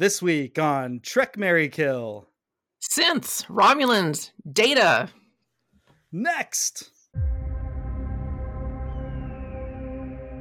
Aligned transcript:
This 0.00 0.22
week 0.22 0.58
on 0.58 1.00
Trek 1.02 1.36
Marry 1.36 1.68
Kill. 1.68 2.26
Synths, 2.80 3.44
Romulans, 3.48 4.30
Data. 4.50 5.10
Next. 6.10 6.88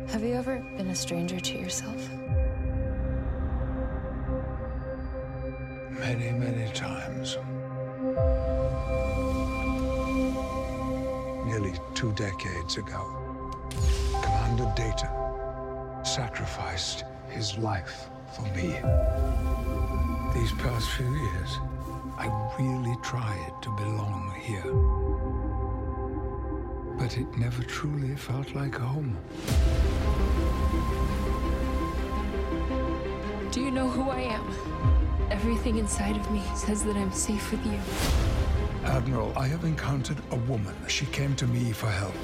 Have 0.08 0.24
you 0.24 0.32
ever 0.32 0.60
been 0.78 0.88
a 0.88 0.96
stranger 0.96 1.42
to 1.42 1.58
yourself? 1.58 2.10
Many, 5.92 6.32
many 6.32 6.72
times. 6.72 7.38
Nearly 11.46 11.74
two 11.96 12.14
decades 12.14 12.78
ago, 12.78 13.52
Commander 14.24 14.72
Data 14.78 16.02
sacrificed 16.06 17.04
his 17.30 17.58
life 17.58 18.10
for 18.34 18.44
me. 18.56 18.76
These 20.34 20.52
past 20.54 20.90
few 20.92 21.14
years, 21.14 21.60
I 22.18 22.28
really 22.60 22.96
tried 23.02 23.54
to 23.62 23.70
belong 23.72 24.34
here. 24.42 24.72
But 26.98 27.18
it 27.18 27.38
never 27.38 27.64
truly 27.64 28.16
felt 28.16 28.54
like 28.54 28.76
home. 28.76 29.18
Do 33.52 33.62
you 33.62 33.72
know 33.72 33.88
who 33.88 34.10
I 34.10 34.22
am? 34.22 34.46
Everything 35.32 35.78
inside 35.78 36.16
of 36.16 36.32
me 36.32 36.44
says 36.56 36.84
that 36.84 36.96
I'm 36.96 37.12
safe 37.12 37.52
with 37.52 37.66
you. 37.66 37.80
Admiral, 38.86 39.34
I 39.38 39.48
have 39.48 39.64
encountered 39.64 40.18
a 40.32 40.36
woman. 40.36 40.76
She 40.88 41.06
came 41.08 41.36
to 41.36 41.48
me 41.48 41.72
for 41.72 41.90
help. 41.90 42.16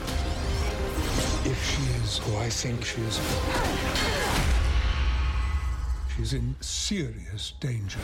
If 1.45 1.63
she 1.63 1.83
is 2.03 2.17
who 2.17 2.37
I 2.37 2.49
think 2.49 2.83
she 2.83 3.01
is, 3.01 3.19
she's 6.15 6.33
in 6.33 6.55
serious 6.61 7.53
danger. 7.59 7.99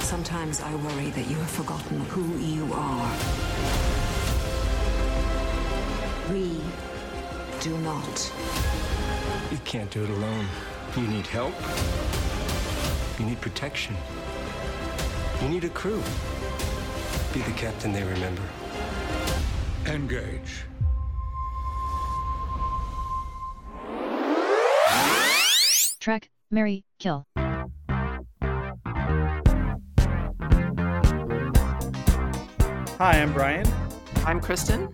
Sometimes 0.00 0.60
I 0.60 0.74
worry 0.76 1.10
that 1.10 1.26
you 1.28 1.36
have 1.36 1.50
forgotten 1.50 2.00
who 2.06 2.36
you 2.38 2.72
are. 2.72 3.12
We 6.32 6.60
do 7.60 7.76
not. 7.78 8.32
You 9.50 9.58
can't 9.64 9.90
do 9.90 10.04
it 10.04 10.10
alone. 10.10 10.46
You 10.96 11.02
need 11.06 11.26
help. 11.26 11.54
You 13.18 13.26
need 13.26 13.40
protection. 13.40 13.96
You 15.42 15.48
need 15.48 15.64
a 15.64 15.68
crew. 15.68 16.02
Be 17.32 17.40
the 17.40 17.52
captain 17.52 17.92
they 17.92 18.02
remember. 18.02 18.42
Engage. 19.86 20.64
Trek, 26.10 26.28
Marry, 26.50 26.84
Kill. 26.98 27.24
Hi, 32.98 33.22
I'm 33.22 33.32
Bryan. 33.32 33.64
I'm 34.26 34.40
Kristen. 34.40 34.90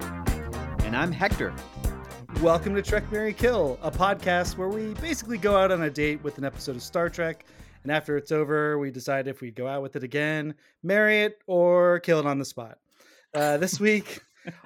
And 0.85 0.95
I'm 0.95 1.11
Hector. 1.11 1.55
Welcome 2.43 2.75
to 2.75 2.83
Trek 2.83 3.11
Marry 3.11 3.33
Kill, 3.33 3.79
a 3.81 3.91
podcast 3.91 4.59
where 4.59 4.69
we 4.69 4.93
basically 5.01 5.39
go 5.39 5.57
out 5.57 5.73
on 5.73 5.85
a 5.85 5.91
date 5.91 6.23
with 6.23 6.37
an 6.37 6.45
episode 6.45 6.77
of 6.77 6.83
Star 6.83 7.09
Trek, 7.09 7.47
and 7.83 7.91
after 7.91 8.19
it's 8.19 8.31
over, 8.31 8.79
we 8.79 8.91
decide 8.91 9.27
if 9.27 9.41
we'd 9.41 9.57
go 9.57 9.67
out 9.67 9.81
with 9.81 9.97
it 9.97 10.05
again, 10.05 10.55
marry 10.83 11.23
it, 11.23 11.39
or 11.47 11.99
kill 12.01 12.21
it 12.21 12.27
on 12.27 12.39
the 12.39 12.45
spot. 12.45 12.77
Uh, 13.33 13.57
this 13.57 13.81
week, 13.89 14.21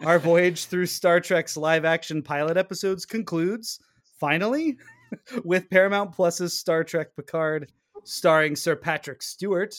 our 0.05 0.19
voyage 0.19 0.64
through 0.64 0.87
Star 0.87 1.20
Trek's 1.20 1.57
live 1.57 1.85
action 1.85 2.25
pilot 2.25 2.57
episodes 2.57 3.07
concludes, 3.07 3.79
finally, 4.19 4.77
with 5.44 5.70
Paramount 5.70 6.12
Plus's 6.12 6.58
Star 6.58 6.84
Trek 6.84 7.14
Picard, 7.16 7.70
starring 8.05 8.56
Sir 8.56 8.77
Patrick 8.77 9.22
Stewart. 9.22 9.75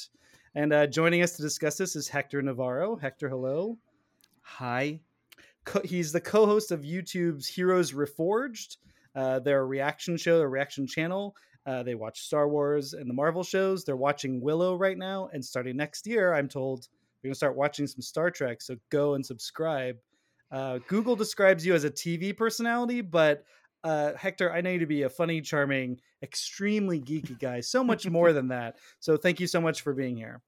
And 0.55 0.73
uh, 0.73 0.87
joining 0.87 1.21
us 1.21 1.35
to 1.37 1.41
discuss 1.41 1.77
this 1.77 1.95
is 1.95 2.07
Hector 2.07 2.41
Navarro. 2.41 2.95
Hector, 2.95 3.29
hello. 3.29 3.77
Hi. 4.41 4.99
Co- 5.63 5.81
he's 5.83 6.11
the 6.11 6.21
co-host 6.21 6.71
of 6.71 6.81
YouTube's 6.81 7.47
Heroes 7.47 7.93
Reforged, 7.93 8.77
uh, 9.15 9.39
their 9.39 9.65
reaction 9.65 10.17
show, 10.17 10.37
their 10.37 10.49
reaction 10.49 10.87
channel. 10.87 11.35
Uh, 11.65 11.83
they 11.83 11.95
watch 11.95 12.21
Star 12.21 12.49
Wars 12.49 12.93
and 12.93 13.09
the 13.09 13.13
Marvel 13.13 13.43
shows. 13.43 13.85
They're 13.85 13.95
watching 13.95 14.41
Willow 14.41 14.75
right 14.75 14.97
now, 14.97 15.29
and 15.31 15.45
starting 15.45 15.77
next 15.77 16.07
year, 16.07 16.33
I'm 16.33 16.49
told 16.49 16.87
we're 17.21 17.29
gonna 17.29 17.35
start 17.35 17.55
watching 17.55 17.85
some 17.85 18.01
Star 18.01 18.31
Trek. 18.31 18.61
So 18.61 18.75
go 18.89 19.13
and 19.13 19.23
subscribe. 19.23 19.97
Uh, 20.51 20.79
Google 20.87 21.15
describes 21.15 21.65
you 21.65 21.75
as 21.75 21.83
a 21.83 21.91
TV 21.91 22.35
personality, 22.35 23.01
but 23.01 23.45
uh, 23.83 24.13
Hector, 24.15 24.51
I 24.51 24.61
know 24.61 24.69
you 24.71 24.79
to 24.79 24.85
be 24.85 25.03
a 25.03 25.09
funny, 25.09 25.41
charming, 25.41 25.99
extremely 26.21 26.99
geeky 26.99 27.37
guy. 27.39 27.61
So 27.61 27.83
much 27.83 28.07
more 28.09 28.33
than 28.33 28.49
that. 28.49 28.77
So 28.99 29.17
thank 29.17 29.39
you 29.39 29.47
so 29.47 29.59
much 29.61 29.81
for 29.81 29.93
being 29.93 30.15
here. 30.17 30.41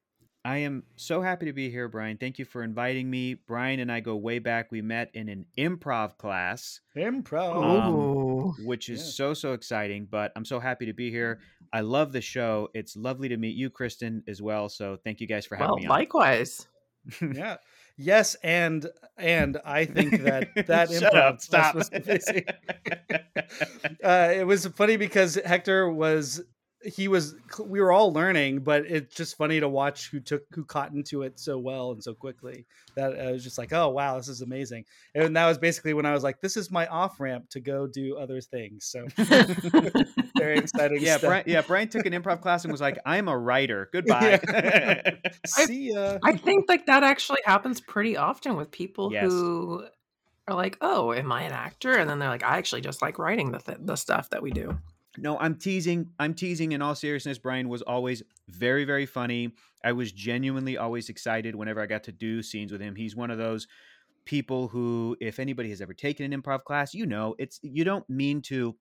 I 0.46 0.58
am 0.58 0.84
so 0.98 1.22
happy 1.22 1.46
to 1.46 1.54
be 1.54 1.70
here, 1.70 1.88
Bryan. 1.88 2.18
Thank 2.18 2.38
you 2.38 2.44
for 2.44 2.64
inviting 2.64 3.10
me. 3.10 3.36
Bryan 3.36 3.80
and 3.80 3.90
I 3.90 4.02
go 4.02 4.18
way 4.18 4.40
back. 4.40 4.72
We 4.74 4.82
met 4.82 5.10
in 5.14 5.30
an 5.30 5.46
improv 5.58 6.18
class, 6.18 6.82
Improv. 6.98 7.64
um, 7.64 8.66
which 8.66 8.90
is 8.90 9.00
Yeah. 9.00 9.06
so, 9.12 9.34
so 9.34 9.54
exciting. 9.54 10.06
But 10.12 10.34
I'm 10.36 10.44
so 10.44 10.60
happy 10.60 10.86
to 10.88 10.94
be 10.94 11.10
here. 11.10 11.40
I 11.72 11.80
love 11.80 12.12
the 12.12 12.20
show. 12.20 12.68
It's 12.74 12.98
lovely 12.98 13.30
to 13.30 13.38
meet 13.38 13.56
you, 13.56 13.70
Kristen, 13.70 14.22
as 14.28 14.42
well. 14.42 14.68
So 14.68 14.98
thank 15.06 15.22
you 15.22 15.28
guys 15.28 15.46
for 15.46 15.56
having 15.56 15.70
Well, 15.70 15.78
me 15.78 15.86
on. 15.86 15.90
likewise. 15.92 16.68
yeah 17.34 17.56
yes 17.98 18.36
and 18.44 18.88
and 19.18 19.58
i 19.66 19.86
think 19.86 20.22
that 20.24 20.50
that 20.68 20.90
Shut 20.90 21.14
improv 21.14 21.34
up, 21.34 21.42
stop. 21.42 21.76
was 21.76 21.90
uh, 24.04 24.34
it 24.36 24.48
was 24.48 24.66
funny 24.68 24.98
because 24.98 25.36
hector 25.46 25.92
was 25.92 26.42
he 26.86 27.08
was 27.08 27.36
we 27.66 27.80
were 27.80 27.92
all 27.92 28.12
learning 28.12 28.60
but 28.60 28.86
it's 28.86 29.16
just 29.16 29.38
funny 29.38 29.60
to 29.60 29.70
watch 29.70 30.10
who 30.10 30.20
took 30.20 30.44
who 30.52 30.66
caught 30.66 30.92
into 30.92 31.22
it 31.22 31.40
so 31.40 31.58
well 31.58 31.92
and 31.92 32.04
so 32.04 32.14
quickly 32.14 32.66
that 32.96 33.20
i 33.20 33.32
was 33.32 33.44
just 33.44 33.58
like 33.58 33.72
oh 33.72 33.90
wow 33.90 34.18
this 34.18 34.28
is 34.28 34.42
amazing 34.42 34.84
and 35.16 35.36
that 35.36 35.48
was 35.48 35.58
basically 35.58 35.94
when 35.94 36.06
i 36.06 36.12
was 36.14 36.24
like 36.24 36.42
this 36.42 36.58
is 36.58 36.72
my 36.72 36.86
off 36.88 37.20
ramp 37.20 37.50
to 37.50 37.60
go 37.60 37.88
do 37.88 38.18
other 38.18 38.42
things 38.42 38.86
so 38.86 39.06
very 40.38 40.58
exciting 40.58 41.02
yeah, 41.02 41.18
stuff. 41.18 41.30
Bryan, 41.30 41.44
yeah. 41.48 41.62
Bryan 41.62 41.88
took 41.88 42.06
an 42.06 42.14
improv 42.14 42.42
class 42.42 42.64
and 42.64 42.72
was 42.72 42.82
like, 42.82 43.00
"I'm 43.06 43.28
a 43.28 43.38
writer. 43.38 43.90
Goodbye." 43.94 44.40
see 45.46 45.92
ya 45.94 46.18
I 46.24 46.36
think 46.36 46.66
like 46.68 46.86
that 46.88 47.04
actually 47.04 47.40
happens 47.46 47.82
pretty 47.82 48.18
often 48.18 48.56
with 48.56 48.72
people 48.72 49.12
Yes. 49.12 49.26
who 49.26 49.86
are 50.48 50.56
like, 50.56 50.78
"Oh, 50.82 51.14
am 51.14 51.32
I 51.32 51.44
an 51.44 51.52
actor?" 51.54 51.94
And 51.94 52.10
then 52.10 52.20
they're 52.20 52.30
like, 52.30 52.44
"I 52.44 52.58
actually 52.58 52.82
just 52.82 53.02
like 53.02 53.20
writing 53.20 53.52
the 53.52 53.60
th- 53.60 53.80
the 53.82 53.96
stuff 53.96 54.30
that 54.32 54.42
we 54.42 54.52
do." 54.52 54.78
No, 55.18 55.38
I'm 55.38 55.56
teasing. 55.56 56.10
I'm 56.20 56.34
teasing. 56.34 56.72
In 56.72 56.82
all 56.82 56.96
seriousness, 56.96 57.38
Bryan 57.38 57.70
was 57.70 57.82
always 57.84 58.24
very, 58.50 58.84
very 58.84 59.06
funny. 59.06 59.52
I 59.84 59.92
was 59.92 60.12
genuinely 60.12 60.78
always 60.78 61.10
excited 61.10 61.56
whenever 61.56 61.82
I 61.82 61.86
got 61.86 62.04
to 62.06 62.12
do 62.12 62.42
scenes 62.42 62.72
with 62.72 62.82
him. 62.82 62.96
He's 62.96 63.16
one 63.16 63.30
of 63.30 63.38
those 63.38 63.68
people 64.26 64.70
who, 64.70 65.16
if 65.20 65.40
anybody 65.40 65.70
has 65.70 65.82
ever 65.82 65.94
taken 65.94 66.32
an 66.32 66.42
improv 66.42 66.64
class, 66.64 66.94
you 66.94 67.06
know, 67.06 67.36
it's 67.38 67.60
you 67.62 67.84
don't 67.84 68.10
mean 68.10 68.42
to 68.44 68.76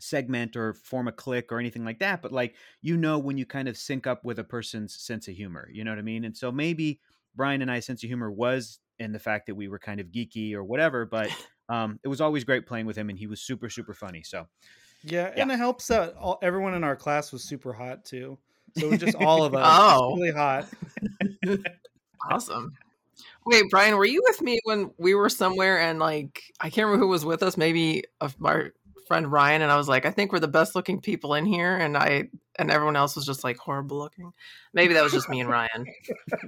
segment 0.00 0.56
or 0.56 0.74
form 0.74 1.08
a 1.08 1.12
click 1.12 1.50
or 1.50 1.58
anything 1.58 1.84
like 1.84 1.98
that, 1.98 2.22
but 2.22 2.30
like 2.30 2.54
you 2.82 2.96
know 2.96 3.18
when 3.18 3.36
you 3.36 3.44
kind 3.44 3.66
of 3.66 3.76
sync 3.76 4.06
up 4.06 4.24
with 4.24 4.38
a 4.38 4.44
person's 4.44 4.94
sense 4.94 5.26
of 5.26 5.34
humor. 5.34 5.68
You 5.72 5.82
know 5.82 5.90
what 5.90 5.98
I 5.98 6.02
mean? 6.02 6.24
And 6.24 6.36
so 6.36 6.52
maybe 6.52 7.00
Bryan 7.34 7.62
and 7.62 7.70
I's 7.70 7.86
sense 7.86 8.04
of 8.04 8.08
humor 8.08 8.30
was 8.30 8.78
in 9.00 9.12
the 9.12 9.18
fact 9.18 9.46
that 9.46 9.54
we 9.56 9.66
were 9.66 9.78
kind 9.78 9.98
of 9.98 10.06
geeky 10.08 10.54
or 10.54 10.62
whatever, 10.62 11.04
but 11.04 11.30
um, 11.68 11.98
it 12.04 12.08
was 12.08 12.20
always 12.20 12.44
great 12.44 12.66
playing 12.66 12.86
with 12.86 12.96
him, 12.96 13.10
and 13.10 13.18
he 13.18 13.26
was 13.26 13.40
super, 13.40 13.68
super 13.68 13.94
funny. 13.94 14.22
So. 14.22 14.46
Yeah, 15.04 15.32
Yeah. 15.34 15.42
and 15.42 15.52
it 15.52 15.58
helps 15.58 15.86
that 15.88 16.14
all, 16.16 16.38
everyone 16.42 16.74
in 16.74 16.84
our 16.84 16.96
class 16.96 17.32
was 17.32 17.44
super 17.44 17.72
hot 17.72 18.04
too. 18.04 18.38
So 18.76 18.86
it 18.86 18.90
was 18.90 18.98
just 19.00 19.16
all 19.16 19.44
of 19.44 19.54
us 19.56 19.66
Oh. 19.80 20.16
really 20.16 20.32
hot. 20.32 20.66
Awesome. 22.30 22.72
Wait, 23.46 23.64
Bryan, 23.70 23.96
were 23.96 24.04
you 24.04 24.20
with 24.24 24.42
me 24.42 24.60
when 24.64 24.90
we 24.98 25.14
were 25.14 25.28
somewhere 25.28 25.80
and 25.80 25.98
like 25.98 26.42
I 26.60 26.68
can't 26.68 26.86
remember 26.86 27.04
who 27.04 27.10
was 27.10 27.24
with 27.24 27.42
us? 27.42 27.56
Maybe 27.56 28.04
of 28.20 28.38
my 28.40 28.68
friend 29.06 29.30
Ryan, 29.30 29.62
and 29.62 29.70
I 29.72 29.76
was 29.76 29.88
like, 29.88 30.04
I 30.04 30.10
think 30.10 30.32
we're 30.32 30.40
the 30.40 30.48
best 30.48 30.74
looking 30.74 31.00
people 31.00 31.34
in 31.34 31.46
here, 31.46 31.76
and 31.76 31.96
I 31.96 32.28
and 32.58 32.70
everyone 32.70 32.96
else 32.96 33.16
was 33.16 33.24
just 33.26 33.44
like 33.44 33.56
horrible 33.58 33.98
looking. 33.98 34.32
Maybe 34.74 34.94
that 34.94 35.02
was 35.02 35.12
just 35.12 35.28
me 35.28 35.40
and 35.40 35.48
Ryan. 35.58 35.86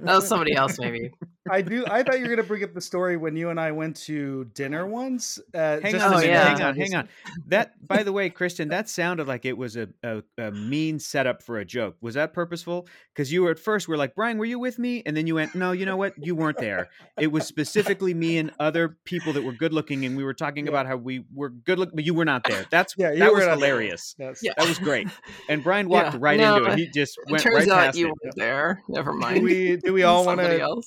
That 0.03 0.15
was 0.15 0.27
somebody 0.27 0.53
else, 0.55 0.77
maybe. 0.79 1.11
I 1.49 1.61
do. 1.61 1.85
I 1.87 2.03
thought 2.03 2.15
you 2.19 2.23
were 2.25 2.29
gonna 2.35 2.47
bring 2.47 2.63
up 2.63 2.73
the 2.73 2.81
story 2.81 3.17
when 3.17 3.35
you 3.35 3.49
and 3.49 3.59
I 3.59 3.71
went 3.71 3.95
to 4.07 4.45
dinner 4.53 4.85
once. 4.85 5.39
Uh, 5.53 5.79
Hang 5.81 5.91
just 5.93 6.05
on, 6.05 6.13
Oh, 6.15 6.19
yeah. 6.19 6.49
hang 6.55 6.61
on, 6.61 6.75
hang 6.75 6.95
on. 6.95 7.09
That, 7.47 7.85
by 7.87 8.03
the 8.03 8.11
way, 8.11 8.29
Kristen, 8.29 8.69
that 8.69 8.87
sounded 8.89 9.27
like 9.27 9.45
it 9.45 9.57
was 9.57 9.75
a, 9.75 9.89
a, 10.03 10.21
a 10.37 10.51
mean 10.51 10.99
setup 10.99 11.41
for 11.41 11.57
a 11.57 11.65
joke. 11.65 11.97
Was 12.01 12.13
that 12.13 12.33
purposeful? 12.33 12.87
Because 13.13 13.31
you 13.33 13.43
were 13.43 13.51
at 13.51 13.59
first 13.59 13.87
were 13.87 13.97
like, 13.97 14.15
Bryan, 14.15 14.37
were 14.37 14.45
you 14.45 14.59
with 14.59 14.77
me? 14.79 15.01
And 15.05 15.17
then 15.17 15.27
you 15.27 15.35
went, 15.35 15.55
No, 15.55 15.71
you 15.71 15.85
know 15.85 15.97
what? 15.97 16.13
You 16.17 16.35
weren't 16.35 16.57
there. 16.57 16.89
It 17.19 17.31
was 17.31 17.45
specifically 17.47 18.13
me 18.13 18.37
and 18.37 18.51
other 18.59 18.97
people 19.05 19.33
that 19.33 19.43
were 19.43 19.53
good 19.53 19.73
looking, 19.73 20.05
and 20.05 20.15
we 20.15 20.23
were 20.23 20.33
talking 20.33 20.65
Yeah. 20.65 20.71
about 20.71 20.85
how 20.87 20.95
we 20.97 21.25
were 21.33 21.49
good 21.49 21.79
looking, 21.79 21.95
but 21.95 22.05
you 22.05 22.13
were 22.13 22.25
not 22.25 22.43
there. 22.47 22.65
That's 22.69 22.93
Yeah, 22.97 23.11
you 23.11 23.19
that 23.19 23.31
were 23.31 23.39
was 23.39 23.47
hilarious. 23.47 24.15
Yes. 24.19 24.39
Yeah. 24.43 24.53
That 24.57 24.67
was 24.67 24.77
great. 24.79 25.07
And 25.49 25.63
Bryan 25.63 25.89
walked 25.89 26.00
Yeah, 26.01 26.17
right 26.19 26.39
no, 26.39 26.57
into 26.57 26.71
it. 26.71 26.79
He 26.79 26.87
just 26.87 27.17
It 27.17 27.31
went 27.31 27.43
turns 27.43 27.67
right 27.67 27.69
out 27.69 27.85
past 27.85 27.97
you 27.97 28.07
it. 28.07 28.13
weren't 28.23 28.35
there. 28.35 28.81
Never 28.87 29.11
Do 29.11 29.17
mind. 29.17 29.43
we 29.43 29.77
do 29.77 29.93
we 29.93 30.03
all 30.03 30.25
want 30.25 30.39
to? 30.39 30.81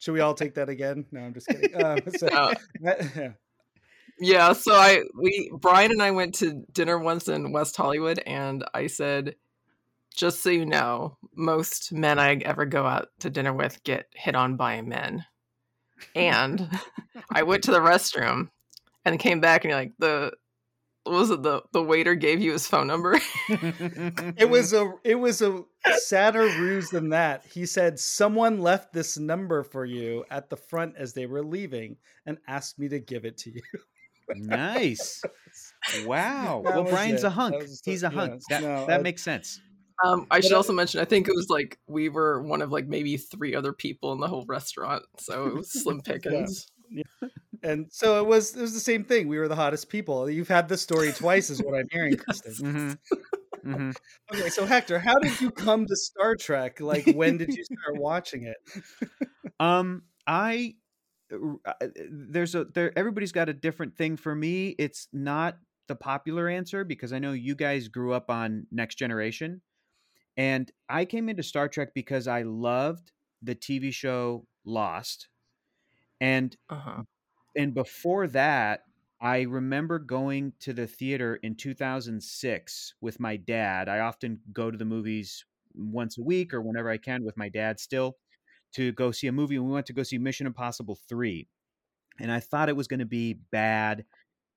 Should 0.00 0.12
we 0.12 0.20
all 0.20 0.34
take 0.34 0.54
that 0.54 0.68
again? 0.68 1.06
No, 1.10 1.20
I'm 1.20 1.34
just 1.34 1.48
kidding. 1.48 1.82
Um, 1.84 1.98
so, 2.16 2.26
No. 2.26 2.52
that- 2.82 3.34
Yeah, 4.20 4.52
so 4.52 4.74
I 4.74 5.02
we 5.16 5.50
Bryan 5.58 5.92
and 5.92 6.02
I 6.02 6.10
went 6.10 6.34
to 6.36 6.64
dinner 6.72 6.98
once 6.98 7.28
in 7.28 7.52
West 7.52 7.76
Hollywood 7.76 8.18
and 8.26 8.64
I 8.74 8.88
said 8.88 9.36
just 10.14 10.42
so 10.42 10.50
you 10.50 10.66
know, 10.66 11.16
most 11.36 11.92
men 11.92 12.18
I 12.18 12.34
ever 12.36 12.66
go 12.66 12.84
out 12.84 13.08
to 13.20 13.30
dinner 13.30 13.52
with 13.52 13.80
get 13.84 14.06
hit 14.14 14.34
on 14.34 14.56
by 14.56 14.82
men. 14.82 15.24
And 16.16 16.68
I 17.30 17.44
went 17.44 17.62
to 17.64 17.70
the 17.70 17.78
restroom 17.80 18.50
and 19.04 19.18
came 19.20 19.40
back 19.40 19.62
and 19.64 19.70
you're 19.70 19.78
like 19.78 19.92
the 20.00 20.32
was 21.10 21.30
it 21.30 21.42
the 21.42 21.62
the 21.72 21.82
waiter 21.82 22.14
gave 22.14 22.40
you 22.40 22.52
his 22.52 22.66
phone 22.66 22.86
number? 22.86 23.18
It 23.48 24.48
was 24.50 24.72
a 24.72 24.92
it 25.04 25.14
was 25.16 25.42
a 25.42 25.64
sadder 25.96 26.42
ruse 26.42 26.90
than 26.90 27.10
that. 27.10 27.44
He 27.46 27.66
said 27.66 27.98
someone 27.98 28.60
left 28.60 28.92
this 28.92 29.18
number 29.18 29.62
for 29.62 29.84
you 29.84 30.24
at 30.30 30.50
the 30.50 30.56
front 30.56 30.94
as 30.96 31.12
they 31.14 31.26
were 31.26 31.44
leaving 31.44 31.96
and 32.26 32.38
asked 32.46 32.78
me 32.78 32.88
to 32.88 32.98
give 32.98 33.24
it 33.24 33.36
to 33.38 33.50
you. 33.50 33.62
nice. 34.36 35.22
Wow. 36.04 36.62
That 36.64 36.74
well, 36.74 36.84
Bryan's 36.84 37.24
it. 37.24 37.28
a 37.28 37.30
hunk. 37.30 37.60
That 37.60 37.80
He's 37.84 38.02
the- 38.02 38.08
a 38.08 38.10
hunk. 38.10 38.32
yes. 38.34 38.44
That, 38.50 38.62
No, 38.62 38.86
that 38.86 39.00
I- 39.00 39.02
makes 39.02 39.22
sense. 39.22 39.60
Um, 40.04 40.26
I 40.30 40.38
should 40.40 40.52
also 40.52 40.72
mention, 40.72 41.00
I 41.00 41.04
think 41.04 41.26
it 41.26 41.34
was 41.34 41.48
like 41.48 41.76
we 41.88 42.08
were 42.08 42.40
one 42.42 42.62
of 42.62 42.70
like 42.70 42.86
maybe 42.86 43.16
three 43.16 43.56
other 43.56 43.72
people 43.72 44.12
in 44.12 44.20
the 44.20 44.28
whole 44.28 44.44
restaurant, 44.46 45.02
so 45.18 45.46
it 45.48 45.54
was 45.54 45.72
slim 45.72 46.00
pickings. 46.04 46.68
And 47.62 47.86
so 47.90 48.20
it 48.20 48.26
was 48.26 48.56
it 48.56 48.60
was 48.60 48.74
the 48.74 48.80
same 48.80 49.04
thing. 49.04 49.28
We 49.28 49.38
were 49.38 49.48
the 49.48 49.56
hottest 49.56 49.88
people. 49.88 50.28
You've 50.30 50.48
had 50.48 50.68
this 50.68 50.82
story 50.82 51.12
twice 51.12 51.50
is 51.50 51.60
what 51.62 51.74
I'm 51.78 51.86
hearing, 51.92 52.16
Kristen. 52.16 52.54
hmm 52.60 52.92
Mm-hmm. 53.66 53.90
Okay, 54.32 54.48
so 54.50 54.66
Hector, 54.66 54.98
how 54.98 55.18
did 55.18 55.40
you 55.40 55.50
come 55.50 55.86
to 55.86 55.96
Star 55.96 56.36
Trek? 56.36 56.80
Like 56.80 57.04
when 57.06 57.38
did 57.38 57.54
you 57.54 57.64
start 57.64 57.96
watching 57.96 58.44
it? 58.44 58.56
Um, 59.60 60.02
I 60.26 60.74
uh, 61.32 61.72
there's 62.10 62.54
a 62.54 62.64
there. 62.64 62.96
Everybody's 62.96 63.32
got 63.32 63.48
a 63.48 63.52
different 63.52 63.96
thing. 63.96 64.16
For 64.16 64.34
me, 64.34 64.76
it's 64.78 65.08
not 65.12 65.58
the 65.88 65.96
popular 65.96 66.48
answer 66.48 66.84
because 66.84 67.12
I 67.12 67.18
know 67.18 67.32
you 67.32 67.54
guys 67.54 67.88
grew 67.88 68.12
up 68.12 68.30
on 68.30 68.66
Next 68.70 68.96
Generation, 68.96 69.60
and 70.36 70.70
I 70.88 71.04
came 71.04 71.28
into 71.28 71.42
Star 71.42 71.68
Trek 71.68 71.88
because 71.94 72.28
I 72.28 72.42
loved 72.42 73.12
the 73.42 73.54
TV 73.54 73.92
show 73.92 74.46
Lost, 74.64 75.28
and 76.20 76.56
Uh-huh. 76.70 77.02
And 77.58 77.74
before 77.74 78.26
that 78.28 78.84
i 79.20 79.42
remember 79.42 79.98
going 79.98 80.52
to 80.60 80.72
the 80.72 80.86
theater 80.86 81.36
in 81.42 81.54
2006 81.56 82.94
with 83.00 83.20
my 83.20 83.36
dad. 83.36 83.88
I 83.88 84.00
often 84.00 84.40
go 84.52 84.70
to 84.70 84.78
the 84.78 84.84
movies 84.86 85.44
once 85.74 86.18
a 86.18 86.22
week 86.22 86.54
or 86.54 86.62
whenever 86.62 86.90
i 86.90 86.96
can 86.96 87.24
with 87.24 87.36
my 87.36 87.48
dad 87.50 87.80
still 87.80 88.16
to 88.72 88.92
go 88.92 89.10
see 89.10 89.26
a 89.26 89.32
movie 89.32 89.56
and 89.56 89.66
we 89.66 89.72
went 89.72 89.86
to 89.86 89.92
go 89.92 90.02
see 90.02 90.18
mission 90.18 90.46
impossible 90.46 90.98
3 91.08 91.48
and 92.20 92.32
i 92.32 92.40
thought 92.40 92.68
it 92.68 92.76
was 92.76 92.88
going 92.88 93.00
to 93.00 93.06
be 93.06 93.34
bad 93.52 94.04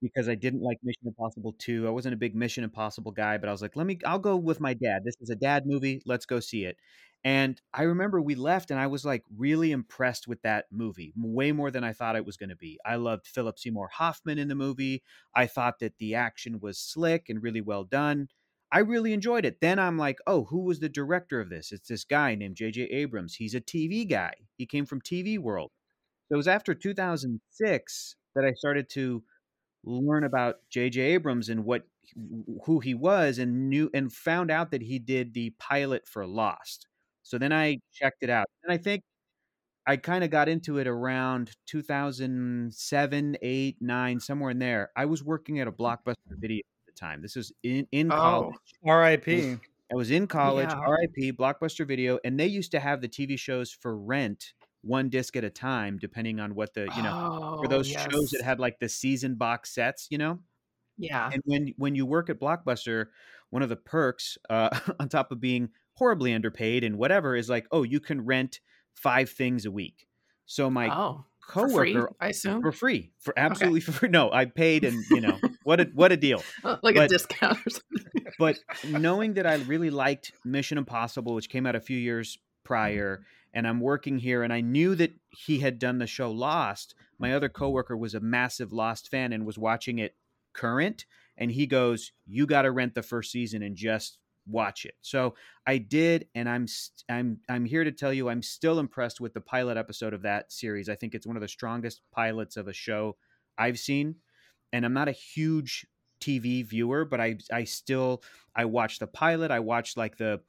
because 0.02 0.30
i 0.30 0.36
didn't 0.36 0.62
like 0.62 0.78
mission 0.84 1.04
impossible 1.06 1.54
2 1.60 1.88
i 1.88 1.92
wasn't 1.92 2.14
a 2.14 2.18
big 2.18 2.36
mission 2.36 2.64
impossible 2.64 3.12
guy 3.12 3.38
but 3.38 3.50
i 3.50 3.52
was 3.52 3.62
like 3.62 3.76
let 3.76 3.86
me 3.86 3.98
i'll 4.06 4.20
go 4.20 4.36
with 4.36 4.60
my 4.60 4.74
dad 4.74 5.02
this 5.04 5.16
is 5.22 5.30
a 5.30 5.36
dad 5.36 5.64
movie 5.66 6.02
let's 6.06 6.26
go 6.26 6.40
see 6.40 6.66
it 6.66 6.78
and 7.24 7.62
I 7.74 7.84
remember 7.84 8.20
we 8.20 8.34
left 8.34 8.72
and 8.72 8.80
I 8.80 8.88
was 8.88 9.06
like 9.06 9.24
really 9.38 9.72
impressed 9.72 10.28
with 10.28 10.42
that 10.42 10.66
movie, 10.72 11.14
way 11.16 11.52
more 11.52 11.70
than 11.70 11.84
I 11.84 11.94
thought 11.94 12.16
it 12.16 12.26
was 12.26 12.38
going 12.38 12.50
to 12.50 12.56
be. 12.56 12.80
I 12.84 12.96
loved 12.96 13.28
Philip 13.28 13.60
Seymour 13.60 13.90
Hoffman 13.94 14.40
in 14.40 14.48
the 14.48 14.56
movie. 14.56 15.04
I 15.36 15.46
thought 15.46 15.80
that 15.80 15.98
the 16.00 16.16
action 16.16 16.60
was 16.60 16.80
slick 16.80 17.30
and 17.30 17.44
really 17.44 17.62
well 17.62 17.84
done. 17.84 18.30
I 18.72 18.80
really 18.80 19.14
enjoyed 19.14 19.46
it. 19.46 19.60
Then 19.62 19.78
I'm 19.78 19.98
like, 19.98 20.18
oh, 20.26 20.46
who 20.46 20.62
was 20.62 20.80
the 20.80 20.90
director 20.90 21.40
of 21.40 21.50
this? 21.50 21.72
It's 21.72 21.90
this 21.90 22.06
guy 22.06 22.34
named 22.36 22.56
J.J. 22.56 22.84
Abrams. 22.84 23.36
He's 23.36 23.54
a 23.54 23.62
TV 23.62 24.10
guy, 24.10 24.34
he 24.58 24.66
came 24.66 24.86
from 24.86 25.02
TV 25.02 25.38
World. 25.38 25.72
So 26.30 26.36
it 26.36 26.38
was 26.38 26.48
after 26.48 26.74
2006 26.74 28.16
that 28.36 28.46
I 28.46 28.54
started 28.54 28.90
to 28.92 29.24
learn 29.84 30.24
about 30.24 30.58
J.J. 30.70 31.02
Abrams 31.02 31.50
and 31.50 31.66
what 31.66 31.84
who 32.66 32.80
he 32.80 32.94
was 32.94 33.38
and 33.38 33.70
knew 33.70 33.90
and 33.94 34.12
found 34.12 34.52
out 34.52 34.72
that 34.72 34.82
he 34.82 35.00
did 35.00 35.34
the 35.34 35.52
pilot 35.60 36.08
for 36.08 36.26
Lost. 36.26 36.88
So 37.24 37.38
then 37.38 37.54
I 37.54 37.80
checked 37.94 38.24
it 38.24 38.30
out. 38.30 38.48
And 38.64 38.74
I 38.74 38.78
think 38.78 39.04
I 39.88 39.98
kind 39.98 40.24
of 40.24 40.30
got 40.30 40.50
into 40.50 40.78
it 40.78 40.88
around 40.88 41.52
2007, 41.68 43.38
8, 43.42 43.78
9, 43.80 44.20
somewhere 44.20 44.52
in 44.52 44.60
there. 44.60 44.92
I 44.96 45.06
was 45.06 45.24
working 45.24 45.60
at 45.60 45.68
a 45.68 45.72
mm. 45.72 45.78
Blockbuster 45.78 46.16
video 46.38 46.60
at 46.60 46.94
the 46.94 47.00
time. 47.00 47.22
This 47.22 47.36
was 47.36 47.52
in, 47.64 47.88
in 47.92 48.12
Oh. 48.12 48.16
college. 48.16 48.56
R.I.P. 48.86 49.58
I 49.92 49.96
was 49.96 50.12
in 50.12 50.28
college, 50.28 50.70
Yeah. 50.70 50.86
RIP, 50.90 51.36
Blockbuster 51.38 51.86
Video, 51.86 52.20
and 52.24 52.40
they 52.40 52.48
used 52.48 52.72
to 52.72 52.80
have 52.80 53.02
the 53.02 53.10
TV 53.10 53.38
shows 53.38 53.72
for 53.72 53.98
rent 53.98 54.54
one 54.82 55.10
disc 55.10 55.36
at 55.36 55.44
a 55.44 55.50
time, 55.50 55.98
depending 56.00 56.40
on 56.40 56.56
what 56.56 56.74
the, 56.74 56.90
you 56.96 57.04
know, 57.04 57.58
for 57.60 57.66
Oh, 57.66 57.70
those 57.70 57.88
shows 57.88 58.30
that 58.32 58.42
had 58.44 58.60
like 58.60 58.80
the 58.80 58.90
season 58.90 59.36
box 59.36 59.74
sets, 59.74 60.08
you 60.10 60.18
know? 60.18 60.40
Yeah. 60.98 61.30
And 61.32 61.42
when 61.46 61.74
when 61.78 61.96
you 61.96 62.06
work 62.06 62.30
at 62.30 62.40
Blockbuster, 62.40 63.08
one 63.50 63.62
of 63.62 63.70
the 63.70 63.76
perks, 63.76 64.38
uh, 64.50 64.70
on 65.00 65.10
top 65.10 65.32
of 65.32 65.40
being 65.40 65.70
horribly 65.94 66.34
underpaid 66.34 66.84
and 66.84 66.98
whatever, 66.98 67.36
is 67.36 67.50
like, 67.50 67.68
oh, 67.72 67.84
you 67.84 68.00
can 68.00 68.26
rent 68.26 68.60
five 68.94 69.30
things 69.30 69.66
a 69.66 69.72
week. 69.72 70.08
So 70.46 70.70
my 70.70 70.90
oh, 70.90 71.26
for 71.52 71.70
free, 71.70 71.94
coworker 71.94 72.14
I 72.20 72.30
assume. 72.30 72.62
for 72.62 72.72
free, 72.72 73.12
for 73.20 73.34
absolutely 73.38 73.82
for 73.82 73.92
free. 73.92 74.10
No, 74.10 74.32
I 74.32 74.46
paid, 74.46 74.84
and 74.84 75.04
you 75.10 75.22
know 75.22 75.40
what 75.64 75.80
a 75.80 75.86
what 75.94 76.12
a 76.12 76.18
deal. 76.18 76.44
Uh, 76.64 76.78
like 76.84 76.96
a 76.96 77.08
discount 77.08 77.58
or 77.66 77.70
something. 77.70 78.26
But 78.38 78.58
knowing 78.88 79.36
that 79.36 79.46
I 79.46 79.56
really 79.56 79.90
liked 79.90 80.34
Mission 80.44 80.78
Impossible, 80.78 81.34
which 81.34 81.50
came 81.50 81.66
out 81.66 81.76
a 81.76 81.80
few 81.80 81.98
years 81.98 82.38
prior, 82.64 83.24
and 83.54 83.68
I'm 83.68 83.80
working 83.80 84.20
here, 84.20 84.44
and 84.44 84.54
I 84.54 84.62
knew 84.62 84.96
that 84.96 85.14
he 85.30 85.60
had 85.60 85.80
done 85.80 85.98
the 85.98 86.08
show 86.08 86.32
Lost. 86.32 86.96
My 87.20 87.34
other 87.34 87.50
coworker 87.50 87.98
was 87.98 88.16
a 88.16 88.20
massive 88.20 88.72
Lost 88.72 89.10
fan 89.10 89.34
and 89.34 89.46
was 89.46 89.58
watching 89.58 90.00
it 90.00 90.16
current, 90.54 91.06
and 91.38 91.52
he 91.52 91.68
goes, 91.68 92.12
"You 92.26 92.46
got 92.46 92.64
to 92.64 92.72
rent 92.72 92.96
the 92.96 93.04
first 93.04 93.32
season 93.32 93.62
and 93.64 93.76
just 93.76 94.20
watch 94.46 94.86
it." 94.86 94.96
So 95.02 95.36
I 95.66 95.78
did, 95.78 96.28
and 96.36 96.50
I'm 96.50 96.66
I'm 97.10 97.42
I'm 97.50 97.66
here 97.66 97.84
to 97.84 97.92
tell 97.92 98.14
you 98.14 98.30
I'm 98.30 98.42
still 98.42 98.80
impressed 98.80 99.20
with 99.22 99.34
the 99.34 99.42
pilot 99.42 99.78
episode 99.78 100.14
of 100.14 100.22
that 100.24 100.52
series. 100.52 100.90
I 100.90 100.96
think 100.96 101.14
it's 101.16 101.28
one 101.28 101.38
of 101.38 101.42
the 101.42 101.48
strongest 101.48 102.02
pilots 102.12 102.58
of 102.58 102.68
a 102.68 102.74
show 102.74 103.18
I've 103.58 103.80
seen, 103.80 104.16
and 104.72 104.86
I'm 104.86 104.94
not 104.94 105.10
a 105.10 105.14
huge 105.14 105.86
TV 106.22 106.64
viewer, 106.64 107.04
but 107.04 107.20
I 107.20 107.38
I 107.52 107.66
still 107.66 108.24
I 108.56 108.66
watched 108.66 109.00
the 109.00 109.08
pilot. 109.08 109.52
I 109.52 109.60
watched 109.60 109.98
like 109.98 110.18
the 110.18 110.42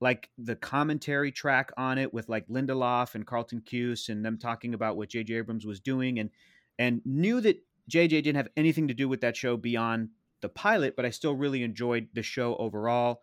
like 0.00 0.28
the 0.36 0.56
commentary 0.56 1.32
track 1.32 1.72
on 1.76 1.98
it 1.98 2.12
with 2.12 2.28
like 2.28 2.46
Lindelof 2.48 3.14
and 3.14 3.26
Carlton 3.26 3.62
Cuse 3.62 4.08
and 4.08 4.24
them 4.24 4.38
talking 4.38 4.74
about 4.74 4.96
what 4.96 5.08
J.J. 5.08 5.34
Abrams 5.34 5.66
was 5.66 5.80
doing 5.80 6.18
and 6.18 6.30
and 6.78 7.00
knew 7.04 7.40
that 7.40 7.58
J.J. 7.88 8.20
didn't 8.20 8.36
have 8.36 8.48
anything 8.56 8.88
to 8.88 8.94
do 8.94 9.08
with 9.08 9.22
that 9.22 9.36
show 9.36 9.56
beyond 9.56 10.10
the 10.42 10.48
pilot, 10.48 10.96
but 10.96 11.06
I 11.06 11.10
still 11.10 11.34
really 11.34 11.62
enjoyed 11.62 12.08
the 12.12 12.22
show 12.22 12.56
overall 12.56 13.22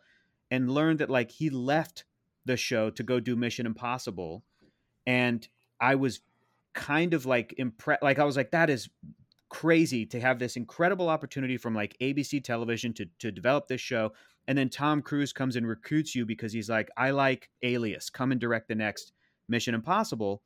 and 0.50 0.72
learned 0.72 1.00
that 1.00 1.10
like 1.10 1.30
he 1.30 1.50
left 1.50 2.06
the 2.46 2.58
show 2.58 2.90
to 2.92 3.04
go 3.04 3.20
do 3.20 3.36
Mission 3.36 3.66
Impossible 3.66 4.44
and 5.06 5.48
I 5.80 5.96
was 5.96 6.22
kind 6.74 7.14
of 7.14 7.26
like 7.26 7.54
impressed 7.58 8.02
like 8.02 8.18
I 8.20 8.24
was 8.24 8.36
like 8.36 8.52
that 8.52 8.70
is 8.70 8.90
crazy 9.50 10.06
to 10.08 10.20
have 10.20 10.40
this 10.40 10.56
incredible 10.56 11.10
opportunity 11.10 11.58
from 11.58 11.76
like 11.76 11.96
ABC 12.02 12.44
television 12.44 12.94
to 12.94 13.06
to 13.20 13.32
develop 13.32 13.68
this 13.68 13.82
show 13.82 14.12
and 14.48 14.58
then 14.58 14.70
Tom 14.70 15.02
Cruise 15.02 15.34
comes 15.34 15.56
and 15.56 15.68
recruits 15.68 16.14
you 16.16 16.26
because 16.26 16.52
he's 16.54 16.70
like 16.70 16.90
I 16.98 17.12
like 17.12 17.50
Alias 17.62 18.10
come 18.10 18.32
and 18.32 18.42
direct 18.42 18.68
the 18.68 18.76
next 18.76 19.14
Mission 19.48 19.74
Impossible 19.76 20.42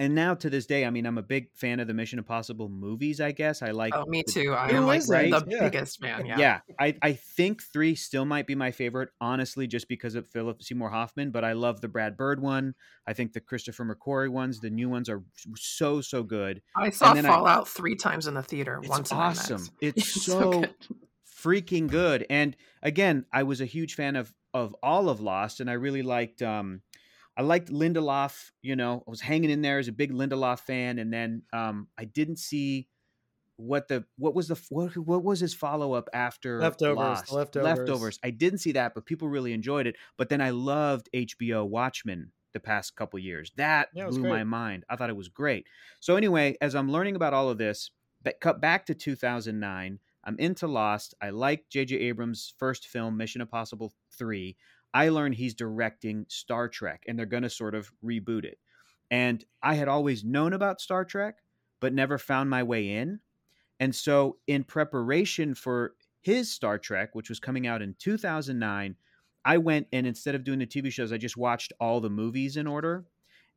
and 0.00 0.14
now 0.16 0.34
to 0.34 0.50
this 0.50 0.66
day 0.66 0.84
I 0.84 0.90
mean 0.90 1.06
I'm 1.06 1.16
a 1.16 1.22
big 1.22 1.48
fan 1.54 1.78
of 1.80 1.86
the 1.86 1.94
Mission 1.94 2.18
Impossible 2.18 2.68
movies 2.68 3.20
I 3.20 3.30
guess 3.32 3.62
I 3.62 3.70
like 3.70 3.94
Oh, 3.94 4.04
me 4.06 4.22
the- 4.26 4.32
too. 4.32 4.52
I 4.52 4.70
am 4.70 4.84
like 4.84 4.98
isn't? 4.98 5.30
the 5.30 5.44
Yeah. 5.48 5.60
biggest 5.60 6.00
fan. 6.00 6.26
Yeah. 6.26 6.38
yeah, 6.38 6.60
I, 6.78 6.96
I 7.02 7.12
think 7.12 7.62
three 7.62 7.94
still 7.94 8.24
might 8.24 8.46
be 8.48 8.54
my 8.56 8.72
favorite, 8.72 9.10
honestly, 9.20 9.66
just 9.68 9.88
because 9.88 10.14
of 10.16 10.26
Philip 10.26 10.60
Seymour 10.62 10.90
Hoffman. 10.90 11.30
But 11.30 11.44
I 11.44 11.52
love 11.52 11.80
the 11.80 11.88
Brad 11.88 12.16
Bird 12.16 12.40
one. 12.42 12.74
I 13.06 13.12
think 13.12 13.32
the 13.32 13.40
Christopher 13.40 13.84
McQuarrie 13.84 14.28
ones, 14.28 14.58
the 14.60 14.70
new 14.70 14.88
ones, 14.88 15.08
are 15.08 15.22
so 15.56 16.00
so 16.00 16.22
good. 16.24 16.62
I 16.76 16.90
saw 16.90 17.14
then 17.14 17.24
I- 17.24 17.28
Fallout 17.28 17.68
three 17.68 17.94
times 17.94 18.26
in 18.26 18.34
the 18.34 18.42
theater. 18.42 18.78
It's 18.80 18.88
once 18.88 19.10
in 19.12 19.16
awesome. 19.16 19.60
IMAX. 19.62 19.70
It's 19.80 20.24
so 20.24 20.40
so 20.40 20.60
good. 20.60 20.74
Freaking 21.46 21.88
good. 21.90 22.26
And 22.30 22.56
again, 22.82 23.26
I 23.32 23.42
was 23.44 23.60
a 23.60 23.66
huge 23.66 23.94
fan 23.94 24.16
of 24.16 24.34
of 24.54 24.74
all 24.82 25.08
of 25.08 25.20
Lost, 25.20 25.60
and 25.60 25.68
I 25.70 25.74
really 25.74 26.02
liked 26.02 26.42
um 26.42 26.82
I 27.36 27.42
liked 27.42 27.68
Lindelof. 27.70 28.52
You 28.62 28.76
know, 28.76 29.04
I 29.06 29.10
was 29.10 29.20
hanging 29.20 29.50
in 29.50 29.62
there 29.62 29.78
as 29.78 29.88
a 29.88 29.92
big 29.92 30.12
Lindelof 30.12 30.60
fan, 30.60 30.98
and 30.98 31.12
then 31.12 31.44
um 31.52 31.88
I 31.98 32.04
didn't 32.04 32.38
see 32.38 32.88
what 33.56 33.88
the 33.88 34.04
what 34.16 34.34
was 34.34 34.48
the 34.48 34.62
what, 34.70 34.96
what 34.96 35.24
was 35.24 35.40
his 35.40 35.54
follow 35.54 35.94
up 35.94 36.08
after 36.12 36.76
Leftovers, 36.84 36.88
Lost? 36.88 37.30
Leftovers. 37.30 38.08
Leftovers. 38.08 38.18
I 38.22 38.30
didn't 38.30 38.58
see 38.58 38.72
that, 38.72 38.94
but 38.94 39.06
people 39.06 39.28
really 39.28 39.52
enjoyed 39.52 39.86
it. 39.86 39.96
But 40.16 40.28
then 40.28 40.40
I 40.40 40.50
loved 40.50 41.08
HBO 41.14 41.64
Watchmen 41.64 42.32
the 42.52 42.60
past 42.60 42.96
couple 42.96 43.18
years. 43.18 43.52
That 43.56 43.90
Yeah, 43.92 44.10
blew 44.10 44.26
my 44.26 44.44
mind. 44.44 44.84
I 44.88 44.96
thought 44.96 45.10
it 45.10 45.16
was 45.16 45.28
great. 45.28 45.66
So 46.00 46.16
anyway, 46.16 46.56
as 46.60 46.74
I'm 46.74 46.90
learning 46.90 47.16
about 47.16 47.34
all 47.34 47.48
of 47.48 47.58
this, 47.58 47.90
but 48.22 48.40
cut 48.40 48.60
back 48.60 48.86
to 48.86 48.94
2009. 48.94 50.00
I'm 50.26 50.38
into 50.38 50.66
Lost. 50.66 51.14
I 51.22 51.30
like 51.30 51.68
J.J. 51.70 51.96
Abrams' 51.96 52.52
first 52.58 52.88
film, 52.88 53.16
Mission 53.16 53.40
Impossible 53.40 53.92
3. 54.18 54.56
I 54.92 55.08
learned 55.08 55.36
he's 55.36 55.54
directing 55.54 56.26
Star 56.28 56.68
Trek 56.68 57.04
and 57.06 57.18
they're 57.18 57.26
going 57.26 57.44
to 57.44 57.50
sort 57.50 57.74
of 57.74 57.92
reboot 58.04 58.44
it. 58.44 58.58
And 59.10 59.44
I 59.62 59.74
had 59.74 59.88
always 59.88 60.24
known 60.24 60.52
about 60.52 60.80
Star 60.80 61.04
Trek, 61.04 61.36
but 61.80 61.94
never 61.94 62.18
found 62.18 62.50
my 62.50 62.64
way 62.64 62.90
in. 62.90 63.20
And 63.78 63.94
so, 63.94 64.38
in 64.46 64.64
preparation 64.64 65.54
for 65.54 65.94
his 66.22 66.50
Star 66.50 66.78
Trek, 66.78 67.14
which 67.14 67.28
was 67.28 67.38
coming 67.38 67.66
out 67.66 67.82
in 67.82 67.94
2009, 67.98 68.96
I 69.44 69.58
went 69.58 69.86
and 69.92 70.06
instead 70.06 70.34
of 70.34 70.42
doing 70.42 70.58
the 70.58 70.66
TV 70.66 70.90
shows, 70.90 71.12
I 71.12 71.18
just 71.18 71.36
watched 71.36 71.72
all 71.78 72.00
the 72.00 72.10
movies 72.10 72.56
in 72.56 72.66
order. 72.66 73.04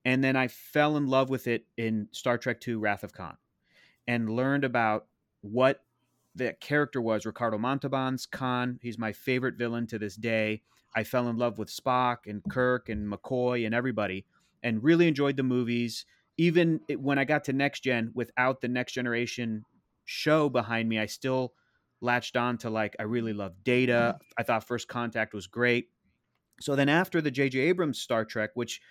And 0.06 0.24
then 0.24 0.36
I 0.36 0.48
fell 0.50 0.98
in 0.98 1.08
love 1.08 1.30
with 1.30 1.48
it 1.48 1.66
in 1.78 2.08
Star 2.12 2.38
Trek 2.38 2.66
II 2.66 2.76
Wrath 2.76 3.04
of 3.04 3.14
Khan 3.14 3.38
and 4.08 4.30
learned 4.30 4.64
about 4.64 5.08
what 5.42 5.82
the 6.36 6.54
character 6.60 7.02
was 7.02 7.26
Ricardo 7.26 7.58
Montalban's 7.58 8.26
Khan. 8.26 8.80
He's 8.82 8.98
my 8.98 9.12
favorite 9.12 9.56
villain 9.58 9.88
to 9.88 10.00
this 10.00 10.16
day. 10.16 10.62
I 10.96 11.04
fell 11.04 11.28
in 11.28 11.38
love 11.38 11.58
with 11.58 11.70
Spock 11.70 12.20
and 12.26 12.44
Kirk 12.50 12.90
and 12.90 13.12
McCoy 13.12 13.66
and 13.66 13.76
everybody 13.76 14.26
and 14.64 14.84
really 14.84 15.08
enjoyed 15.08 15.38
the 15.38 15.44
movies. 15.44 16.06
Even 16.38 16.80
when 16.98 17.20
I 17.20 17.26
got 17.26 17.44
to 17.46 17.54
Next 17.54 17.82
Gen 17.82 18.12
without 18.14 18.62
the 18.62 18.68
Next 18.68 18.94
Generation 18.94 19.64
show 20.06 20.50
behind 20.50 20.88
me, 20.88 21.00
I 21.00 21.06
still 21.06 21.54
latched 22.02 22.38
on 22.38 22.58
to 22.60 22.70
like, 22.70 22.96
I 23.00 23.04
really 23.04 23.34
love 23.34 23.54
Data. 23.64 24.18
I 24.38 24.44
thought 24.44 24.64
First 24.64 24.88
Contact 24.88 25.34
was 25.34 25.48
great. 25.48 25.90
So 26.62 26.76
then 26.76 26.90
after 26.90 27.22
the 27.22 27.32
J.J. 27.32 27.60
Abrams 27.60 28.00
Star 28.00 28.26
Trek, 28.26 28.52
which 28.54 28.82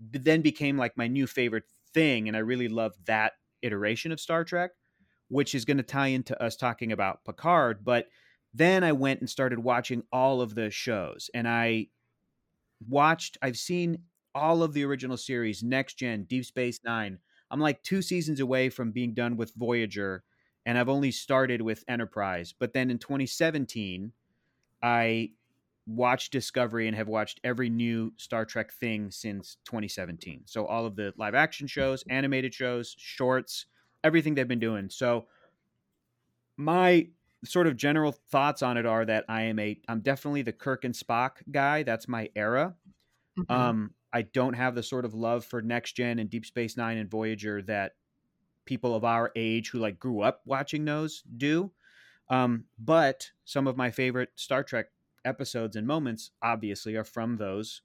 then 0.00 0.42
became 0.42 0.76
like 0.76 0.96
my 0.96 1.08
new 1.08 1.26
favorite 1.26 1.64
thing, 1.92 2.28
and 2.28 2.36
I 2.36 2.40
really 2.40 2.68
loved 2.68 3.06
that 3.06 3.32
iteration 3.62 4.12
of 4.12 4.20
Star 4.20 4.44
Trek, 4.44 4.70
which 5.32 5.54
is 5.54 5.64
going 5.64 5.78
to 5.78 5.82
tie 5.82 6.08
into 6.08 6.40
us 6.42 6.56
talking 6.56 6.92
about 6.92 7.24
Picard. 7.24 7.82
But 7.82 8.08
then 8.52 8.84
I 8.84 8.92
went 8.92 9.20
and 9.20 9.30
started 9.30 9.58
watching 9.58 10.02
all 10.12 10.42
of 10.42 10.54
the 10.54 10.70
shows, 10.70 11.30
and 11.32 11.48
I 11.48 11.86
watched, 12.86 13.38
I've 13.40 13.56
seen 13.56 14.02
all 14.34 14.62
of 14.62 14.74
the 14.74 14.84
original 14.84 15.16
series, 15.16 15.62
Next 15.62 15.94
Gen, 15.94 16.24
Deep 16.24 16.44
Space 16.44 16.80
Nine. 16.84 17.18
I'm 17.50 17.60
like 17.60 17.82
two 17.82 18.02
seasons 18.02 18.40
away 18.40 18.68
from 18.68 18.92
being 18.92 19.14
done 19.14 19.38
with 19.38 19.54
Voyager, 19.54 20.22
and 20.66 20.76
I've 20.76 20.90
only 20.90 21.10
started 21.10 21.62
with 21.62 21.82
Enterprise. 21.88 22.52
But 22.58 22.74
then 22.74 22.90
in 22.90 22.98
2017, 22.98 24.12
I 24.82 25.30
watched 25.86 26.30
Discovery 26.30 26.88
and 26.88 26.96
have 26.96 27.08
watched 27.08 27.40
every 27.42 27.70
new 27.70 28.12
Star 28.18 28.44
Trek 28.44 28.70
thing 28.70 29.10
since 29.10 29.56
2017. 29.64 30.42
So 30.44 30.66
all 30.66 30.84
of 30.84 30.94
the 30.94 31.14
live 31.16 31.34
action 31.34 31.66
shows, 31.66 32.04
animated 32.10 32.52
shows, 32.52 32.94
shorts, 32.98 33.64
everything 34.04 34.34
they've 34.34 34.48
been 34.48 34.58
doing. 34.60 34.90
So 34.90 35.28
my 36.56 37.08
sort 37.44 37.66
of 37.66 37.76
general 37.76 38.12
thoughts 38.12 38.62
on 38.62 38.76
it 38.76 38.86
are 38.86 39.04
that 39.04 39.24
I 39.28 39.42
am 39.42 39.58
a 39.58 39.80
I'm 39.88 40.00
definitely 40.00 40.42
the 40.42 40.52
Kirk 40.52 40.84
and 40.84 40.94
Spock 40.94 41.42
guy. 41.50 41.82
That's 41.82 42.08
my 42.08 42.30
era. 42.36 42.76
Mhm. 43.36 43.46
Um 43.50 43.94
I 44.12 44.22
don't 44.22 44.54
have 44.54 44.74
the 44.76 44.82
sort 44.82 45.04
of 45.04 45.14
love 45.14 45.44
for 45.44 45.62
Next 45.62 45.94
Gen 45.94 46.18
and 46.18 46.30
Deep 46.30 46.46
Space 46.46 46.76
9 46.76 46.98
and 46.98 47.10
Voyager 47.10 47.62
that 47.62 47.96
people 48.66 48.94
of 48.96 49.04
our 49.04 49.32
age 49.36 49.70
who 49.70 49.78
like 49.80 49.98
grew 50.00 50.22
up 50.22 50.42
watching 50.46 50.84
those 50.84 51.22
do. 51.36 51.72
Um, 52.30 52.66
but 52.78 53.32
some 53.44 53.66
of 53.66 53.76
my 53.76 53.90
favorite 53.90 54.30
Star 54.36 54.64
Trek 54.64 54.88
episodes 55.24 55.76
and 55.76 55.86
moments 55.86 56.32
obviously 56.42 56.96
are 56.96 57.04
from 57.04 57.36
those 57.36 57.82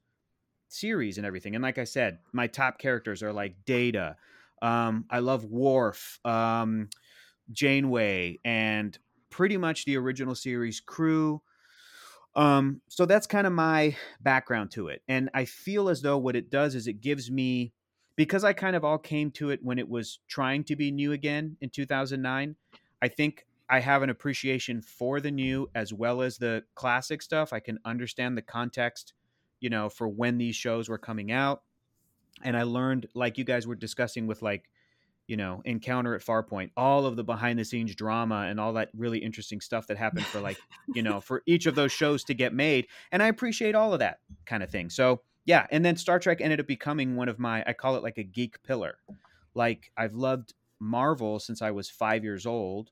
series 0.68 1.18
and 1.18 1.26
everything. 1.26 1.54
And 1.54 1.62
like 1.62 1.78
I 1.78 1.84
said, 1.84 2.20
my 2.32 2.46
top 2.46 2.78
characters 2.78 3.22
are 3.22 3.32
like 3.32 3.64
Data. 3.64 4.16
Um, 4.62 5.06
I 5.10 5.20
love 5.20 5.44
Worf, 5.44 6.18
um, 6.24 6.88
Janeway, 7.52 8.38
and 8.44 8.98
pretty 9.30 9.56
much 9.56 9.84
the 9.84 9.96
original 9.96 10.34
series 10.34 10.80
crew. 10.80 11.42
Um, 12.34 12.80
so 12.88 13.04
that's 13.06 13.26
kind 13.26 13.46
of 13.46 13.52
my 13.52 13.96
background 14.20 14.70
to 14.72 14.88
it. 14.88 15.02
And 15.08 15.30
I 15.34 15.44
feel 15.44 15.88
as 15.88 16.02
though 16.02 16.18
what 16.18 16.36
it 16.36 16.50
does 16.50 16.74
is 16.74 16.86
it 16.86 17.00
gives 17.00 17.30
me 17.30 17.72
because 18.16 18.44
I 18.44 18.52
kind 18.52 18.76
of 18.76 18.84
all 18.84 18.98
came 18.98 19.30
to 19.32 19.50
it 19.50 19.60
when 19.62 19.78
it 19.78 19.88
was 19.88 20.20
trying 20.28 20.64
to 20.64 20.76
be 20.76 20.90
new 20.90 21.12
again 21.12 21.56
in 21.60 21.70
2009. 21.70 22.56
I 23.00 23.08
think 23.08 23.46
I 23.70 23.80
have 23.80 24.02
an 24.02 24.10
appreciation 24.10 24.82
for 24.82 25.20
the 25.20 25.30
new 25.30 25.70
as 25.74 25.92
well 25.92 26.22
as 26.22 26.38
the 26.38 26.64
classic 26.74 27.22
stuff. 27.22 27.52
I 27.52 27.60
can 27.60 27.78
understand 27.84 28.36
the 28.36 28.42
context, 28.42 29.14
you 29.60 29.70
know, 29.70 29.88
for 29.88 30.08
when 30.08 30.38
these 30.38 30.56
shows 30.56 30.88
were 30.88 30.98
coming 30.98 31.30
out. 31.30 31.62
And 32.44 32.56
I 32.56 32.62
learned, 32.62 33.08
like 33.14 33.38
you 33.38 33.44
guys 33.44 33.66
were 33.66 33.74
discussing 33.74 34.26
with 34.26 34.42
like, 34.42 34.68
you 35.26 35.36
know, 35.36 35.60
Encounter 35.64 36.14
at 36.14 36.22
Farpoint, 36.22 36.70
all 36.76 37.04
of 37.04 37.16
the 37.16 37.24
behind 37.24 37.58
the 37.58 37.64
scenes 37.64 37.94
drama 37.94 38.46
and 38.48 38.58
all 38.58 38.72
that 38.74 38.88
really 38.96 39.18
interesting 39.18 39.60
stuff 39.60 39.86
that 39.88 39.98
happened 39.98 40.24
for 40.24 40.40
like, 40.40 40.58
you 40.94 41.02
know, 41.02 41.20
for 41.20 41.42
each 41.46 41.66
of 41.66 41.74
those 41.74 41.92
shows 41.92 42.24
to 42.24 42.34
get 42.34 42.54
made. 42.54 42.86
And 43.12 43.22
I 43.22 43.28
appreciate 43.28 43.74
all 43.74 43.92
of 43.92 43.98
that 43.98 44.20
kind 44.46 44.62
of 44.62 44.70
thing. 44.70 44.88
So, 44.88 45.20
yeah. 45.44 45.66
And 45.70 45.84
then 45.84 45.96
Star 45.96 46.18
Trek 46.18 46.40
ended 46.40 46.60
up 46.60 46.66
becoming 46.66 47.14
one 47.14 47.28
of 47.28 47.38
my, 47.38 47.62
I 47.66 47.74
call 47.74 47.96
it 47.96 48.02
like 48.02 48.18
a 48.18 48.22
geek 48.22 48.62
pillar. 48.62 48.98
Like 49.54 49.92
I've 49.96 50.14
loved 50.14 50.54
Marvel 50.80 51.38
since 51.38 51.60
I 51.60 51.72
was 51.72 51.90
five 51.90 52.24
years 52.24 52.46
old 52.46 52.90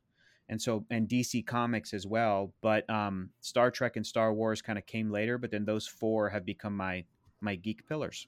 and 0.49 0.61
so 0.61 0.85
and 0.89 1.07
DC 1.07 1.45
Comics 1.45 1.93
as 1.93 2.05
well. 2.05 2.53
But 2.61 2.89
um, 2.89 3.29
Star 3.41 3.71
Trek 3.71 3.95
and 3.95 4.05
Star 4.05 4.33
Wars 4.33 4.61
kind 4.61 4.77
of 4.77 4.85
came 4.85 5.11
later, 5.11 5.37
but 5.37 5.51
then 5.51 5.65
those 5.65 5.87
four 5.87 6.29
have 6.29 6.45
become 6.45 6.75
my 6.75 7.05
my 7.41 7.55
geek 7.55 7.87
pillars. 7.87 8.27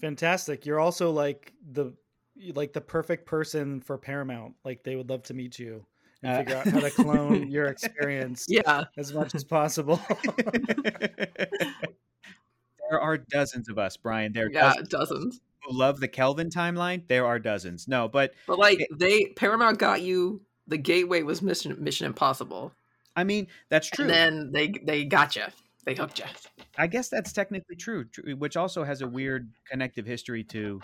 Fantastic. 0.00 0.66
You're 0.66 0.80
also 0.80 1.10
like 1.10 1.52
the 1.72 1.92
like 2.54 2.72
the 2.72 2.80
perfect 2.80 3.26
person 3.26 3.80
for 3.80 3.98
Paramount. 3.98 4.54
Like 4.64 4.82
they 4.82 4.96
would 4.96 5.10
love 5.10 5.22
to 5.24 5.34
meet 5.34 5.58
you 5.58 5.84
and 6.22 6.32
Uh, 6.32 6.38
figure 6.38 6.56
out 6.56 6.66
how 6.68 6.80
to 6.80 6.90
clone 6.90 7.50
your 7.50 7.66
experience 7.74 8.46
Yeah. 8.48 8.84
as 8.96 9.12
much 9.12 9.34
as 9.34 9.44
possible. 9.44 10.00
there 12.90 13.00
are 13.00 13.18
dozens 13.18 13.68
of 13.68 13.78
us, 13.78 13.96
Bryan. 13.96 14.32
There 14.32 14.46
are 14.46 14.50
Yeah, 14.50 14.72
dozens 14.74 14.88
dozens. 14.88 15.40
who 15.64 15.76
love 15.76 16.00
the 16.00 16.08
Kelvin 16.08 16.50
timeline. 16.50 17.06
There 17.08 17.26
are 17.26 17.38
dozens. 17.38 17.86
No, 17.88 18.08
but 18.08 18.32
But 18.46 18.58
like 18.58 18.86
they 18.96 19.26
Paramount 19.36 19.78
got 19.78 20.02
you 20.02 20.42
the 20.66 20.78
gateway 20.78 21.22
was 21.22 21.42
Mission 21.42 21.76
Mission 21.82 22.06
Impossible. 22.06 22.72
I 23.16 23.24
mean 23.24 23.48
that's 23.68 23.88
true. 23.90 24.04
And 24.04 24.10
then 24.10 24.52
they 24.52 24.68
they 24.82 25.04
got 25.04 25.36
you. 25.36 25.44
They 25.84 25.94
hooked 25.94 26.18
you. 26.18 26.26
I 26.76 26.86
guess 26.86 27.08
that's 27.08 27.32
technically 27.32 27.76
true, 27.76 28.04
which 28.36 28.56
also 28.56 28.84
has 28.84 29.00
a 29.02 29.08
weird 29.08 29.50
connective 29.68 30.06
history 30.06 30.44
to 30.44 30.80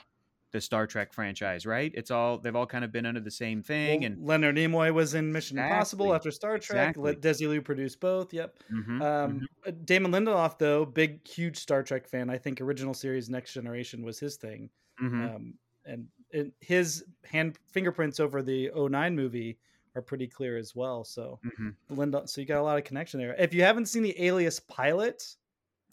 the 0.53 0.61
Star 0.61 0.87
Trek 0.87 1.13
franchise, 1.13 1.67
right? 1.67 1.93
It's 1.95 2.11
all 2.11 2.39
they've 2.39 2.55
all 2.57 2.67
kind 2.67 2.85
of 2.85 2.93
been 2.93 3.05
under 3.05 3.21
the 3.21 3.31
same 3.31 3.63
thing, 3.63 4.01
Well, 4.01 4.07
and 4.07 4.25
Leonard 4.27 4.57
Nimoy 4.57 4.95
was 4.95 5.13
in 5.15 5.33
Mission 5.33 5.59
Impossible 5.59 6.15
after 6.15 6.31
Star 6.31 6.59
Trek. 6.59 6.97
Exactly. 6.97 7.15
Desilu 7.17 7.63
produced 7.65 8.01
both. 8.01 8.33
Yep. 8.33 8.59
Mhm, 8.73 9.03
Um, 9.03 9.41
mhm. 9.41 9.47
uh, 9.67 9.71
Damon 9.85 10.13
Lindelof, 10.13 10.57
though, 10.59 10.87
big, 10.87 11.27
huge 11.27 11.59
Star 11.59 11.83
Trek 11.83 12.07
fan. 12.07 12.31
I 12.31 12.39
think 12.39 12.61
original 12.61 12.95
series 12.95 13.29
Next 13.29 13.53
Generation 13.53 14.03
was 14.05 14.19
his 14.19 14.37
thing. 14.37 14.71
Mhm. 15.03 15.35
Um, 15.35 15.55
and 15.85 16.09
it, 16.31 16.53
his 16.61 17.05
hand 17.25 17.59
fingerprints 17.73 18.19
over 18.21 18.41
the 18.43 18.71
09 18.75 19.15
movie 19.15 19.59
are 19.97 20.03
pretty 20.03 20.27
clear 20.27 20.57
as 20.59 20.75
well. 20.77 21.03
So, 21.05 21.41
Mhm. 21.45 21.75
Linda, 21.89 22.29
so 22.29 22.41
you 22.41 22.47
got 22.47 22.61
a 22.61 22.63
lot 22.63 22.79
of 22.79 22.85
connection 22.85 23.19
there. 23.19 23.35
If 23.39 23.55
you 23.55 23.63
haven't 23.63 23.87
seen 23.87 24.03
the 24.03 24.21
Alias 24.23 24.61
pilot, 24.61 25.37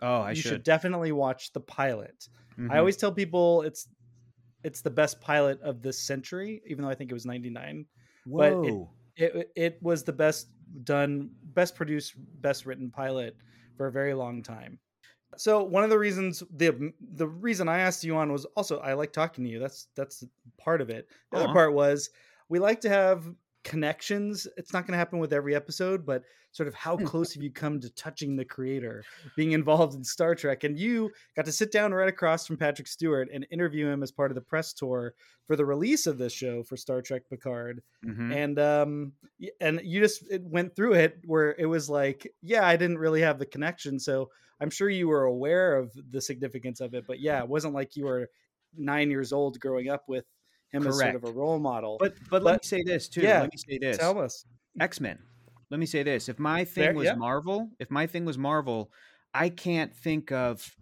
oh, 0.02 0.22
I 0.22 0.32
you 0.32 0.36
should. 0.36 0.50
should. 0.50 0.64
definitely 0.64 1.12
watch 1.14 1.54
the 1.54 1.62
pilot. 1.62 2.28
Mhm. 2.58 2.70
I 2.72 2.78
always 2.80 2.98
tell 2.98 3.12
people 3.12 3.62
it's 3.64 3.88
it's 4.64 4.82
the 4.82 4.90
best 4.90 5.20
pilot 5.20 5.60
of 5.62 5.82
this 5.82 6.00
century, 6.00 6.62
even 6.66 6.84
though 6.86 6.90
I 6.90 6.96
think 6.96 7.12
it 7.12 7.14
was 7.14 7.26
99. 7.26 7.86
but 8.26 8.54
it- 8.66 8.88
It 9.16 9.52
it 9.56 9.84
was 9.84 10.04
the 10.04 10.14
best 10.14 10.48
done, 10.86 11.30
best 11.44 11.76
produced, 11.76 12.14
best 12.42 12.66
written 12.66 12.90
pilot 12.90 13.36
for 13.78 13.86
a 13.88 13.92
very 13.92 14.14
long 14.16 14.42
time. 14.42 14.80
So 15.38 15.62
one 15.64 15.84
of 15.84 15.90
the 15.90 16.00
reasons 16.00 16.42
the 16.50 16.94
the 17.16 17.28
reason 17.28 17.68
I 17.68 17.80
asked 17.80 18.04
you 18.04 18.16
on 18.16 18.32
was 18.32 18.46
also 18.56 18.80
I 18.80 18.94
like 18.94 19.12
talking 19.12 19.44
to 19.44 19.50
you. 19.50 19.60
That's 19.60 19.88
that's 19.96 20.24
part 20.58 20.80
of 20.82 20.90
it. 20.90 21.10
The 21.32 21.38
other 21.40 21.54
part 21.54 21.74
was 21.74 22.10
we 22.50 22.60
like 22.60 22.80
to 22.82 22.90
have 22.90 23.26
connections. 23.64 24.48
It's 24.58 24.74
not 24.74 24.82
going 24.86 24.92
to 24.94 24.98
happen 24.98 25.20
with 25.20 25.34
every 25.34 25.56
episode, 25.56 26.06
but 26.06 26.24
sort 26.52 26.68
of 26.68 26.74
how 26.76 26.98
close 27.12 27.34
have 27.34 27.44
you 27.44 27.52
come 27.52 27.80
to 27.80 27.90
touching 27.92 28.36
the 28.36 28.46
creator, 28.46 29.04
being 29.36 29.54
involved 29.54 29.96
in 29.96 30.04
Star 30.04 30.36
Trek, 30.36 30.64
and 30.64 30.78
you 30.78 31.12
got 31.36 31.46
to 31.46 31.52
sit 31.52 31.72
down 31.72 31.94
right 31.94 32.08
across 32.10 32.46
from 32.46 32.58
Patrick 32.58 32.88
Stewart 32.88 33.30
and 33.34 33.48
interview 33.52 33.88
him 33.88 34.04
as 34.04 34.12
part 34.12 34.32
of 34.32 34.36
the 34.36 34.42
press 34.42 34.74
tour 34.74 35.14
for 35.48 35.56
the 35.56 35.66
release 35.66 36.08
of 36.08 36.18
this 36.18 36.34
show 36.34 36.64
for 36.64 36.78
Star 36.78 37.02
Trek 37.02 37.24
Picard 37.30 37.82
Mhm. 38.06 38.34
and 38.36 38.60
um 38.60 39.14
and 39.60 39.82
you 39.84 40.00
just 40.02 40.24
it 40.30 40.42
went 40.44 40.76
through 40.76 40.94
it 40.94 41.20
where 41.26 41.56
it 41.58 41.66
was 41.66 41.90
like 41.90 42.28
yeah 42.42 42.66
i 42.66 42.76
didn't 42.78 42.98
really 42.98 43.22
have 43.22 43.40
the 43.40 43.46
connection 43.46 44.00
so 44.00 44.30
i'm 44.62 44.70
sure 44.70 44.90
you 44.90 45.08
were 45.08 45.24
aware 45.24 45.78
of 45.78 45.92
the 46.12 46.22
significance 46.22 46.80
of 46.82 46.94
it 46.94 47.06
but 47.08 47.20
yeah 47.20 47.40
it 47.40 47.48
wasn't 47.50 47.74
like 47.74 47.96
you 47.96 48.06
were 48.06 48.30
nine 48.78 49.10
years 49.10 49.32
old 49.34 49.60
growing 49.60 49.90
up 49.90 50.04
with 50.08 50.26
him 50.74 50.88
as 50.88 50.98
sort 51.00 51.16
of 51.16 51.24
a 51.24 51.32
role 51.32 51.60
model 51.60 51.98
But 52.00 52.16
but 52.30 52.44
let 52.44 52.54
me 52.56 52.60
say 52.68 52.84
this 52.84 53.08
too. 53.08 53.22
yeah, 53.22 53.42
Let 53.42 53.52
me 53.54 53.58
say 53.58 53.78
this. 53.80 53.98
tell 53.98 54.20
us 54.20 54.46
X 54.80 55.00
Men. 55.00 55.20
Let 55.70 55.80
me 55.80 55.86
say 55.86 56.04
this: 56.04 56.30
if 56.30 56.40
my 56.40 56.66
thing 56.66 56.84
There- 56.84 56.94
was 56.94 57.06
yeah. 57.06 57.16
Marvel, 57.16 57.70
if 57.80 57.90
my 57.90 58.06
thing 58.08 58.26
was 58.26 58.38
Marvel, 58.38 58.92
I 59.34 59.50
can't 59.50 59.96
think 59.96 60.32
of. 60.32 60.76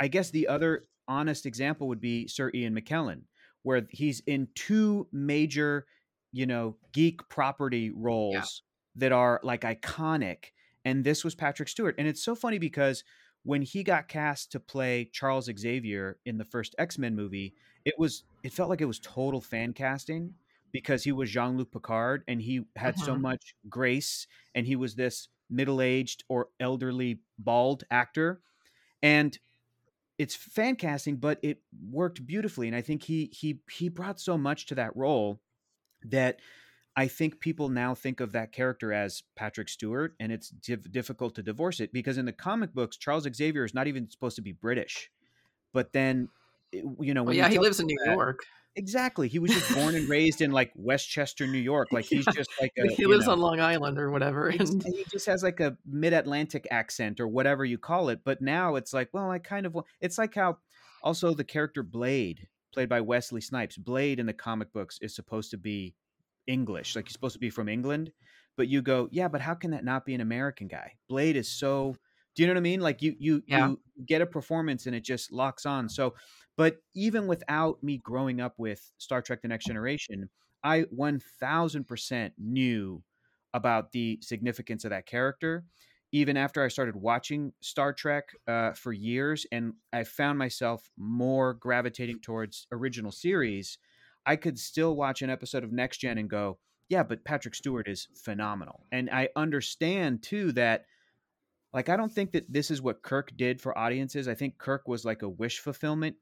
I 0.00 0.08
guess 0.08 0.30
the 0.30 0.48
other 0.48 0.84
honest 1.08 1.44
example 1.46 1.88
would 1.88 2.00
be 2.00 2.28
Sir 2.28 2.50
Ian 2.54 2.74
McKellen, 2.78 3.22
where 3.62 3.86
he's 3.90 4.20
in 4.26 4.48
two 4.54 5.08
major, 5.12 5.86
you 6.32 6.46
know, 6.46 6.76
geek 6.92 7.28
property 7.28 7.90
roles 7.90 8.62
that 8.96 9.12
are 9.12 9.40
like 9.42 9.62
iconic, 9.62 10.52
and 10.84 11.04
this 11.04 11.24
was 11.24 11.34
Patrick 11.34 11.68
Stewart, 11.68 11.94
and 11.98 12.06
it's 12.06 12.22
so 12.22 12.34
funny 12.34 12.58
because 12.58 13.02
when 13.44 13.62
he 13.62 13.82
got 13.82 14.08
cast 14.08 14.52
to 14.52 14.60
play 14.60 15.04
Charles 15.12 15.50
Xavier 15.58 16.18
in 16.24 16.38
the 16.38 16.44
first 16.44 16.74
X 16.78 16.98
Men 16.98 17.14
movie, 17.16 17.54
it 17.84 17.94
was 17.98 18.24
it 18.42 18.52
felt 18.52 18.70
like 18.70 18.80
it 18.80 18.86
was 18.86 19.00
total 19.00 19.40
fan 19.40 19.72
casting 19.72 20.34
because 20.72 21.04
he 21.04 21.12
was 21.12 21.30
Jean-Luc 21.30 21.72
Picard 21.72 22.24
and 22.28 22.42
he 22.42 22.64
had 22.76 22.98
so 22.98 23.16
Mhm. 23.16 23.22
much 23.22 23.54
grace 23.68 24.26
and 24.54 24.66
he 24.66 24.76
was 24.76 24.94
this 24.96 25.28
middle-aged 25.50 26.24
or 26.28 26.48
elderly 26.60 27.22
bald 27.38 27.84
actor 27.90 28.42
and 29.02 29.38
it's 30.18 30.34
fan 30.34 30.76
casting 30.76 31.16
but 31.16 31.38
it 31.42 31.62
worked 31.90 32.26
beautifully 32.26 32.66
and 32.66 32.76
I 32.76 32.82
think 32.82 33.02
he 33.04 33.26
he 33.32 33.60
he 33.70 33.88
brought 33.88 34.20
so 34.20 34.36
much 34.38 34.66
to 34.66 34.74
that 34.76 34.96
role 34.96 35.40
that 36.02 36.40
I 36.98 37.06
think 37.06 37.38
people 37.38 37.68
now 37.68 37.94
think 37.94 38.18
of 38.18 38.32
that 38.32 38.50
character 38.50 38.92
as 38.92 39.22
Patrick 39.36 39.68
Stewart, 39.68 40.16
and 40.18 40.32
it's 40.32 40.48
diff- 40.50 40.90
difficult 40.90 41.36
to 41.36 41.44
divorce 41.44 41.78
it 41.78 41.92
because 41.92 42.18
in 42.18 42.24
the 42.24 42.32
comic 42.32 42.74
books, 42.74 42.96
Charles 42.96 43.24
Xavier 43.32 43.64
is 43.64 43.72
not 43.72 43.86
even 43.86 44.10
supposed 44.10 44.34
to 44.34 44.42
be 44.42 44.50
British. 44.50 45.08
But 45.72 45.92
then, 45.92 46.28
you 46.72 47.14
know, 47.14 47.22
Well, 47.22 47.36
yeah, 47.36 47.46
you 47.46 47.52
he 47.52 47.58
lives 47.60 47.78
in 47.78 47.86
New 47.86 47.96
that- 48.04 48.14
York. 48.14 48.40
Exactly, 48.74 49.28
he 49.28 49.38
was 49.38 49.52
just 49.52 49.72
born 49.74 49.94
and 49.94 50.08
raised 50.16 50.40
in 50.40 50.50
like 50.50 50.72
Westchester, 50.74 51.46
New 51.46 51.58
York. 51.58 51.88
Like 51.92 52.04
he's 52.04 52.26
Yeah. 52.26 52.32
just 52.32 52.50
like 52.60 52.72
a, 52.78 52.92
he 52.92 53.06
lives 53.06 53.26
know, 53.26 53.32
on 53.32 53.40
Long 53.40 53.60
Island 53.60 53.98
or 53.98 54.10
whatever. 54.10 54.48
And 54.48 54.82
he 54.84 55.04
just 55.10 55.26
has 55.26 55.42
like 55.44 55.60
a 55.60 55.76
mid-Atlantic 55.86 56.66
accent 56.70 57.20
or 57.20 57.28
whatever 57.28 57.64
you 57.64 57.78
call 57.78 58.08
it. 58.08 58.20
But 58.24 58.40
now 58.42 58.74
it's 58.74 58.92
like, 58.92 59.08
well, 59.12 59.30
I 59.30 59.38
kind 59.38 59.66
of 59.66 59.76
it's 60.00 60.18
like 60.18 60.34
how 60.34 60.58
also 61.02 61.32
the 61.34 61.44
character 61.44 61.82
Blade, 61.84 62.48
played 62.72 62.88
by 62.88 63.00
Wesley 63.00 63.40
Snipes, 63.40 63.76
Blade 63.76 64.18
in 64.18 64.26
the 64.26 64.32
comic 64.32 64.72
books 64.72 64.98
is 65.00 65.14
supposed 65.14 65.50
to 65.52 65.56
be 65.58 65.94
English, 66.48 66.96
like 66.96 67.06
he's 67.06 67.12
supposed 67.14 67.34
to 67.34 67.40
be 67.40 67.50
from 67.50 67.68
England. 67.68 68.12
But 68.56 68.68
you 68.68 68.82
go, 68.82 69.08
yeah, 69.12 69.28
but 69.28 69.40
how 69.40 69.54
can 69.54 69.70
that 69.70 69.84
not 69.84 70.04
be 70.04 70.14
an 70.14 70.20
American 70.20 70.68
guy? 70.68 70.94
Blade 71.08 71.36
is 71.36 71.50
so 71.50 71.96
do 72.34 72.42
you 72.42 72.46
know 72.46 72.52
what 72.54 72.58
I 72.58 72.62
mean? 72.62 72.80
Like 72.80 73.02
you 73.02 73.14
you 73.18 73.42
Yeah. 73.46 73.72
you 73.76 73.80
get 74.06 74.22
a 74.22 74.26
performance 74.26 74.86
and 74.86 74.94
it 74.96 75.04
just 75.04 75.32
locks 75.32 75.66
on. 75.66 75.88
So 75.88 76.14
but 76.56 76.78
even 76.94 77.26
without 77.28 77.82
me 77.82 77.98
growing 77.98 78.40
up 78.40 78.58
with 78.58 78.92
Star 78.98 79.22
Trek 79.22 79.42
The 79.42 79.48
Next 79.48 79.66
Generation, 79.66 80.30
I 80.64 80.82
1000% 80.90 82.34
knew 82.38 83.04
about 83.54 83.92
the 83.92 84.18
significance 84.22 84.84
of 84.84 84.90
that 84.90 85.06
character 85.06 85.64
even 86.10 86.38
after 86.38 86.64
I 86.64 86.68
started 86.68 86.96
watching 86.96 87.52
Star 87.60 87.92
Trek 87.92 88.30
uh, 88.46 88.72
for 88.72 88.94
years, 88.94 89.44
and 89.52 89.74
I 89.92 90.04
found 90.04 90.38
myself 90.38 90.90
more 90.96 91.52
gravitating 91.52 92.20
towards 92.20 92.66
original 92.72 93.12
series, 93.12 93.76
I 94.28 94.36
could 94.36 94.58
still 94.58 94.94
watch 94.94 95.22
an 95.22 95.30
episode 95.30 95.64
of 95.64 95.72
Next 95.72 95.98
Gen 95.98 96.18
and 96.18 96.28
go, 96.28 96.58
yeah, 96.90 97.02
but 97.02 97.24
Patrick 97.24 97.54
Stewart 97.54 97.88
is 97.88 98.08
phenomenal. 98.14 98.84
And 98.92 99.08
I 99.08 99.30
understand 99.34 100.22
too 100.22 100.52
that, 100.52 100.84
like, 101.72 101.88
I 101.88 101.96
don't 101.96 102.12
think 102.12 102.32
that 102.32 102.52
this 102.52 102.70
is 102.70 102.82
what 102.82 103.02
Kirk 103.02 103.34
did 103.36 103.58
for 103.58 103.76
audiences. 103.76 104.28
I 104.28 104.34
think 104.34 104.58
Kirk 104.58 104.86
was 104.86 105.06
like 105.06 105.22
a 105.22 105.28
wish 105.30 105.60
fulfillment 105.60 106.16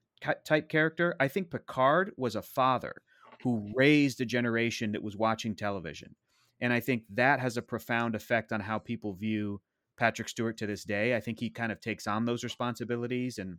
type 0.44 0.68
character. 0.68 1.16
I 1.18 1.26
think 1.26 1.50
Picard 1.50 2.12
was 2.16 2.36
a 2.36 2.42
father 2.42 2.94
who 3.42 3.72
raised 3.74 4.20
a 4.20 4.24
generation 4.24 4.92
that 4.92 5.02
was 5.02 5.16
watching 5.16 5.56
television. 5.56 6.14
And 6.60 6.72
I 6.72 6.78
think 6.78 7.02
that 7.14 7.40
has 7.40 7.56
a 7.56 7.62
profound 7.62 8.14
effect 8.14 8.52
on 8.52 8.60
how 8.60 8.78
people 8.78 9.14
view 9.14 9.60
Patrick 9.98 10.28
Stewart 10.28 10.56
to 10.58 10.66
this 10.66 10.84
day. 10.84 11.16
I 11.16 11.20
think 11.20 11.40
he 11.40 11.50
kind 11.50 11.72
of 11.72 11.80
takes 11.80 12.06
on 12.06 12.24
those 12.24 12.44
responsibilities. 12.44 13.38
And 13.38 13.58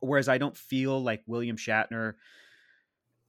whereas 0.00 0.28
I 0.28 0.36
don't 0.36 0.56
feel 0.56 1.02
like 1.02 1.22
William 1.26 1.56
Shatner 1.56 2.14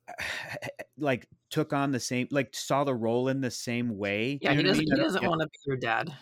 like 0.98 1.28
took 1.50 1.74
on 1.74 1.92
the 1.92 2.00
same 2.00 2.28
like 2.32 2.54
saw 2.56 2.84
the 2.84 2.94
role 2.96 3.28
in 3.28 3.42
the 3.42 3.52
same 3.52 3.98
way. 3.98 4.40
yeah, 4.42 4.52
You 4.52 4.58
he 4.58 4.64
know 4.64 4.70
I 4.70 4.72
doesn't. 4.72 4.86
mean? 4.86 4.88
He 4.88 4.92
I 4.94 4.96
don't- 4.96 5.06
doesn't 5.14 5.28
want 5.30 5.42
to 5.42 5.48
be 5.48 5.58
your 5.66 5.78
dad. 5.78 6.14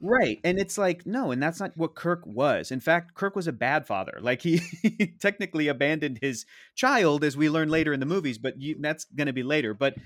Right. 0.00 0.38
And 0.44 0.60
it's 0.60 0.78
like, 0.78 1.06
no, 1.06 1.32
and 1.32 1.42
that's 1.42 1.58
not 1.58 1.72
what 1.76 1.96
Kirk 1.96 2.24
was. 2.24 2.70
In 2.70 2.78
fact, 2.78 3.14
Kirk 3.14 3.34
was 3.34 3.48
a 3.48 3.52
bad 3.52 3.84
father. 3.84 4.16
Like 4.20 4.42
he, 4.42 4.60
technically 5.20 5.66
abandoned 5.66 6.20
his 6.22 6.46
child, 6.76 7.24
as 7.24 7.36
we 7.36 7.50
learn 7.50 7.68
later 7.68 7.92
in 7.92 7.98
the 7.98 8.06
movies, 8.06 8.38
but 8.38 8.60
you, 8.60 8.76
that's 8.78 9.06
going 9.06 9.26
to 9.26 9.32
be 9.32 9.42
later. 9.42 9.74
But, 9.74 9.96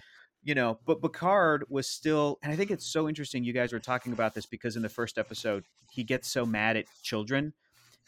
you 0.42 0.54
know, 0.54 0.78
but 0.86 1.02
Picard 1.02 1.64
was 1.68 1.86
still, 1.88 2.38
and 2.42 2.50
I 2.50 2.56
think 2.56 2.70
it's 2.70 2.86
so 2.90 3.06
interesting 3.06 3.44
you 3.44 3.52
guys 3.52 3.70
were 3.70 3.78
talking 3.80 4.14
about 4.14 4.32
this 4.32 4.46
because 4.46 4.76
in 4.76 4.82
the 4.82 4.88
first 4.88 5.18
episode, 5.18 5.64
he 5.90 6.04
gets 6.04 6.26
so 6.30 6.46
mad 6.46 6.78
at 6.78 6.86
children. 7.02 7.52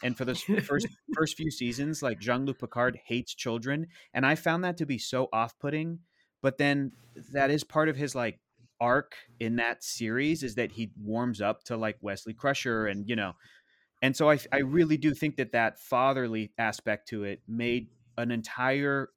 And 0.03 0.17
for 0.17 0.25
the 0.25 0.35
first 0.67 0.87
first 1.13 1.37
few 1.37 1.51
seasons, 1.51 2.01
like 2.01 2.19
Jean 2.19 2.45
Luc 2.45 2.59
Picard 2.59 2.99
hates 3.05 3.33
children. 3.33 3.87
And 4.13 4.25
I 4.25 4.35
found 4.35 4.63
that 4.63 4.77
to 4.77 4.85
be 4.85 4.97
so 4.97 5.29
off 5.31 5.57
putting. 5.59 5.99
But 6.41 6.57
then 6.57 6.91
that 7.33 7.49
is 7.49 7.63
part 7.63 7.89
of 7.89 7.95
his 7.95 8.13
like 8.13 8.39
arc 8.79 9.15
in 9.39 9.55
that 9.57 9.83
series 9.83 10.43
is 10.43 10.55
that 10.55 10.71
he 10.73 10.91
warms 11.01 11.41
up 11.41 11.63
to 11.63 11.77
like 11.77 11.97
Wesley 12.01 12.33
Crusher 12.33 12.87
and 12.87 13.07
you 13.07 13.15
know 13.15 13.33
and 14.01 14.15
so 14.15 14.29
I 14.29 14.39
I 14.51 14.59
really 14.59 14.97
do 14.97 15.13
think 15.13 15.37
that 15.37 15.53
that 15.53 15.79
fatherly 15.79 16.51
aspect 16.57 17.07
to 17.09 17.23
it 17.23 17.41
made 17.47 17.87
an 18.17 18.31
entire 18.31 19.09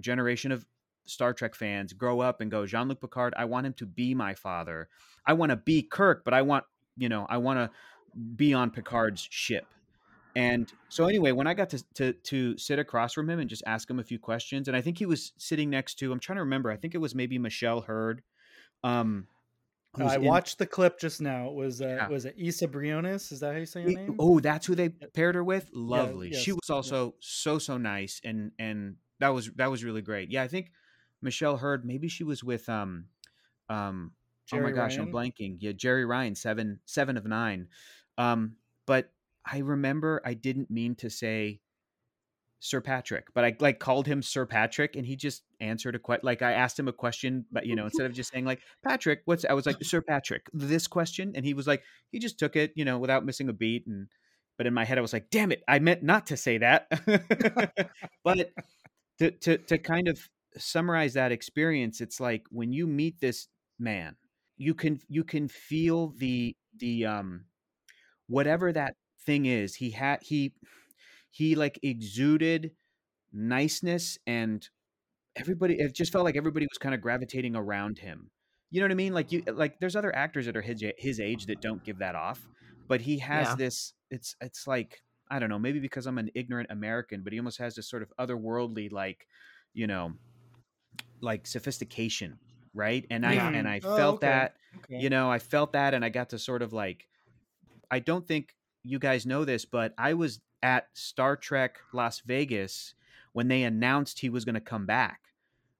generation 0.00 0.52
of 0.52 0.64
Star 1.06 1.34
Trek 1.34 1.54
fans 1.54 1.92
grow 1.92 2.20
up 2.20 2.40
and 2.40 2.50
go 2.50 2.66
Jean-Luc 2.66 3.00
Picard 3.00 3.34
I 3.36 3.46
want 3.46 3.66
him 3.66 3.74
to 3.74 3.86
be 3.86 4.14
my 4.14 4.34
father 4.34 4.88
I 5.26 5.32
want 5.32 5.50
to 5.50 5.56
be 5.56 5.82
Kirk 5.82 6.24
but 6.24 6.32
I 6.32 6.42
want 6.42 6.64
you 6.96 7.08
know 7.08 7.26
I 7.28 7.38
want 7.38 7.58
to 7.58 7.70
be 8.36 8.54
on 8.54 8.70
Picard's 8.70 9.26
ship 9.28 9.66
and 10.36 10.72
so 10.88 11.06
anyway, 11.06 11.32
when 11.32 11.46
I 11.46 11.54
got 11.54 11.70
to, 11.70 11.84
to 11.94 12.12
to 12.12 12.58
sit 12.58 12.78
across 12.78 13.12
from 13.12 13.30
him 13.30 13.38
and 13.38 13.48
just 13.48 13.62
ask 13.66 13.88
him 13.88 13.98
a 13.98 14.04
few 14.04 14.18
questions, 14.18 14.68
and 14.68 14.76
I 14.76 14.80
think 14.80 14.98
he 14.98 15.06
was 15.06 15.32
sitting 15.38 15.70
next 15.70 15.94
to 16.00 16.12
I'm 16.12 16.20
trying 16.20 16.36
to 16.36 16.42
remember. 16.42 16.70
I 16.70 16.76
think 16.76 16.94
it 16.94 16.98
was 16.98 17.14
maybe 17.14 17.38
Michelle 17.38 17.82
Hurd. 17.82 18.22
Um, 18.82 19.26
I 19.96 20.16
in- 20.16 20.24
watched 20.24 20.58
the 20.58 20.66
clip 20.66 20.98
just 20.98 21.20
now. 21.20 21.48
It 21.48 21.54
was 21.54 21.80
uh, 21.80 21.86
Yeah. 21.86 22.08
was 22.08 22.24
it 22.24 22.34
Isa 22.36 22.68
Briones? 22.68 23.30
Is 23.30 23.40
that 23.40 23.52
how 23.52 23.58
you 23.58 23.66
say 23.66 23.82
her 23.82 23.88
name? 23.88 24.16
Oh, 24.18 24.40
that's 24.40 24.66
who 24.66 24.74
they 24.74 24.88
paired 24.88 25.36
her 25.36 25.44
with. 25.44 25.70
Lovely. 25.72 26.30
yes, 26.32 26.42
she 26.42 26.52
was 26.52 26.68
yeah. 26.68 26.74
also 26.74 27.14
so 27.20 27.58
so 27.58 27.76
nice, 27.78 28.20
and 28.24 28.52
and 28.58 28.96
that 29.20 29.28
was 29.28 29.50
that 29.52 29.70
was 29.70 29.84
really 29.84 30.02
great. 30.02 30.30
Yeah, 30.30 30.42
I 30.42 30.48
think 30.48 30.72
Michelle 31.22 31.56
Hurd. 31.56 31.84
Maybe 31.84 32.08
she 32.08 32.24
was 32.24 32.42
with 32.42 32.68
um 32.68 33.06
um. 33.68 34.12
oh 34.52 34.56
my 34.60 34.70
Jeri 34.70 34.74
gosh, 34.74 34.98
I'm 34.98 35.12
blanking. 35.12 35.58
Yeah, 35.60 35.72
Jeri 35.72 36.06
Ryan, 36.08 36.34
seven 36.34 36.80
seven 36.84 37.16
of 37.16 37.24
nine. 37.24 37.68
Um, 38.18 38.56
but 38.86 39.10
I 39.46 39.58
remember 39.58 40.22
I 40.24 40.34
didn't 40.34 40.70
mean 40.70 40.94
to 40.96 41.10
say 41.10 41.60
Sir 42.60 42.80
Patrick, 42.80 43.26
but 43.34 43.44
I 43.44 43.54
like 43.60 43.78
called 43.78 44.06
him 44.06 44.22
Sir 44.22 44.46
Patrick, 44.46 44.96
and 44.96 45.04
he 45.04 45.16
just 45.16 45.42
answered 45.60 45.94
a 45.94 45.98
question. 45.98 46.24
Like 46.24 46.40
I 46.40 46.52
asked 46.52 46.78
him 46.78 46.88
a 46.88 46.92
question, 46.94 47.44
but 47.52 47.66
you 47.66 47.76
know, 47.76 47.84
instead 47.84 48.06
of 48.06 48.14
just 48.14 48.32
saying 48.32 48.46
like 48.46 48.60
Patrick, 48.82 49.20
what's 49.26 49.44
I 49.44 49.52
was 49.52 49.66
like 49.66 49.76
Sir 49.82 50.00
Patrick, 50.00 50.46
this 50.54 50.86
question, 50.86 51.32
and 51.34 51.44
he 51.44 51.52
was 51.52 51.66
like, 51.66 51.82
he 52.10 52.18
just 52.18 52.38
took 52.38 52.56
it, 52.56 52.72
you 52.74 52.86
know, 52.86 52.98
without 52.98 53.26
missing 53.26 53.50
a 53.50 53.52
beat. 53.52 53.86
And 53.86 54.08
but 54.56 54.66
in 54.66 54.72
my 54.72 54.84
head, 54.84 54.96
I 54.96 55.02
was 55.02 55.12
like, 55.12 55.28
damn 55.30 55.52
it, 55.52 55.62
I 55.68 55.78
meant 55.78 56.02
not 56.02 56.26
to 56.26 56.38
say 56.38 56.58
that. 56.58 56.88
but 58.24 58.50
to 59.18 59.30
to 59.30 59.58
to 59.58 59.76
kind 59.76 60.08
of 60.08 60.18
summarize 60.56 61.12
that 61.14 61.32
experience, 61.32 62.00
it's 62.00 62.18
like 62.18 62.44
when 62.50 62.72
you 62.72 62.86
meet 62.86 63.20
this 63.20 63.48
man, 63.78 64.16
you 64.56 64.72
can 64.72 65.00
you 65.08 65.22
can 65.22 65.48
feel 65.48 66.14
the 66.16 66.56
the 66.78 67.04
um 67.04 67.44
whatever 68.26 68.72
that 68.72 68.94
thing 69.24 69.46
is 69.46 69.74
he 69.74 69.90
had 69.90 70.18
he 70.22 70.54
he 71.30 71.54
like 71.54 71.78
exuded 71.82 72.72
niceness 73.32 74.18
and 74.26 74.68
everybody 75.36 75.74
it 75.78 75.92
just 75.94 76.12
felt 76.12 76.24
like 76.24 76.36
everybody 76.36 76.66
was 76.66 76.78
kind 76.78 76.94
of 76.94 77.00
gravitating 77.00 77.56
around 77.56 77.98
him 77.98 78.30
you 78.70 78.80
know 78.80 78.84
what 78.84 78.92
i 78.92 78.94
mean 78.94 79.12
like 79.12 79.32
you 79.32 79.40
uh-huh. 79.40 79.56
like 79.56 79.78
there's 79.80 79.96
other 79.96 80.14
actors 80.14 80.46
that 80.46 80.56
are 80.56 80.62
his 80.62 80.82
his 80.96 81.18
age 81.20 81.46
that 81.46 81.60
don't 81.60 81.82
give 81.84 81.98
that 81.98 82.14
off 82.14 82.46
but 82.86 83.00
he 83.00 83.18
has 83.18 83.48
Yeah. 83.48 83.54
this 83.56 83.92
it's 84.10 84.36
it's 84.40 84.66
like 84.66 85.02
i 85.30 85.38
don't 85.38 85.48
know 85.48 85.58
maybe 85.58 85.80
because 85.80 86.06
i'm 86.06 86.18
an 86.18 86.30
ignorant 86.34 86.70
american 86.70 87.22
but 87.22 87.32
he 87.32 87.38
almost 87.38 87.58
has 87.58 87.74
this 87.74 87.88
sort 87.88 88.02
of 88.02 88.12
otherworldly 88.18 88.92
like 88.92 89.26
you 89.72 89.86
know 89.86 90.12
like 91.20 91.46
sophistication 91.46 92.38
right 92.74 93.04
and 93.10 93.26
i 93.26 93.34
and 93.34 93.66
mm. 93.66 93.70
i 93.70 93.80
Oh, 93.82 93.96
felt 93.96 94.16
okay. 94.16 94.26
that 94.28 94.56
Okay. 94.76 94.98
you 95.02 95.10
know 95.10 95.30
i 95.30 95.38
felt 95.38 95.72
that 95.72 95.94
and 95.94 96.04
i 96.04 96.08
got 96.08 96.30
to 96.30 96.38
sort 96.38 96.62
of 96.62 96.72
like 96.72 97.08
i 97.90 97.98
don't 97.98 98.26
think 98.26 98.54
you 98.84 98.98
guys 98.98 99.26
know 99.26 99.44
this 99.44 99.64
but 99.64 99.92
i 99.98 100.14
was 100.14 100.40
at 100.62 100.88
star 100.92 101.36
trek 101.36 101.78
las 101.92 102.20
vegas 102.20 102.94
when 103.32 103.48
they 103.48 103.62
announced 103.64 104.20
he 104.20 104.28
was 104.28 104.44
going 104.44 104.54
to 104.54 104.60
come 104.60 104.86
back 104.86 105.20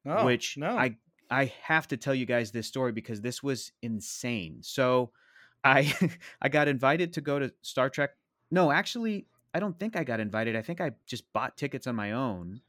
Oh, 0.07 0.27
which 0.27 0.57
no. 0.59 0.77
i 0.77 0.97
i 1.31 1.53
have 1.63 1.87
to 1.89 1.97
tell 1.97 2.15
you 2.15 2.27
guys 2.27 2.51
this 2.51 2.67
story 2.67 2.93
because 2.93 3.21
this 3.23 3.43
was 3.43 3.73
insane. 3.83 4.59
So 4.63 5.11
i 5.63 5.93
i 6.43 6.49
got 6.49 6.69
invited 6.69 7.13
to 7.15 7.21
go 7.21 7.39
to 7.39 7.53
star 7.63 7.89
trek 7.89 8.11
no 8.51 8.71
actually 8.71 9.27
i 9.55 9.61
don't 9.61 9.79
think 9.79 9.97
i 9.97 10.05
got 10.05 10.21
invited. 10.21 10.57
I 10.57 10.63
think 10.63 10.81
i 10.81 10.93
just 11.07 11.33
bought 11.33 11.57
tickets 11.57 11.87
on 11.87 11.95
my 11.97 12.13
own 12.13 12.61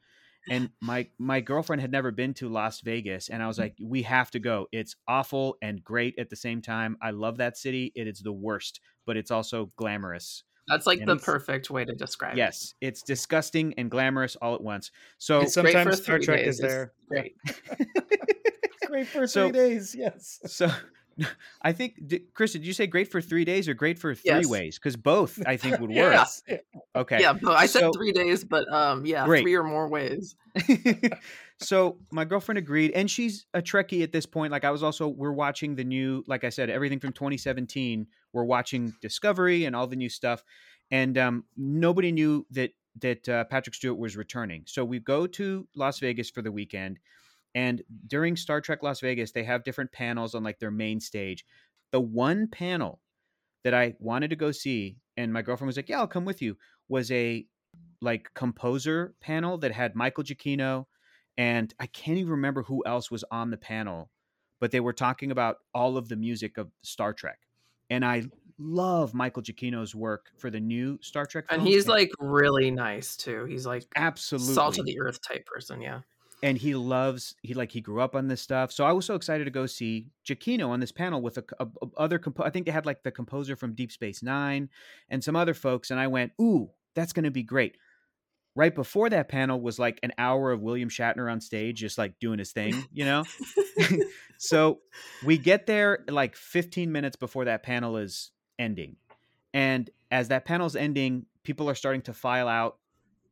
and 0.49 0.69
my 0.81 1.07
my 1.17 1.41
girlfriend 1.41 1.81
had 1.81 1.91
never 1.91 2.11
been 2.11 2.33
to 2.35 2.49
Las 2.49 2.81
Vegas 2.81 3.29
and 3.29 3.41
I 3.41 3.47
was 3.47 3.57
mm. 3.57 3.61
like 3.61 3.75
we 3.81 4.03
have 4.03 4.31
to 4.31 4.39
go. 4.39 4.67
It's 4.71 4.95
awful 5.07 5.57
and 5.61 5.83
great 5.83 6.15
at 6.19 6.29
the 6.29 6.35
same 6.35 6.61
time. 6.61 6.97
I 7.01 7.11
love 7.11 7.37
that 7.37 7.57
city. 7.57 7.91
It 7.95 8.07
is 8.07 8.19
the 8.19 8.33
worst, 8.33 8.79
but 9.05 9.17
it's 9.17 9.31
also 9.31 9.71
glamorous. 9.75 10.43
That's 10.67 10.87
like 10.87 10.99
And 10.99 11.07
the 11.07 11.17
perfect 11.17 11.69
way 11.69 11.85
to 11.85 11.93
describe 11.93 12.33
it. 12.33 12.37
Yes, 12.37 12.73
it's 12.81 13.03
disgusting 13.03 13.73
and 13.77 13.89
glamorous 13.91 14.35
all 14.35 14.55
at 14.55 14.61
once. 14.61 14.91
So 15.19 15.41
And 15.41 15.43
Great 15.43 15.53
for 15.53 15.73
sometimes 15.73 16.01
Star 16.03 16.17
three 16.17 16.25
Trek 16.25 16.39
days. 16.39 16.55
is 16.55 16.59
there. 16.59 16.93
Great. 17.07 17.35
It's 17.45 17.59
great 18.87 19.07
for 19.07 19.27
So- 19.27 19.49
three 19.49 19.59
days. 19.59 19.95
Yes. 19.97 20.39
so 20.47 20.71
I 21.61 21.71
think 21.71 21.95
did, 22.07 22.33
Chris, 22.33 22.53
did 22.53 22.65
you 22.65 22.73
say 22.73 22.87
great 22.87 23.09
for 23.09 23.21
3 23.21 23.45
days 23.45 23.67
or 23.69 23.73
great 23.73 23.97
for 23.99 24.13
3 24.13 24.21
Yes. 24.25 24.45
ways? 24.47 24.77
Cuz 24.79 24.95
both 24.95 25.41
I 25.45 25.57
think 25.57 25.79
would 25.79 25.89
work. 25.95 26.27
Yeah. 26.47 26.57
Okay. 26.95 27.19
Yeah, 27.19 27.33
I 27.49 27.65
said 27.65 27.81
So- 27.81 27.91
three 27.91 28.13
days, 28.13 28.45
but 28.45 28.71
um, 28.71 29.05
yeah, 29.05 29.25
Great. 29.25 29.41
three 29.41 29.55
or 29.55 29.63
more 29.63 29.89
ways. 29.89 30.35
so 31.59 31.97
my 32.11 32.23
girlfriend 32.25 32.57
agreed, 32.57 32.91
and 32.91 33.09
she's 33.11 33.45
a 33.53 33.61
Trekkie 33.61 34.01
at 34.03 34.11
this 34.11 34.25
point. 34.25 34.51
Like 34.51 34.63
I 34.63 34.71
was 34.71 34.83
also, 34.83 35.07
we're 35.07 35.33
watching 35.33 35.75
the 35.75 35.83
new, 35.83 36.23
like 36.27 36.43
I 36.45 36.49
said, 36.49 36.69
everything 36.69 36.99
from 36.99 37.11
2017. 37.11 38.07
We're 38.33 38.43
watching 38.45 38.93
Discovery 39.01 39.65
and 39.65 39.75
all 39.75 39.87
the 39.87 39.95
new 39.95 40.09
stuff, 40.09 40.43
and 40.91 41.17
um, 41.17 41.43
nobody 41.57 42.11
knew 42.11 42.45
that 42.51 42.71
that 43.01 43.27
uh, 43.27 43.43
Patrick 43.45 43.75
Stewart 43.75 43.97
was 43.97 44.15
returning. 44.15 44.63
So 44.67 44.85
we 44.85 44.99
go 44.99 45.27
to 45.27 45.67
Las 45.75 45.99
Vegas 45.99 46.29
for 46.29 46.41
the 46.41 46.51
weekend, 46.51 46.97
and 47.55 47.81
during 48.05 48.35
Star 48.35 48.61
Trek 48.61 48.83
Las 48.83 48.99
Vegas, 48.99 49.31
they 49.31 49.43
have 49.43 49.63
different 49.63 49.91
panels 49.91 50.35
on 50.35 50.43
like 50.43 50.59
their 50.59 50.71
main 50.71 50.99
stage. 50.99 51.45
The 51.91 52.01
one 52.01 52.47
panel 52.47 53.01
that 53.63 53.73
I 53.73 53.95
wanted 53.99 54.29
to 54.29 54.35
go 54.35 54.51
see, 54.51 54.97
and 55.17 55.33
my 55.33 55.41
girlfriend 55.41 55.67
was 55.67 55.77
like, 55.77 55.89
"Yeah, 55.89 55.99
I'll 55.99 56.07
come 56.07 56.25
with 56.25 56.41
you," 56.41 56.57
was 56.89 57.09
a 57.11 57.47
like 58.01 58.29
composer 58.35 59.15
panel 59.21 59.57
that 59.59 59.71
had 59.71 59.95
Michael 59.95 60.23
Giacchino 60.23 60.85
and 61.37 61.73
I 61.79 61.87
can't 61.87 62.17
even 62.17 62.31
remember 62.31 62.63
who 62.63 62.83
else 62.85 63.11
was 63.11 63.23
on 63.31 63.51
the 63.51 63.57
panel, 63.57 64.09
but 64.59 64.71
they 64.71 64.79
were 64.79 64.93
talking 64.93 65.31
about 65.31 65.57
all 65.73 65.97
of 65.97 66.07
the 66.07 66.15
music 66.15 66.57
of 66.57 66.71
Star 66.81 67.13
Trek. 67.13 67.39
And 67.89 68.05
I 68.05 68.23
love 68.57 69.13
Michael 69.13 69.43
Giacchino's 69.43 69.93
work 69.93 70.31
for 70.37 70.49
the 70.49 70.59
new 70.59 70.97
Star 71.01 71.25
Trek 71.25 71.45
And 71.49 71.61
he's 71.61 71.87
like 71.87 72.11
really 72.19 72.71
nice 72.71 73.17
too. 73.17 73.45
He's 73.45 73.65
like 73.65 73.85
absolutely 73.95 74.53
salt 74.53 74.79
of 74.79 74.85
the 74.85 74.99
earth 74.99 75.19
type 75.27 75.45
person. 75.45 75.81
Yeah. 75.81 76.01
And 76.45 76.59
he 76.59 76.75
loves 76.75 77.33
he 77.41 77.55
like 77.55 77.71
he 77.71 77.81
grew 77.81 77.99
up 77.99 78.15
on 78.15 78.27
this 78.27 78.39
stuff. 78.39 78.71
So 78.71 78.85
I 78.85 78.91
was 78.91 79.03
so 79.03 79.15
excited 79.15 79.45
to 79.45 79.51
go 79.51 79.65
see 79.65 80.09
Giacchino 80.23 80.69
on 80.69 80.79
this 80.79 80.91
panel 80.91 81.19
with 81.19 81.39
a, 81.39 81.43
a- 81.59 81.65
a- 81.81 81.87
other 81.97 82.21
I 82.39 82.51
think 82.51 82.67
they 82.67 82.71
had 82.71 82.85
like 82.85 83.01
the 83.01 83.09
composer 83.09 83.55
from 83.55 83.73
Deep 83.73 83.91
Space 83.91 84.21
9 84.21 84.69
and 85.09 85.23
some 85.23 85.35
other 85.35 85.55
folks 85.55 85.89
and 85.89 85.99
I 85.99 86.05
went, 86.05 86.33
"Ooh, 86.39 86.69
that's 86.93 87.13
going 87.13 87.23
to 87.23 87.31
be 87.31 87.41
great." 87.41 87.77
Right 88.55 88.75
before 88.75 89.09
that 89.09 89.27
panel 89.27 89.59
was 89.59 89.79
like 89.79 89.99
an 90.03 90.13
hour 90.19 90.51
of 90.51 90.61
William 90.61 90.87
Shatner 90.87 91.29
on 91.29 91.41
stage 91.41 91.79
just 91.79 91.97
like 91.97 92.19
doing 92.19 92.37
his 92.37 92.51
thing, 92.51 92.75
you 92.93 93.05
know? 93.05 93.25
so 94.37 94.81
we 95.25 95.37
get 95.39 95.65
there 95.65 96.05
like 96.07 96.35
15 96.37 96.89
minutes 96.91 97.15
before 97.15 97.45
that 97.45 97.63
panel 97.63 97.97
is 97.97 98.31
ending. 98.59 98.95
And 99.53 99.89
as 100.11 100.29
that 100.29 100.45
panel's 100.45 100.75
ending, 100.77 101.25
people 101.43 101.69
are 101.69 101.75
starting 101.75 102.03
to 102.03 102.13
file 102.13 102.47
out 102.47 102.77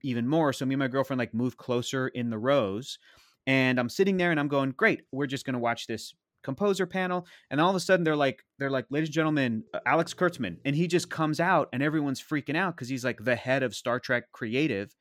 even 0.04 0.28
more. 0.28 0.54
So 0.54 0.66
me 0.66 0.76
and 0.76 0.80
my 0.80 0.88
girlfriend 0.88 1.18
like 1.18 1.34
move 1.34 1.58
closer 1.58 2.10
in 2.10 2.30
the 2.30 2.38
rows. 2.38 3.00
And 3.46 3.80
I'm 3.80 3.90
sitting 3.90 4.18
there 4.18 4.32
and 4.32 4.40
I'm 4.40 4.48
going, 4.48 4.72
great, 4.72 5.02
we're 5.12 5.28
just 5.28 5.46
gonna 5.46 5.60
watch 5.60 5.88
this 5.88 6.14
composer 6.44 6.86
panel. 6.86 7.26
And 7.50 7.60
all 7.60 7.70
of 7.70 7.76
a 7.76 7.80
sudden 7.80 8.04
they're 8.04 8.16
like, 8.16 8.44
they're 8.60 8.70
like, 8.70 8.86
ladies 8.90 9.10
and 9.10 9.14
gentlemen, 9.14 9.64
uh, 9.74 9.80
Alex 9.86 10.14
Kurtzman. 10.14 10.58
And 10.66 10.76
he 10.76 10.88
just 10.88 11.10
comes 11.10 11.40
out 11.40 11.70
and 11.74 11.82
everyone's 11.82 12.22
freaking 12.22 12.56
out 12.56 12.76
because 12.76 12.90
he's 12.90 13.04
like 13.04 13.24
the 13.24 13.36
head 13.36 13.64
of 13.64 13.74
Star 13.74 14.00
Trek 14.00 14.32
creative. 14.32 14.96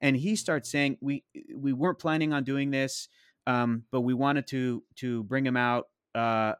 And 0.00 0.16
he 0.16 0.36
starts 0.36 0.70
saying, 0.70 0.98
We 1.00 1.24
we 1.54 1.72
weren't 1.72 1.98
planning 1.98 2.32
on 2.32 2.44
doing 2.44 2.70
this, 2.70 3.08
um, 3.46 3.84
but 3.90 4.02
we 4.02 4.14
wanted 4.14 4.46
to 4.48 4.82
to 4.96 5.22
bring 5.24 5.46
him 5.46 5.56
out. 5.56 5.86
Uh, 6.14 6.54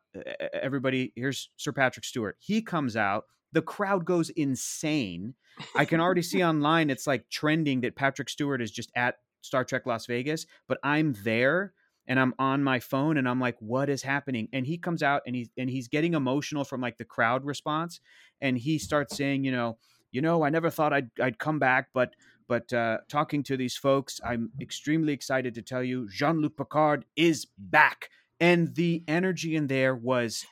everybody, 0.52 1.12
here's 1.16 1.50
Sir 1.56 1.72
Patrick 1.72 2.04
Stewart. 2.04 2.36
He 2.38 2.62
comes 2.62 2.96
out. 2.96 3.24
The 3.52 3.62
crowd 3.62 4.04
goes 4.04 4.30
insane. 4.30 5.34
I 5.74 5.84
can 5.84 6.00
already 6.00 6.22
see 6.22 6.44
online 6.44 6.90
it's 6.90 7.06
like 7.06 7.28
trending 7.30 7.80
that 7.82 7.96
Patrick 7.96 8.28
Stewart 8.28 8.60
is 8.60 8.70
just 8.70 8.90
at 8.94 9.16
Star 9.42 9.64
Trek 9.64 9.86
Las 9.86 10.06
Vegas, 10.06 10.46
but 10.68 10.78
I'm 10.82 11.14
there 11.24 11.72
and 12.06 12.20
I'm 12.20 12.34
on 12.38 12.62
my 12.62 12.78
phone 12.78 13.16
and 13.16 13.28
I'm 13.28 13.40
like, 13.40 13.56
what 13.60 13.88
is 13.88 14.02
happening? 14.02 14.48
And 14.52 14.66
he 14.66 14.78
comes 14.78 15.02
out 15.02 15.22
and 15.26 15.34
he's 15.34 15.48
and 15.56 15.68
he's 15.70 15.88
getting 15.88 16.14
emotional 16.14 16.64
from 16.64 16.80
like 16.80 16.98
the 16.98 17.04
crowd 17.04 17.44
response, 17.44 18.00
and 18.40 18.58
he 18.58 18.78
starts 18.78 19.16
saying, 19.16 19.44
you 19.44 19.52
know, 19.52 19.78
you 20.12 20.20
know, 20.20 20.44
I 20.44 20.50
never 20.50 20.70
thought 20.70 20.92
I'd 20.92 21.10
I'd 21.20 21.38
come 21.38 21.58
back, 21.58 21.88
but 21.92 22.14
but 22.48 22.72
uh, 22.72 22.98
talking 23.08 23.42
to 23.44 23.56
these 23.56 23.76
folks, 23.76 24.20
I'm 24.24 24.50
extremely 24.60 25.12
excited 25.12 25.54
to 25.54 25.62
tell 25.62 25.82
you 25.82 26.08
Jean 26.08 26.40
Luc 26.40 26.56
Picard 26.56 27.04
is 27.16 27.46
back, 27.58 28.10
and 28.40 28.74
the 28.74 29.02
energy 29.08 29.56
in 29.56 29.66
there 29.66 29.94
was 29.94 30.46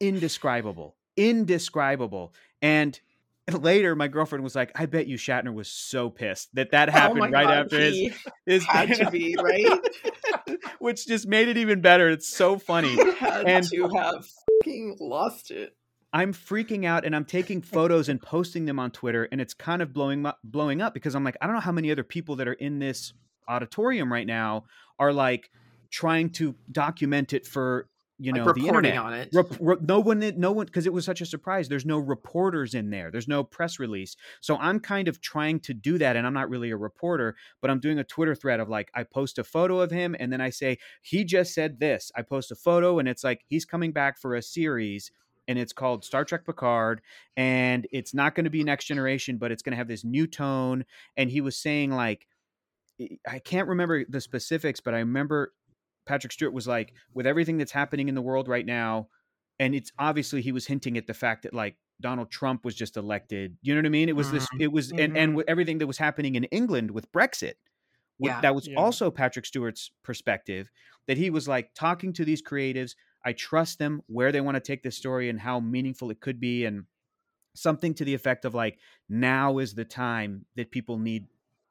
indescribable, 0.00 0.96
indescribable, 1.16 2.34
and. 2.62 3.00
Later, 3.60 3.94
my 3.96 4.08
girlfriend 4.08 4.44
was 4.44 4.54
like, 4.54 4.72
"I 4.74 4.86
bet 4.86 5.06
you 5.06 5.16
Shatner 5.16 5.52
was 5.54 5.68
so 5.68 6.10
pissed 6.10 6.54
that 6.54 6.70
that 6.72 6.88
oh 6.88 6.92
happened 6.92 7.20
oh 7.20 7.28
right 7.28 7.46
God, 7.46 7.58
after 7.66 7.78
his 7.80 8.12
his 8.46 8.64
had 8.64 8.94
to 8.96 9.10
be 9.10 9.36
right. 9.42 9.66
which 10.78 11.06
just 11.06 11.26
made 11.26 11.48
it 11.48 11.56
even 11.56 11.80
better. 11.80 12.08
It's 12.08 12.28
so 12.28 12.58
funny. 12.58 12.96
Had 13.18 13.46
And- 13.48 13.68
to 13.68 13.88
have 13.96 14.26
fucking 14.62 14.96
lost 15.00 15.50
it. 15.50 15.74
I'm 16.10 16.32
freaking 16.32 16.86
out 16.86 17.04
and 17.04 17.14
I'm 17.14 17.26
taking 17.26 17.60
photos 17.60 18.08
and 18.08 18.20
posting 18.20 18.64
them 18.64 18.78
on 18.78 18.90
Twitter, 18.90 19.28
and 19.30 19.40
it's 19.42 19.52
kind 19.52 19.82
of 19.82 19.92
blowing 19.92 20.22
mu- 20.22 20.30
blowing 20.42 20.80
up 20.80 20.94
because 20.94 21.14
I'm 21.14 21.22
like, 21.22 21.36
I 21.42 21.46
don't 21.46 21.54
know 21.54 21.60
how 21.60 21.72
many 21.72 21.90
other 21.90 22.02
people 22.04 22.36
that 22.36 22.48
are 22.48 22.54
in 22.54 22.78
this 22.78 23.12
auditorium 23.46 24.10
right 24.12 24.26
now 24.26 24.64
are 24.98 25.12
like 25.12 25.50
trying 25.90 26.30
to 26.30 26.54
document 26.72 27.32
it 27.34 27.46
for 27.46 27.88
you 28.18 28.32
Like 28.32 28.44
know 28.44 28.52
the 28.52 28.66
internet. 28.66 28.96
on 28.96 29.14
it. 29.14 29.28
Rep- 29.32 29.56
re- 29.60 29.76
no 29.80 30.00
one, 30.00 30.20
no 30.36 30.52
one, 30.52 30.66
because 30.66 30.86
it 30.86 30.92
was 30.92 31.04
such 31.04 31.20
a 31.20 31.26
surprise. 31.26 31.68
There's 31.68 31.86
no 31.86 31.98
reporters 31.98 32.74
in 32.74 32.90
there. 32.90 33.10
There's 33.10 33.28
no 33.28 33.44
press 33.44 33.78
release. 33.78 34.16
So 34.40 34.56
I'm 34.56 34.80
kind 34.80 35.08
of 35.08 35.20
trying 35.20 35.60
to 35.60 35.74
do 35.74 35.98
that, 35.98 36.16
and 36.16 36.26
I'm 36.26 36.34
not 36.34 36.50
really 36.50 36.70
a 36.70 36.76
reporter, 36.76 37.36
but 37.60 37.70
I'm 37.70 37.80
doing 37.80 37.98
a 37.98 38.04
Twitter 38.04 38.34
thread 38.34 38.60
of 38.60 38.68
like 38.68 38.90
I 38.94 39.04
post 39.04 39.38
a 39.38 39.44
photo 39.44 39.80
of 39.80 39.90
him, 39.90 40.16
and 40.18 40.32
then 40.32 40.40
I 40.40 40.50
say 40.50 40.78
he 41.02 41.24
just 41.24 41.54
said 41.54 41.78
this. 41.80 42.10
I 42.16 42.22
post 42.22 42.50
a 42.50 42.56
photo, 42.56 42.98
and 42.98 43.08
it's 43.08 43.22
like 43.24 43.44
he's 43.46 43.64
coming 43.64 43.92
back 43.92 44.18
for 44.18 44.34
a 44.34 44.42
series. 44.42 45.10
And 45.46 45.58
it's 45.58 45.72
called 45.72 46.04
Star 46.04 46.26
Trek 46.26 46.44
Picard, 46.44 47.00
and 47.34 47.86
it's 47.90 48.12
not 48.12 48.34
going 48.34 48.44
to 48.44 48.50
be 48.50 48.62
Next 48.62 48.84
Generation, 48.84 49.38
but 49.38 49.50
it's 49.50 49.62
going 49.62 49.70
to 49.70 49.78
have 49.78 49.88
this 49.88 50.04
new 50.04 50.26
tone. 50.26 50.84
And 51.16 51.30
he 51.30 51.40
was 51.40 51.56
saying 51.56 51.90
like, 51.90 52.26
I 53.26 53.38
can't 53.38 53.66
remember 53.68 54.04
the 54.06 54.20
specifics, 54.20 54.80
but 54.80 54.92
I 54.92 54.98
remember 54.98 55.54
Patrick 56.08 56.32
Stewart 56.32 56.54
was 56.54 56.66
like, 56.66 56.94
with 57.14 57.26
everything 57.26 57.58
that's 57.58 57.70
happening 57.70 58.08
in 58.08 58.14
the 58.14 58.22
world 58.22 58.48
right 58.48 58.66
now, 58.66 59.08
and 59.60 59.74
it's 59.74 59.92
obviously 59.98 60.40
he 60.40 60.52
was 60.52 60.66
hinting 60.66 60.96
at 60.96 61.06
the 61.06 61.14
fact 61.14 61.42
that 61.42 61.52
like 61.52 61.76
Donald 62.00 62.30
Trump 62.30 62.64
was 62.64 62.74
just 62.74 62.96
elected. 62.96 63.56
You 63.60 63.74
know 63.74 63.80
what 63.80 63.86
I 63.86 63.90
mean? 63.90 64.08
It 64.08 64.16
was 64.16 64.30
this. 64.32 64.44
Mm-hmm. 64.46 64.62
It 64.62 64.72
was 64.72 64.90
and 64.90 65.00
and 65.00 65.16
mm-hmm. 65.16 65.34
with 65.34 65.48
everything 65.48 65.78
that 65.78 65.86
was 65.86 65.98
happening 65.98 66.34
in 66.34 66.44
England 66.44 66.90
with 66.90 67.12
Brexit. 67.12 67.54
Yeah. 68.20 68.40
that 68.40 68.54
was 68.54 68.66
Yeah. 68.66 68.76
also 68.76 69.12
Patrick 69.12 69.46
Stewart's 69.46 69.92
perspective. 70.02 70.70
That 71.06 71.18
he 71.18 71.30
was 71.30 71.46
like 71.46 71.74
talking 71.74 72.12
to 72.14 72.24
these 72.24 72.42
creatives. 72.42 72.96
I 73.24 73.32
trust 73.32 73.78
them 73.78 74.02
where 74.06 74.32
they 74.32 74.40
want 74.40 74.56
to 74.56 74.60
take 74.60 74.82
this 74.82 74.96
story 74.96 75.28
and 75.28 75.38
how 75.38 75.60
meaningful 75.60 76.10
it 76.10 76.20
could 76.20 76.40
be, 76.40 76.64
and 76.64 76.84
something 77.54 77.94
to 77.94 78.04
the 78.04 78.14
effect 78.14 78.44
of 78.44 78.54
like, 78.54 78.78
now 79.08 79.58
is 79.58 79.74
the 79.74 79.84
time 79.84 80.46
that 80.56 80.70
people 80.70 80.98
need 80.98 81.26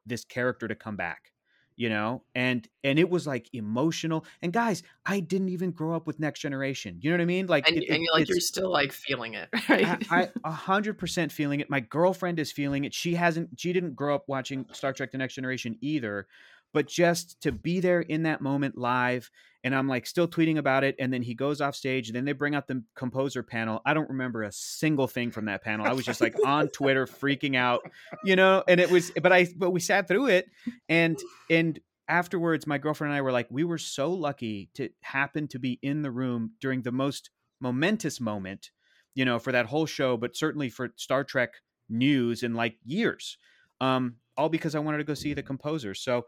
this 0.06 0.24
character 0.24 0.68
to 0.68 0.74
come 0.74 0.96
back 0.96 1.32
you 1.78 1.88
know 1.88 2.22
and 2.34 2.68
and 2.84 2.98
it 2.98 3.08
was 3.08 3.24
like 3.26 3.48
emotional 3.54 4.24
and 4.42 4.52
guys 4.52 4.82
i 5.06 5.20
didn't 5.20 5.48
even 5.48 5.70
grow 5.70 5.94
up 5.94 6.06
with 6.08 6.18
next 6.18 6.40
generation 6.40 6.98
you 7.00 7.08
know 7.08 7.16
what 7.16 7.22
i 7.22 7.24
mean 7.24 7.46
like 7.46 7.68
And, 7.68 7.78
it- 7.78 7.88
and 7.88 8.02
you're 8.02 8.12
like 8.12 8.28
you're 8.28 8.40
still 8.40 8.70
like 8.70 8.92
feeling 8.92 9.34
it, 9.34 9.48
right? 9.68 9.86
I 10.10 10.22
I 10.22 10.28
a 10.44 10.50
hundred 10.50 10.98
percent 10.98 11.30
feeling 11.30 11.60
it. 11.60 11.70
My 11.70 11.80
girlfriend 11.80 12.38
is 12.40 12.50
feeling 12.50 12.84
it. 12.84 12.92
She 12.92 13.14
hasn't. 13.14 13.58
She 13.60 13.72
didn't 13.72 13.94
grow 13.94 14.14
up 14.16 14.24
watching 14.26 14.66
Star 14.72 14.92
Trek: 14.92 15.12
The 15.12 15.18
Next 15.18 15.34
Generation 15.34 15.78
either, 15.80 16.26
but 16.72 16.86
just 16.86 17.40
to 17.42 17.52
be 17.52 17.80
there 17.80 18.00
in 18.00 18.24
that 18.24 18.40
moment 18.40 18.76
live, 18.76 19.30
and 19.64 19.74
I'm 19.74 19.88
like 19.88 20.06
still 20.06 20.28
tweeting 20.28 20.58
about 20.58 20.84
it. 20.84 20.94
And 20.98 21.12
then 21.12 21.22
he 21.22 21.34
goes 21.34 21.60
off 21.60 21.74
stage. 21.74 22.08
And 22.08 22.16
then 22.16 22.24
they 22.24 22.32
bring 22.32 22.54
out 22.54 22.68
the 22.68 22.84
composer 22.94 23.42
panel. 23.42 23.82
I 23.84 23.92
don't 23.92 24.08
remember 24.08 24.44
a 24.44 24.52
single 24.52 25.08
thing 25.08 25.32
from 25.32 25.46
that 25.46 25.64
panel. 25.64 25.84
I 25.84 25.92
was 25.92 26.04
just 26.04 26.20
like 26.20 26.36
on 26.46 26.68
Twitter 26.68 27.06
freaking 27.06 27.56
out, 27.56 27.80
you 28.24 28.36
know. 28.36 28.62
And 28.68 28.80
it 28.80 28.90
was, 28.90 29.10
but 29.20 29.32
I, 29.32 29.48
but 29.56 29.70
we 29.70 29.80
sat 29.80 30.08
through 30.08 30.28
it, 30.28 30.46
and 30.88 31.18
and 31.50 31.78
afterwards, 32.08 32.66
my 32.66 32.78
girlfriend 32.78 33.12
and 33.12 33.18
I 33.18 33.22
were 33.22 33.32
like, 33.32 33.48
we 33.50 33.64
were 33.64 33.78
so 33.78 34.12
lucky 34.12 34.70
to 34.74 34.88
happen 35.02 35.48
to 35.48 35.58
be 35.58 35.78
in 35.82 36.02
the 36.02 36.10
room 36.10 36.52
during 36.60 36.82
the 36.82 36.92
most 36.92 37.30
momentous 37.60 38.20
moment 38.20 38.70
you 39.18 39.24
know, 39.24 39.40
for 39.40 39.50
that 39.50 39.66
whole 39.66 39.84
show, 39.84 40.16
but 40.16 40.36
certainly 40.36 40.68
for 40.68 40.90
Star 40.94 41.24
Trek 41.24 41.54
news 41.88 42.44
in 42.44 42.54
like 42.54 42.76
years. 42.84 43.36
Um, 43.80 44.14
all 44.36 44.48
because 44.48 44.76
I 44.76 44.78
wanted 44.78 44.98
to 44.98 45.04
go 45.04 45.14
see 45.14 45.34
the 45.34 45.42
composer. 45.42 45.92
So, 45.92 46.26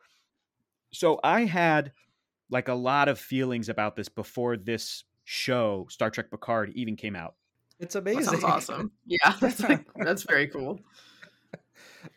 so 0.92 1.20
I 1.22 1.44
had 1.44 1.92
like 2.50 2.68
a 2.68 2.74
lot 2.74 3.08
of 3.08 3.18
feelings 3.18 3.68
about 3.68 3.96
this 3.96 4.08
before 4.08 4.56
this 4.56 5.04
show, 5.24 5.86
Star 5.90 6.10
Trek 6.10 6.30
Picard, 6.30 6.72
even 6.74 6.96
came 6.96 7.14
out. 7.16 7.34
It's 7.78 7.94
That 7.94 8.00
amazing. 8.00 8.24
sounds 8.24 8.44
awesome. 8.44 8.92
Yeah, 9.06 9.34
that's 9.40 9.60
like 9.60 9.84
that's 9.96 10.22
very 10.24 10.48
cool. 10.48 10.80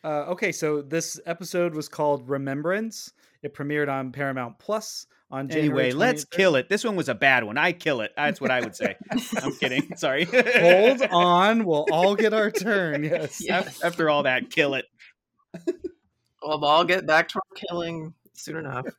Uh, 0.04 0.26
okay, 0.30 0.52
so 0.52 0.82
this 0.82 1.20
episode 1.26 1.76
was 1.76 1.88
called 1.90 2.28
Remembrance. 2.30 3.12
It 3.42 3.54
premiered 3.54 3.90
on 3.90 4.12
Paramount 4.12 4.58
Plus 4.60 5.08
on 5.30 5.50
January. 5.50 5.88
Anyway, 5.88 5.92
let's 5.92 6.24
kill 6.24 6.56
it. 6.56 6.70
This 6.70 6.84
one 6.84 6.96
was 6.96 7.10
a 7.10 7.16
bad 7.16 7.44
one. 7.44 7.58
I 7.58 7.74
kill 7.74 8.00
it. 8.02 8.12
That's 8.16 8.40
what 8.40 8.52
I 8.52 8.62
would 8.62 8.76
say. 8.76 8.96
I'm 9.42 9.54
kidding. 9.56 9.96
Sorry. 9.98 10.24
Hold 10.26 11.02
on, 11.12 11.66
we'll 11.66 11.86
all 11.92 12.16
get 12.16 12.34
our 12.34 12.52
turn. 12.52 13.04
Yes. 13.04 13.42
Yes. 13.44 13.82
After 13.84 14.10
all 14.10 14.24
that, 14.24 14.50
kill 14.50 14.76
it. 14.76 14.86
We'll 16.42 16.64
all 16.64 16.86
get 16.86 17.06
back 17.06 17.28
to 17.30 17.36
our 17.40 17.56
killing 17.68 18.14
soon 18.34 18.58
enough. 18.58 18.86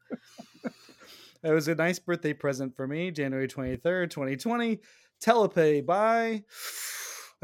It 1.43 1.51
was 1.53 1.69
a 1.69 1.75
nice 1.75 1.99
birthday 1.99 2.33
present 2.33 2.75
for 2.75 2.87
me, 2.87 3.11
January 3.11 3.47
23rd, 3.47 4.09
2020. 4.09 4.81
Teleplay 5.23 5.85
by 5.85 6.43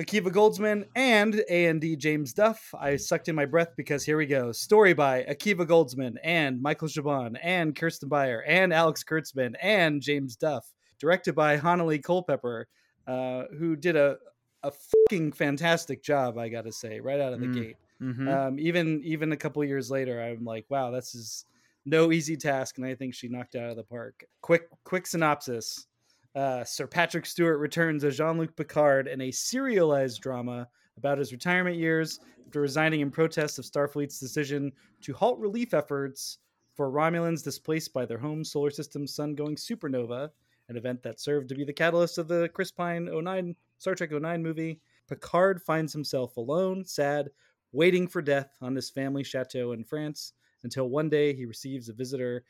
Akiva 0.00 0.33
Goldsman 0.33 0.87
and 0.96 1.42
A&D 1.50 1.96
James 1.96 2.33
Duff. 2.33 2.72
I 2.81 2.96
sucked 2.96 3.29
in 3.29 3.35
my 3.35 3.44
breath 3.44 3.74
because 3.76 4.03
here 4.03 4.16
we 4.16 4.24
go. 4.24 4.53
Story 4.53 4.94
by 4.94 5.24
Akiva 5.24 5.66
Goldsman 5.66 6.14
and 6.24 6.62
Michael 6.62 6.88
Chabon 6.88 7.37
and 7.42 7.76
Kirsten 7.76 8.09
Beyer 8.09 8.42
and 8.46 8.72
Alex 8.72 9.05
Kurtzman 9.05 9.55
and 9.61 10.00
James 10.00 10.35
Duff. 10.35 10.66
Directed 10.98 11.35
by 11.35 11.59
Hanelle 11.59 12.03
Culpepper, 12.03 12.68
uh, 13.07 13.42
who 13.59 13.76
did 13.76 13.96
a, 13.96 14.16
a 14.62 14.70
fucking 14.70 15.33
fantastic 15.33 16.03
job, 16.03 16.38
I 16.38 16.48
gotta 16.48 16.72
say, 16.72 17.00
right 17.00 17.20
out 17.20 17.35
of 17.35 17.40
the 17.40 17.46
Mm. 17.48 17.55
gate. 17.55 17.76
Mhm. 18.00 18.29
Um, 18.35 18.59
even 18.59 19.03
even 19.05 19.33
a 19.33 19.37
couple 19.37 19.62
years 19.62 19.90
later, 19.90 20.22
I'm 20.22 20.42
like, 20.42 20.64
wow, 20.70 20.90
this 20.90 21.14
is 21.14 21.44
no 21.85 22.12
easy 22.12 22.37
task, 22.37 22.79
and 22.79 22.87
I 22.87 22.95
think 22.95 23.14
she 23.14 23.29
knocked 23.29 23.55
out 23.55 23.71
of 23.71 23.77
the 23.77 23.85
park. 23.85 24.25
Quick 24.43 24.69
quick 24.85 25.07
synopsis: 25.07 25.87
uh, 26.35 26.64
Sir 26.64 26.87
Patrick 26.87 27.27
Stewart 27.27 27.59
returns 27.59 28.05
as 28.05 28.16
Jean 28.16 28.38
Luc 28.38 28.55
Picard 28.57 29.09
in 29.09 29.21
a 29.21 29.31
serialized 29.31 30.21
drama 30.21 30.69
about 30.97 31.19
his 31.19 31.33
retirement 31.33 31.77
years 31.77 32.21
after 32.47 32.61
resigning 32.61 33.01
in 33.01 33.11
protest 33.11 33.59
of 33.59 33.64
Starfleet's 33.64 34.19
decision 34.19 34.73
to 35.03 35.14
halt 35.14 35.38
relief 35.38 35.73
efforts 35.73 36.38
for 36.75 36.90
Romulans 36.90 37.43
displaced 37.43 37.93
by 37.93 38.05
their 38.05 38.19
home 38.19 38.45
solar 38.45 38.71
system's 38.71 39.14
sun-going 39.14 39.57
supernova, 39.57 40.31
an 40.69 40.77
event 40.77 41.03
that 41.03 41.21
served 41.21 41.49
to 41.49 41.55
be 41.55 41.64
the 41.64 41.73
catalyst 41.73 42.19
of 42.19 42.29
the 42.29 42.49
Chris 42.53 42.71
Pine 42.71 43.09
09 43.11 43.55
Star 43.79 43.95
Trek 43.95 44.12
09 44.12 44.43
movie. 44.43 44.81
Picard 45.09 45.61
finds 45.62 45.93
himself 45.93 46.37
alone, 46.37 46.85
sad, 46.85 47.31
waiting 47.73 48.07
for 48.07 48.23
death 48.23 48.57
on 48.61 48.75
his 48.77 48.90
family 48.90 49.25
chateau 49.25 49.73
in 49.73 49.85
France 49.85 50.35
until 50.62 50.88
one 50.88 51.09
day 51.09 51.35
he 51.35 51.46
receives 51.46 51.88
a 51.88 51.92
visitor 51.92 52.44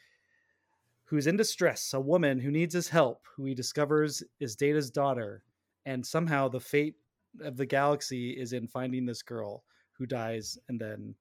who's 1.05 1.27
in 1.27 1.37
distress, 1.37 1.93
a 1.93 2.01
woman 2.01 2.39
who 2.39 2.51
needs 2.51 2.75
his 2.75 2.89
help, 2.89 3.27
who 3.37 3.45
he 3.45 3.55
discovers 3.55 4.23
is 4.39 4.55
Data's 4.55 4.91
daughter. 4.91 5.43
And 5.87 6.07
somehow 6.07 6.49
the 6.49 6.61
fate 6.61 6.97
of 7.43 7.57
the 7.57 7.67
galaxy 7.67 8.31
is 8.31 8.53
in 8.53 8.69
finding 8.69 9.07
this 9.07 9.23
girl 9.23 9.65
who 9.93 10.07
dies 10.07 10.59
and 10.69 10.81
then 10.81 11.15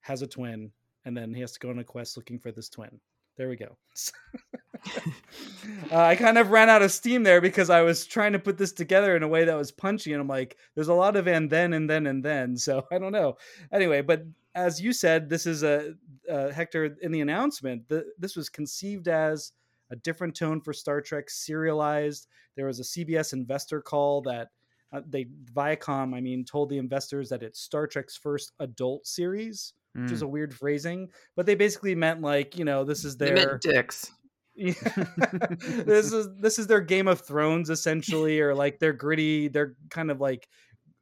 has 0.00 0.22
a 0.22 0.26
twin, 0.26 0.70
and 1.04 1.16
then 1.16 1.34
he 1.34 1.40
has 1.40 1.52
to 1.52 1.58
go 1.58 1.70
on 1.70 1.78
a 1.80 1.84
quest 1.84 2.16
looking 2.16 2.38
for 2.38 2.52
this 2.52 2.68
twin. 2.68 3.00
There 3.36 3.48
we 3.48 3.56
go. 3.56 3.76
uh, 5.90 5.98
I 5.98 6.16
kind 6.16 6.38
of 6.38 6.50
ran 6.50 6.68
out 6.68 6.82
of 6.82 6.92
steam 6.92 7.22
there 7.22 7.40
because 7.40 7.70
I 7.70 7.82
was 7.82 8.06
trying 8.06 8.32
to 8.32 8.38
put 8.38 8.58
this 8.58 8.72
together 8.72 9.16
in 9.16 9.22
a 9.22 9.28
way 9.28 9.44
that 9.44 9.56
was 9.56 9.72
punchy, 9.72 10.12
and 10.12 10.20
I'm 10.20 10.28
like, 10.28 10.56
there's 10.74 10.88
a 10.88 10.94
lot 10.94 11.16
of 11.16 11.26
and 11.26 11.50
then 11.50 11.72
and 11.72 11.88
then 11.88 12.06
and 12.06 12.24
then. 12.24 12.56
So 12.56 12.86
I 12.92 12.98
don't 12.98 13.12
know. 13.12 13.36
Anyway, 13.72 14.02
but 14.02 14.24
as 14.54 14.80
you 14.80 14.92
said, 14.92 15.28
this 15.28 15.46
is 15.46 15.62
a 15.62 15.94
uh, 16.30 16.50
Hector 16.50 16.96
in 17.02 17.12
the 17.12 17.20
announcement. 17.20 17.88
The, 17.88 18.04
this 18.18 18.36
was 18.36 18.48
conceived 18.48 19.08
as 19.08 19.52
a 19.90 19.96
different 19.96 20.34
tone 20.34 20.60
for 20.60 20.72
Star 20.72 21.00
Trek, 21.00 21.30
serialized. 21.30 22.26
There 22.56 22.66
was 22.66 22.80
a 22.80 22.82
CBS 22.82 23.32
investor 23.32 23.80
call 23.80 24.22
that 24.22 24.48
uh, 24.92 25.00
they 25.08 25.26
Viacom, 25.52 26.14
I 26.14 26.20
mean, 26.20 26.44
told 26.44 26.70
the 26.70 26.78
investors 26.78 27.28
that 27.28 27.42
it's 27.42 27.60
Star 27.60 27.86
Trek's 27.86 28.16
first 28.16 28.52
adult 28.60 29.06
series, 29.06 29.72
which 29.94 30.12
is 30.12 30.22
Mm. 30.22 30.26
a 30.26 30.28
weird 30.28 30.54
phrasing, 30.54 31.08
but 31.36 31.46
they 31.46 31.54
basically 31.54 31.94
meant 31.94 32.20
like 32.20 32.58
you 32.58 32.64
know 32.64 32.84
this 32.84 33.04
is 33.04 33.16
They 33.16 33.26
their 33.32 33.46
meant 33.46 33.62
dicks. 33.62 34.12
yeah. 34.54 34.72
this 35.58 36.12
is 36.12 36.28
this 36.40 36.58
is 36.58 36.66
their 36.66 36.80
Game 36.80 37.08
of 37.08 37.20
Thrones 37.22 37.70
essentially, 37.70 38.40
or 38.40 38.54
like 38.54 38.78
their 38.78 38.92
gritty, 38.92 39.48
their 39.48 39.74
kind 39.90 40.10
of 40.10 40.20
like 40.20 40.48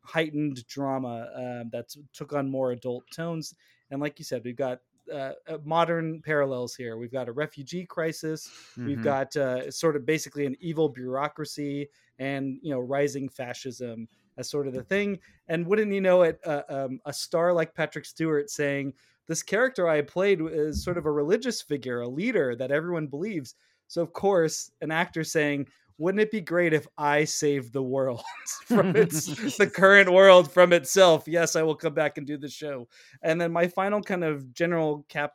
heightened 0.02 0.66
drama 0.66 1.28
um, 1.34 1.70
that 1.72 1.94
took 2.12 2.32
on 2.32 2.50
more 2.50 2.72
adult 2.72 3.04
tones. 3.14 3.54
And 3.90 4.00
like 4.00 4.18
you 4.18 4.24
said, 4.24 4.42
we've 4.44 4.56
got 4.56 4.80
uh, 5.12 5.32
uh, 5.46 5.58
modern 5.64 6.22
parallels 6.22 6.74
here. 6.74 6.96
We've 6.96 7.12
got 7.12 7.28
a 7.28 7.32
refugee 7.32 7.86
crisis. 7.86 8.50
We've 8.84 9.00
Mhm. 9.00 9.02
got 9.02 9.36
uh, 9.36 9.70
sort 9.70 9.96
of 9.96 10.04
basically 10.06 10.46
an 10.46 10.56
evil 10.60 10.88
bureaucracy, 10.88 11.88
and 12.18 12.58
you 12.62 12.70
know, 12.70 12.80
rising 12.80 13.28
fascism 13.28 14.08
as 14.36 14.48
sort 14.50 14.66
of 14.66 14.74
the 14.74 14.82
thing. 14.82 15.20
And 15.48 15.66
wouldn't 15.66 15.92
you 15.92 16.00
know 16.00 16.22
it, 16.22 16.40
uh, 16.44 16.62
um, 16.68 17.00
a 17.04 17.12
star 17.12 17.52
like 17.52 17.74
Patrick 17.74 18.04
Stewart 18.04 18.50
saying, 18.50 18.94
"This 19.26 19.42
character 19.42 19.88
I 19.88 20.02
played 20.02 20.40
is 20.40 20.82
sort 20.82 20.98
of 20.98 21.06
a 21.06 21.12
religious 21.12 21.62
figure, 21.62 22.00
a 22.00 22.08
leader 22.08 22.54
that 22.56 22.70
everyone 22.70 23.06
believes." 23.08 23.54
So 23.86 24.02
of 24.02 24.12
course, 24.12 24.70
an 24.80 24.90
actor 24.90 25.24
saying, 25.24 25.68
"Wouldn't 25.98 26.20
it 26.20 26.30
be 26.30 26.40
great 26.40 26.72
if 26.72 26.86
I 26.98 27.24
saved 27.24 27.72
the 27.72 27.82
world 27.82 28.22
from 28.66 28.94
its 28.96 29.26
the 29.58 29.66
current 29.66 30.12
world 30.12 30.52
from 30.52 30.72
itself?" 30.72 31.24
Yes, 31.26 31.56
I 31.56 31.62
will 31.62 31.74
come 31.76 31.94
back 31.94 32.18
and 32.18 32.26
do 32.26 32.36
the 32.36 32.48
show. 32.48 32.88
And 33.22 33.40
then 33.40 33.52
my 33.52 33.68
final 33.68 34.00
kind 34.02 34.24
of 34.24 34.52
general 34.52 35.04
cap 35.08 35.34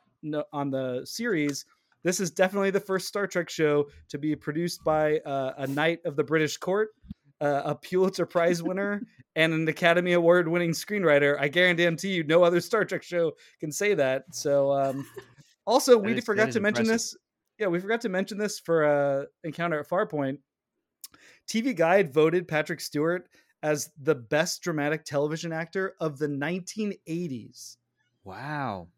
on 0.52 0.70
the 0.70 1.02
series. 1.04 1.64
This 2.02 2.18
is 2.20 2.30
definitely 2.30 2.70
the 2.70 2.80
first 2.80 3.08
Star 3.08 3.26
Trek 3.26 3.50
show 3.50 3.88
to 4.08 4.16
be 4.18 4.34
produced 4.34 4.82
by 4.84 5.18
uh, 5.20 5.52
a 5.58 5.66
knight 5.66 5.98
of 6.06 6.16
the 6.16 6.24
British 6.24 6.56
court, 6.56 6.90
uh, 7.42 7.62
a 7.66 7.74
Pulitzer 7.74 8.24
Prize 8.24 8.62
winner, 8.62 9.02
and 9.36 9.52
an 9.52 9.68
Academy 9.68 10.14
Award 10.14 10.48
winning 10.48 10.70
screenwriter. 10.70 11.36
I 11.38 11.48
guarantee 11.48 12.12
you, 12.14 12.24
no 12.24 12.42
other 12.42 12.60
Star 12.60 12.86
Trek 12.86 13.02
show 13.02 13.32
can 13.60 13.70
say 13.70 13.92
that. 13.94 14.24
So, 14.32 14.72
um, 14.72 15.06
also, 15.66 15.98
we 15.98 16.12
That 16.12 16.18
is- 16.20 16.24
forgot 16.24 16.44
to 16.44 16.58
is 16.58 16.60
mention 16.60 16.86
this. 16.86 17.14
Yeah, 17.58 17.66
we 17.66 17.78
forgot 17.80 18.00
to 18.02 18.08
mention 18.08 18.38
this 18.38 18.58
for 18.58 18.84
uh, 18.84 19.24
Encounter 19.44 19.78
at 19.80 19.86
Farpoint. 19.88 20.38
TV 21.48 21.74
Guide 21.74 22.12
voted 22.12 22.46
Patrick 22.48 22.80
Stewart 22.80 23.28
as 23.62 23.90
the 24.00 24.14
best 24.14 24.62
dramatic 24.62 25.04
television 25.04 25.52
actor 25.52 25.94
of 26.00 26.18
the 26.18 26.28
1980s. 26.28 27.76
Wow. 28.24 28.88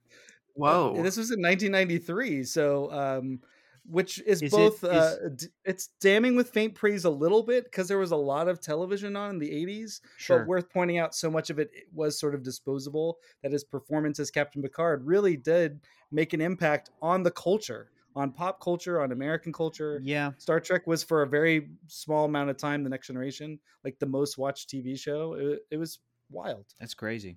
Whoa. 0.54 0.94
This 1.02 1.16
was 1.16 1.30
in 1.30 1.40
1993, 1.40 2.44
so 2.44 2.92
um, 2.92 3.40
which 3.86 4.20
is, 4.26 4.42
Is 4.42 4.52
it- 4.52 4.56
both 4.56 4.84
uh, 4.84 5.14
is- 5.24 5.36
d- 5.36 5.46
it's 5.64 5.88
damning 6.00 6.36
with 6.36 6.50
faint 6.50 6.74
praise 6.74 7.04
a 7.04 7.10
little 7.10 7.42
bit 7.42 7.64
because 7.64 7.88
there 7.88 7.98
was 7.98 8.10
a 8.12 8.16
lot 8.16 8.48
of 8.48 8.60
television 8.60 9.16
on 9.16 9.30
in 9.30 9.38
the 9.38 9.48
80s. 9.50 10.00
Sure. 10.18 10.40
But 10.40 10.46
worth 10.48 10.70
pointing 10.70 10.98
out, 10.98 11.14
so 11.14 11.30
much 11.30 11.50
of 11.50 11.58
it 11.58 11.70
was 11.92 12.18
sort 12.20 12.34
of 12.34 12.42
disposable 12.42 13.18
that 13.42 13.52
his 13.52 13.64
performance 13.64 14.18
as 14.20 14.30
Captain 14.30 14.62
Picard 14.62 15.06
really 15.06 15.36
did 15.36 15.80
make 16.10 16.32
an 16.34 16.40
impact 16.40 16.90
on 17.00 17.22
the 17.22 17.30
culture, 17.30 17.90
on 18.14 18.32
pop 18.32 18.60
culture, 18.60 19.00
on 19.00 19.12
American 19.12 19.52
culture. 19.52 20.00
Yeah. 20.02 20.32
Star 20.38 20.60
Trek 20.60 20.86
was 20.86 21.02
for 21.02 21.22
a 21.22 21.26
very 21.28 21.70
small 21.86 22.24
amount 22.26 22.50
of 22.50 22.56
time 22.56 22.82
the 22.84 22.90
Next 22.90 23.06
Generation, 23.06 23.58
like 23.84 23.98
the 23.98 24.06
most 24.06 24.38
watched 24.38 24.70
TV 24.70 24.98
show. 24.98 25.34
It, 25.34 25.60
it 25.70 25.76
was 25.76 25.98
wild. 26.30 26.66
That's 26.80 26.94
crazy. 26.94 27.36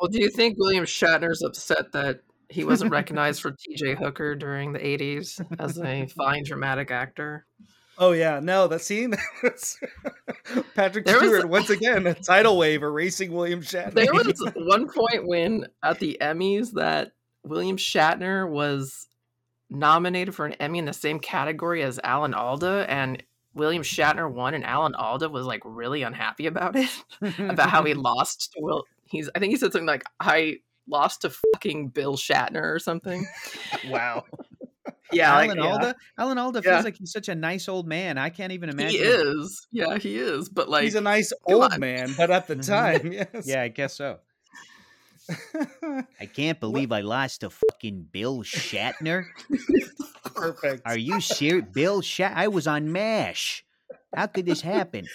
Well, 0.00 0.10
do 0.10 0.20
you 0.20 0.30
think 0.30 0.56
William 0.58 0.84
Shatner's 0.84 1.42
upset 1.42 1.92
that 1.92 2.20
he 2.48 2.64
wasn't 2.64 2.90
recognized 2.90 3.40
for 3.40 3.52
T.J. 3.52 3.94
Hooker 3.94 4.34
during 4.34 4.72
the 4.72 4.78
'80s 4.78 5.44
as 5.58 5.78
a 5.78 6.06
fine 6.16 6.44
dramatic 6.44 6.90
actor? 6.90 7.46
Oh 7.96 8.10
yeah, 8.12 8.40
no, 8.40 8.66
that 8.68 8.80
scene. 8.82 9.10
that's- 9.42 9.78
Patrick 10.74 11.06
There 11.06 11.20
was- 11.20 11.28
Stewart 11.28 11.48
once 11.48 11.70
again 11.70 12.06
a 12.06 12.14
tidal 12.14 12.58
wave 12.58 12.82
erasing 12.82 13.32
William 13.32 13.62
Shatner. 13.62 13.92
There 13.94 14.12
was 14.12 14.42
one 14.56 14.88
point 14.88 15.26
when 15.26 15.66
at 15.82 16.00
the 16.00 16.18
Emmys 16.20 16.72
that 16.72 17.12
William 17.44 17.76
Shatner 17.76 18.48
was 18.48 19.06
nominated 19.70 20.34
for 20.34 20.46
an 20.46 20.52
Emmy 20.54 20.78
in 20.78 20.84
the 20.84 20.92
same 20.92 21.18
category 21.20 21.82
as 21.82 21.98
Alan 22.04 22.34
Alda, 22.34 22.86
and 22.88 23.22
William 23.54 23.82
Shatner 23.82 24.30
won, 24.30 24.54
and 24.54 24.64
Alan 24.64 24.94
Alda 24.94 25.28
was 25.28 25.46
like 25.46 25.62
really 25.64 26.02
unhappy 26.02 26.46
about 26.46 26.76
it, 26.76 26.90
about 27.38 27.70
how 27.70 27.82
he 27.84 27.94
lost 27.94 28.52
to 28.52 28.60
Will. 28.60 28.84
He's 29.04 29.30
I 29.34 29.38
think 29.38 29.50
he 29.52 29.56
said 29.56 29.72
something 29.72 29.86
like 29.86 30.04
I 30.20 30.56
lost 30.88 31.22
to 31.22 31.30
fucking 31.54 31.88
Bill 31.88 32.16
Shatner 32.16 32.62
or 32.74 32.78
something. 32.78 33.26
wow. 33.88 34.24
Yeah, 35.12 35.34
like, 35.36 35.50
Alan 35.50 35.58
yeah. 35.64 35.70
Alda. 35.72 35.94
Alan 36.18 36.38
Alda 36.38 36.62
Yeah. 36.64 36.72
feels 36.72 36.84
like 36.84 36.96
he's 36.98 37.12
such 37.12 37.28
a 37.28 37.34
nice 37.34 37.68
old 37.68 37.86
man. 37.86 38.18
I 38.18 38.30
can't 38.30 38.52
even 38.52 38.68
imagine. 38.70 38.90
He 38.90 38.96
is. 39.06 39.66
Yeah, 39.70 39.96
he 39.98 40.16
is. 40.16 40.48
But 40.48 40.68
like 40.68 40.82
He's 40.84 40.94
a 40.96 41.00
nice 41.00 41.32
old 41.46 41.72
on. 41.72 41.80
man, 41.80 42.12
but 42.16 42.30
at 42.30 42.48
the 42.48 42.56
Mhm. 42.56 42.66
time, 42.66 43.12
yes. 43.12 43.46
Yeah, 43.46 43.62
I 43.62 43.68
guess 43.68 43.94
so. 43.94 44.18
I 45.30 46.26
can't 46.26 46.60
believe 46.60 46.92
I 46.92 47.00
lost 47.00 47.40
to 47.40 47.50
fucking 47.50 48.08
Bill 48.12 48.42
Shatner. 48.42 49.26
Perfect. 50.34 50.82
Are 50.84 50.98
you 50.98 51.20
serious? 51.20 51.66
Bill 51.72 52.00
Shat? 52.02 52.32
I 52.36 52.48
was 52.48 52.66
on 52.66 52.92
MASH. 52.92 53.64
How 54.14 54.26
could 54.26 54.46
this 54.46 54.60
happen? 54.60 55.06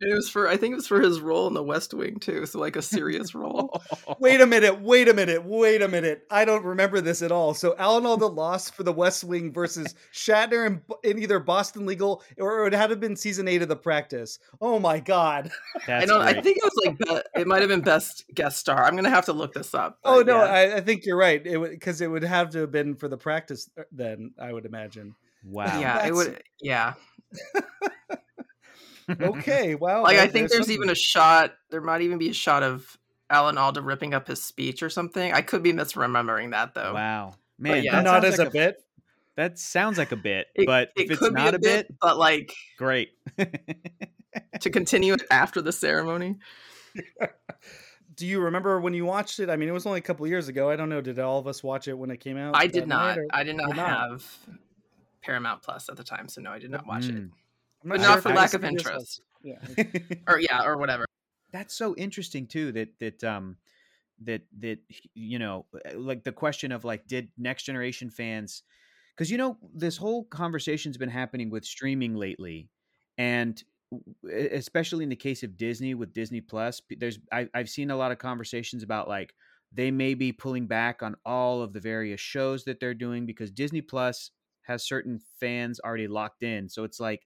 It 0.00 0.14
was 0.14 0.28
for 0.28 0.48
I 0.48 0.56
think 0.56 0.72
it 0.72 0.76
was 0.76 0.86
for 0.86 1.00
his 1.00 1.20
role 1.20 1.46
in 1.46 1.54
the 1.54 1.62
West 1.62 1.92
Wing 1.94 2.18
too, 2.18 2.46
so 2.46 2.58
like 2.58 2.76
a 2.76 2.82
serious 2.82 3.34
role. 3.34 3.82
Wait 4.20 4.40
a 4.40 4.46
minute, 4.46 4.80
wait 4.80 5.08
a 5.08 5.14
minute, 5.14 5.44
wait 5.44 5.82
a 5.82 5.88
minute. 5.88 6.26
I 6.30 6.44
don't 6.44 6.64
remember 6.64 7.00
this 7.00 7.22
at 7.22 7.30
all. 7.30 7.54
So 7.54 7.76
Alan 7.78 8.06
Alda 8.06 8.26
lost 8.26 8.74
for 8.74 8.82
the 8.82 8.92
West 8.92 9.24
Wing 9.24 9.52
versus 9.52 9.94
Shatner 10.12 10.66
in, 10.66 10.82
in 11.04 11.18
either 11.18 11.38
Boston 11.38 11.86
Legal 11.86 12.22
or 12.38 12.66
it 12.66 12.72
had 12.72 12.86
to 12.86 12.92
have 12.92 13.00
been 13.00 13.16
season 13.16 13.48
eight 13.48 13.62
of 13.62 13.68
the 13.68 13.76
practice. 13.76 14.38
Oh 14.60 14.78
my 14.78 15.00
god. 15.00 15.50
That's 15.86 16.04
I 16.04 16.06
don't. 16.06 16.22
I 16.22 16.40
think 16.40 16.58
it 16.58 16.64
was 16.64 16.72
like 16.84 16.98
be- 16.98 17.40
it 17.40 17.46
might 17.46 17.60
have 17.60 17.68
been 17.68 17.80
best 17.80 18.24
guest 18.34 18.58
star. 18.58 18.84
I'm 18.84 18.96
gonna 18.96 19.10
have 19.10 19.26
to 19.26 19.32
look 19.32 19.54
this 19.54 19.74
up. 19.74 19.98
Oh 20.04 20.22
no, 20.22 20.38
yeah. 20.38 20.50
I, 20.50 20.76
I 20.76 20.80
think 20.80 21.04
you're 21.04 21.16
right. 21.18 21.44
It 21.44 21.58
because 21.70 22.00
it 22.00 22.08
would 22.08 22.24
have 22.24 22.50
to 22.50 22.60
have 22.60 22.72
been 22.72 22.94
for 22.94 23.08
the 23.08 23.18
practice 23.18 23.70
uh, 23.78 23.82
then, 23.92 24.32
I 24.40 24.52
would 24.52 24.66
imagine. 24.66 25.14
Wow. 25.44 25.78
yeah, 25.80 26.06
it 26.06 26.14
would. 26.14 26.42
Yeah, 26.60 26.94
Okay, 29.08 29.74
wow. 29.74 30.02
like 30.02 30.18
I 30.18 30.26
think 30.26 30.50
there's 30.50 30.66
there's 30.66 30.70
even 30.70 30.90
a 30.90 30.94
shot. 30.94 31.54
There 31.70 31.80
might 31.80 32.02
even 32.02 32.18
be 32.18 32.28
a 32.30 32.34
shot 32.34 32.62
of 32.62 32.98
Alan 33.30 33.58
Alda 33.58 33.80
ripping 33.82 34.14
up 34.14 34.28
his 34.28 34.42
speech 34.42 34.82
or 34.82 34.90
something. 34.90 35.32
I 35.32 35.42
could 35.42 35.62
be 35.62 35.72
misremembering 35.72 36.50
that 36.50 36.74
though. 36.74 36.94
Wow. 36.94 37.34
Man, 37.58 37.82
yeah. 37.82 37.92
that 37.92 38.04
not 38.04 38.22
sounds 38.22 38.34
as 38.34 38.38
like 38.38 38.48
a 38.48 38.50
bit. 38.50 38.84
That 39.36 39.58
sounds 39.58 39.98
like 39.98 40.10
a 40.10 40.16
bit, 40.16 40.48
It, 40.56 40.66
but 40.66 40.90
it 40.96 41.04
if 41.04 41.10
it's 41.12 41.20
could 41.20 41.32
not 41.32 41.52
be 41.52 41.56
a 41.56 41.58
bit, 41.60 41.94
but 42.00 42.18
like 42.18 42.52
great. 42.76 43.10
to 44.60 44.70
continue 44.70 45.14
it 45.14 45.22
after 45.30 45.62
the 45.62 45.72
ceremony. 45.72 46.38
Do 48.16 48.26
you 48.26 48.40
remember 48.40 48.80
when 48.80 48.94
you 48.94 49.04
watched 49.04 49.38
it? 49.38 49.48
I 49.48 49.54
mean, 49.54 49.68
it 49.68 49.72
was 49.72 49.86
only 49.86 49.98
a 49.98 50.02
couple 50.02 50.26
years 50.26 50.48
ago. 50.48 50.70
I 50.70 50.74
don't 50.74 50.88
know. 50.88 51.00
Did 51.00 51.20
all 51.20 51.38
of 51.38 51.46
us 51.46 51.62
watch 51.62 51.86
it 51.86 51.94
when 51.94 52.10
it 52.10 52.18
came 52.18 52.36
out? 52.36 52.56
I 52.56 52.66
did 52.66 52.88
not. 52.88 53.16
or- 53.16 53.26
I 53.30 53.44
did 53.44 53.56
not 53.56 53.68
did 53.68 53.76
not? 53.76 54.10
have 54.10 54.26
Paramount 55.22 55.62
Plus 55.62 55.88
at 55.88 55.96
the 55.96 56.02
time, 56.02 56.26
so 56.26 56.40
no, 56.40 56.50
I 56.50 56.58
did 56.58 56.72
not 56.72 56.84
watch 56.84 57.06
it. 57.06 57.14
Mm. 57.14 57.18
I'm 57.18 57.32
But 57.84 58.00
sure 58.00 58.08
not 58.08 58.18
if 58.18 58.22
for 58.22 58.34
lack 58.34 58.54
of 58.54 58.64
interest. 58.64 59.22
Yeah. 59.42 59.58
Or 60.26 60.40
yeah, 60.40 60.64
or 60.64 60.76
whatever. 60.76 61.04
That's 61.52 61.74
so 61.74 61.94
interesting 61.96 62.46
too. 62.46 62.72
That 62.72 62.98
that 62.98 63.24
um 63.24 63.56
that 64.24 64.42
that 64.58 64.78
you 65.14 65.38
know 65.38 65.66
like 65.94 66.24
the 66.24 66.32
question 66.32 66.72
of 66.72 66.84
like 66.84 67.06
did 67.06 67.28
next 67.38 67.64
generation 67.64 68.10
fans 68.10 68.62
because 69.16 69.30
you 69.30 69.38
know 69.38 69.56
this 69.74 69.96
whole 69.96 70.24
conversation's 70.24 70.96
been 70.96 71.08
happening 71.08 71.50
with 71.50 71.64
streaming 71.64 72.14
lately 72.14 72.68
and 73.16 73.62
especially 74.52 75.04
in 75.04 75.08
the 75.08 75.16
case 75.16 75.42
of 75.42 75.56
disney 75.56 75.94
with 75.94 76.12
disney 76.12 76.40
plus 76.40 76.82
there's 76.98 77.18
I, 77.32 77.48
i've 77.54 77.70
seen 77.70 77.90
a 77.90 77.96
lot 77.96 78.12
of 78.12 78.18
conversations 78.18 78.82
about 78.82 79.08
like 79.08 79.34
they 79.72 79.90
may 79.90 80.14
be 80.14 80.32
pulling 80.32 80.66
back 80.66 81.02
on 81.02 81.14
all 81.24 81.62
of 81.62 81.72
the 81.72 81.80
various 81.80 82.20
shows 82.20 82.64
that 82.64 82.80
they're 82.80 82.94
doing 82.94 83.24
because 83.24 83.50
disney 83.50 83.80
plus 83.82 84.30
has 84.62 84.86
certain 84.86 85.20
fans 85.40 85.80
already 85.80 86.08
locked 86.08 86.42
in 86.42 86.68
so 86.68 86.84
it's 86.84 87.00
like 87.00 87.22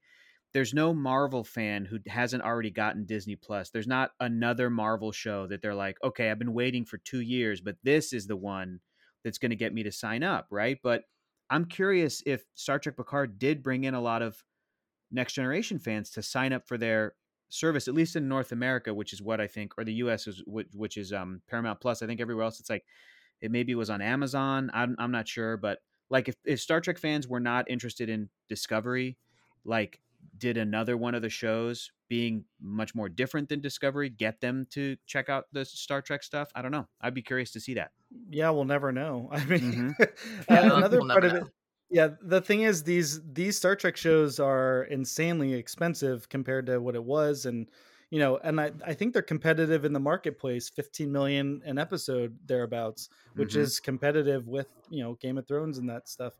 there's 0.53 0.75
no 0.75 0.93
Marvel 0.93 1.45
fan 1.45 1.85
who 1.85 1.99
hasn't 2.07 2.43
already 2.43 2.71
gotten 2.71 3.07
Disney 3.07 3.37
Plus. 3.37 3.71
There's 3.71 3.87
not 3.87 4.11
another 4.21 4.69
Marvel 4.69 5.13
show 5.13 5.47
that 5.47 5.63
they're 5.63 5.75
like, 5.75 5.97
okay, 6.05 6.31
I've 6.31 6.39
been 6.39 6.53
waiting 6.53 6.85
for 6.85 6.99
two 6.99 7.21
years, 7.21 7.61
but 7.61 7.77
this 7.83 8.13
is 8.13 8.27
the 8.27 8.37
one 8.37 8.81
that's 9.25 9.39
going 9.39 9.51
to 9.51 9.57
get 9.57 9.73
me 9.73 9.83
to 9.85 9.93
sign 9.93 10.23
up, 10.23 10.47
right? 10.51 10.79
But 10.83 11.05
I'm 11.49 11.65
curious 11.65 12.23
if 12.27 12.45
Star 12.55 12.79
Trek 12.79 12.97
Picard 12.97 13.39
did 13.39 13.63
bring 13.63 13.85
in 13.85 13.95
a 13.95 14.01
lot 14.01 14.23
of 14.23 14.43
next 15.11 15.35
generation 15.35 15.79
fans 15.79 16.11
to 16.11 16.23
sign 16.23 16.53
up 16.53 16.67
for 16.67 16.77
their 16.77 17.15
service, 17.49 17.89
at 17.89 17.95
least 17.95 18.17
in 18.17 18.29
North 18.29 18.53
America, 18.53 18.93
which 18.93 19.13
is 19.13 19.23
what 19.23 19.41
I 19.41 19.47
think, 19.47 19.73
or 19.79 19.85
the 19.85 19.95
U.S. 19.95 20.27
is 20.27 20.43
which, 20.47 20.69
which 20.75 20.97
is 20.97 21.13
um, 21.13 21.43
Paramount 21.49 21.81
Plus. 21.81 22.03
I 22.03 22.07
think 22.07 22.21
everywhere 22.21 22.45
else 22.45 22.61
it's 22.61 22.71
like 22.71 22.85
it 23.41 23.51
maybe 23.51 23.75
was 23.75 23.91
on 23.91 24.01
Amazon. 24.01 24.71
I'm 24.73 24.97
I'm 24.99 25.13
not 25.13 25.29
sure, 25.29 25.57
but 25.57 25.79
like 26.11 26.29
if 26.29 26.37
if 26.45 26.61
Star 26.61 26.81
Trek 26.81 26.99
fans 26.99 27.29
were 27.29 27.41
not 27.41 27.71
interested 27.71 28.09
in 28.09 28.29
Discovery, 28.49 29.19
like 29.65 30.01
did 30.39 30.57
another 30.57 30.97
one 30.97 31.15
of 31.15 31.23
the 31.23 31.29
shows 31.31 31.91
being 32.09 32.45
much 32.61 32.95
more 32.95 33.09
different 33.09 33.49
than 33.49 33.61
Discovery 33.61 34.09
get 34.11 34.41
them 34.41 34.67
to 34.71 34.97
check 35.07 35.29
out 35.29 35.47
the 35.53 35.65
Star 35.65 36.03
Trek 36.03 36.23
stuff? 36.23 36.51
I 36.55 36.63
don't 36.63 36.73
know. 36.73 36.89
I'd 37.01 37.15
be 37.15 37.23
curious 37.23 37.51
to 37.53 37.61
see 37.61 37.75
that. 37.75 37.93
yeah, 38.31 38.51
we'll 38.51 38.65
never 38.65 38.93
know. 38.93 39.29
I 39.33 39.45
mean, 39.47 39.95
Yeah, 40.51 40.61
uh, 40.61 40.77
another 40.77 40.99
we'll 41.01 41.09
part 41.09 41.25
of 41.25 41.35
it. 41.35 41.45
Yeah, 41.91 42.09
the 42.23 42.41
thing 42.41 42.63
is, 42.63 42.83
these 42.83 43.21
these 43.33 43.57
Star 43.59 43.77
Trek 43.77 43.97
shows 43.99 44.41
are 44.41 44.85
insanely 44.85 45.53
expensive 45.53 46.29
compared 46.29 46.65
to 46.67 46.81
what 46.81 46.95
it 46.95 47.05
was, 47.05 47.45
and 47.45 47.69
you 48.11 48.19
know, 48.19 48.39
and 48.39 48.59
I 48.61 48.73
I 48.87 48.95
think 48.95 49.13
they're 49.13 49.21
competitive 49.23 49.85
in 49.85 49.93
the 49.93 50.01
marketplace, 50.01 50.71
fifteen 50.71 51.13
million 51.13 51.61
an 51.67 51.77
episode 51.79 52.39
thereabouts, 52.47 53.11
which 53.35 53.55
Mhm. 53.55 53.59
is 53.61 53.79
competitive 53.81 54.49
with 54.49 54.73
you 54.91 55.03
know 55.03 55.15
Game 55.21 55.37
of 55.37 55.47
Thrones 55.47 55.77
and 55.79 55.89
that 55.91 56.09
stuff. 56.09 56.35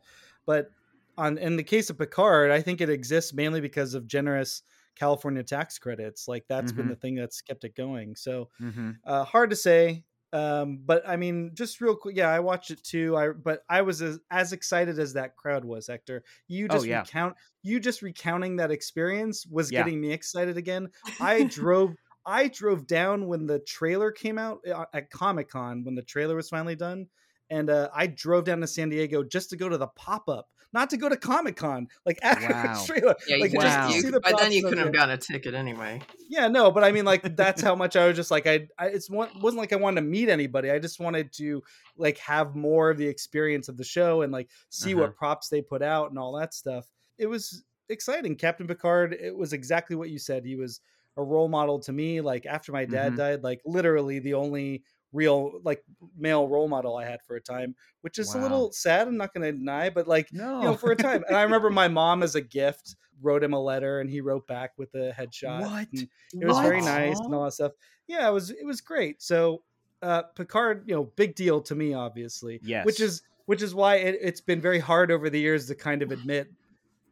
But 0.47 0.71
on 1.19 1.39
in 1.39 1.57
the 1.57 1.63
case 1.65 1.91
of 1.91 1.99
Picard, 1.99 2.51
I 2.51 2.63
think 2.63 2.81
it 2.81 2.91
exists 2.91 3.33
mainly 3.33 3.61
because 3.61 3.95
of 3.95 4.07
generous 4.07 4.63
California 4.97 5.43
tax 5.43 5.79
credits. 5.79 6.29
Like 6.29 6.47
that's 6.49 6.73
been 6.73 6.87
Mhm. 6.87 6.89
the 6.89 6.97
thing 6.97 7.15
that's 7.15 7.41
kept 7.41 7.65
it 7.65 7.75
going. 7.77 8.17
So 8.17 8.51
Mm-hmm. 8.61 9.03
uh, 9.05 9.25
hard 9.25 9.51
to 9.51 9.57
say 9.57 10.05
um 10.35 10.79
but 10.85 11.07
i 11.07 11.17
mean 11.17 11.51
just 11.55 11.81
real 11.81 11.95
quick 11.95 12.17
yeah 12.17 12.29
i 12.31 12.41
watched 12.41 12.71
it 12.71 12.83
too 12.83 13.17
i 13.17 13.29
but 13.29 13.63
i 13.69 13.83
was 13.83 14.01
as, 14.01 14.19
as 14.31 14.53
excited 14.53 14.99
as 14.99 15.13
that 15.13 15.37
crowd 15.37 15.65
was 15.65 15.87
hector 15.87 16.25
you 16.49 16.69
Oh, 16.69 16.83
just 16.83 16.83
yeah. 16.83 17.07
recount 17.07 17.37
you 17.63 17.79
just 17.79 18.01
recounting 18.03 18.57
that 18.57 18.71
experience 18.71 19.47
was 19.47 19.71
Yeah. 19.71 19.73
getting 19.73 20.01
me 20.01 20.11
excited 20.13 20.57
again 20.57 20.89
i 21.21 21.43
drove 21.45 21.95
i 22.25 22.49
drove 22.49 22.87
down 22.87 23.27
when 23.27 23.47
the 23.47 23.59
trailer 23.61 24.11
came 24.11 24.39
out 24.39 24.61
uh, 24.67 24.87
at 24.95 25.11
comic-con 25.11 25.85
when 25.85 25.95
the 25.95 26.03
trailer 26.03 26.37
was 26.37 26.49
finally 26.49 26.77
done 26.77 27.07
and 27.53 27.71
uh, 27.71 27.89
i 27.95 28.07
drove 28.07 28.45
down 28.45 28.61
to 28.61 28.67
san 28.67 28.89
diego 28.89 29.23
just 29.23 29.51
to 29.51 29.57
go 29.57 29.69
to 29.69 29.79
the 29.79 29.87
pop-up 29.89 30.49
not 30.73 30.91
to 30.91 30.97
go 30.97 31.09
to 31.09 31.17
comic-con 31.17 31.87
like 32.07 32.19
after 32.23 32.53
Wow. 32.53 32.63
the 32.63 32.85
trailer 32.87 33.15
Yeah, 33.27 33.37
like 33.41 33.53
Wow. 33.53 33.63
just 33.63 33.77
just, 33.77 33.89
to 33.89 33.95
you, 33.97 34.01
see 34.03 34.11
the 34.11 34.21
by 34.21 34.33
then 34.33 34.53
you 34.53 34.63
couldn't 34.63 34.79
have 34.79 34.89
it. 34.89 34.93
gotten 34.93 35.15
a 35.15 35.19
ticket 35.19 35.55
anyway. 35.55 36.01
Yeah, 36.29 36.49
no, 36.49 36.71
but 36.71 36.83
I 36.83 36.93
mean, 36.93 37.05
like 37.05 37.37
that's 37.37 37.61
how 37.61 37.75
much 37.75 37.95
I 37.95 38.07
was 38.07 38.17
just 38.17 38.31
like 38.31 38.47
I. 38.47 38.69
I 38.79 38.87
it's 38.87 39.11
one 39.11 39.29
wasn't 39.41 39.59
like 39.61 39.73
I 39.73 39.77
wanted 39.77 40.01
to 40.01 40.07
meet 40.07 40.31
anybody. 40.31 40.71
I 40.71 40.79
just 40.79 40.99
wanted 40.99 41.31
to 41.35 41.63
like 41.97 42.17
have 42.19 42.55
more 42.57 42.91
of 42.91 42.97
the 42.97 43.07
experience 43.07 43.69
of 43.69 43.77
the 43.77 43.85
show 43.85 44.23
and 44.23 44.33
like 44.33 44.49
see 44.71 44.95
Uh-huh. 44.95 45.01
what 45.03 45.17
props 45.17 45.49
they 45.49 45.61
put 45.61 45.83
out 45.83 46.09
and 46.11 46.19
all 46.19 46.33
that 46.39 46.55
stuff. 46.55 46.87
It 47.19 47.27
was 47.27 47.65
exciting. 47.91 48.37
Captain 48.37 48.67
Picard. 48.67 49.13
It 49.13 49.37
was 49.37 49.53
exactly 49.53 49.95
what 49.97 50.09
you 50.11 50.19
said. 50.19 50.47
He 50.47 50.57
was 50.57 50.81
a 51.19 51.23
role 51.23 51.49
model 51.49 51.79
to 51.81 51.93
me. 51.93 52.23
Like 52.23 52.47
after 52.47 52.73
my 52.73 52.87
dad 52.87 53.13
Mhm. 53.13 53.17
died, 53.17 53.43
like 53.43 53.61
literally 53.67 54.19
the 54.19 54.35
only 54.35 54.85
real 55.13 55.61
like 55.63 55.85
male 56.17 56.49
role 56.49 56.69
model 56.69 56.97
I 56.97 57.05
had 57.05 57.23
for 57.23 57.37
a 57.37 57.41
time, 57.41 57.75
which 58.01 58.19
is 58.19 58.35
a 58.35 58.39
little 58.39 58.73
sad. 58.73 59.09
I'm 59.09 59.17
not 59.17 59.35
going 59.35 59.45
to 59.45 59.53
deny, 59.57 59.91
but 59.91 60.09
like 60.09 60.33
No. 60.33 60.61
you 60.61 60.67
know, 60.69 60.77
for 60.77 60.91
a 60.93 60.97
time. 60.97 61.25
And 61.29 61.37
I 61.37 61.43
remember 61.43 61.71
my 61.71 61.89
mom 61.89 62.23
as 62.23 62.35
a 62.35 62.41
gift 62.41 62.97
wrote 63.21 63.43
him 63.45 63.53
a 63.53 63.61
letter 63.61 64.01
and 64.01 64.11
he 64.11 64.21
wrote 64.21 64.47
back 64.47 64.73
with 64.79 64.95
a 64.95 65.13
headshot. 65.17 65.65
What? 65.65 65.89
and 65.93 66.09
It 66.41 66.47
was 66.47 66.59
very 66.59 66.81
What? 66.81 66.83
nice 66.83 67.21
and 67.27 67.35
all 67.35 67.45
that 67.45 67.53
stuff. 67.53 67.73
Yeah, 68.07 68.29
it 68.29 68.33
was 68.33 68.51
it 68.51 68.65
was 68.67 68.81
great. 68.81 69.23
So 69.23 69.65
uh 70.03 70.25
Picard, 70.35 70.85
you 70.89 70.95
know, 70.95 71.05
big 71.05 71.35
deal 71.35 71.61
to 71.63 71.75
me, 71.75 71.95
obviously. 71.95 72.63
Yes. 72.63 72.85
Which 72.85 73.01
is 73.01 73.23
which 73.47 73.63
is 73.63 73.75
why 73.75 73.97
it, 73.97 74.19
it's 74.21 74.41
been 74.41 74.61
very 74.61 74.79
hard 74.79 75.11
over 75.11 75.29
the 75.31 75.41
years 75.41 75.67
to 75.67 75.75
kind 75.75 76.03
of 76.03 76.11
admit 76.11 76.49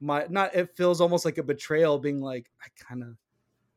my 0.00 0.26
not 0.30 0.54
it 0.54 0.76
feels 0.76 1.00
almost 1.00 1.24
like 1.24 1.38
a 1.38 1.42
betrayal 1.42 1.98
being 1.98 2.20
like, 2.20 2.50
I 2.64 2.68
kinda 2.88 3.16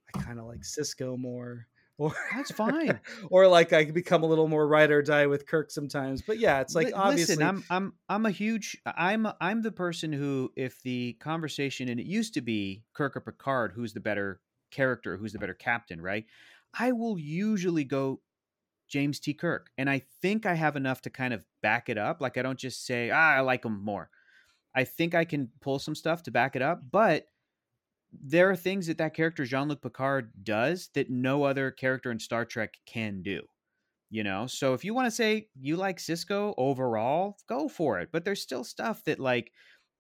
I 0.10 0.24
kinda 0.24 0.44
like 0.46 0.62
Sisko 0.62 1.18
more. 1.18 1.68
Or 1.98 2.14
That's 2.36 2.52
fine. 2.52 3.00
or 3.30 3.48
like 3.48 3.74
I 3.74 3.86
become 3.86 4.24
a 4.24 4.26
little 4.26 4.48
more 4.48 4.68
ride 4.68 4.92
or 4.92 5.02
die 5.02 5.28
with 5.28 5.46
Kirk 5.46 5.72
sometimes. 5.72 6.22
But 6.22 6.40
yeah, 6.40 6.62
it's 6.62 6.76
like 6.76 6.88
Li- 6.88 6.94
obviously 6.94 7.36
listen, 7.36 7.48
I'm 7.48 7.64
I'm 7.70 7.94
I'm 8.10 8.26
a 8.26 8.32
huge 8.32 8.78
I'm 8.86 9.28
I'm 9.40 9.62
the 9.62 9.72
person 9.72 10.12
who 10.12 10.52
if 10.56 10.82
the 10.82 11.14
conversation 11.20 11.90
and 11.90 12.00
it 12.00 12.06
used 12.06 12.34
to 12.34 12.42
be 12.42 12.84
Kirk 12.94 13.16
or 13.16 13.22
Picard 13.22 13.74
who's 13.76 13.94
the 13.94 14.00
better 14.00 14.42
character, 14.72 15.18
who's 15.18 15.34
the 15.34 15.40
better 15.40 15.54
captain, 15.54 16.02
right? 16.02 16.26
I 16.78 16.92
will 16.92 17.20
usually 17.20 17.84
go 17.84 18.22
James 18.88 19.20
T. 19.20 19.34
Kirk, 19.34 19.70
and 19.78 19.90
I 19.90 20.02
think 20.22 20.46
I 20.46 20.56
have 20.56 20.76
enough 20.76 21.02
to 21.04 21.10
kind 21.12 21.34
of 21.34 21.46
back 21.62 21.90
it 21.90 21.98
up. 21.98 22.22
Like 22.22 22.38
I 22.38 22.42
don't 22.42 22.60
just 22.60 22.86
say 22.86 23.12
ah 23.12 23.36
I 23.36 23.40
like 23.42 23.66
him 23.66 23.84
more. 23.84 24.10
I 24.76 24.84
think 24.84 25.14
I 25.14 25.26
can 25.26 25.50
pull 25.62 25.78
some 25.78 25.94
stuff 25.94 26.24
to 26.24 26.32
back 26.32 26.56
it 26.56 26.64
up, 26.64 26.82
but 26.92 27.28
there 28.22 28.50
are 28.50 28.56
things 28.56 28.88
that 28.88 28.98
that 28.98 29.14
character 29.14 29.46
Jean-Luc 29.46 29.82
Picard 29.82 30.32
does 30.44 30.90
that 30.94 31.10
no 31.10 31.44
other 31.44 31.72
character 31.72 32.12
in 32.12 32.20
Star 32.20 32.46
Trek 32.46 32.76
can 32.86 33.22
do 33.22 33.42
you 34.10 34.24
know? 34.24 34.46
So 34.46 34.76
if 34.76 34.86
you 34.86 34.94
want 34.94 35.08
to 35.08 35.12
say 35.12 35.48
you 35.60 35.76
like 35.76 35.98
sisko 35.98 36.54
overall 36.58 37.38
go 37.50 37.68
for 37.68 38.00
it 38.00 38.10
but 38.12 38.24
there's 38.24 38.42
still 38.42 38.64
stuff 38.64 39.04
that 39.06 39.20
like 39.20 39.52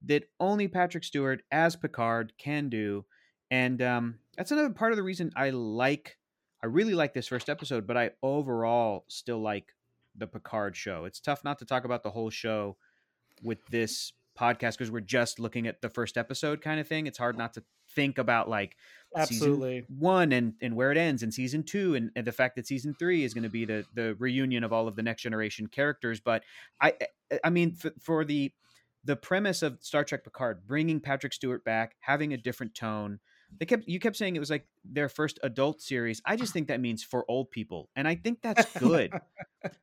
that 0.05 0.25
only 0.39 0.67
patrick 0.67 1.03
stewart 1.03 1.41
as 1.51 1.75
picard 1.75 2.33
can 2.37 2.69
do 2.69 3.05
and 3.49 3.81
um 3.81 4.15
that's 4.37 4.51
another 4.51 4.69
part 4.69 4.91
of 4.91 4.97
the 4.97 5.03
reason 5.03 5.31
i 5.35 5.49
like 5.49 6.17
i 6.61 6.67
really 6.67 6.93
like 6.93 7.13
this 7.13 7.29
first 7.29 7.49
episode 7.49 7.87
but 7.87 7.95
i 7.95 8.11
overall 8.21 9.05
still 9.07 9.39
like 9.39 9.73
the 10.15 10.27
picard 10.27 10.75
show. 10.75 11.05
It's 11.05 11.19
tough 11.19 11.43
not 11.43 11.59
to 11.59 11.65
talk 11.65 11.85
about 11.85 12.03
the 12.03 12.11
whole 12.11 12.29
show 12.29 12.77
with 13.41 13.65
this 13.67 14.13
podcast 14.39 14.71
because 14.71 14.91
we're 14.91 14.99
just 14.99 15.39
looking 15.39 15.67
at 15.67 15.81
the 15.81 15.89
first 15.89 16.17
episode 16.17 16.61
kind 16.61 16.79
of 16.79 16.87
thing. 16.87 17.07
It's 17.07 17.17
hard 17.17 17.37
not 17.37 17.53
to 17.53 17.63
think 17.95 18.17
about 18.17 18.49
like 18.49 18.75
absolutely. 19.15 19.85
one 19.87 20.31
and 20.31 20.53
and 20.61 20.75
where 20.75 20.91
it 20.91 20.97
ends 20.97 21.23
and 21.23 21.33
season 21.33 21.63
two 21.63 21.95
and, 21.95 22.11
and 22.15 22.25
the 22.25 22.31
fact 22.31 22.55
that 22.55 22.67
season 22.67 22.95
three 22.97 23.23
is 23.23 23.33
going 23.33 23.43
to 23.43 23.49
be 23.49 23.65
the 23.65 23.85
the 23.93 24.15
reunion 24.15 24.63
of 24.63 24.73
all 24.73 24.87
of 24.87 24.95
the 24.95 25.03
next 25.03 25.21
generation 25.21 25.67
characters 25.67 26.19
but 26.19 26.43
i 26.81 26.89
eh, 26.99 27.05
eh, 27.31 27.37
i 27.43 27.49
mean 27.49 27.73
for, 27.73 27.91
for 27.99 28.25
the 28.25 28.51
the 29.05 29.15
premise 29.15 29.61
of 29.61 29.77
star 29.81 30.03
trek 30.03 30.23
picard 30.23 30.65
bringing 30.65 30.99
patrick 30.99 31.33
stewart 31.33 31.63
back 31.63 31.95
having 31.99 32.33
a 32.33 32.37
different 32.37 32.73
tone 32.73 33.19
they 33.59 33.65
kept 33.65 33.87
you 33.87 33.99
kept 33.99 34.15
saying 34.15 34.35
it 34.35 34.39
was 34.39 34.49
like 34.49 34.65
their 34.83 35.07
first 35.09 35.39
adult 35.43 35.81
series 35.81 36.21
i 36.25 36.35
just 36.35 36.53
think 36.53 36.67
that 36.67 36.79
means 36.81 37.03
for 37.03 37.23
old 37.29 37.49
people 37.51 37.89
and 37.95 38.07
i 38.07 38.15
think 38.15 38.39
that's 38.41 38.65
good 38.79 39.11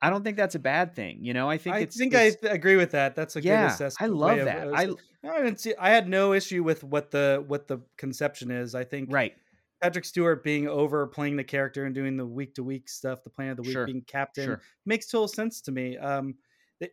i 0.02 0.11
don't 0.11 0.24
think 0.24 0.37
that's 0.37 0.54
a 0.54 0.59
bad 0.59 0.94
thing 0.94 1.18
you 1.22 1.33
know 1.35 1.48
i 1.48 1.56
think 1.59 1.76
I 1.76 1.78
it's 1.80 1.96
think 1.96 2.12
it's, 2.14 2.37
I 2.44 2.48
agree 2.48 2.76
with 2.76 2.90
that. 2.92 3.14
That's 3.16 3.37
a 3.37 3.42
Yeah, 3.42 3.66
good 3.66 3.72
assessment. 3.74 4.11
I 4.12 4.14
love 4.14 4.38
of- 4.38 4.44
that. 4.46 4.68
uh, 4.68 4.72
I- 4.74 5.28
I 5.28 5.42
didn't 5.42 5.61
see. 5.61 5.74
I 5.78 5.90
had 5.90 6.09
no 6.09 6.33
issue 6.33 6.62
with 6.62 6.83
what 6.83 7.10
the 7.10 7.44
what 7.46 7.68
the 7.68 7.81
conception 7.98 8.50
is. 8.50 8.75
I 8.75 8.85
think 8.85 9.12
right 9.12 9.35
Patrick 9.83 10.06
Stewart 10.06 10.42
being 10.42 10.66
over 10.66 11.06
playing 11.06 11.37
the 11.37 11.44
character 11.44 11.85
and 11.85 11.94
doing 11.94 12.16
the 12.16 12.25
week 12.27 12.54
to 12.54 12.62
week 12.64 12.88
stuff, 12.88 13.23
the 13.23 13.29
plan 13.31 13.50
of 13.50 13.56
the 13.56 13.62
week, 13.62 13.73
Sure, 13.73 13.85
being 13.87 14.02
captain 14.06 14.44
sure. 14.46 14.62
makes 14.87 15.08
total 15.08 15.29
sense 15.29 15.60
to 15.62 15.73
me. 15.73 15.98
Um, 15.98 16.37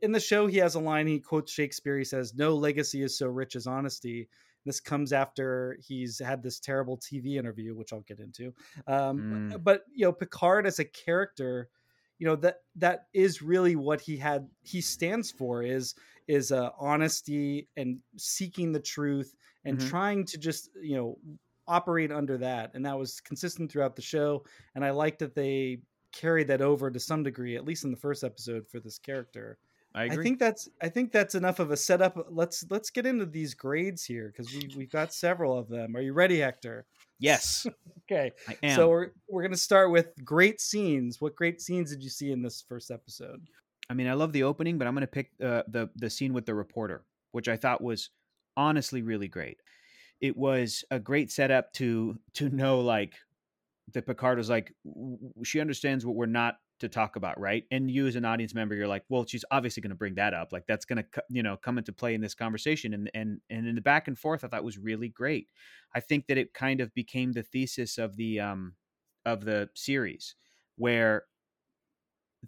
in 0.01 0.11
the 0.11 0.19
show, 0.19 0.45
he 0.47 0.57
has 0.57 0.75
a 0.75 0.79
line. 0.79 1.07
He 1.07 1.19
quotes 1.21 1.53
Shakespeare. 1.53 1.97
He 1.97 2.03
says, 2.03 2.33
"No 2.35 2.53
legacy 2.55 3.01
is 3.01 3.17
so 3.17 3.27
rich 3.27 3.55
as 3.55 3.65
honesty." 3.65 4.27
This 4.67 4.79
comes 4.79 5.13
after 5.13 5.77
he's 5.81 6.19
had 6.19 6.43
this 6.43 6.59
terrible 6.59 6.97
TV 6.97 7.37
interview, 7.37 7.75
which 7.75 7.93
I'll 7.93 8.01
get 8.01 8.19
into. 8.19 8.53
Um, 8.87 9.21
Mm. 9.21 9.63
But 9.63 9.85
you 9.93 10.05
know, 10.05 10.13
Picard 10.13 10.67
as 10.67 10.79
a 10.79 10.85
character, 10.85 11.69
you 12.19 12.27
know 12.27 12.35
that 12.37 12.57
that 12.75 13.07
is 13.13 13.41
really 13.41 13.75
what 13.75 14.01
he 14.01 14.17
had. 14.17 14.49
He 14.63 14.81
stands 14.81 15.31
for 15.31 15.63
is 15.63 15.95
is 16.27 16.51
uh, 16.51 16.71
honesty 16.79 17.69
and 17.77 17.99
seeking 18.17 18.71
the 18.73 18.79
truth 18.81 19.35
and 19.65 19.79
Mhm. 19.79 19.89
trying 19.89 20.25
to 20.25 20.37
just 20.37 20.69
you 20.81 20.95
know 20.97 21.19
operate 21.67 22.11
under 22.11 22.37
that, 22.37 22.71
and 22.75 22.85
that 22.85 22.97
was 22.97 23.19
consistent 23.21 23.71
throughout 23.71 23.95
the 23.95 24.01
show. 24.01 24.45
And 24.75 24.85
I 24.85 24.91
like 24.91 25.17
that 25.19 25.35
they 25.35 25.81
carried 26.13 26.47
that 26.47 26.61
over 26.61 26.89
to 26.89 26.99
some 26.99 27.23
degree, 27.23 27.55
at 27.57 27.65
least 27.65 27.83
in 27.83 27.91
the 27.91 27.97
first 27.97 28.23
episode 28.23 28.67
for 28.67 28.79
this 28.79 28.97
character. 28.97 29.57
I 29.97 30.03
I, 30.03 30.15
think 30.17 30.37
that's 30.37 30.69
I 30.81 30.89
think 30.89 31.11
that's 31.11 31.33
enough 31.33 31.59
of 31.59 31.71
a 31.71 31.77
setup. 31.77 32.27
Let's 32.29 32.63
let's 32.69 32.91
get 32.91 33.05
into 33.05 33.25
these 33.25 33.55
grades 33.55 34.03
here 34.03 34.31
because 34.31 34.53
we 34.53 34.69
we've 34.77 34.91
got 34.91 35.13
several 35.13 35.57
of 35.57 35.67
them. 35.67 35.95
Are 35.95 36.01
you 36.01 36.13
ready, 36.13 36.39
Hector? 36.39 36.85
yes, 37.19 37.65
Okay. 38.09 38.31
I 38.47 38.57
am. 38.63 38.75
So 38.75 38.89
we're 38.89 39.09
we're 39.27 39.41
gonna 39.41 39.57
start 39.57 39.91
with 39.91 40.13
great 40.23 40.61
scenes. 40.61 41.19
What 41.19 41.35
great 41.35 41.61
scenes 41.61 41.91
did 41.91 42.03
you 42.03 42.09
see 42.09 42.31
in 42.31 42.41
this 42.43 42.63
first 42.69 42.91
episode? 42.91 43.41
I 43.89 43.93
mean, 43.93 44.07
I 44.07 44.13
love 44.13 44.33
the 44.33 44.43
opening, 44.43 44.77
but 44.77 44.87
I'm 44.87 44.93
going 44.93 45.01
to 45.01 45.07
pick 45.07 45.31
uh, 45.43 45.63
the 45.67 45.89
the 45.95 46.09
scene 46.09 46.33
with 46.33 46.45
the 46.45 46.53
reporter, 46.53 47.03
which 47.31 47.47
I 47.47 47.57
thought 47.57 47.81
was 47.81 48.11
honestly 48.55 49.01
really 49.01 49.27
great. 49.27 49.57
It 50.21 50.37
was 50.37 50.83
a 50.91 50.99
great 50.99 51.31
setup 51.31 51.73
to 51.73 52.17
to 52.35 52.49
know 52.49 52.81
like 52.81 53.13
that 53.93 54.05
Picard 54.05 54.37
was 54.37 54.49
like 54.49 54.73
she 55.43 55.59
understands 55.59 56.05
what 56.05 56.15
we're 56.15 56.25
not 56.25 56.57
to 56.79 56.89
talk 56.89 57.15
about, 57.15 57.39
right? 57.39 57.65
And 57.71 57.89
you 57.89 58.07
as 58.07 58.15
an 58.15 58.25
audience 58.25 58.53
member, 58.53 58.75
you're 58.75 58.87
like, 58.87 59.03
well, 59.09 59.25
she's 59.25 59.45
obviously 59.51 59.81
going 59.81 59.89
to 59.91 59.95
bring 59.95 60.15
that 60.15 60.33
up, 60.33 60.51
like 60.51 60.65
that's 60.67 60.85
going 60.85 61.03
to 61.03 61.23
you 61.29 61.43
know 61.43 61.57
come 61.57 61.77
into 61.77 61.93
play 61.93 62.13
in 62.13 62.21
this 62.21 62.35
conversation, 62.35 62.93
and 62.93 63.09
and 63.13 63.41
and 63.49 63.67
in 63.67 63.75
the 63.75 63.81
back 63.81 64.07
and 64.07 64.17
forth, 64.17 64.43
I 64.43 64.47
thought 64.47 64.63
was 64.63 64.77
really 64.77 65.09
great. 65.09 65.49
I 65.93 65.99
think 65.99 66.27
that 66.27 66.37
it 66.37 66.53
kind 66.53 66.81
of 66.81 66.93
became 66.93 67.33
the 67.33 67.43
thesis 67.43 67.97
of 67.97 68.15
the 68.17 68.39
um 68.39 68.75
of 69.25 69.43
the 69.45 69.69
series 69.75 70.35
where 70.75 71.25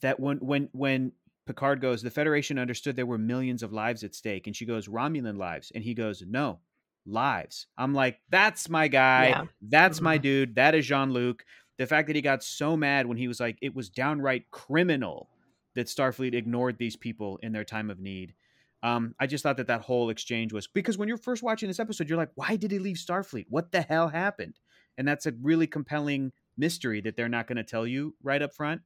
that 0.02 0.20
when 0.20 0.38
when 0.38 0.70
when 0.72 1.12
Picard 1.46 1.82
goes, 1.82 2.02
the 2.02 2.12
Federation 2.12 2.60
understood 2.60 2.96
there 2.96 3.06
were 3.08 3.18
millions 3.18 3.64
of 3.64 3.74
lives 3.74 4.04
at 4.04 4.14
stake, 4.14 4.46
and 4.48 4.56
she 4.56 4.66
goes, 4.66 4.88
Romulan 4.88 5.38
lives, 5.38 5.72
and 5.74 5.84
he 5.84 5.96
goes, 5.96 6.22
no, 6.22 6.62
lives. 7.08 7.66
I'm 7.76 7.94
like, 7.94 8.22
that's 8.30 8.70
my 8.70 8.88
guy, 8.88 9.38
Yeah. 9.38 9.46
that's 9.62 10.00
my 10.00 10.18
Mhm. 10.18 10.20
dude, 10.20 10.56
that 10.56 10.76
is 10.76 10.86
Jean 10.86 11.12
Luc. 11.12 11.44
The 11.80 11.88
fact 11.88 12.06
that 12.08 12.16
he 12.16 12.22
got 12.22 12.44
so 12.44 12.78
mad 12.78 13.08
when 13.08 13.18
he 13.18 13.28
was 13.28 13.40
like, 13.40 13.58
it 13.62 13.74
was 13.74 13.90
downright 13.90 14.52
criminal 14.52 15.30
that 15.76 15.88
Starfleet 15.88 16.36
ignored 16.36 16.78
these 16.78 16.96
people 16.96 17.40
in 17.42 17.54
their 17.54 17.64
time 17.64 17.90
of 17.90 18.00
need. 18.00 18.36
Um, 18.84 19.16
I 19.20 19.28
just 19.28 19.44
thought 19.44 19.58
that 19.58 19.68
that 19.68 19.82
whole 19.82 20.10
exchange 20.10 20.54
was 20.54 20.68
because 20.68 20.98
when 20.98 21.08
you're 21.08 21.18
first 21.18 21.42
watching 21.42 21.68
this 21.68 21.80
episode, 21.80 22.08
you're 22.08 22.18
like, 22.18 22.32
why 22.36 22.56
did 22.56 22.72
he 22.72 22.80
leave 22.80 22.98
Starfleet? 22.98 23.46
What 23.50 23.72
the 23.72 23.82
hell 23.82 24.10
happened? 24.10 24.60
And 24.98 25.08
that's 25.08 25.26
a 25.26 25.34
really 25.42 25.68
compelling 25.68 26.32
mystery 26.58 27.02
that 27.02 27.16
they're 27.16 27.30
not 27.30 27.48
going 27.48 27.58
to 27.58 27.64
tell 27.64 27.88
you 27.88 28.16
right 28.22 28.42
up 28.42 28.54
front. 28.54 28.82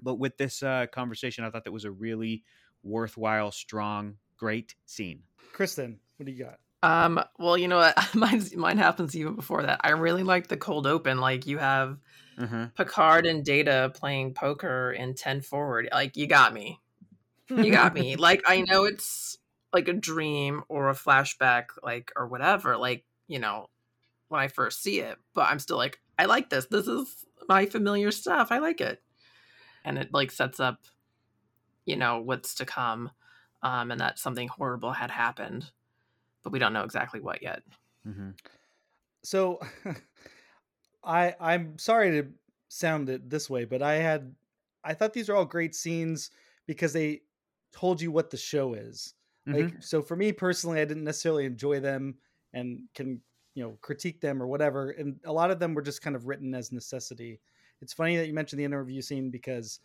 But 0.00 0.14
with 0.14 0.36
this 0.38 0.62
uh, 0.62 0.86
conversation, 0.92 1.44
I 1.44 1.50
thought 1.50 1.64
that 1.64 1.72
was 1.72 1.84
a 1.84 1.90
really 1.90 2.44
worthwhile, 2.82 3.52
strong, 3.52 4.16
great 4.36 4.74
scene. 4.86 5.22
Kristen, 5.52 5.98
what 6.16 6.26
do 6.26 6.32
you 6.32 6.44
got? 6.44 6.58
Um, 6.82 7.22
well, 7.38 7.56
you 7.56 7.68
know 7.68 7.78
what? 7.78 7.96
Mine 8.14 8.42
mine 8.56 8.78
happens 8.78 9.16
even 9.16 9.36
before 9.36 9.62
that. 9.62 9.80
I 9.84 9.90
really 9.90 10.22
like 10.22 10.48
the 10.48 10.56
cold 10.56 10.86
open. 10.86 11.18
Like 11.18 11.46
you 11.46 11.58
have 11.58 11.98
Uh-huh. 12.38 12.70
Picard 12.76 13.26
and 13.26 13.44
Data 13.44 13.92
playing 13.94 14.34
poker 14.34 14.92
in 14.92 15.14
10 15.14 15.42
forward. 15.42 15.88
Like 15.92 16.16
you 16.16 16.26
got 16.26 16.54
me. 16.54 16.80
You 17.60 17.72
got 17.72 17.94
me. 17.94 18.16
like 18.16 18.42
I 18.46 18.62
know 18.62 18.84
it's 18.84 19.38
like 19.72 19.88
a 19.88 19.94
dream 19.94 20.64
or 20.68 20.90
a 20.90 20.94
flashback, 20.94 21.66
like 21.82 22.12
or 22.16 22.28
whatever, 22.28 22.76
like, 22.76 23.06
you 23.28 23.38
know, 23.40 23.68
when 24.28 24.40
I 24.40 24.48
first 24.48 24.82
see 24.82 25.00
it, 25.00 25.18
but 25.34 25.48
I'm 25.50 25.58
still 25.60 25.78
like, 25.78 26.00
I 26.18 26.26
like 26.26 26.50
this. 26.50 26.66
This 26.66 26.88
is 26.88 27.24
my 27.48 27.66
familiar 27.66 28.10
stuff. 28.12 28.52
I 28.52 28.58
like 28.58 28.80
it. 28.80 29.02
And 29.84 29.98
it 29.98 30.10
like 30.12 30.30
sets 30.32 30.60
up, 30.60 30.80
you 31.84 31.96
know, 31.96 32.20
what's 32.20 32.54
to 32.56 32.66
come. 32.66 33.10
Um, 33.62 33.90
and 33.90 34.00
that 34.00 34.18
something 34.18 34.48
horrible 34.48 34.92
had 34.92 35.10
happened. 35.10 35.70
But 36.42 36.52
we 36.52 36.58
don't 36.58 36.72
know 36.72 36.84
exactly 36.84 37.20
what 37.20 37.42
yet. 37.42 37.62
Mm-hmm. 38.06 38.30
So 39.22 39.60
I 41.04 41.34
I'm 41.40 41.78
sorry 41.78 42.10
to 42.22 42.28
sound 42.68 43.08
it 43.08 43.28
this 43.28 43.48
way, 43.48 43.64
but 43.64 43.82
I 43.82 43.94
had 43.94 44.34
I 44.84 44.94
thought 44.94 45.12
these 45.12 45.28
are 45.28 45.36
all 45.36 45.44
great 45.44 45.74
scenes 45.74 46.30
because 46.66 46.92
they 46.92 47.22
told 47.72 48.00
you 48.00 48.10
what 48.10 48.30
the 48.30 48.36
show 48.36 48.74
is. 48.74 49.14
Like 49.46 49.82
so 49.82 50.02
for 50.02 50.14
me 50.14 50.32
personally, 50.32 50.80
I 50.80 50.84
didn't 50.84 51.04
necessarily 51.04 51.46
enjoy 51.46 51.80
them 51.80 52.14
and 52.52 52.82
can 52.94 53.20
you 53.54 53.64
know 53.64 53.76
critique 53.80 54.20
them 54.20 54.40
or 54.42 54.46
whatever. 54.46 54.90
And 54.90 55.18
a 55.24 55.32
lot 55.32 55.50
of 55.50 55.58
them 55.58 55.74
were 55.74 55.82
just 55.82 56.02
kind 56.02 56.14
of 56.14 56.26
written 56.26 56.54
as 56.54 56.70
necessity. 56.70 57.40
It's 57.80 57.92
funny 57.92 58.16
that 58.16 58.28
you 58.28 58.34
mentioned 58.34 58.60
the 58.60 58.64
interview 58.64 59.02
scene 59.02 59.30
because 59.30 59.80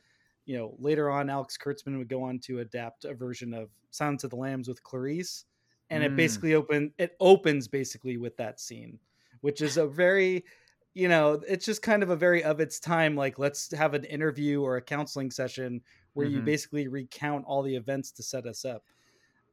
you 0.45 0.57
know 0.57 0.75
later 0.77 1.09
on 1.09 1.29
Alex 1.29 1.57
Kurtzman 1.57 1.97
would 1.97 2.07
go 2.07 2.23
on 2.23 2.39
to 2.39 2.59
adapt 2.59 3.05
a 3.05 3.15
version 3.15 3.53
of 3.53 3.69
Silence 3.89 4.23
of 4.23 4.29
the 4.29 4.35
Lambs 4.35 4.67
with 4.67 4.83
Clarice, 4.83 5.45
and 5.89 6.03
it 6.03 6.15
Mm. 6.15 6.15
basically 6.15 6.53
open 6.53 6.93
it 6.97 7.15
opens 7.19 7.67
basically 7.67 8.17
with 8.17 8.37
that 8.37 8.59
scene, 8.59 8.99
which 9.41 9.61
is 9.61 9.77
a 9.77 9.87
very 9.87 10.45
you 10.93 11.07
know 11.07 11.33
it's 11.47 11.65
just 11.65 11.81
kind 11.81 12.03
of 12.03 12.09
a 12.09 12.15
very 12.15 12.43
of 12.43 12.59
its 12.59 12.79
time 12.79 13.15
like 13.15 13.37
let's 13.39 13.71
have 13.75 13.93
an 13.93 14.03
interview 14.05 14.61
or 14.61 14.77
a 14.77 14.81
counseling 14.81 15.31
session 15.31 15.81
where 16.13 16.25
you 16.25 16.41
Mhm. 16.41 16.43
basically 16.43 16.87
recount 16.87 17.45
all 17.45 17.61
the 17.63 17.75
events 17.75 18.11
to 18.13 18.23
set 18.23 18.45
us 18.47 18.65
up 18.65 18.83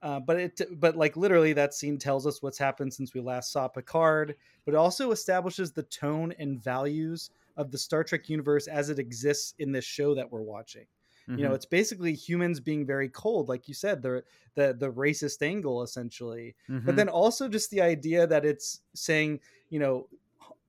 uh, 0.03 0.20
but 0.20 0.39
it 0.39 0.61
but 0.80 0.97
like 0.97 1.16
literally 1.16 1.53
that 1.53 1.74
scene 1.74 1.99
tells 1.99 2.26
us 2.26 2.43
what's 2.43 2.59
happened 2.59 2.93
since 2.93 3.14
we 3.14 3.20
last 3.20 3.53
saw 3.53 3.68
picard 3.68 4.37
but 4.64 4.74
it 4.74 4.76
also 4.78 5.11
establishes 5.11 5.72
the 5.72 5.82
tone 5.85 6.32
and 6.39 6.61
values 6.62 7.30
of 7.57 7.70
the 7.70 7.78
star 7.78 8.05
trek 8.05 8.28
universe 8.28 8.66
as 8.66 8.91
it 8.91 8.99
exists 8.99 9.55
in 9.59 9.72
this 9.72 9.85
show 9.85 10.14
that 10.14 10.30
we're 10.30 10.43
watching 10.43 10.87
you 11.35 11.43
know 11.43 11.55
it's 11.55 11.66
basically 11.66 12.14
humans 12.14 12.61
being 12.61 12.87
very 12.87 13.09
cold 13.09 13.49
like 13.49 13.68
you 13.68 13.75
said 13.75 14.03
the 14.03 14.22
the 14.55 14.75
the 14.79 14.91
racist 14.93 15.43
angle 15.43 15.83
essentially 15.83 16.55
Mm-hmm. 16.68 16.85
but 16.85 16.97
then 16.97 17.09
also 17.09 17.49
just 17.49 17.70
the 17.70 17.81
idea 17.81 18.27
that 18.27 18.45
it's 18.45 18.81
saying 18.95 19.41
you 19.70 19.79
know 19.79 20.09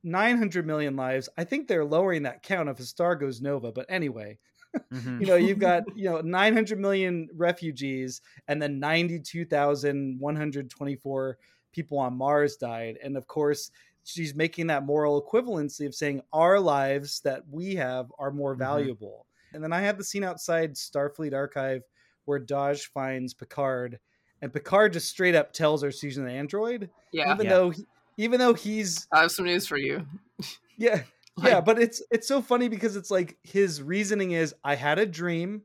900 0.04 0.66
million 0.66 0.96
lives 0.96 1.28
i 1.38 1.44
think 1.44 1.68
they're 1.68 1.86
lowering 1.86 2.24
that 2.24 2.44
count 2.44 2.70
if 2.70 2.80
a 2.80 2.84
star 2.84 3.16
goes 3.16 3.42
nova 3.42 3.72
but 3.72 3.86
anyway 3.90 4.38
Mm-hmm. 4.92 5.20
you 5.20 5.26
know 5.26 5.36
you've 5.36 5.60
got 5.60 5.84
you 5.94 6.10
know 6.10 6.22
900 6.22 6.80
million 6.80 7.30
refugees 7.34 8.22
and 8.48 8.62
then 8.62 8.80
92,124 8.80 11.38
people 11.72 11.98
on 12.00 12.14
Mars 12.16 12.56
died 12.58 12.98
and 13.04 13.18
of 13.18 13.28
course 13.28 13.72
she's 14.04 14.36
making 14.36 14.68
that 14.68 14.86
moral 14.86 15.22
equivalency 15.22 15.86
of 15.86 15.96
saying 15.96 16.22
our 16.34 16.60
lives 16.60 17.22
that 17.22 17.48
we 17.50 17.76
have 17.76 18.12
are 18.18 18.32
more 18.32 18.54
Mhm. 18.54 18.56
valuable 18.56 19.28
and 19.54 19.64
then 19.64 19.72
I 19.74 19.82
have 19.82 19.98
the 19.98 20.04
scene 20.04 20.24
outside 20.24 20.74
Starfleet 20.76 21.34
archive 21.34 21.82
where 22.26 22.40
Dahj 22.40 22.88
finds 22.88 23.34
Picard 23.34 24.00
and 24.42 24.52
Picard 24.52 24.94
just 24.94 25.08
straight 25.10 25.36
up 25.36 25.54
tells 25.54 25.82
her 25.84 25.92
she's 25.92 26.18
an 26.18 26.28
android 26.28 26.90
Yeah. 27.12 27.34
even 27.34 27.46
Yeah. 27.46 27.52
though 27.54 27.70
he, 27.72 27.86
even 28.18 28.40
though 28.40 28.54
he's 28.54 29.08
I 29.12 29.22
have 29.22 29.32
some 29.32 29.46
news 29.46 29.66
for 29.68 29.78
you. 29.78 30.06
yeah 30.78 31.04
Like, 31.38 31.52
yeah 31.52 31.62
but 31.62 31.80
it's 31.80 32.02
it's 32.12 32.28
so 32.28 32.42
funny 32.42 32.68
because 32.68 32.96
it's 32.96 33.12
like 33.12 33.38
his 33.44 33.82
reasoning 33.82 34.32
is 34.32 34.54
i 34.64 34.76
had 34.76 35.00
a 35.00 35.06
dream 35.06 35.62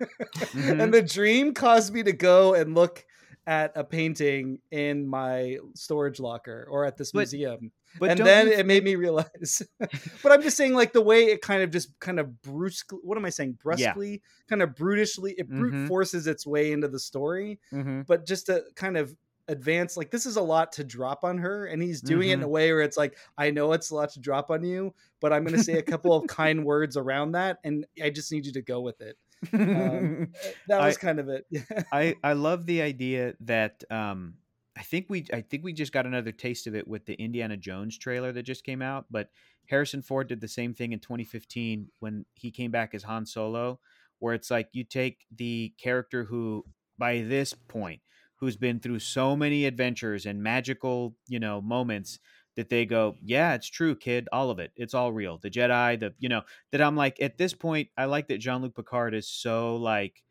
Mhm. 0.00 0.80
and 0.82 0.92
the 0.94 1.02
dream 1.02 1.54
caused 1.54 1.92
me 1.92 2.02
to 2.02 2.12
go 2.12 2.54
and 2.54 2.74
look 2.74 3.04
at 3.46 3.72
a 3.76 3.84
painting 3.84 4.58
in 4.70 5.06
my 5.06 5.58
storage 5.74 6.18
locker 6.18 6.66
or 6.70 6.84
at 6.84 6.96
this 6.96 7.12
But- 7.12 7.20
museum 7.20 7.70
but 7.98 8.10
and 8.10 8.20
then 8.20 8.48
it 8.48 8.66
made 8.66 8.82
me 8.84 8.96
realize 8.96 9.62
but 10.22 10.32
i'm 10.32 10.42
just 10.42 10.56
saying 10.56 10.74
like 10.74 10.92
the 10.92 11.00
way 11.02 11.24
it 11.26 11.40
kind 11.42 11.62
of 11.62 11.70
just 11.70 11.98
kind 12.00 12.18
of 12.20 12.28
brusquely 12.42 12.98
what 13.02 13.16
am 13.18 13.24
i 13.24 13.30
saying? 13.30 13.58
Brusquely? 13.62 14.20
Kind 14.48 14.62
of 14.62 14.74
brutishly 14.74 15.34
it 15.38 15.48
brute 15.48 15.74
Mhm. 15.74 15.88
forces 15.88 16.26
its 16.26 16.46
way 16.46 16.72
into 16.72 16.88
the 16.88 16.98
story 16.98 17.58
Mhm. 17.72 18.06
but 18.06 18.26
just 18.26 18.46
to 18.46 18.64
kind 18.76 18.96
of 18.96 19.14
advance 19.48 19.94
like 19.96 20.10
this 20.10 20.24
is 20.24 20.36
a 20.36 20.42
lot 20.42 20.72
to 20.72 20.82
drop 20.84 21.22
on 21.22 21.36
her 21.36 21.66
and 21.66 21.82
he's 21.82 22.00
doing 22.00 22.30
it 22.30 22.32
in 22.34 22.42
a 22.42 22.48
way 22.48 22.72
where 22.72 22.80
it's 22.80 22.96
like 22.96 23.14
i 23.36 23.50
know 23.50 23.72
it's 23.74 23.90
a 23.90 23.94
lot 23.94 24.08
to 24.10 24.18
drop 24.18 24.50
on 24.50 24.64
you 24.64 24.94
but 25.20 25.34
i'm 25.34 25.44
going 25.44 25.54
to 25.54 25.62
say 25.62 25.74
a 25.74 25.82
couple 25.82 26.14
of 26.16 26.26
kind 26.28 26.64
words 26.64 26.96
around 26.96 27.32
that 27.32 27.58
and 27.62 27.84
i 28.02 28.08
just 28.08 28.32
need 28.32 28.46
you 28.46 28.52
to 28.52 28.62
go 28.62 28.80
with 28.80 29.00
it. 29.02 29.16
Um, 29.52 30.28
that 30.68 30.80
was 30.80 30.96
I- 30.96 31.00
kind 31.00 31.20
of 31.20 31.28
it. 31.28 31.44
I 31.92 32.14
I 32.24 32.32
love 32.32 32.64
the 32.64 32.80
idea 32.80 33.34
that 33.40 33.84
um 33.90 34.34
I 34.76 34.82
think 34.82 35.06
we 35.08 35.26
I 35.32 35.40
think 35.40 35.64
we 35.64 35.72
just 35.72 35.92
got 35.92 36.06
another 36.06 36.32
taste 36.32 36.66
of 36.66 36.74
it 36.74 36.88
with 36.88 37.06
the 37.06 37.14
Indiana 37.14 37.56
Jones 37.56 37.96
trailer 37.96 38.32
that 38.32 38.42
just 38.42 38.64
came 38.64 38.82
out, 38.82 39.06
but 39.10 39.28
Harrison 39.66 40.02
Ford 40.02 40.28
did 40.28 40.40
the 40.40 40.48
same 40.48 40.74
thing 40.74 40.92
in 40.92 40.98
2015 40.98 41.88
when 42.00 42.26
he 42.34 42.50
came 42.50 42.70
back 42.70 42.94
as 42.94 43.04
Han 43.04 43.24
Solo 43.24 43.78
where 44.24 44.34
it's 44.34 44.50
like 44.50 44.68
you 44.72 44.84
take 44.84 45.26
the 45.36 45.72
character 45.78 46.24
who 46.24 46.64
by 46.98 47.20
this 47.20 47.52
point 47.52 48.00
who's 48.36 48.56
been 48.56 48.80
through 48.80 48.98
so 48.98 49.36
many 49.36 49.64
adventures 49.64 50.26
and 50.26 50.42
magical, 50.42 51.14
you 51.28 51.38
know, 51.38 51.60
moments 51.60 52.18
that 52.56 52.68
they 52.68 52.86
go, 52.86 53.16
yeah, 53.22 53.54
it's 53.54 53.68
true, 53.68 53.94
kid, 53.94 54.28
all 54.32 54.50
of 54.50 54.58
it. 54.58 54.70
It's 54.76 54.94
all 54.94 55.12
real. 55.12 55.38
The 55.38 55.50
Jedi, 55.50 55.98
the 55.98 56.14
you 56.18 56.28
know, 56.28 56.42
that 56.72 56.80
I'm 56.80 56.96
like 56.96 57.20
at 57.20 57.36
this 57.36 57.52
point 57.52 57.88
I 57.96 58.06
like 58.06 58.28
that 58.28 58.38
Jean-Luc 58.38 58.74
Picard 58.74 59.14
is 59.14 59.28
so 59.28 59.76
like 59.76 60.22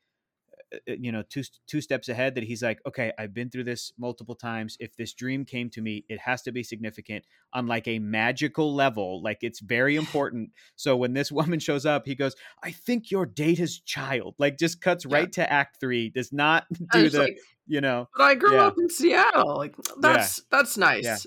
you 0.88 1.11
know 1.11 1.24
two 1.30 1.43
two 1.67 1.82
steps 1.82 2.09
ahead 2.09 2.36
that 2.36 2.43
he's 2.43 2.61
like 2.63 2.80
okay 2.86 3.11
i've 3.19 3.34
been 3.34 3.49
through 3.49 3.63
this 3.63 3.93
multiple 3.97 4.36
times 4.36 4.78
if 4.80 4.95
this 4.95 5.13
dream 5.13 5.45
came 5.45 5.69
to 5.69 5.82
me 5.82 6.05
it 6.09 6.19
has 6.19 6.41
to 6.41 6.51
be 6.51 6.63
significant 6.63 7.26
on 7.53 7.67
like 7.67 7.88
a 7.88 7.99
magical 7.99 8.74
level 8.74 9.21
like 9.21 9.39
it's 9.41 9.59
very 9.59 9.95
important 9.95 10.49
so 10.76 10.95
when 10.95 11.13
this 11.13 11.32
woman 11.39 11.59
shows 11.59 11.86
up 11.86 12.05
he 12.05 12.15
goes 12.15 12.36
i 12.63 12.71
think 12.71 13.11
you're 13.11 13.26
data's 13.26 13.80
child 13.80 14.36
like 14.38 14.57
just 14.57 14.82
cuts 14.82 15.05
Yeah. 15.05 15.15
right 15.17 15.32
to 15.34 15.51
act 15.51 15.80
three 15.80 16.09
does 16.09 16.32
not 16.34 16.65
do 16.91 17.09
the 17.09 17.19
like, 17.19 17.38
you 17.67 17.82
know 17.82 18.09
but 18.17 18.24
I 18.24 18.36
grew 18.36 18.55
Yeah. 18.55 18.65
up 18.67 18.76
in 18.78 18.89
Seattle. 18.89 19.55
Like 19.57 19.76
that's 19.99 20.41
that's 20.51 20.78
nice. 20.78 21.03
Yeah. 21.05 21.17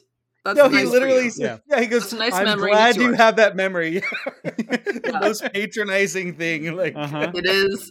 That's 0.45 0.59
no, 0.59 0.69
nice 0.69 0.85
he 0.85 0.87
literally 0.87 1.31
said, 1.31 1.61
Yeah. 1.69 1.77
yeah. 1.77 1.81
he 1.83 1.87
goes, 1.89 2.13
nice 2.13 2.33
I'm 2.35 2.59
glad 2.59 2.97
you 2.97 3.15
have 3.15 3.37
that 3.37 3.57
memory. 3.57 4.03
the 4.45 5.19
most 5.21 5.43
patronizing 5.53 6.35
thing. 6.35 6.77
Like, 6.77 6.95
Uh-huh. 6.95 7.33
It 7.35 7.47
is, 7.47 7.91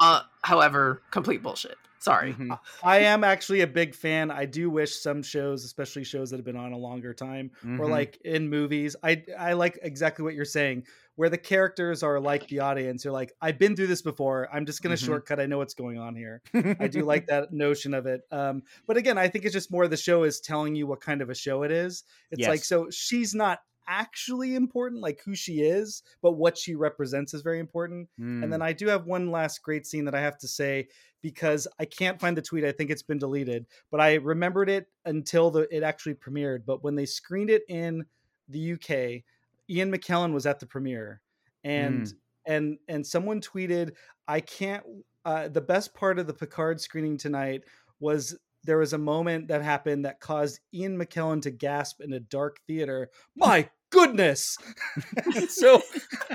uh, 0.00 0.22
however, 0.44 1.02
complete 1.10 1.42
bullshit. 1.42 1.76
Sorry. 1.98 2.32
Mhm. 2.34 2.58
I 2.82 2.98
am 2.98 3.22
actually 3.22 3.60
a 3.60 3.66
big 3.68 3.94
fan. 3.94 4.32
I 4.32 4.44
do 4.44 4.68
wish 4.70 4.96
some 4.96 5.22
shows, 5.22 5.64
especially 5.64 6.02
shows 6.02 6.30
that 6.30 6.38
have 6.38 6.44
been 6.44 6.56
on 6.56 6.72
a 6.72 6.76
longer 6.76 7.14
time, 7.14 7.52
or 7.62 7.86
Mhm. 7.86 7.90
like 7.90 8.18
in 8.24 8.48
movies, 8.50 8.96
I 9.04 9.22
I 9.38 9.52
like 9.52 9.78
exactly 9.82 10.24
what 10.24 10.34
you're 10.34 10.44
saying, 10.44 10.84
where 11.14 11.28
the 11.28 11.38
characters 11.38 12.02
are 12.02 12.18
like 12.18 12.48
the 12.48 12.58
audience. 12.58 13.04
You're 13.04 13.12
like, 13.12 13.32
I've 13.40 13.56
been 13.56 13.76
through 13.76 13.86
this 13.86 14.02
before. 14.02 14.48
I'm 14.52 14.66
just 14.66 14.82
gonna 14.82 14.96
Mhm. 14.96 15.04
shortcut. 15.06 15.38
I 15.38 15.46
know 15.46 15.58
what's 15.58 15.74
going 15.74 15.96
on 15.98 16.16
here. 16.16 16.42
I 16.80 16.88
do 16.88 17.04
like 17.04 17.26
that 17.28 17.52
notion 17.52 17.94
of 17.94 18.06
it. 18.06 18.22
Um, 18.32 18.64
but 18.88 18.96
again, 18.96 19.16
I 19.16 19.28
think 19.28 19.44
it's 19.44 19.54
just 19.54 19.70
more 19.70 19.86
the 19.86 19.96
show 19.96 20.24
is 20.24 20.40
telling 20.40 20.74
you 20.74 20.88
what 20.88 21.00
kind 21.00 21.22
of 21.22 21.30
a 21.30 21.36
show 21.36 21.62
it 21.62 21.70
is. 21.70 22.02
It's 22.32 22.48
like 22.48 22.64
so 22.64 22.90
she's 22.90 23.32
not 23.32 23.60
actually 23.86 24.54
important, 24.54 25.00
like 25.02 25.20
who 25.24 25.34
she 25.34 25.60
is, 25.62 26.02
but 26.22 26.32
what 26.32 26.56
she 26.58 26.74
represents 26.74 27.34
is 27.34 27.42
very 27.42 27.58
important. 27.58 28.08
And 28.40 28.52
Mm. 28.52 28.52
then 28.52 28.62
I 28.62 28.72
do 28.72 28.88
have 28.88 29.06
one 29.06 29.30
last 29.30 29.62
great 29.62 29.86
scene 29.86 30.04
that 30.06 30.14
I 30.14 30.20
have 30.20 30.38
to 30.38 30.48
say 30.48 30.88
because 31.20 31.68
I 31.78 31.84
can't 31.84 32.20
find 32.20 32.36
the 32.36 32.42
tweet. 32.42 32.64
I 32.64 32.72
think 32.72 32.90
it's 32.90 33.02
been 33.02 33.18
deleted, 33.18 33.66
but 33.90 34.00
I 34.00 34.14
remembered 34.14 34.68
it 34.68 34.86
until 35.04 35.50
the 35.50 35.68
it 35.74 35.82
actually 35.82 36.14
premiered. 36.14 36.64
But 36.64 36.82
when 36.82 36.96
they 36.96 37.06
screened 37.06 37.50
it 37.50 37.62
in 37.68 38.06
the 38.48 38.58
UK, 38.58 39.24
Ian 39.70 39.92
McKellen 39.92 40.32
was 40.32 40.46
at 40.46 40.58
the 40.60 40.66
premiere, 40.66 41.22
and 41.64 42.08
Mm. 42.08 42.18
and 42.46 42.78
and 42.88 43.06
someone 43.06 43.40
tweeted, 43.40 43.96
"I 44.28 44.40
can't." 44.40 44.84
Uh, 45.24 45.46
the 45.46 45.60
best 45.60 45.94
part 45.94 46.18
of 46.18 46.26
the 46.26 46.34
Picard 46.34 46.80
screening 46.80 47.16
tonight 47.16 47.62
was 48.00 48.36
there 48.64 48.78
was 48.78 48.92
a 48.92 48.98
moment 48.98 49.48
that 49.48 49.62
happened 49.62 50.04
that 50.04 50.20
caused 50.20 50.60
Ian 50.72 50.98
McKellen 50.98 51.42
to 51.42 51.50
gasp 51.50 52.00
in 52.00 52.12
a 52.12 52.20
dark 52.20 52.58
theater. 52.66 53.10
My 53.36 53.68
goodness! 53.90 54.56
so, 55.48 55.82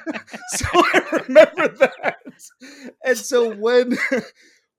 so 0.50 0.66
I 0.74 1.24
remember 1.28 1.68
that, 1.70 2.16
and 3.04 3.18
so 3.18 3.54
when 3.56 3.98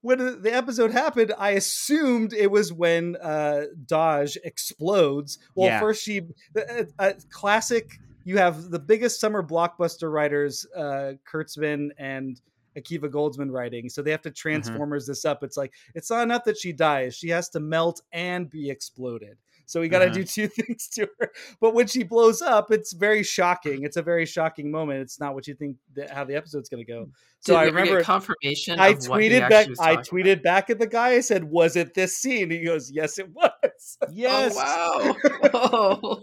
when 0.00 0.42
the 0.42 0.52
episode 0.54 0.92
happened, 0.92 1.34
I 1.36 1.50
assumed 1.50 2.32
it 2.32 2.50
was 2.50 2.72
when 2.72 3.16
uh, 3.20 3.64
Dahj 3.86 4.36
explodes. 4.44 5.38
Well, 5.54 5.68
Yeah. 5.68 5.80
first 5.80 6.02
she 6.02 6.22
a, 6.56 6.86
uh, 6.98 7.12
classic. 7.30 7.98
You 8.24 8.38
have 8.38 8.70
the 8.70 8.78
biggest 8.78 9.20
summer 9.20 9.42
blockbuster 9.42 10.12
writers, 10.12 10.66
uh, 10.76 11.12
Kurtzman 11.30 11.88
and 11.98 12.40
Akiva 12.76 13.10
Goldsman 13.10 13.50
writing, 13.50 13.88
so 13.88 14.02
they 14.02 14.10
have 14.10 14.22
to 14.22 14.30
mm-hmm. 14.30 14.34
transformers 14.34 15.06
this 15.06 15.24
up. 15.24 15.42
It's 15.42 15.56
like 15.56 15.72
it's 15.94 16.10
not 16.10 16.22
enough 16.22 16.44
that 16.44 16.58
she 16.58 16.72
dies; 16.72 17.14
she 17.14 17.28
has 17.28 17.48
to 17.50 17.60
melt 17.60 18.02
and 18.12 18.50
be 18.50 18.70
exploded. 18.70 19.36
So 19.68 19.80
we 19.80 19.88
got 19.88 19.98
to 19.98 20.06
Uh-huh. 20.06 20.14
do 20.14 20.24
two 20.24 20.48
things 20.48 20.88
to 20.94 21.06
her. 21.20 21.30
But 21.60 21.74
when 21.74 21.86
she 21.86 22.02
blows 22.02 22.40
up, 22.42 22.70
it's 22.72 22.94
very 22.94 23.22
shocking. 23.22 23.82
It's 23.84 23.98
a 23.98 24.02
very 24.02 24.24
shocking 24.24 24.70
moment. 24.70 25.00
It's 25.02 25.20
not 25.20 25.34
what 25.34 25.46
you 25.46 25.54
think 25.54 25.76
that 25.94 26.10
how 26.10 26.24
the 26.24 26.36
episode's 26.36 26.70
going 26.70 26.84
to 26.84 26.90
go. 26.90 27.10
So 27.40 27.52
Did 27.52 27.58
I 27.58 27.62
we 27.62 27.68
ever 27.68 27.76
get 27.76 27.82
remember 27.84 28.02
confirmation. 28.04 28.80
I 28.80 28.88
of 28.88 28.98
tweeted 28.98 29.40
actually 29.42 29.74
back. 29.74 29.86
I 29.86 29.94
talking 29.96 30.18
tweeted 30.24 30.42
back 30.42 30.70
at 30.70 30.78
the 30.78 30.86
guy. 30.86 31.10
I 31.10 31.20
said, 31.20 31.44
"Was 31.44 31.76
it 31.76 31.94
this 31.94 32.16
scene?" 32.16 32.50
He 32.50 32.64
goes, 32.64 32.90
"Yes, 32.90 33.18
it 33.18 33.28
was." 33.32 33.98
yes. 34.10 34.54
Oh 34.58 35.14
wow! 35.52 36.22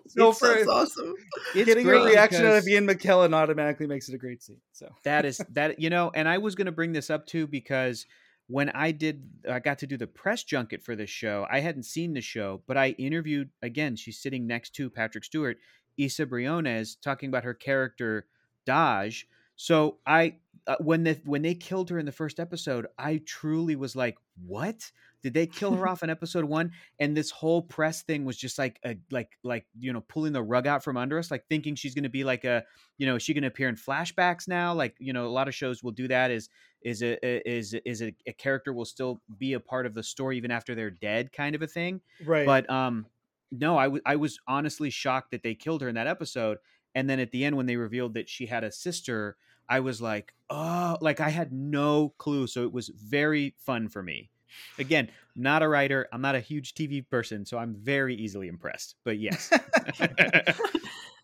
So 0.08 0.30
It's- 0.30 0.38
for- 0.38 0.48
that's 0.48 0.68
awesome. 0.68 1.14
Getting 1.54 1.86
a 1.86 1.90
reaction 1.92 2.44
out 2.46 2.54
of 2.56 2.64
because- 2.64 2.68
Ian 2.68 2.86
McKellen 2.88 3.34
automatically 3.34 3.86
makes 3.86 4.08
it 4.08 4.14
a 4.14 4.18
great 4.18 4.42
scene. 4.42 4.60
So 4.72 4.88
that 5.04 5.24
is 5.26 5.40
that 5.52 5.78
you 5.78 5.90
know 5.90 6.10
and 6.14 6.28
i 6.28 6.38
was 6.38 6.54
going 6.54 6.66
to 6.66 6.72
bring 6.72 6.92
this 6.92 7.10
up 7.10 7.26
too 7.26 7.46
because 7.46 8.06
when 8.48 8.68
i 8.70 8.90
did 8.90 9.22
i 9.50 9.58
got 9.58 9.78
to 9.78 9.86
do 9.86 9.96
the 9.96 10.06
press 10.06 10.42
junket 10.44 10.82
for 10.82 10.96
this 10.96 11.10
show 11.10 11.46
i 11.50 11.60
hadn't 11.60 11.84
seen 11.84 12.12
the 12.12 12.20
show 12.20 12.62
but 12.66 12.76
i 12.76 12.88
interviewed 12.98 13.50
again 13.62 13.94
she's 13.96 14.18
sitting 14.18 14.46
next 14.46 14.74
to 14.74 14.90
patrick 14.90 15.24
stewart 15.24 15.58
isa 15.96 16.26
briones 16.26 16.96
talking 16.96 17.28
about 17.28 17.44
her 17.44 17.54
character 17.54 18.26
dahj 18.66 19.24
so 19.56 19.98
i 20.06 20.34
uh, 20.66 20.76
when 20.80 21.04
the 21.04 21.20
when 21.24 21.42
they 21.42 21.54
killed 21.54 21.90
her 21.90 21.98
in 21.98 22.06
the 22.06 22.12
first 22.12 22.40
episode 22.40 22.86
i 22.98 23.20
truly 23.24 23.76
was 23.76 23.94
like 23.94 24.16
what? 24.46 24.90
Did 25.22 25.34
they 25.34 25.46
kill 25.46 25.74
her 25.74 25.88
off 25.88 26.04
in 26.04 26.10
episode 26.10 26.44
one? 26.44 26.72
And 27.00 27.16
this 27.16 27.30
whole 27.30 27.62
press 27.62 28.02
thing 28.02 28.24
was 28.24 28.36
just 28.36 28.56
like 28.56 28.78
a 28.84 28.96
like 29.10 29.30
like 29.42 29.66
you 29.78 29.92
know 29.92 30.00
pulling 30.02 30.32
the 30.32 30.42
rug 30.42 30.66
out 30.66 30.84
from 30.84 30.96
under 30.96 31.18
us 31.18 31.30
like 31.30 31.44
thinking 31.48 31.74
she's 31.74 31.94
going 31.94 32.04
to 32.04 32.08
be 32.08 32.22
like 32.22 32.44
a 32.44 32.62
you 32.98 33.06
know 33.06 33.16
is 33.16 33.22
she 33.22 33.34
going 33.34 33.42
to 33.42 33.48
appear 33.48 33.68
in 33.68 33.74
flashbacks 33.74 34.46
now? 34.46 34.74
Like 34.74 34.94
you 35.00 35.12
know 35.12 35.26
a 35.26 35.28
lot 35.28 35.48
of 35.48 35.54
shows 35.54 35.82
will 35.82 35.92
do 35.92 36.08
that 36.08 36.30
is 36.30 36.48
is 36.82 37.02
a 37.02 37.18
is 37.48 37.74
is 37.84 38.02
a, 38.02 38.14
a 38.26 38.32
character 38.32 38.72
will 38.72 38.84
still 38.84 39.20
be 39.38 39.54
a 39.54 39.60
part 39.60 39.86
of 39.86 39.94
the 39.94 40.02
story 40.02 40.36
even 40.36 40.50
after 40.50 40.74
they're 40.74 40.90
dead 40.90 41.32
kind 41.32 41.54
of 41.54 41.62
a 41.62 41.66
thing. 41.66 42.00
Right, 42.24 42.46
but 42.46 42.68
um 42.70 43.06
no 43.50 43.76
I 43.78 43.84
w- 43.84 44.02
I 44.04 44.16
was 44.16 44.38
honestly 44.46 44.90
shocked 44.90 45.30
that 45.32 45.42
they 45.42 45.54
killed 45.54 45.82
her 45.82 45.88
in 45.88 45.94
that 45.94 46.06
episode 46.06 46.58
and 46.94 47.08
then 47.08 47.20
at 47.20 47.30
the 47.30 47.44
end 47.44 47.56
when 47.56 47.66
they 47.66 47.76
revealed 47.76 48.14
that 48.14 48.28
she 48.28 48.46
had 48.46 48.64
a 48.64 48.72
sister 48.72 49.36
i 49.68 49.80
was 49.80 50.00
like 50.00 50.32
oh 50.50 50.96
like 51.00 51.20
i 51.20 51.28
had 51.28 51.52
no 51.52 52.12
clue 52.18 52.46
so 52.46 52.64
it 52.64 52.72
was 52.72 52.88
very 52.88 53.54
fun 53.58 53.88
for 53.88 54.02
me. 54.02 54.30
Again 54.78 55.10
not 55.36 55.62
a 55.62 55.68
writer 55.68 56.08
i'm 56.12 56.22
not 56.22 56.34
a 56.34 56.40
huge 56.40 56.74
tv 56.74 57.08
person 57.08 57.44
so 57.44 57.58
i'm 57.58 57.74
very 57.74 58.14
easily 58.16 58.48
impressed 58.48 58.96
but 59.04 59.18
yes. 59.18 59.52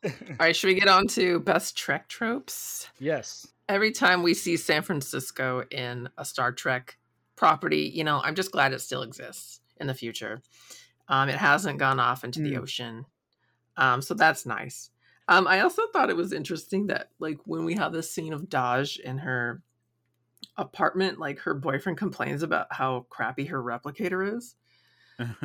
All 0.04 0.10
right, 0.38 0.54
should 0.54 0.68
we 0.68 0.74
get 0.74 0.88
on 0.88 1.06
to 1.08 1.40
best 1.40 1.78
Trek 1.78 2.08
tropes? 2.08 2.88
yes, 2.98 3.46
Every 3.68 3.92
time 3.92 4.22
we 4.22 4.34
see 4.34 4.56
San 4.56 4.82
Francisco 4.82 5.64
in 5.70 6.08
a 6.18 6.24
Star 6.24 6.52
Trek 6.52 6.98
property, 7.36 7.90
you 7.94 8.04
know, 8.04 8.20
I'm 8.22 8.34
just 8.34 8.52
glad 8.52 8.72
it 8.72 8.80
still 8.80 9.02
exists 9.02 9.60
in 9.78 9.86
the 9.86 9.94
future. 9.94 10.42
Um, 11.08 11.28
it 11.28 11.36
hasn't 11.36 11.78
gone 11.78 12.00
off 12.00 12.24
into 12.24 12.40
the 12.42 12.54
Mm. 12.54 12.58
ocean, 12.58 13.06
um, 13.76 14.02
so 14.02 14.14
that's 14.14 14.46
nice. 14.46 14.90
Um, 15.28 15.46
I 15.48 15.60
also 15.60 15.88
thought 15.88 16.10
it 16.10 16.16
was 16.16 16.32
interesting 16.32 16.88
that, 16.88 17.10
like, 17.20 17.38
when 17.46 17.64
we 17.64 17.74
have 17.74 17.92
this 17.92 18.10
scene 18.12 18.32
of 18.34 18.48
Dahj 18.48 19.00
in 19.00 19.18
her 19.18 19.62
apartment, 20.56 21.18
like 21.18 21.40
her 21.40 21.54
boyfriend 21.54 21.98
complains 21.98 22.42
about 22.42 22.68
how 22.72 23.06
crappy 23.10 23.46
her 23.46 23.62
replicator 23.62 24.36
is. 24.36 24.56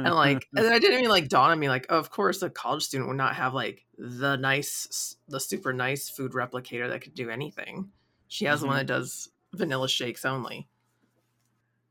and 0.04 0.16
like 0.16 0.48
and 0.56 0.68
i 0.68 0.80
didn't 0.80 1.00
even 1.00 1.10
like 1.10 1.28
dawn 1.30 1.52
on 1.52 1.60
me 1.60 1.70
like 1.70 1.86
oh, 1.90 1.98
of 1.98 2.10
course 2.10 2.42
a 2.42 2.50
college 2.50 2.84
student 2.84 3.08
would 3.08 3.18
not 3.18 3.36
have 3.36 3.54
like 3.54 3.86
the 3.98 4.36
nice 4.38 5.16
the 5.28 5.40
super 5.40 5.74
nice 5.74 6.10
food 6.10 6.32
replicator 6.34 6.90
that 6.90 7.02
could 7.02 7.14
do 7.14 7.30
anything 7.30 7.92
she 8.30 8.46
has 8.46 8.62
one 8.64 8.76
Mhm. 8.76 8.80
that 8.80 8.86
does 8.88 9.30
vanilla 9.54 9.90
shakes 9.90 10.24
only. 10.24 10.70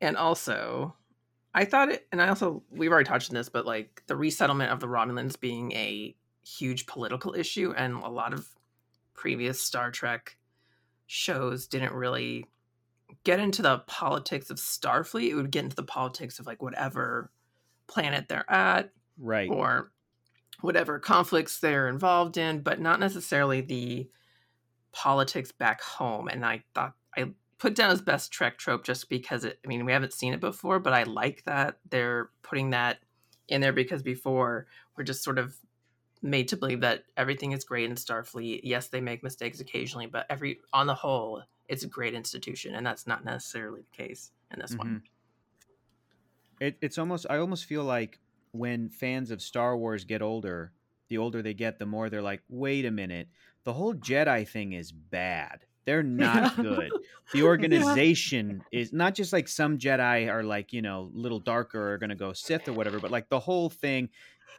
And 0.01 0.17
also 0.17 0.95
i 1.55 1.65
thought 1.65 1.89
it 1.91 2.07
and 2.13 2.21
i 2.23 2.29
also 2.29 2.63
we've 2.71 2.93
already 2.93 3.09
touched 3.09 3.31
on 3.31 3.35
this 3.35 3.49
but 3.49 3.65
like 3.67 4.03
the 4.07 4.15
resettlement 4.15 4.71
of 4.71 4.81
the 4.81 4.87
romulans 4.87 5.39
being 5.41 5.73
a 5.73 6.15
huge 6.47 6.87
political 6.87 7.35
issue 7.35 7.73
and 7.77 7.95
a 7.95 8.09
lot 8.09 8.33
of 8.35 8.49
previous 9.15 9.61
star 9.61 9.91
trek 9.91 10.37
shows 11.07 11.67
didn't 11.67 11.95
really 11.95 12.45
get 13.25 13.41
into 13.41 13.63
the 13.63 13.79
politics 13.87 14.51
of 14.51 14.59
starfleet. 14.59 15.31
It 15.31 15.35
would 15.35 15.51
get 15.51 15.65
into 15.65 15.77
the 15.77 15.83
politics 15.83 16.39
of 16.39 16.47
like 16.47 16.63
whatever 16.63 17.33
planet 17.87 18.29
they're 18.29 18.49
at 18.51 18.93
right. 19.19 19.49
or 19.51 19.91
whatever 20.61 20.99
conflicts 20.99 21.59
they're 21.61 21.89
involved 21.89 22.37
in, 22.37 22.61
but 22.61 22.79
not 22.79 23.01
necessarily 23.01 23.63
the 23.63 24.11
politics 24.93 25.53
back 25.53 25.81
home. 25.81 26.29
And 26.29 26.45
I 26.45 26.65
thought 26.75 26.95
I 27.17 27.33
put 27.59 27.75
down 27.75 27.91
as 27.91 28.01
best 28.01 28.33
Trek 28.33 28.59
trope 28.59 28.85
just 28.85 29.09
because 29.09 29.45
it, 29.45 29.59
I 29.65 29.69
mean, 29.69 29.85
we 29.85 29.93
haven't 29.93 30.13
seen 30.13 30.33
it 30.33 30.41
before, 30.41 30.79
but 30.79 30.93
I 30.93 31.03
like 31.05 31.45
that 31.45 31.79
they're 31.91 32.31
putting 32.43 32.71
that 32.71 32.99
in 33.49 33.61
there 33.61 33.73
because 33.73 34.03
before 34.03 34.67
we're 34.97 35.05
just 35.05 35.25
sort 35.25 35.39
of 35.39 35.57
made 36.23 36.49
to 36.49 36.57
believe 36.57 36.81
that 36.81 37.05
everything 37.17 37.53
is 37.53 37.65
great 37.65 37.89
in 37.89 37.97
Starfleet. 37.97 38.61
Yes, 38.65 38.89
they 38.89 39.01
make 39.01 39.23
mistakes 39.23 39.61
occasionally, 39.61 40.07
but 40.07 40.27
every 40.29 40.61
on 40.73 40.87
the 40.87 40.95
whole, 40.95 41.43
it's 41.69 41.85
a 41.85 41.89
great 41.89 42.15
institution, 42.15 42.75
and 42.75 42.87
that's 42.87 43.07
not 43.07 43.25
necessarily 43.25 43.83
the 43.83 43.97
case 43.97 44.33
in 44.53 44.59
this 44.61 44.77
one. 44.77 44.89
Mhm. 44.89 45.03
It, 46.61 46.79
it's 46.81 46.99
almost 46.99 47.27
I 47.31 47.39
almost 47.39 47.65
feel 47.67 47.85
like 47.85 48.19
when 48.53 48.89
fans 48.89 49.31
of 49.31 49.41
Star 49.41 49.77
Wars 49.77 50.05
get 50.05 50.23
older, 50.23 50.73
the 51.09 51.19
older 51.19 51.43
they 51.43 51.55
get, 51.55 51.79
the 51.79 51.87
more 51.87 52.11
they're 52.11 52.23
like, 52.23 52.43
wait 52.49 52.85
a 52.85 52.91
minute, 52.91 53.29
the 53.69 53.75
whole 53.75 53.93
Jedi 53.93 54.49
thing 54.49 54.73
is 54.73 54.91
bad. 54.93 55.67
They're 55.85 56.03
not 56.25 56.57
Yeah. 56.57 56.63
good. 56.63 56.93
The 57.35 57.43
organization 57.43 58.65
is 58.73 58.95
not 58.95 59.15
just 59.15 59.35
like 59.35 59.49
some 59.49 59.77
Jedi 59.77 60.33
are 60.33 60.43
like, 60.43 60.73
you 60.73 60.81
know, 60.81 61.11
little 61.13 61.39
darker 61.41 61.93
or 61.93 61.99
gonna 61.99 62.15
go 62.15 62.33
Sith 62.33 62.67
or 62.67 62.73
whatever, 62.73 62.99
but 62.99 63.11
like 63.11 63.29
the 63.29 63.39
whole 63.39 63.69
thing, 63.69 64.09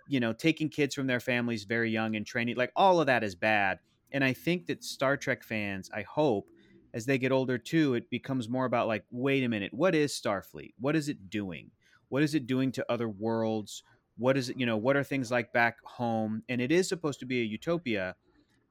you 0.07 0.19
know, 0.19 0.33
taking 0.33 0.69
kids 0.69 0.93
from 0.93 1.07
their 1.07 1.19
families 1.19 1.63
very 1.63 1.89
young 1.89 2.15
and 2.15 2.27
training, 2.27 2.55
like 2.57 2.71
all 2.75 2.99
of 3.01 3.07
that 3.07 3.23
is 3.23 3.33
bad. 3.33 3.79
And 4.11 4.23
I 4.23 4.33
think 4.33 4.67
that 4.67 4.83
Star 4.83 5.17
Trek 5.17 5.43
fans, 5.43 5.89
I 5.91 6.03
hope, 6.03 6.47
as 6.93 7.07
they 7.07 7.17
get 7.17 7.31
older 7.31 7.57
too, 7.57 7.95
it 7.95 8.11
becomes 8.11 8.47
more 8.47 8.65
about 8.65 8.87
like, 8.87 9.03
wait 9.09 9.43
a 9.43 9.49
minute, 9.49 9.73
what 9.73 9.95
is 9.95 10.13
Starfleet? 10.13 10.75
What 10.79 10.95
is 10.95 11.09
it 11.09 11.31
doing? 11.31 11.71
What 12.09 12.21
is 12.21 12.35
it 12.35 12.45
doing 12.45 12.71
to 12.73 12.85
other 12.87 13.09
worlds? 13.09 13.81
What 14.19 14.37
is 14.37 14.49
it, 14.51 14.59
you 14.59 14.67
know, 14.67 14.77
what 14.77 14.95
are 14.95 15.03
things 15.03 15.31
like 15.31 15.51
back 15.53 15.77
home? 15.83 16.43
And 16.49 16.61
it 16.61 16.71
is 16.71 16.87
supposed 16.87 17.19
to 17.21 17.25
be 17.25 17.41
a 17.41 17.45
utopia, 17.45 18.15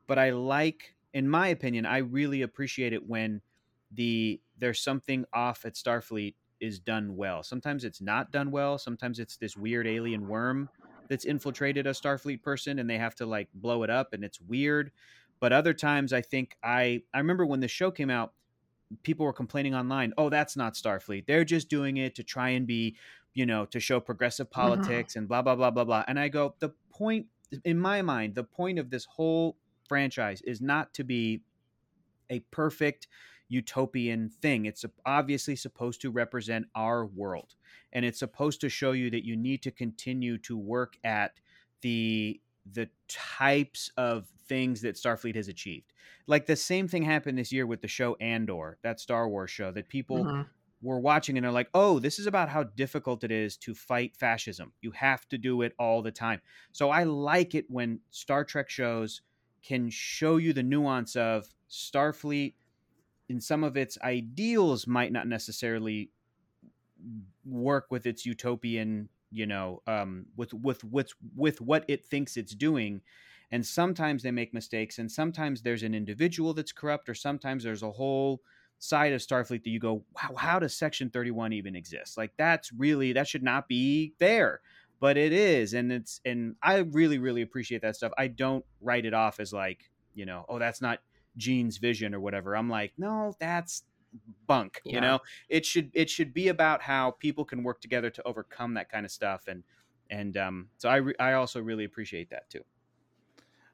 but 0.08 0.18
I 0.18 0.30
like, 0.30 0.96
in 1.12 1.28
my 1.28 1.48
opinion, 1.48 1.86
I 1.86 1.98
really 1.98 2.42
appreciate 2.42 2.92
it 2.92 3.06
when 3.06 3.40
the 3.92 4.40
there's 4.58 4.80
something 4.80 5.24
off 5.32 5.64
at 5.64 5.74
Starfleet 5.74 6.34
is 6.60 6.80
done 6.80 7.14
well. 7.14 7.44
Sometimes 7.44 7.84
it's 7.84 8.00
not 8.00 8.32
done 8.32 8.50
well. 8.50 8.78
Sometimes 8.78 9.20
it's 9.20 9.36
this 9.36 9.56
weird 9.56 9.86
alien 9.86 10.26
worm 10.26 10.68
that's 11.08 11.24
infiltrated 11.24 11.86
a 11.86 11.90
Starfleet 11.90 12.42
person 12.42 12.80
and 12.80 12.90
they 12.90 12.98
have 12.98 13.14
to 13.16 13.26
like 13.26 13.48
blow 13.54 13.84
it 13.84 13.90
up 13.90 14.12
and 14.12 14.24
it's 14.24 14.40
weird. 14.40 14.90
But 15.40 15.52
other 15.52 15.72
times 15.72 16.12
I 16.12 16.22
think 16.22 16.56
I 16.64 17.02
I 17.14 17.18
remember 17.18 17.46
when 17.46 17.60
the 17.60 17.68
show 17.68 17.90
came 17.90 18.10
out, 18.10 18.32
people 19.02 19.26
were 19.26 19.32
complaining 19.32 19.74
online, 19.74 20.14
"Oh, 20.16 20.30
that's 20.30 20.56
not 20.56 20.74
Starfleet. 20.74 21.26
They're 21.26 21.44
just 21.44 21.68
doing 21.68 21.98
it 21.98 22.14
to 22.16 22.24
try 22.24 22.50
and 22.50 22.66
be, 22.66 22.96
you 23.34 23.46
know, 23.46 23.66
to 23.66 23.78
show 23.78 24.00
progressive 24.00 24.48
uh-huh. 24.52 24.68
politics 24.68 25.16
and 25.16 25.28
blah 25.28 25.42
blah 25.42 25.54
blah 25.54 25.70
blah 25.70 25.84
blah." 25.84 26.04
And 26.08 26.18
I 26.18 26.28
go, 26.28 26.54
"The 26.58 26.70
point 26.90 27.26
in 27.64 27.78
my 27.78 28.02
mind, 28.02 28.34
the 28.34 28.44
point 28.44 28.78
of 28.78 28.90
this 28.90 29.04
whole 29.04 29.56
franchise 29.88 30.42
is 30.42 30.60
not 30.60 30.94
to 30.94 31.04
be 31.04 31.42
a 32.30 32.40
perfect 32.40 33.08
utopian 33.48 34.28
thing. 34.28 34.66
It's 34.66 34.84
obviously 35.06 35.56
supposed 35.56 36.00
to 36.02 36.10
represent 36.10 36.66
our 36.74 37.06
world. 37.06 37.54
And 37.92 38.04
it's 38.04 38.18
supposed 38.18 38.60
to 38.60 38.68
show 38.68 38.92
you 38.92 39.10
that 39.10 39.24
you 39.24 39.36
need 39.36 39.62
to 39.62 39.70
continue 39.70 40.38
to 40.38 40.56
work 40.56 40.96
at 41.04 41.40
the 41.80 42.40
the 42.70 42.90
types 43.08 43.90
of 43.96 44.28
things 44.46 44.82
that 44.82 44.96
Starfleet 44.96 45.34
has 45.36 45.48
achieved. 45.48 45.94
Like 46.26 46.44
the 46.44 46.56
same 46.56 46.86
thing 46.86 47.02
happened 47.02 47.38
this 47.38 47.50
year 47.50 47.66
with 47.66 47.80
the 47.80 47.88
show 47.88 48.14
Andor, 48.16 48.78
that 48.82 49.00
Star 49.00 49.26
Wars 49.26 49.50
show 49.50 49.72
that 49.72 49.88
people 49.88 50.30
Mhm. 50.30 50.50
were 50.82 51.00
watching 51.00 51.36
and 51.38 51.44
they're 51.44 51.50
like, 51.52 51.70
"Oh, 51.74 51.98
this 51.98 52.18
is 52.18 52.26
about 52.26 52.50
how 52.50 52.62
difficult 52.64 53.24
it 53.24 53.32
is 53.32 53.56
to 53.58 53.74
fight 53.74 54.16
fascism. 54.16 54.74
You 54.82 54.90
have 54.92 55.26
to 55.30 55.38
do 55.38 55.62
it 55.62 55.74
all 55.78 56.02
the 56.02 56.12
time." 56.12 56.40
So 56.72 56.90
I 56.90 57.04
like 57.04 57.54
it 57.54 57.70
when 57.70 58.00
Star 58.10 58.44
Trek 58.44 58.68
shows 58.68 59.22
can 59.62 59.90
show 59.90 60.36
you 60.36 60.52
the 60.52 60.62
nuance 60.62 61.16
of 61.16 61.48
Starfleet 61.70 62.54
in 63.28 63.40
some 63.40 63.62
of 63.62 63.76
its 63.76 63.98
ideals 64.02 64.86
might 64.86 65.12
not 65.12 65.26
necessarily 65.26 66.10
work 67.44 67.86
with 67.90 68.06
its 68.06 68.24
utopian, 68.24 69.08
you 69.30 69.46
know, 69.46 69.82
um, 69.86 70.26
with 70.36 70.54
with 70.54 70.82
with 70.84 71.12
with 71.36 71.60
what 71.60 71.84
it 71.88 72.04
thinks 72.04 72.36
it's 72.36 72.54
doing. 72.54 73.00
And 73.50 73.64
sometimes 73.64 74.22
they 74.22 74.30
make 74.30 74.52
mistakes, 74.52 74.98
and 74.98 75.10
sometimes 75.10 75.62
there's 75.62 75.82
an 75.82 75.94
individual 75.94 76.52
that's 76.52 76.72
corrupt, 76.72 77.08
or 77.08 77.14
sometimes 77.14 77.64
there's 77.64 77.82
a 77.82 77.90
whole 77.90 78.42
side 78.78 79.12
of 79.12 79.20
Starfleet 79.20 79.64
that 79.64 79.70
you 79.70 79.80
go, 79.80 80.04
wow, 80.14 80.36
how 80.36 80.58
does 80.58 80.76
Section 80.76 81.10
31 81.10 81.52
even 81.52 81.74
exist? 81.74 82.16
Like 82.16 82.32
that's 82.36 82.72
really 82.72 83.12
that 83.12 83.26
should 83.26 83.42
not 83.42 83.68
be 83.68 84.14
there, 84.18 84.60
but 85.00 85.16
it 85.16 85.32
is, 85.32 85.74
and 85.74 85.92
it's 85.92 86.20
and 86.24 86.56
I 86.62 86.78
really 86.78 87.18
really 87.18 87.42
appreciate 87.42 87.82
that 87.82 87.96
stuff. 87.96 88.12
I 88.18 88.28
don't 88.28 88.64
write 88.80 89.04
it 89.04 89.14
off 89.14 89.40
as 89.40 89.52
like 89.52 89.90
you 90.14 90.26
know, 90.26 90.44
oh 90.48 90.58
that's 90.58 90.80
not 90.80 90.98
Gene's 91.36 91.78
vision 91.78 92.14
or 92.14 92.20
whatever. 92.20 92.56
I'm 92.56 92.68
like, 92.68 92.92
no, 92.98 93.34
that's 93.38 93.84
bunk. 94.46 94.80
Yeah. 94.84 94.94
You 94.94 95.00
know, 95.00 95.18
it 95.48 95.64
should 95.64 95.90
it 95.94 96.10
should 96.10 96.34
be 96.34 96.48
about 96.48 96.82
how 96.82 97.12
people 97.12 97.44
can 97.44 97.62
work 97.62 97.80
together 97.80 98.10
to 98.10 98.22
overcome 98.26 98.74
that 98.74 98.90
kind 98.90 99.06
of 99.06 99.12
stuff, 99.12 99.46
and 99.48 99.62
and 100.10 100.36
um, 100.36 100.68
so 100.78 100.88
I 100.88 100.96
re- 100.96 101.14
I 101.18 101.34
also 101.34 101.60
really 101.60 101.84
appreciate 101.84 102.30
that 102.30 102.48
too. 102.50 102.62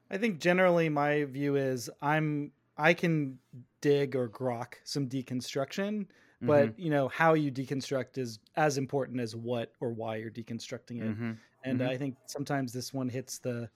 I 0.09 0.17
think 0.17 0.39
generally 0.39 0.89
my 0.89 1.25
view 1.25 1.55
is 1.55 1.89
I'm 2.01 2.51
I 2.77 2.93
can 2.93 3.39
dig 3.81 4.15
or 4.15 4.29
grok 4.29 4.75
some 4.83 5.07
deconstruction, 5.07 6.07
but 6.45 6.69
Mm-hmm. 6.69 6.75
you 6.77 6.89
know 6.89 7.07
how 7.09 7.33
you 7.33 7.51
deconstruct 7.51 8.17
is 8.17 8.39
as 8.55 8.77
important 8.77 9.19
as 9.21 9.35
what 9.35 9.73
or 9.81 9.93
why 9.93 10.17
you're 10.17 10.31
deconstructing 10.31 11.01
it. 11.01 11.13
Mhm. 11.13 11.41
And 11.63 11.81
Mhm. 11.81 11.89
I 11.89 11.97
think 11.97 12.17
sometimes 12.27 12.73
this 12.73 12.93
one 12.93 13.09
hits 13.09 13.39
the 13.39 13.69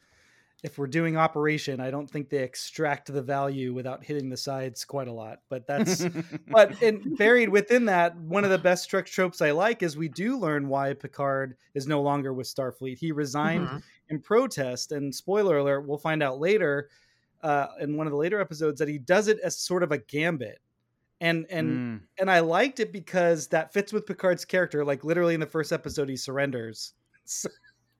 if 0.64 0.78
we're 0.78 0.88
doing 0.88 1.16
operation, 1.18 1.80
I 1.80 1.90
don't 1.92 2.10
think 2.10 2.30
they 2.30 2.44
extract 2.44 3.12
the 3.14 3.22
value 3.22 3.74
without 3.74 4.04
hitting 4.04 4.30
the 4.30 4.38
sides 4.38 4.84
quite 4.86 5.08
a 5.08 5.14
lot. 5.14 5.42
But 5.50 5.68
that's 5.68 6.08
but 6.52 6.82
and 6.82 7.16
buried 7.18 7.50
within 7.50 7.86
that, 7.86 8.18
one 8.18 8.44
of 8.44 8.50
the 8.52 8.58
best 8.60 8.90
Trek 8.90 9.06
tropes 9.06 9.42
I 9.42 9.52
like 9.52 9.84
is 9.84 9.96
we 9.98 10.10
do 10.10 10.38
learn 10.38 10.68
why 10.68 10.94
Picard 10.96 11.58
is 11.76 11.88
no 11.88 12.02
longer 12.02 12.34
with 12.34 12.48
Starfleet. 12.48 12.98
He 13.00 13.12
resigned 13.14 13.72
Mhm. 13.72 13.84
in 14.10 14.22
protest, 14.22 14.92
and 14.92 15.16
spoiler 15.16 15.58
alert, 15.60 15.82
we'll 15.88 15.98
find 15.98 16.22
out 16.24 16.40
later 16.40 16.90
uh, 17.42 17.68
in 17.80 17.96
one 17.98 18.08
of 18.08 18.12
the 18.12 18.18
later 18.18 18.40
episodes 18.42 18.80
that 18.80 18.88
he 18.90 18.98
does 19.00 19.28
it 19.30 19.40
as 19.40 19.58
sort 19.58 19.84
of 19.84 19.92
a 19.94 19.98
gambit. 20.00 20.60
And 21.22 21.46
and 21.50 21.70
Mm. 21.70 22.02
and 22.20 22.32
I 22.32 22.40
liked 22.40 22.80
it 22.80 22.92
because 22.94 23.48
that 23.50 23.74
fits 23.74 23.92
with 23.92 24.06
Picard's 24.06 24.46
character. 24.46 24.86
Like 24.86 25.04
literally 25.04 25.34
in 25.34 25.40
the 25.40 25.46
first 25.46 25.72
episode, 25.72 26.10
he 26.10 26.16
surrenders. 26.18 26.94
So, 27.26 27.50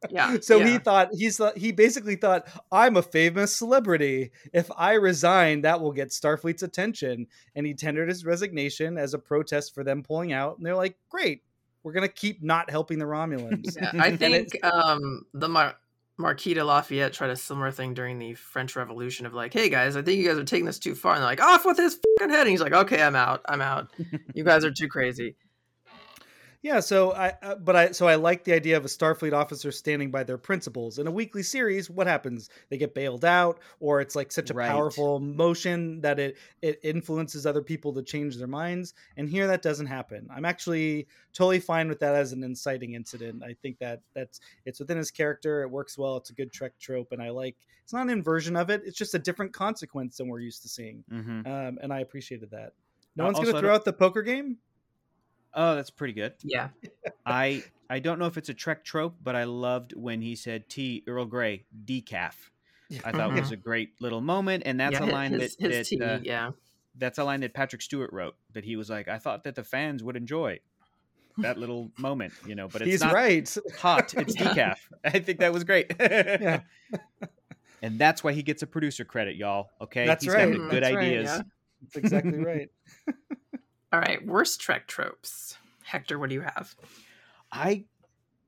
Yeah. 0.10 0.38
so 0.42 0.58
yeah. 0.58 0.68
he 0.68 0.78
thought 0.78 1.10
he's 1.12 1.42
he 1.58 1.74
basically 1.74 2.16
thought 2.16 2.48
I'm 2.72 2.96
a 2.96 3.02
famous 3.02 3.54
celebrity. 3.54 4.32
If 4.54 4.72
I 4.78 4.94
resign, 4.94 5.62
that 5.64 5.82
will 5.82 5.92
get 5.92 6.10
Starfleet's 6.10 6.64
attention. 6.64 7.28
And 7.56 7.66
he 7.66 7.74
tendered 7.74 8.08
his 8.08 8.24
resignation 8.24 8.98
as 8.98 9.14
a 9.14 9.20
protest 9.20 9.74
for 9.76 9.84
them 9.84 10.02
pulling 10.02 10.32
out. 10.32 10.58
And 10.58 10.66
they're 10.66 10.76
like, 10.76 10.98
"Great, 11.10 11.44
we're 11.84 11.92
gonna 11.92 12.08
keep 12.08 12.42
not 12.42 12.70
helping 12.70 12.98
the 12.98 13.06
Romulans." 13.06 13.76
Yeah, 13.76 13.92
I 14.02 14.16
think 14.16 14.64
um, 14.64 15.26
the 15.34 15.50
Mar- 15.50 15.76
Marquis 16.20 16.54
de 16.54 16.64
Lafayette 16.64 17.14
tried 17.14 17.30
a 17.30 17.36
similar 17.36 17.72
thing 17.72 17.94
during 17.94 18.20
the 18.20 18.34
French 18.34 18.76
Revolution 18.76 19.26
of 19.26 19.34
like, 19.34 19.54
hey 19.54 19.70
guys, 19.70 19.96
I 19.96 20.02
think 20.02 20.20
you 20.20 20.28
guys 20.28 20.38
are 20.38 20.44
taking 20.44 20.66
this 20.66 20.78
too 20.78 20.94
far. 20.94 21.14
And 21.14 21.22
they're 21.22 21.30
like, 21.30 21.42
off 21.42 21.66
with 21.66 21.78
his 21.78 21.98
fucking 22.18 22.30
head. 22.30 22.42
And 22.42 22.50
he's 22.50 22.62
like, 22.62 22.74
okay, 22.74 23.02
I'm 23.02 23.16
out. 23.16 23.42
I'm 23.48 23.62
out. 23.62 23.88
You 24.34 24.44
guys 24.44 24.66
are 24.66 24.72
too 24.72 24.90
crazy. 24.90 25.38
Yeah, 26.64 26.82
so 26.82 27.14
I 27.14 27.30
uh, 27.42 27.56
but 27.56 27.76
I 27.78 27.92
so 27.92 28.06
I 28.10 28.16
like 28.16 28.44
the 28.44 28.52
idea 28.52 28.76
of 28.76 28.84
a 28.84 28.90
Starfleet 28.90 29.32
officer 29.32 29.72
standing 29.72 30.12
by 30.12 30.24
their 30.26 30.38
principles. 30.38 31.00
In 31.00 31.08
a 31.08 31.12
weekly 31.12 31.42
series, 31.42 31.90
what 31.90 32.06
happens? 32.06 32.50
They 32.70 32.78
get 32.78 32.94
bailed 32.94 33.24
out 33.24 33.62
or 33.80 34.02
it's 34.02 34.14
like 34.14 34.30
such 34.34 34.50
a 34.50 34.54
Right. 34.54 34.56
powerful 34.56 35.22
motion 35.22 36.02
that 36.02 36.20
it 36.20 36.38
it 36.62 36.78
influences 36.84 37.46
other 37.46 37.62
people 37.62 37.94
to 37.94 38.04
change 38.04 38.36
their 38.36 38.48
minds. 38.48 38.94
And 39.16 39.30
here 39.30 39.48
that 39.48 39.62
doesn't 39.62 39.86
happen. 39.86 40.28
I'm 40.30 40.44
actually 40.44 41.08
totally 41.32 41.62
fine 41.62 41.88
with 41.88 42.00
that 42.02 42.14
as 42.16 42.34
an 42.34 42.44
inciting 42.44 42.94
incident. 42.94 43.42
I 43.42 43.54
think 43.54 43.80
that 43.80 44.02
that's 44.14 44.42
it's 44.66 44.82
within 44.82 44.98
his 44.98 45.12
character, 45.12 45.62
it 45.62 45.70
works 45.72 45.98
well, 45.98 46.18
it's 46.18 46.30
a 46.30 46.34
good 46.34 46.52
Trek 46.52 46.74
trope 46.78 47.14
and 47.14 47.22
I 47.24 47.30
like 47.30 47.56
it's 47.84 47.94
not 47.94 48.02
an 48.02 48.10
inversion 48.10 48.58
of 48.58 48.70
it, 48.70 48.82
it's 48.84 48.98
just 48.98 49.14
a 49.14 49.20
different 49.20 49.54
consequence 49.54 50.18
than 50.18 50.28
we're 50.28 50.42
used 50.42 50.62
to 50.64 50.68
seeing. 50.70 51.06
Mhm. 51.12 51.46
Um, 51.46 51.80
and 51.82 51.94
I 51.94 52.02
appreciated 52.02 52.52
that. 52.52 52.74
No 53.16 53.24
Uh, 53.24 53.28
one's 53.28 53.40
going 53.40 53.54
to 53.54 53.60
throw 53.60 53.74
out 53.74 53.86
the 53.86 53.94
poker 53.94 54.22
game? 54.22 54.60
Oh, 55.54 55.76
that's 55.76 55.90
pretty 55.90 56.14
good. 56.14 56.34
Yeah. 56.44 56.70
I 57.26 57.64
I 57.90 58.00
don't 58.00 58.20
know 58.20 58.26
if 58.26 58.38
it's 58.38 58.50
a 58.50 58.54
Trek 58.54 58.84
trope, 58.84 59.16
but 59.24 59.36
I 59.36 59.46
loved 59.46 59.94
when 59.96 60.22
he 60.22 60.36
said 60.36 60.70
"Tea 60.70 61.04
Earl 61.08 61.26
Grey 61.26 61.66
decaf." 61.86 62.36
I 63.04 63.12
thought 63.12 63.36
it 63.38 63.40
was 63.40 63.52
a 63.52 63.56
great 63.58 64.02
little 64.02 64.22
moment, 64.22 64.64
and 64.66 64.80
that's 64.80 65.00
yeah, 65.00 65.06
a 65.06 65.12
line 65.12 65.34
his, 65.34 65.56
that, 65.58 65.72
his 65.72 65.90
that 65.90 65.98
tea, 65.98 66.02
uh, 66.02 66.20
yeah. 66.24 66.52
that's 66.98 67.20
a 67.20 67.24
line 67.24 67.42
that 67.42 67.54
Patrick 67.54 67.82
Stewart 67.82 68.12
wrote. 68.12 68.36
That 68.54 68.64
he 68.64 68.76
was 68.76 68.90
like, 68.90 69.08
I 69.08 69.20
thought 69.20 69.44
that 69.44 69.56
the 69.56 69.64
fans 69.64 70.04
would 70.04 70.16
enjoy 70.16 70.60
that 71.38 71.58
little 71.58 71.92
moment, 71.98 72.34
you 72.46 72.56
know. 72.56 72.68
But 72.68 72.82
it's 72.82 72.92
He's 72.92 73.02
not 73.02 73.14
right. 73.14 73.58
hot; 73.78 74.14
it's 74.16 74.36
decaf. 74.42 74.78
I 75.04 75.20
think 75.20 75.40
that 75.40 75.54
was 75.54 75.64
great. 75.64 75.94
Yeah. 76.00 76.62
and 77.82 78.00
that's 78.00 78.24
why 78.24 78.34
he 78.34 78.44
gets 78.44 78.64
a 78.64 78.68
producer 78.68 79.06
credit, 79.06 79.36
y'all. 79.36 79.70
Okay, 79.82 80.06
That's 80.06 80.24
He's 80.24 80.34
right. 80.34 80.52
got 80.52 80.70
good 80.70 80.84
That's 80.84 80.96
right, 80.96 81.06
ideas. 81.06 81.26
yeah. 81.26 81.42
That's 81.82 81.96
exactly 81.96 82.40
right. 82.40 82.70
All 83.92 84.00
right. 84.00 84.26
Worst 84.26 84.62
Trek 84.62 84.88
tropes. 84.88 85.58
Hector, 85.84 86.20
what 86.20 86.30
do 86.30 86.36
you 86.36 86.42
have? 86.42 86.76
I 87.52 87.86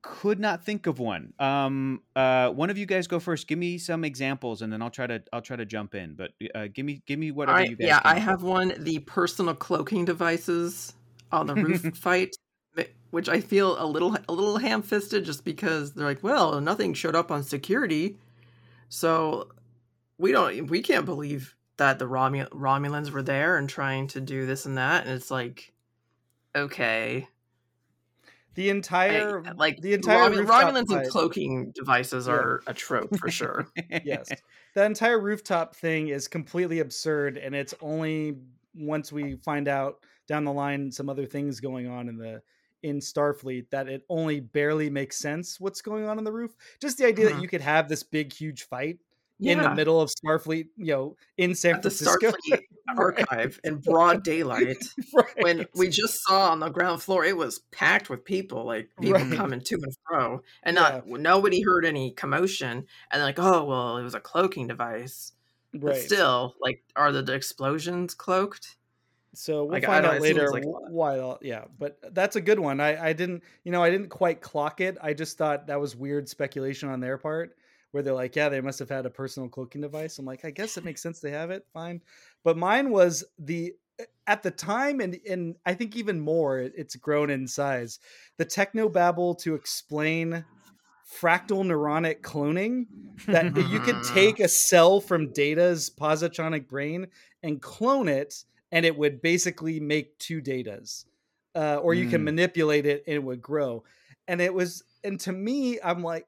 could 0.02 0.40
not 0.40 0.64
think 0.64 0.86
of 0.86 0.98
one. 0.98 1.32
Um, 1.38 2.02
uh, 2.14 2.50
one 2.50 2.70
of 2.70 2.78
you 2.78 2.86
guys 2.86 3.06
go 3.06 3.18
first. 3.20 3.46
Give 3.46 3.58
me 3.58 3.78
some 3.78 4.04
examples, 4.04 4.62
and 4.62 4.72
then 4.72 4.82
I'll 4.82 4.90
try 4.90 5.06
to 5.06 5.22
I'll 5.32 5.40
try 5.40 5.56
to 5.56 5.64
jump 5.64 5.94
in. 5.94 6.14
But 6.14 6.32
uh, 6.54 6.66
give 6.72 6.84
me 6.84 7.02
give 7.06 7.18
me 7.18 7.30
whatever 7.30 7.58
right. 7.58 7.70
you 7.70 7.76
guys. 7.76 7.88
Yeah, 7.88 8.00
I 8.04 8.18
have 8.18 8.42
one. 8.42 8.74
The 8.78 8.98
personal 9.00 9.54
cloaking 9.54 10.04
devices 10.04 10.92
on 11.30 11.46
the 11.46 11.54
roof 11.54 11.82
fight, 11.96 12.36
which 13.10 13.28
I 13.28 13.40
feel 13.40 13.82
a 13.82 13.86
little 13.86 14.16
a 14.28 14.32
little 14.32 14.58
ham 14.58 14.82
fisted, 14.82 15.24
just 15.24 15.44
because 15.44 15.92
they're 15.92 16.06
like, 16.06 16.22
well, 16.22 16.60
nothing 16.60 16.94
showed 16.94 17.16
up 17.16 17.30
on 17.30 17.42
security, 17.44 18.16
so 18.88 19.48
we 20.18 20.32
don't 20.32 20.68
we 20.68 20.82
can't 20.82 21.06
believe 21.06 21.56
that 21.78 21.98
the 21.98 22.06
Romu- 22.06 22.48
Romulans 22.50 23.10
were 23.10 23.22
there 23.22 23.56
and 23.56 23.68
trying 23.68 24.06
to 24.08 24.20
do 24.20 24.46
this 24.46 24.66
and 24.66 24.76
that, 24.78 25.04
and 25.06 25.14
it's 25.14 25.30
like, 25.30 25.72
okay, 26.54 27.28
The 28.54 28.68
I- 28.68 28.74
entire 28.74 29.42
like 29.54 29.80
the 29.80 29.94
entire 29.94 30.28
rooftop 30.30 30.74
Romulans 30.74 30.94
and 30.94 31.08
cloaking 31.10 31.72
devices 31.74 32.26
Yeah. 32.26 32.34
are 32.34 32.62
a 32.66 32.74
trope 32.74 33.16
for 33.18 33.30
sure. 33.30 33.66
yes, 34.04 34.28
the 34.74 34.84
entire 34.84 35.18
rooftop 35.18 35.74
thing 35.74 36.08
is 36.08 36.28
completely 36.28 36.80
absurd, 36.80 37.38
and 37.38 37.54
it's 37.54 37.74
only 37.80 38.36
once 38.74 39.10
we 39.12 39.36
find 39.36 39.68
out 39.68 40.04
down 40.28 40.44
the 40.44 40.52
line 40.52 40.90
some 40.92 41.08
other 41.08 41.26
things 41.26 41.60
going 41.60 41.88
on 41.88 42.08
in 42.08 42.16
the 42.18 42.42
in 42.82 42.98
Starfleet 42.98 43.70
that 43.70 43.88
it 43.88 44.02
only 44.08 44.40
barely 44.40 44.90
makes 44.90 45.16
sense 45.16 45.60
what's 45.60 45.80
going 45.80 46.04
on 46.08 46.18
in 46.18 46.24
the 46.24 46.32
roof. 46.32 46.54
Just 46.80 46.98
the 46.98 47.06
idea 47.06 47.28
Mhm. 47.30 47.34
that 47.34 47.42
you 47.42 47.46
could 47.48 47.60
have 47.60 47.88
this 47.88 48.02
big, 48.02 48.32
huge 48.32 48.64
fight 48.64 48.98
in 49.42 49.58
the 49.58 49.74
middle 49.74 50.00
of 50.00 50.10
Starfleet, 50.10 50.68
you 50.76 50.86
know, 50.92 51.16
in 51.36 51.54
San 51.54 51.74
At 51.76 51.82
the 51.82 51.90
Francisco. 51.90 52.30
Starfleet 52.32 52.60
archive 52.96 53.60
in 53.64 53.76
broad 53.84 54.22
daylight. 54.24 54.76
right. 55.14 55.26
when 55.40 55.66
we 55.74 55.88
just 55.88 56.22
saw 56.24 56.50
on 56.50 56.60
the 56.60 56.68
ground 56.68 57.00
floor 57.00 57.24
it 57.24 57.36
was 57.36 57.60
packed 57.70 58.10
with 58.10 58.24
people 58.24 58.64
like 58.64 58.88
people 59.00 59.20
Right. 59.20 59.32
coming 59.36 59.60
to 59.60 59.74
and 59.76 59.96
fro 60.06 60.42
and 60.64 60.74
not 60.74 61.06
nobody 61.06 61.62
heard 61.62 61.84
any 61.86 62.10
commotion 62.10 62.84
and 63.10 63.22
like 63.22 63.38
oh 63.38 63.64
well 63.64 63.96
it 63.98 64.02
was 64.02 64.14
a 64.14 64.20
cloaking 64.20 64.66
device 64.66 65.32
but 65.72 65.92
right. 65.92 65.96
still 65.96 66.54
like 66.60 66.82
are 66.96 67.12
the 67.12 67.32
explosions 67.32 68.14
cloaked 68.14 68.76
So 69.34 69.62
we'll 69.64 69.72
Like, 69.74 69.84
find 69.84 70.04
out 70.04 70.20
later 70.20 70.50
like 70.50 70.64
a 70.64 70.66
wh- 70.66 70.70
lot. 70.72 70.90
why. 70.90 71.36
Yeah, 71.40 71.64
but 71.78 71.98
that's 72.12 72.36
a 72.36 72.40
good 72.42 72.58
one. 72.58 72.80
I, 72.80 73.02
I 73.08 73.12
didn't, 73.14 73.42
you 73.64 73.72
know, 73.72 73.82
I 73.82 73.88
didn't 73.90 74.08
quite 74.10 74.42
clock 74.42 74.82
it. 74.82 74.98
I 75.00 75.14
just 75.14 75.38
thought 75.38 75.68
that 75.68 75.80
was 75.80 75.96
weird 75.96 76.28
speculation 76.28 76.90
on 76.90 77.00
their 77.00 77.16
part, 77.16 77.56
where 77.92 78.02
they're 78.02 78.14
like, 78.14 78.36
yeah, 78.36 78.48
they 78.48 78.60
must 78.60 78.78
have 78.80 78.88
had 78.90 79.06
a 79.06 79.10
personal 79.10 79.48
cloaking 79.48 79.80
device. 79.82 80.18
I'm 80.18 80.26
like, 80.26 80.44
I 80.44 80.50
guess 80.50 80.76
it 80.76 80.84
makes 80.84 81.02
sense 81.02 81.20
they 81.20 81.30
have 81.30 81.50
it. 81.50 81.66
Fine, 81.72 82.02
but 82.44 82.56
mine 82.58 82.90
was 82.90 83.24
the 83.38 83.74
at 84.26 84.42
the 84.42 84.50
time, 84.50 85.00
and 85.00 85.18
and 85.28 85.56
I 85.66 85.74
think 85.74 85.96
even 85.96 86.20
more, 86.20 86.58
it's 86.58 86.96
grown 86.96 87.30
in 87.30 87.46
size. 87.48 87.98
The 88.38 88.44
techno 88.44 88.88
babble 88.88 89.34
to 89.36 89.54
explain 89.54 90.46
fractal 91.08 91.64
neuronic 91.64 92.20
cloning 92.22 92.86
that 93.30 93.52
you 93.56 93.80
could 93.80 94.02
take 94.02 94.40
a 94.40 94.48
cell 94.48 95.00
from 95.00 95.32
Data's 95.32 95.90
positronic 95.90 96.68
brain 96.68 97.08
and 97.42 97.62
clone 97.62 98.08
it, 98.08 98.44
and 98.70 98.84
it 98.86 98.96
would 98.96 99.22
basically 99.22 99.80
make 99.80 100.18
two 100.18 100.42
Datas, 100.42 101.06
uh, 101.54 101.76
or 101.76 101.94
you 101.94 102.06
can 102.06 102.22
Mm. 102.22 102.24
manipulate 102.24 102.86
it 102.86 103.04
and 103.06 103.16
it 103.16 103.22
would 103.24 103.40
grow. 103.42 103.84
And 104.28 104.40
it 104.40 104.54
was, 104.54 104.84
and 105.02 105.18
to 105.20 105.32
me, 105.32 105.80
I'm 105.80 106.02
like, 106.02 106.26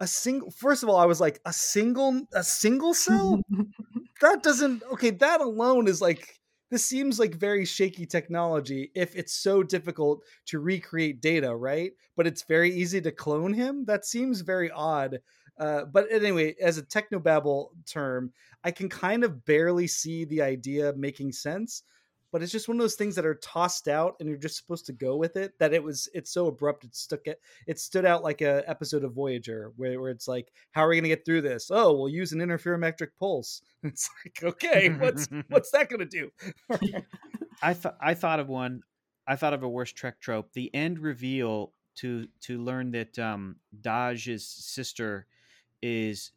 a 0.00 0.06
single. 0.06 0.50
First 0.50 0.82
of 0.82 0.88
all, 0.88 0.96
I 0.96 1.06
was 1.06 1.20
like, 1.20 1.40
a 1.44 1.52
single, 1.52 2.22
a 2.32 2.44
single 2.44 2.94
cell. 2.94 3.40
that 4.20 4.42
doesn't. 4.42 4.82
Okay, 4.92 5.10
that 5.10 5.40
alone 5.40 5.88
is 5.88 6.00
like. 6.00 6.34
This 6.70 6.84
seems 6.84 7.18
like 7.18 7.34
very 7.34 7.64
shaky 7.64 8.04
technology 8.04 8.90
if 8.94 9.16
it's 9.16 9.32
so 9.32 9.62
difficult 9.62 10.20
to 10.48 10.58
recreate 10.58 11.22
data, 11.22 11.56
right? 11.56 11.92
But 12.14 12.26
it's 12.26 12.42
very 12.42 12.70
easy 12.70 13.00
to 13.00 13.10
clone 13.10 13.54
him. 13.54 13.86
That 13.86 14.04
seems 14.04 14.42
very 14.42 14.70
odd. 14.70 15.20
Uh, 15.58 15.86
but 15.86 16.06
anyway, 16.12 16.54
as 16.60 16.76
a 16.76 16.82
technobabble 16.82 17.68
term, 17.86 18.32
I 18.64 18.70
can 18.70 18.90
kind 18.90 19.24
of 19.24 19.46
barely 19.46 19.86
see 19.86 20.26
the 20.26 20.42
idea 20.42 20.92
making 20.94 21.32
sense. 21.32 21.84
But 22.30 22.42
it's 22.42 22.52
just 22.52 22.68
one 22.68 22.76
of 22.76 22.82
those 22.82 22.94
things 22.94 23.14
that 23.14 23.26
are 23.26 23.36
tossed 23.36 23.88
out, 23.88 24.16
and 24.20 24.28
you're 24.28 24.38
just 24.38 24.56
supposed 24.56 24.86
to 24.86 24.92
go 24.92 25.16
with 25.16 25.36
it. 25.36 25.52
That 25.58 25.72
it 25.72 25.82
was, 25.82 26.08
it's 26.12 26.30
so 26.30 26.46
abrupt. 26.46 26.84
It 26.84 26.94
stuck 26.94 27.26
it. 27.26 27.40
It 27.66 27.78
stood 27.78 28.04
out 28.04 28.22
like 28.22 28.40
a 28.40 28.68
episode 28.68 29.04
of 29.04 29.14
Voyager, 29.14 29.72
where, 29.76 30.00
where 30.00 30.10
it's 30.10 30.28
like, 30.28 30.52
how 30.72 30.82
are 30.82 30.88
we 30.88 30.96
going 30.96 31.04
to 31.04 31.08
get 31.08 31.24
through 31.24 31.42
this? 31.42 31.70
Oh, 31.70 31.96
we'll 31.96 32.08
use 32.08 32.32
an 32.32 32.40
interferometric 32.40 33.08
pulse. 33.18 33.62
It's 33.84 34.10
like, 34.24 34.42
okay, 34.42 34.88
what's 34.88 35.28
what's 35.48 35.70
that 35.70 35.88
going 35.88 36.00
to 36.00 36.04
do? 36.06 36.30
I 37.62 37.74
thought 37.74 37.96
I 38.00 38.14
thought 38.14 38.40
of 38.40 38.48
one. 38.48 38.82
I 39.26 39.36
thought 39.36 39.54
of 39.54 39.62
a 39.62 39.68
worse 39.68 39.92
Trek 39.92 40.20
trope: 40.20 40.52
the 40.52 40.74
end 40.74 40.98
reveal 40.98 41.72
to 41.98 42.26
to 42.42 42.58
learn 42.58 42.90
that 42.92 43.16
um, 43.20 43.56
Dahj's 43.80 44.46
sister 44.46 45.26
is 45.80 46.32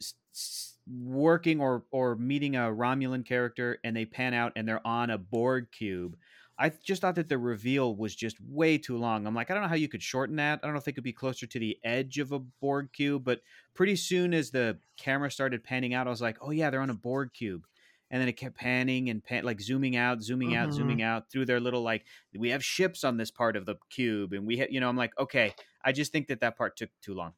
working 0.88 1.62
or 1.62 1.86
or 1.92 2.16
meeting 2.16 2.56
a 2.56 2.62
Romulan 2.62 3.26
character, 3.26 3.80
and 3.84 3.96
they 3.96 4.06
pan 4.06 4.34
out 4.34 4.54
and 4.56 4.68
they're 4.68 4.86
on 4.86 5.10
a 5.10 5.18
Borg 5.18 5.72
cube. 5.72 6.18
I 6.58 6.70
just 6.70 7.02
thought 7.02 7.16
that 7.16 7.30
the 7.30 7.38
reveal 7.40 7.96
was 7.96 8.16
just 8.16 8.40
way 8.40 8.78
too 8.78 8.98
long. 8.98 9.26
I'm 9.26 9.34
like, 9.34 9.50
I 9.50 9.54
don't 9.54 9.64
know 9.64 9.70
how 9.70 9.76
you 9.76 9.88
could 9.90 10.04
shorten 10.04 10.36
that. 10.36 10.60
I 10.62 10.68
don't 10.68 10.74
know 10.74 10.80
if 10.80 10.86
they 10.86 10.92
could 10.92 11.04
be 11.04 11.14
closer 11.14 11.48
to 11.48 11.60
the 11.60 11.80
edge 11.84 12.20
of 12.20 12.32
a 12.32 12.40
Borg 12.40 12.92
cube, 12.94 13.24
but 13.24 13.42
pretty 13.74 13.96
soon 13.96 14.34
as 14.34 14.52
the 14.52 14.80
camera 14.98 15.32
started 15.32 15.64
panning 15.64 15.94
out, 15.94 16.08
I 16.08 16.12
was 16.12 16.22
like, 16.22 16.38
oh 16.42 16.52
yeah, 16.52 16.70
they're 16.70 16.82
on 16.82 16.90
a 16.92 16.96
Borg 16.96 17.34
cube 17.34 17.66
and 18.10 18.20
then 18.22 18.28
it 18.28 18.34
kept 18.34 18.58
panning 18.58 19.10
and 19.10 19.24
pan, 19.24 19.44
like 19.44 19.62
zooming 19.62 19.96
out, 19.96 20.22
zooming 20.22 20.54
out, 20.54 20.74
Mhm. 20.74 20.74
zooming 20.74 21.02
out 21.02 21.32
through 21.32 21.46
their 21.46 21.60
little 21.60 21.82
like 21.82 22.06
we 22.38 22.50
have 22.50 22.64
ships 22.64 23.04
on 23.04 23.18
this 23.18 23.32
part 23.32 23.56
of 23.56 23.66
the 23.66 23.76
cube, 23.90 24.34
and 24.34 24.46
we 24.46 24.58
have 24.58 24.72
you 24.72 24.80
know 24.80 24.90
I'm 24.90 24.98
like 24.98 25.18
okay, 25.18 25.56
I 25.84 25.92
just 25.92 26.12
think 26.12 26.28
that 26.28 26.42
that 26.42 26.58
part 26.58 26.76
took 26.78 26.90
too 27.02 27.14
long. 27.14 27.34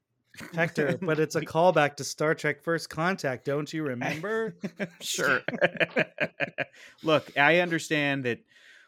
Hector, 0.53 0.97
but 1.01 1.19
it's 1.19 1.36
a 1.36 1.41
callback 1.41 1.95
to 1.97 2.03
Star 2.03 2.34
Trek 2.36 2.61
First 2.61 2.89
Contact, 2.89 3.45
don't 3.45 3.71
you 3.71 3.84
remember? 3.84 4.55
Sure. 5.01 5.41
Look, 7.03 7.38
I 7.38 7.59
understand 7.59 8.25
that 8.25 8.39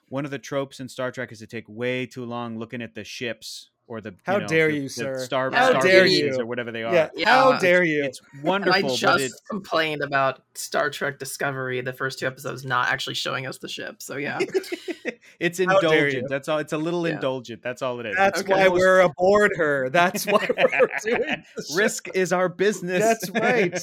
one 0.09 0.25
of 0.25 0.31
the 0.31 0.39
tropes 0.39 0.79
in 0.79 0.89
Star 0.89 1.11
Trek 1.11 1.31
is 1.31 1.39
to 1.39 1.47
take 1.47 1.65
way 1.67 2.05
too 2.05 2.25
long 2.25 2.57
looking 2.57 2.81
at 2.81 2.95
the 2.95 3.03
ships 3.03 3.69
or 3.88 4.01
the 4.01 4.15
How 4.23 4.38
know, 4.38 4.47
dare 4.47 4.69
the- 4.69 4.75
you, 4.77 4.81
the 4.83 4.89
sir. 4.89 5.19
star, 5.19 5.51
How 5.51 5.69
star 5.69 5.81
dare 5.81 6.05
you. 6.07 6.36
or 6.39 6.45
whatever 6.45 6.71
they 6.71 6.83
are. 6.83 6.93
yeah, 6.93 7.09
Yeah, 7.15 7.29
how 7.29 7.47
it's- 7.49 7.61
dare 7.61 7.83
you? 7.83 8.03
It's 8.05 8.19
And 8.33 8.43
wonderful, 8.43 8.73
I 8.73 8.81
but 8.81 8.95
just 8.95 9.23
it, 9.23 9.31
complained 9.49 10.01
about 10.01 10.41
Star 10.55 10.89
Trek 10.89 11.19
Discovery, 11.19 11.81
the 11.81 11.93
first 11.93 12.17
two 12.19 12.25
episodes, 12.27 12.65
not 12.65 12.89
actually 12.89 13.13
showing 13.15 13.45
us 13.45 13.57
the 13.59 13.67
ship. 13.69 14.01
So 14.01 14.17
yeah, 14.17 14.39
it's 15.39 15.59
How 15.63 15.79
dare 15.79 16.07
you. 16.09 16.19
indulgent. 16.19 16.29
That's 16.29 16.47
all. 16.47 16.57
It's 16.59 16.73
a 16.73 16.77
little 16.77 17.07
Yeah. 17.07 17.15
indulgent. 17.15 17.61
That's 17.61 17.81
all 17.81 17.99
it 17.99 18.07
is. 18.07 18.15
That's 18.15 18.41
Okay. 18.41 18.51
why 18.53 18.67
we're 18.69 19.01
aboard 19.01 19.51
her. 19.57 19.89
That's 19.93 20.25
why 20.25 20.47
we're 20.57 20.89
doing 21.03 21.43
this. 21.55 21.75
Risk 21.75 22.07
is 22.15 22.33
our 22.33 22.49
business. 22.49 23.03
That's 23.03 23.29
right. 23.31 23.79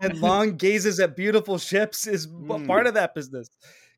and 0.00 0.18
long 0.20 0.56
gazes 0.56 0.98
at 1.00 1.14
beautiful 1.16 1.58
ships 1.58 2.06
is 2.06 2.26
Mm. 2.26 2.66
part 2.66 2.86
of 2.86 2.94
that 2.94 3.14
business. 3.14 3.50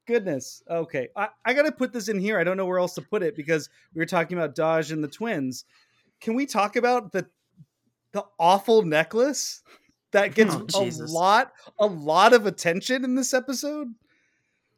Goodness. 0.07 0.63
Okay. 0.69 1.09
I, 1.15 1.29
I 1.45 1.55
got 1.55 1.63
to 1.63 1.73
put 1.73 1.93
this 1.93 2.09
in 2.09 2.19
here. 2.19 2.39
I 2.39 2.45
don't 2.45 2.57
know 2.57 2.67
where 2.67 2.79
else 2.79 2.95
to 2.95 3.03
put 3.03 3.23
it 3.23 3.37
because 3.37 3.69
we 3.95 4.01
were 4.01 4.07
talking 4.07 4.37
about 4.37 4.57
Dahj 4.57 4.93
and 4.93 5.05
the 5.05 5.09
twins. 5.09 5.65
Can 6.21 6.35
we 6.35 6.47
talk 6.47 6.77
about 6.77 7.13
the 7.13 7.27
the 8.13 8.25
awful 8.39 8.83
necklace 8.83 9.63
that 10.11 10.35
gets 10.35 10.57
Oh, 10.75 10.85
a 10.85 10.91
lot 11.13 11.53
a 11.79 11.87
lot 11.87 12.33
of 12.33 12.47
attention 12.47 13.05
in 13.05 13.15
this 13.15 13.33
episode? 13.33 13.89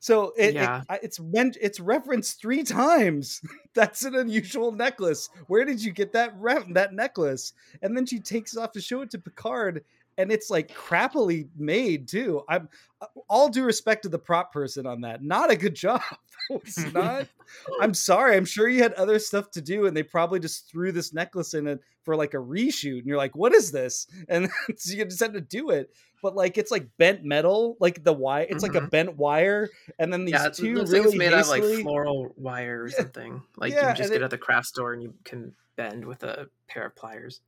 So 0.00 0.32
it, 0.36 0.48
it- 0.48 0.54
Yeah. 0.54 0.82
I- 0.88 1.00
it's 1.02 1.18
meant 1.18 1.56
it's 1.60 1.80
referenced 1.80 2.40
three 2.40 2.62
times. 2.62 3.40
That's 3.74 4.04
an 4.04 4.14
unusual 4.14 4.70
necklace. 4.72 5.30
Where 5.46 5.64
did 5.64 5.82
you 5.82 5.92
get 5.92 6.12
that 6.12 6.34
ref- 6.38 6.74
that 6.74 6.92
necklace? 6.92 7.54
And 7.80 7.96
then 7.96 8.04
she 8.04 8.20
takes 8.20 8.54
it 8.54 8.60
off 8.60 8.72
to 8.72 8.80
show 8.82 9.00
it 9.00 9.10
to 9.12 9.18
Picard, 9.18 9.82
and 10.18 10.30
it's 10.32 10.50
like 10.50 10.74
crappily 10.74 11.48
made 11.56 12.08
too. 12.08 12.42
I'm 12.48 12.68
uh, 13.00 13.06
all 13.28 13.48
due 13.48 13.64
respect 13.64 14.02
to 14.04 14.08
the 14.08 14.18
prop 14.18 14.52
person 14.52 14.86
on 14.86 15.00
that. 15.02 15.22
Not 15.22 15.50
a 15.50 15.56
good 15.56 15.74
job. 15.86 16.02
it's 16.50 16.92
not. 16.92 17.26
I'm 17.80 17.94
sorry. 17.94 18.36
I'm 18.36 18.44
sure 18.44 18.68
you 18.68 18.82
had 18.82 18.94
other 18.94 19.18
stuff 19.18 19.50
to 19.52 19.60
do, 19.60 19.86
and 19.86 19.96
they 19.96 20.02
probably 20.02 20.40
just 20.40 20.68
threw 20.70 20.92
this 20.92 21.12
necklace 21.12 21.54
in 21.54 21.66
it 21.66 21.80
for 22.04 22.16
like 22.16 22.34
a 22.34 22.38
reshoot. 22.38 22.98
And 22.98 23.06
you're 23.06 23.16
like, 23.16 23.36
"What 23.36 23.54
is 23.54 23.70
this?" 23.72 24.06
And 24.28 24.48
so 24.76 24.94
you 24.94 25.04
just 25.04 25.20
had 25.20 25.34
to 25.34 25.40
do 25.40 25.70
it. 25.70 25.90
But 26.22 26.36
like, 26.36 26.56
it's 26.56 26.70
like 26.70 26.86
bent 26.98 27.24
metal, 27.24 27.76
like 27.80 28.04
the 28.04 28.12
wire. 28.12 28.46
It's 28.48 28.62
like 28.62 28.76
a 28.76 28.80
Mhm. 28.82 28.90
bent 28.90 29.16
wire, 29.16 29.68
and 29.98 30.12
then 30.12 30.24
these 30.24 30.34
yeah, 30.34 30.48
two 30.50 30.74
really 30.74 30.98
like 31.00 31.06
it's 31.08 31.16
made 31.16 31.32
out 31.34 31.40
of 31.40 31.48
like 31.48 31.64
floral 31.82 32.32
wire 32.36 32.84
or 32.84 32.90
something. 32.90 33.42
Like 33.56 33.72
Yeah, 33.72 33.90
you 33.90 33.96
just 33.96 34.12
get 34.12 34.22
it- 34.22 34.24
at 34.24 34.30
the 34.30 34.38
craft 34.38 34.66
store 34.68 34.92
and 34.92 35.02
you 35.02 35.14
can 35.24 35.52
bend 35.76 36.04
with 36.04 36.22
a 36.22 36.48
pair 36.68 36.86
of 36.86 36.94
pliers. 36.94 37.40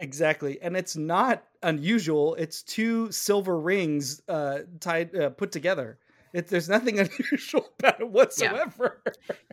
Exactly, 0.00 0.60
and 0.62 0.76
it's 0.76 0.96
not 0.96 1.44
unusual. 1.62 2.34
It's 2.36 2.62
two 2.62 3.10
silver 3.10 3.58
rings 3.58 4.22
uh, 4.28 4.60
tied, 4.80 5.14
uh, 5.16 5.30
put 5.30 5.50
together. 5.50 5.98
It, 6.32 6.46
there's 6.48 6.68
nothing 6.68 7.00
unusual 7.20 7.68
about 7.78 8.00
it 8.00 8.08
whatsoever. 8.08 9.02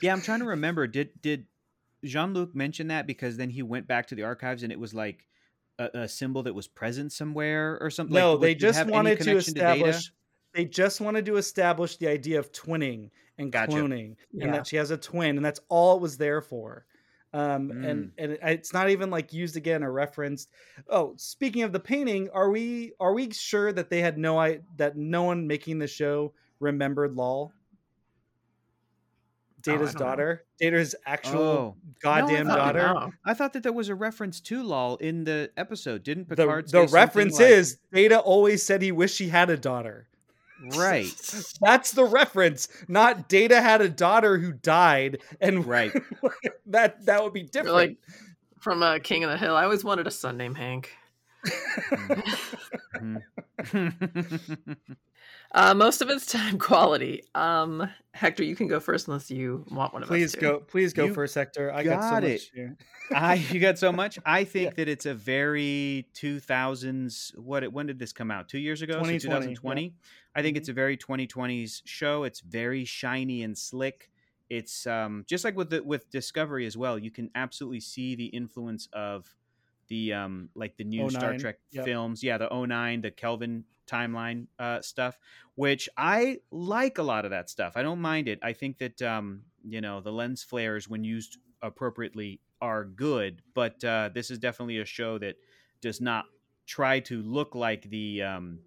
Yeah, 0.01 0.13
I'm 0.13 0.21
trying 0.21 0.39
to 0.39 0.45
remember. 0.45 0.85
Did 0.87 1.09
did 1.21 1.45
Jean 2.03 2.33
Luc 2.33 2.53
mention 2.53 2.89
that 2.89 3.07
because 3.07 3.37
then 3.37 3.49
he 3.49 3.63
went 3.63 3.87
back 3.87 4.07
to 4.07 4.15
the 4.15 4.23
archives 4.23 4.61
and 4.61 4.71
it 4.71 4.79
was 4.79 4.93
like 4.93 5.25
a, 5.79 6.01
a 6.01 6.07
symbol 6.07 6.43
that 6.43 6.53
was 6.53 6.67
present 6.67 7.11
somewhere 7.11 7.79
or 7.81 7.89
something? 7.89 8.13
no, 8.13 8.33
like, 8.33 8.41
they 8.41 8.55
just 8.55 8.77
have 8.77 8.87
any 8.87 8.93
wanted 8.93 9.17
to 9.19 9.23
connection 9.25 9.53
data? 9.55 9.73
establish. 9.73 10.11
they 10.53 10.65
just 10.65 11.01
wanted 11.01 11.25
to 11.25 11.37
establish 11.37 11.97
the 11.97 12.07
idea 12.07 12.37
of 12.37 12.51
twinning 12.51 13.09
and 13.39 13.51
Gotcha. 13.51 13.71
cloning, 13.71 14.15
Yeah. 14.31 14.45
and 14.45 14.53
that 14.53 14.67
she 14.67 14.75
has 14.75 14.91
a 14.91 14.97
twin, 14.97 15.37
and 15.37 15.43
that's 15.45 15.59
all 15.69 15.95
it 15.95 16.01
was 16.01 16.17
there 16.17 16.39
for. 16.41 16.85
Um, 17.35 17.69
Mm. 17.69 17.89
and 17.89 18.11
and 18.17 18.31
it's 18.43 18.71
not 18.71 18.89
even 18.89 19.09
like 19.09 19.33
used 19.33 19.57
again 19.57 19.83
or 19.83 19.91
referenced. 19.91 20.49
Oh, 20.87 21.15
speaking 21.17 21.63
of 21.63 21.73
the 21.73 21.79
painting, 21.81 22.29
are 22.33 22.49
we 22.49 22.93
are 22.99 23.13
we 23.13 23.29
sure 23.31 23.73
that 23.73 23.89
they 23.89 23.99
had 23.99 24.17
no 24.17 24.39
i 24.39 24.61
that 24.77 24.95
no 24.95 25.23
one 25.23 25.45
making 25.45 25.79
the 25.79 25.87
show 25.87 26.33
remembered 26.61 27.15
Lal? 27.17 27.51
Data's 29.63 29.93
don't 29.93 29.99
know. 30.01 30.05
daughter, 30.07 30.45
Data's 30.59 30.95
actual 31.07 31.41
Oh. 31.41 31.75
goddamn 32.01 32.47
No, 32.47 32.53
I 32.53 32.55
thought- 32.57 32.73
daughter. 32.75 32.93
No. 33.07 33.13
I 33.25 33.33
thought 33.33 33.53
that 33.53 33.63
there 33.63 33.73
was 33.73 33.89
a 33.89 33.95
reference 33.95 34.39
to 34.41 34.61
Lal 34.63 34.95
in 34.97 35.23
the 35.23 35.51
episode. 35.57 36.03
Didn't 36.03 36.29
The, 36.29 36.35
Picard? 36.35 36.65
the 36.65 36.69
say 36.69 36.77
something 36.77 36.93
reference 36.93 37.39
like- 37.39 37.49
is 37.49 37.79
Data 37.91 38.19
always 38.19 38.61
said 38.63 38.81
he 38.83 38.91
wished 38.91 39.17
he 39.17 39.29
had 39.29 39.49
a 39.49 39.57
daughter. 39.57 40.07
Right, 40.77 41.05
That's 41.61 41.91
the 41.91 42.05
reference, 42.05 42.67
not 42.87 43.27
Data 43.29 43.61
had 43.61 43.81
a 43.81 43.89
daughter 43.89 44.37
who 44.37 44.51
died, 44.53 45.19
and 45.41 45.65
right. 45.65 45.91
that 46.67 47.05
that 47.05 47.23
would 47.23 47.33
be 47.33 47.43
different. 47.43 47.75
like 47.75 47.97
from 48.61 48.81
uh, 48.83 48.99
King 48.99 49.23
of 49.23 49.29
the 49.29 49.37
Hill. 49.37 49.55
I 49.55 49.63
always 49.63 49.83
wanted 49.83 50.07
a 50.07 50.11
son 50.11 50.37
named 50.37 50.57
Hank. 50.57 50.91
Mhm. 52.95 53.21
Uh, 55.51 55.73
most 55.73 56.01
of 56.01 56.09
it's 56.09 56.25
time 56.25 56.57
quality. 56.59 57.23
Um, 57.33 57.87
Hector, 58.13 58.43
you 58.43 58.57
can 58.57 58.67
go 58.67 58.81
first 58.81 59.07
unless 59.07 59.31
you 59.31 59.63
want 59.71 59.93
one 59.93 60.01
of 60.03 60.09
please 60.09 60.29
us. 60.29 60.31
to. 60.33 60.39
go, 60.39 60.59
please 60.59 60.91
go 60.91 61.05
You 61.05 61.13
first, 61.13 61.33
Hector. 61.33 61.71
I 61.71 61.83
got, 61.83 62.03
so 62.03 62.09
got 62.09 62.23
much 62.23 62.31
it. 62.31 62.41
here. 62.53 62.77
I 63.13 63.35
you 63.35 63.61
got 63.61 63.79
so 63.79 63.93
much. 63.93 64.19
I 64.25 64.43
think 64.43 64.75
that 64.75 64.89
it's 64.89 65.05
a 65.05 65.13
very 65.13 66.07
2000s. 66.13 67.37
What? 67.37 67.71
When 67.71 67.85
did 67.85 67.99
this 67.99 68.11
come 68.11 68.31
out? 68.31 68.49
Two 68.49 68.57
years 68.59 68.81
ago. 68.81 68.95
2020, 68.95 69.55
so 69.55 69.61
yeah. 69.63 69.89
2020. 70.35 70.39
I 70.39 70.41
think 70.41 70.57
it's 70.57 70.69
a 70.69 70.73
very 70.73 70.97
2020s 70.97 71.81
show. 71.85 72.23
It's 72.23 72.41
very 72.41 72.85
shiny 72.85 73.43
and 73.43 73.57
slick. 73.57 74.09
It's 74.49 74.85
um, 74.85 75.23
just 75.27 75.43
like 75.43 75.55
with 75.55 75.69
the, 75.69 75.83
with 75.83 76.09
Discovery 76.09 76.65
as 76.65 76.77
well. 76.77 76.99
You 76.99 77.11
can 77.11 77.31
absolutely 77.35 77.79
see 77.79 78.15
the 78.15 78.25
influence 78.25 78.87
of 78.93 79.33
the 79.87 80.13
um, 80.13 80.49
like 80.55 80.77
the 80.77 80.83
new 80.83 81.09
Star 81.09 81.37
Trek 81.37 81.59
yep. 81.71 81.85
films. 81.85 82.23
Yeah, 82.23 82.37
the 82.37 82.49
09, 82.49 83.01
the 83.01 83.11
Kelvin 83.11 83.63
timeline 83.87 84.47
uh, 84.59 84.81
stuff, 84.81 85.17
which 85.55 85.89
I 85.97 86.39
like 86.51 86.97
a 86.97 87.03
lot 87.03 87.25
of 87.25 87.31
that 87.31 87.49
stuff. 87.49 87.73
I 87.75 87.81
don't 87.81 88.01
mind 88.01 88.27
it. 88.27 88.39
I 88.43 88.53
think 88.53 88.77
that 88.79 89.01
um, 89.01 89.41
you 89.63 89.81
know 89.81 90.01
the 90.01 90.11
lens 90.11 90.43
flares 90.43 90.89
when 90.89 91.03
used 91.03 91.37
appropriately 91.61 92.39
are 92.61 92.85
good, 92.85 93.41
but 93.53 93.83
uh, 93.83 94.09
this 94.13 94.31
is 94.31 94.39
definitely 94.39 94.79
a 94.79 94.85
show 94.85 95.17
that 95.19 95.35
does 95.81 96.01
not 96.01 96.25
try 96.65 96.99
to 96.99 97.21
look 97.21 97.53
like 97.53 97.89
the 97.89 98.23
um, 98.23 98.59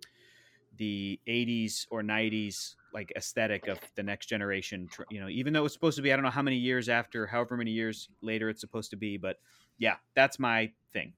the 0.78 1.20
80s 1.28 1.86
or 1.90 2.02
90s 2.02 2.74
like 2.94 3.12
aesthetic 3.16 3.68
of 3.68 3.78
the 3.96 4.02
next 4.02 4.26
generation 4.26 4.88
you 5.10 5.20
know 5.20 5.28
even 5.28 5.52
though 5.52 5.64
it's 5.64 5.74
supposed 5.74 5.96
to 5.96 6.02
be 6.02 6.12
i 6.12 6.16
don't 6.16 6.24
know 6.24 6.30
how 6.30 6.42
many 6.42 6.56
years 6.56 6.88
after 6.88 7.26
however 7.26 7.56
many 7.56 7.70
years 7.70 8.08
later 8.22 8.48
it's 8.48 8.60
supposed 8.60 8.90
to 8.90 8.96
be 8.96 9.18
but 9.18 9.36
yeah 9.78 9.96
that's 10.14 10.38
my 10.38 10.70
thing 10.92 11.12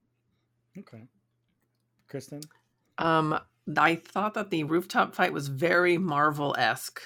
Okay. 0.78 1.02
Kristen? 2.08 2.40
Um, 2.98 3.38
I 3.76 3.96
thought 3.96 4.34
that 4.34 4.50
the 4.50 4.64
rooftop 4.64 5.14
fight 5.14 5.32
was 5.32 5.48
very 5.48 5.98
Marvel 5.98 6.54
esque. 6.58 7.00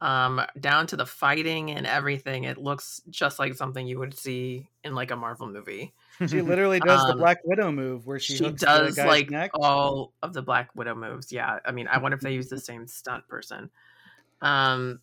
Um, 0.00 0.40
down 0.60 0.86
to 0.88 0.96
the 0.96 1.06
fighting 1.06 1.72
and 1.72 1.86
everything, 1.86 2.44
it 2.44 2.56
looks 2.56 3.02
just 3.10 3.38
like 3.38 3.54
something 3.54 3.86
you 3.86 3.98
would 3.98 4.16
see 4.16 4.68
in 4.84 4.94
like 4.94 5.10
a 5.10 5.16
Marvel 5.16 5.48
movie. 5.48 5.92
She 6.26 6.42
literally 6.42 6.80
does 6.84 7.04
the 7.06 7.12
Um, 7.12 7.18
Black 7.18 7.38
Widow 7.44 7.70
move 7.70 8.06
where 8.06 8.18
she, 8.18 8.36
She, 8.36 8.44
hooks 8.44 8.60
the 8.60 8.66
does 8.66 8.98
like 8.98 9.30
neck. 9.30 9.50
all 9.54 10.14
of 10.22 10.32
the 10.32 10.42
Black 10.42 10.74
Widow 10.74 10.94
moves. 10.96 11.30
Yeah, 11.32 11.58
I 11.64 11.70
mean, 11.72 11.86
I 11.88 11.98
wonder 11.98 12.16
if 12.16 12.22
they 12.22 12.34
use 12.34 12.48
the 12.48 12.58
same 12.70 12.86
stunt 12.86 13.26
person. 13.28 13.70
Um, 14.42 15.00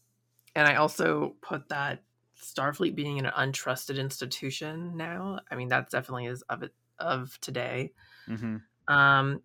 and 0.55 0.67
I 0.67 0.75
also 0.75 1.35
put 1.41 1.69
that 1.69 2.03
Starfleet 2.41 2.95
being 2.95 3.19
an 3.19 3.25
untrusted 3.25 3.97
institution 3.97 4.97
now. 4.97 5.39
I 5.49 5.55
mean, 5.55 5.69
that 5.69 5.89
definitely 5.89 6.25
is 6.25 6.41
of 6.43 6.63
it 6.63 6.73
of 6.99 7.37
today. 7.41 7.93
hmm 8.27 8.57
Um, 8.87 9.41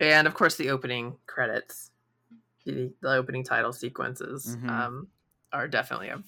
and 0.00 0.26
of 0.26 0.34
course, 0.34 0.56
the 0.56 0.70
opening 0.70 1.16
credits, 1.26 1.90
the, 2.64 2.92
the 3.00 3.10
opening 3.14 3.42
title 3.44 3.72
sequences, 3.72 4.56
Mhm. 4.56 4.68
um, 4.70 5.08
are 5.52 5.66
definitely 5.68 6.10
of 6.10 6.24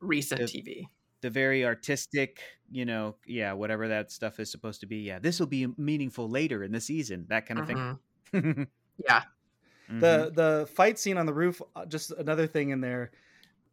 recent 0.00 0.40
The- 0.40 0.46
TV. 0.46 0.88
The 1.20 1.30
very 1.30 1.64
artistic 1.64 2.40
you 2.70 2.84
know 2.84 3.16
yeah 3.26 3.52
whatever 3.52 3.88
that 3.88 4.10
stuff 4.12 4.38
is 4.40 4.50
supposed 4.50 4.80
to 4.80 4.86
be 4.86 4.98
yeah 4.98 5.18
this 5.18 5.40
will 5.40 5.46
be 5.46 5.66
meaningful 5.76 6.28
later 6.28 6.62
in 6.62 6.72
the 6.72 6.80
season 6.80 7.26
that 7.28 7.46
kind 7.46 7.58
of 7.60 7.66
thing 7.66 8.68
Yeah, 9.04 9.22
Mhm. 9.90 10.00
the 10.00 10.32
the 10.34 10.66
fight 10.66 10.98
scene 10.98 11.16
on 11.16 11.26
the 11.26 11.32
roof 11.32 11.62
uh, 11.74 11.86
just 11.86 12.10
another 12.12 12.46
thing 12.46 12.70
in 12.70 12.80
there 12.80 13.10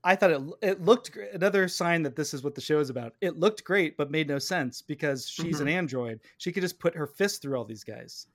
i 0.04 0.16
thought 0.16 0.32
it 0.32 0.42
it 0.62 0.82
looked 0.82 1.16
another 1.34 1.68
sign 1.68 2.04
that 2.04 2.16
this 2.16 2.34
is 2.34 2.44
what 2.44 2.56
the 2.56 2.62
show 2.62 2.80
is 2.80 2.90
about. 2.90 3.16
It 3.22 3.38
looked 3.38 3.64
great 3.64 3.98
but 3.98 4.12
made 4.12 4.28
no 4.28 4.40
sense 4.40 4.82
because 4.82 5.28
she's 5.28 5.60
an 5.60 5.68
android. 5.68 6.22
She 6.38 6.52
could 6.52 6.62
just 6.62 6.80
put 6.80 6.96
her 6.96 7.08
fist 7.08 7.42
through 7.42 7.58
all 7.58 7.66
these 7.66 7.84
guys. 7.84 8.28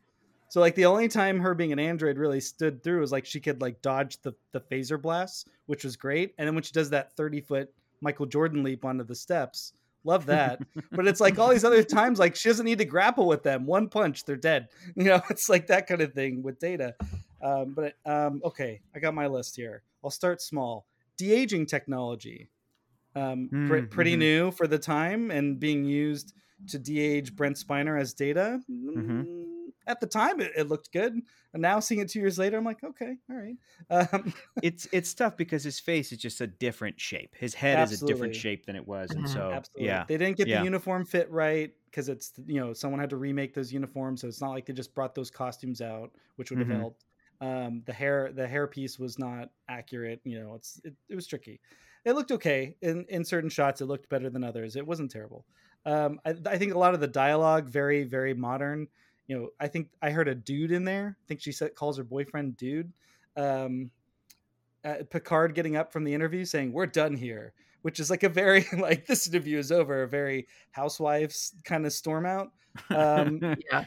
So 0.48 0.60
like 0.60 0.74
the 0.74 0.86
only 0.86 1.08
time 1.08 1.38
her 1.40 1.54
being 1.54 1.72
an 1.72 1.78
android 1.78 2.18
really 2.18 2.40
stood 2.40 2.82
through 2.82 3.00
was 3.00 3.12
like 3.12 3.24
she 3.24 3.40
could 3.40 3.60
like 3.62 3.80
dodge 3.82 4.20
the 4.22 4.34
the 4.52 4.60
phaser 4.60 5.00
blasts 5.00 5.44
which 5.66 5.84
was 5.84 5.96
great 5.96 6.34
and 6.38 6.46
then 6.46 6.54
when 6.54 6.64
she 6.64 6.72
does 6.72 6.90
that 6.90 7.16
30 7.16 7.40
foot 7.40 7.72
michael 8.00 8.26
jordan 8.26 8.62
leap 8.62 8.84
onto 8.84 9.04
the 9.04 9.14
steps. 9.14 9.72
Love 10.04 10.24
that. 10.26 10.60
But 10.92 11.06
it's 11.06 11.20
like 11.20 11.38
all 11.38 11.48
these 11.50 11.64
other 11.64 11.82
times 11.82 12.18
like 12.18 12.34
she 12.34 12.48
doesn't 12.48 12.64
need 12.64 12.78
to 12.78 12.86
grapple 12.86 13.26
with 13.26 13.42
them. 13.42 13.66
One 13.66 13.88
punch 13.88 14.24
they're 14.24 14.36
dead. 14.36 14.68
You 14.96 15.04
know 15.04 15.20
it's 15.30 15.48
like 15.48 15.66
that 15.66 15.86
kind 15.86 16.00
of 16.00 16.14
thing 16.14 16.42
with 16.42 16.58
data. 16.58 16.94
Um, 17.42 17.74
but 17.74 17.94
um, 18.06 18.40
okay 18.44 18.80
i 18.94 18.98
got 18.98 19.14
my 19.14 19.26
list 19.26 19.56
here. 19.56 19.82
I'll 20.02 20.10
start 20.10 20.40
small. 20.40 20.86
De-aging 21.18 21.66
technology. 21.66 22.48
Um, 23.14 23.48
Mm, 23.52 23.90
pretty 23.90 24.14
mhm. 24.14 24.18
new 24.18 24.50
for 24.52 24.66
the 24.66 24.78
time 24.78 25.30
and 25.30 25.58
being 25.60 25.84
used 25.84 26.32
to 26.68 26.78
de-age 26.78 27.34
brent 27.36 27.56
spiner 27.56 28.00
as 28.00 28.14
data. 28.14 28.60
Mhm. 28.70 29.49
At 29.90 30.00
the 30.00 30.06
time 30.06 30.40
it, 30.40 30.52
it 30.56 30.68
looked 30.68 30.92
good 30.92 31.14
and 31.52 31.62
now 31.62 31.80
seeing 31.80 32.00
it 32.00 32.08
two 32.10 32.20
years 32.20 32.38
later 32.38 32.56
i'm 32.58 32.64
like 32.64 32.82
okay 32.84 33.16
all 33.30 33.36
right 33.36 33.56
um, 33.90 34.32
it's 34.62 34.86
it's 34.92 35.14
tough 35.14 35.36
because 35.36 35.64
his 35.64 35.80
face 35.80 36.12
is 36.12 36.18
just 36.18 36.40
a 36.40 36.46
different 36.46 37.00
shape 37.00 37.34
his 37.36 37.54
head 37.54 37.80
is 37.80 37.92
a 37.92 37.98
different 37.98 38.34
shape 38.34 38.66
than 38.66 38.76
it 38.76 38.86
was 38.86 39.14
and 39.14 39.26
Mhm. 39.26 39.28
so 39.28 39.50
Absolutely. 39.50 39.64
yeah 39.76 40.06
They 40.06 40.16
didn't 40.18 40.36
get 40.36 40.50
Yeah. 40.50 40.52
the 40.52 40.58
uniform 40.58 41.04
fit 41.04 41.28
right 41.30 41.72
because 41.86 42.08
it's 42.08 42.32
you 42.46 42.60
know 42.60 42.72
someone 42.72 43.00
had 43.00 43.10
to 43.10 43.16
remake 43.16 43.54
those 43.54 43.72
uniforms, 43.72 44.20
so 44.20 44.28
it's 44.28 44.40
not 44.40 44.50
like 44.50 44.66
they 44.66 44.72
just 44.72 44.94
brought 44.94 45.14
those 45.14 45.30
costumes 45.30 45.80
out, 45.80 46.12
which 46.36 46.50
would 46.50 46.60
have 46.60 46.68
Mhm. 46.68 46.70
helped. 46.70 47.04
Um, 47.40 47.82
the 47.86 47.92
hair 47.92 48.32
the 48.32 48.46
hair 48.46 48.66
piece 48.68 48.98
was 48.98 49.18
not 49.18 49.48
accurate. 49.68 50.20
You 50.24 50.38
know, 50.40 50.54
it's 50.54 50.80
it, 50.84 50.94
it 51.08 51.14
was 51.16 51.26
tricky. 51.26 51.60
It 52.04 52.12
looked 52.12 52.30
okay 52.32 52.76
in 52.82 53.04
in 53.08 53.24
certain 53.24 53.50
shots. 53.50 53.80
It 53.80 53.86
looked 53.86 54.08
better 54.08 54.30
than 54.30 54.44
others. 54.44 54.76
It 54.76 54.86
wasn't 54.86 55.10
terrible. 55.10 55.44
Um, 55.84 56.20
I, 56.24 56.34
I 56.46 56.58
think 56.58 56.72
a 56.72 56.78
lot 56.78 56.94
of 56.94 57.00
the 57.00 57.08
dialogue 57.08 57.68
very 57.68 58.04
very 58.04 58.34
modern. 58.34 58.86
You 59.30 59.38
know, 59.38 59.50
I 59.60 59.68
think 59.68 59.90
I 60.02 60.10
heard 60.10 60.26
a 60.26 60.34
dude 60.34 60.72
in 60.72 60.82
there. 60.84 61.16
I 61.16 61.24
think 61.28 61.40
she 61.40 61.52
said 61.52 61.76
calls 61.76 61.96
her 61.98 62.02
boyfriend 62.02 62.56
dude. 62.56 62.92
Um, 63.36 63.92
uh, 64.84 65.04
Picard 65.08 65.54
getting 65.54 65.76
up 65.76 65.92
from 65.92 66.02
the 66.02 66.12
interview 66.12 66.44
saying, 66.44 66.72
"We're 66.72 66.86
done 66.86 67.14
here," 67.14 67.52
which 67.82 68.00
is 68.00 68.10
like 68.10 68.24
a 68.24 68.28
very 68.28 68.66
like 68.76 69.06
this 69.06 69.28
interview 69.28 69.58
is 69.58 69.70
over, 69.70 70.02
a 70.02 70.08
very 70.08 70.48
housewives 70.72 71.54
kind 71.62 71.86
of 71.86 71.92
storm 71.92 72.26
out. 72.26 72.50
Um, 72.90 73.38
yeah. 73.70 73.84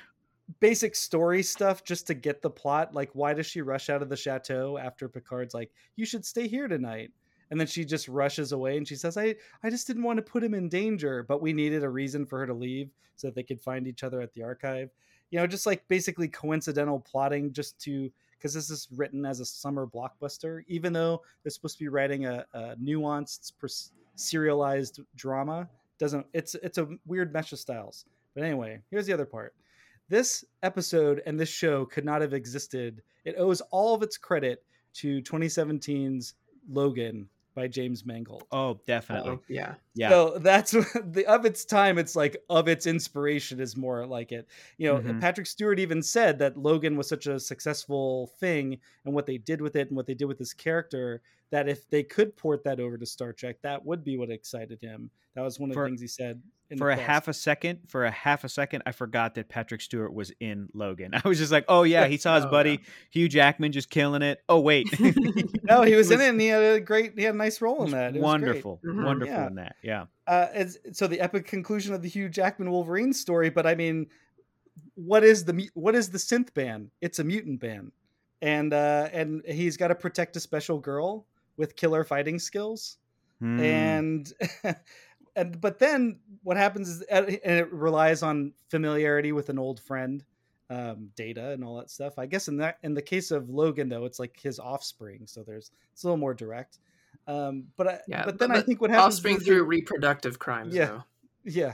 basic 0.62 0.96
story 0.96 1.44
stuff 1.44 1.84
just 1.84 2.08
to 2.08 2.14
get 2.14 2.42
the 2.42 2.50
plot. 2.50 2.94
Like, 2.94 3.10
why 3.12 3.34
does 3.34 3.46
she 3.46 3.62
rush 3.62 3.90
out 3.90 4.02
of 4.02 4.08
the 4.08 4.16
chateau 4.16 4.78
after 4.78 5.10
Picard's 5.10 5.54
like, 5.54 5.74
"You 5.98 6.06
should 6.06 6.24
stay 6.24 6.48
here 6.48 6.70
tonight," 6.70 7.12
and 7.52 7.60
then 7.60 7.68
she 7.68 7.84
just 7.84 8.08
rushes 8.08 8.54
away 8.54 8.78
and 8.78 8.88
she 8.88 8.96
says, 8.96 9.18
"I 9.18 9.36
I 9.62 9.70
just 9.70 9.88
didn't 9.88 10.04
want 10.04 10.20
to 10.20 10.24
put 10.24 10.42
him 10.42 10.54
in 10.54 10.70
danger, 10.70 11.22
but 11.22 11.42
we 11.42 11.52
needed 11.52 11.84
a 11.84 11.90
reason 11.90 12.26
for 12.26 12.40
her 12.40 12.48
to 12.48 12.54
leave 12.54 12.92
so 13.18 13.28
that 13.28 13.36
they 13.36 13.44
could 13.44 13.62
find 13.62 13.88
each 13.88 14.04
other 14.04 14.22
at 14.22 14.32
the 14.32 14.44
archive." 14.44 14.90
You 15.34 15.40
know, 15.40 15.48
just 15.48 15.66
like 15.66 15.88
basically 15.88 16.28
coincidental 16.28 17.00
plotting 17.00 17.54
just 17.54 17.80
to 17.86 18.12
because 18.38 18.54
this 18.54 18.70
is 18.70 18.88
written 18.96 19.26
as 19.26 19.40
a 19.40 19.46
summer 19.46 19.88
blockbuster, 19.88 20.62
even 20.68 20.94
though 20.94 21.24
they're 21.42 21.50
supposed 21.50 21.80
to 21.80 21.84
be 21.84 21.88
writing 21.88 22.28
a, 22.28 22.46
a 22.54 22.76
nuanced, 22.76 23.52
serialized 24.14 25.00
drama. 25.16 25.68
Doesn't 25.98 26.28
it's 26.34 26.54
it's 26.62 26.78
a 26.78 26.88
weird 27.08 27.34
mesh 27.34 27.52
of 27.52 27.58
styles. 27.58 28.06
But 28.36 28.44
anyway, 28.44 28.80
here's 28.92 29.08
the 29.08 29.14
other 29.14 29.26
part. 29.26 29.56
This 30.08 30.46
episode 30.62 31.24
and 31.26 31.40
this 31.40 31.50
show 31.50 31.86
could 31.86 32.06
not 32.06 32.22
have 32.22 32.36
existed. 32.36 33.02
It 33.26 33.34
owes 33.36 33.62
all 33.72 33.96
of 33.96 34.04
its 34.04 34.18
credit 34.18 34.64
to 34.98 35.20
2017's 35.24 36.36
Logan 36.70 37.28
by 37.56 37.68
James 37.68 38.06
Mangold. 38.06 38.44
oh 38.52 38.80
definitely 38.88 39.32
Oh, 39.32 39.42
yeah. 39.48 39.76
yeah 39.96 40.10
So 40.10 40.38
that's 40.40 40.72
the 41.12 41.26
of 41.28 41.46
its 41.46 41.66
time. 41.66 41.98
It's 41.98 42.16
like 42.16 42.38
of 42.50 42.68
its 42.68 42.88
inspiration 42.88 43.60
is 43.60 43.78
more 43.78 44.06
like 44.06 44.32
it. 44.32 44.48
You 44.78 44.88
know, 44.94 45.00
Mhm. 45.00 45.22
Patrick 45.22 45.48
Stewart 45.48 45.80
even 45.80 46.02
said 46.02 46.40
that 46.40 46.58
Logan 46.58 46.98
was 46.98 47.08
such 47.08 47.28
a 47.28 47.40
successful 47.40 48.28
thing, 48.40 48.80
and 49.06 49.14
what 49.14 49.26
they 49.26 49.38
did 49.38 49.62
with 49.62 49.76
it, 49.76 49.88
and 49.90 49.96
what 49.96 50.06
they 50.08 50.14
did 50.16 50.26
with 50.26 50.38
this 50.40 50.54
character, 50.54 51.22
that 51.54 51.70
if 51.70 51.88
they 51.90 52.02
could 52.02 52.36
port 52.36 52.64
that 52.64 52.80
over 52.80 52.98
to 52.98 53.06
Star 53.06 53.32
Trek, 53.32 53.58
that 53.62 53.86
would 53.86 54.04
be 54.04 54.18
what 54.18 54.32
excited 54.32 54.82
him. 54.82 55.12
That 55.36 55.42
was 55.44 55.60
one 55.60 55.70
of 55.70 55.76
For- 55.76 55.84
the 55.84 55.90
things 55.90 56.02
he 56.02 56.08
said. 56.08 56.42
In 56.70 56.80
for 56.80 56.88
the 56.88 56.94
a 56.94 56.96
press. 56.96 57.08
half 57.08 57.28
a 57.28 57.34
second 57.34 57.80
for 57.88 58.06
a 58.06 58.10
half 58.10 58.44
a 58.46 58.50
second 58.50 58.82
i 58.88 58.92
forgot 58.92 59.36
that 59.36 59.48
patrick 59.48 59.80
stewart 59.80 60.12
was 60.12 60.32
in 60.40 60.70
logan 60.74 61.12
i 61.24 61.28
was 61.28 61.38
just 61.38 61.52
like 61.52 61.66
oh 61.68 61.84
yeah 61.84 62.08
he 62.08 62.18
saw 62.18 62.36
his 62.36 62.46
Oh, 62.46 62.50
buddy 62.50 62.80
hugh 63.12 63.28
jackman 63.30 63.72
just 63.72 63.92
killing 63.92 64.24
it 64.24 64.42
oh 64.50 64.60
wait 64.60 64.88
no, 65.64 65.84
he 65.84 65.94
was, 65.94 66.10
in 66.10 66.20
it, 66.20 66.30
and 66.30 66.42
he 66.42 66.48
had 66.48 66.64
a 66.64 66.80
great, 66.80 67.14
he 67.16 67.26
had 67.26 67.36
a 67.36 67.38
nice 67.38 67.62
role 67.62 67.84
in 67.84 67.92
that. 67.92 68.16
It 68.16 68.22
was 68.22 68.22
great. 68.22 68.24
wonderful 68.24 68.80
Mhm. 68.84 69.06
wonderful 69.06 69.36
Yeah. 69.36 69.48
in 69.48 69.56
that 69.56 69.76
yeah 69.84 70.06
uh, 70.26 70.48
it's, 70.56 70.78
so 70.94 71.06
the 71.06 71.20
epic 71.20 71.46
conclusion 71.46 71.94
of 71.94 72.02
the 72.02 72.10
Hugh 72.10 72.30
Jackman 72.30 72.72
Wolverine 72.72 73.14
story. 73.14 73.50
But 73.52 73.68
I 73.68 73.76
mean, 73.76 74.08
what 74.96 75.24
is 75.24 75.46
the 75.46 75.70
what 75.76 75.94
is 75.96 76.10
the 76.10 76.18
synth 76.18 76.54
band? 76.56 76.90
It's 77.02 77.20
a 77.20 77.24
mutant 77.24 77.60
band, 77.60 77.92
and 78.42 78.74
uh, 78.74 79.10
and 79.12 79.44
he's 79.46 79.78
got 79.78 79.90
to 79.90 79.96
protect 79.96 80.36
a 80.38 80.40
special 80.40 80.80
girl 80.80 81.28
with 81.58 81.76
killer 81.76 82.04
fighting 82.04 82.40
skills, 82.40 82.98
Hmm. 83.40 83.60
and 83.60 84.34
and 85.36 85.60
but 85.60 85.80
then 85.80 86.20
what 86.44 86.58
happens 86.58 86.88
is 86.90 87.02
and 87.04 87.28
it 87.30 87.72
relies 87.74 88.24
on 88.24 88.54
familiarity 88.70 89.32
with 89.32 89.50
an 89.50 89.60
old 89.60 89.80
friend. 89.80 90.24
Um, 90.70 91.10
data 91.16 91.52
and 91.52 91.64
all 91.64 91.76
that 91.76 91.92
stuff. 91.92 92.18
I 92.18 92.26
guess 92.26 92.48
in 92.48 92.58
that 92.58 92.80
in 92.82 92.96
the 92.96 93.02
case 93.02 93.30
of 93.30 93.50
Logan 93.50 93.90
though, 93.90 94.06
it's 94.06 94.18
like 94.18 94.40
his 94.40 94.60
offspring, 94.60 95.28
so 95.28 95.44
there's 95.44 95.72
it's 95.92 96.04
a 96.04 96.08
little 96.08 96.18
more 96.18 96.34
direct. 96.34 96.80
Um, 97.28 97.66
but 97.76 97.88
I, 97.88 98.00
Yeah. 98.08 98.26
but 98.26 98.40
then 98.40 98.52
I 98.52 98.62
think 98.62 98.82
what 98.82 98.90
happens 98.90 99.16
Offspring 99.16 99.36
is 99.38 99.44
through 99.44 99.66
reproductive 99.66 100.40
crimes, 100.40 100.74
Yeah. 100.74 100.86
though. 100.86 101.04
yeah. 101.44 101.74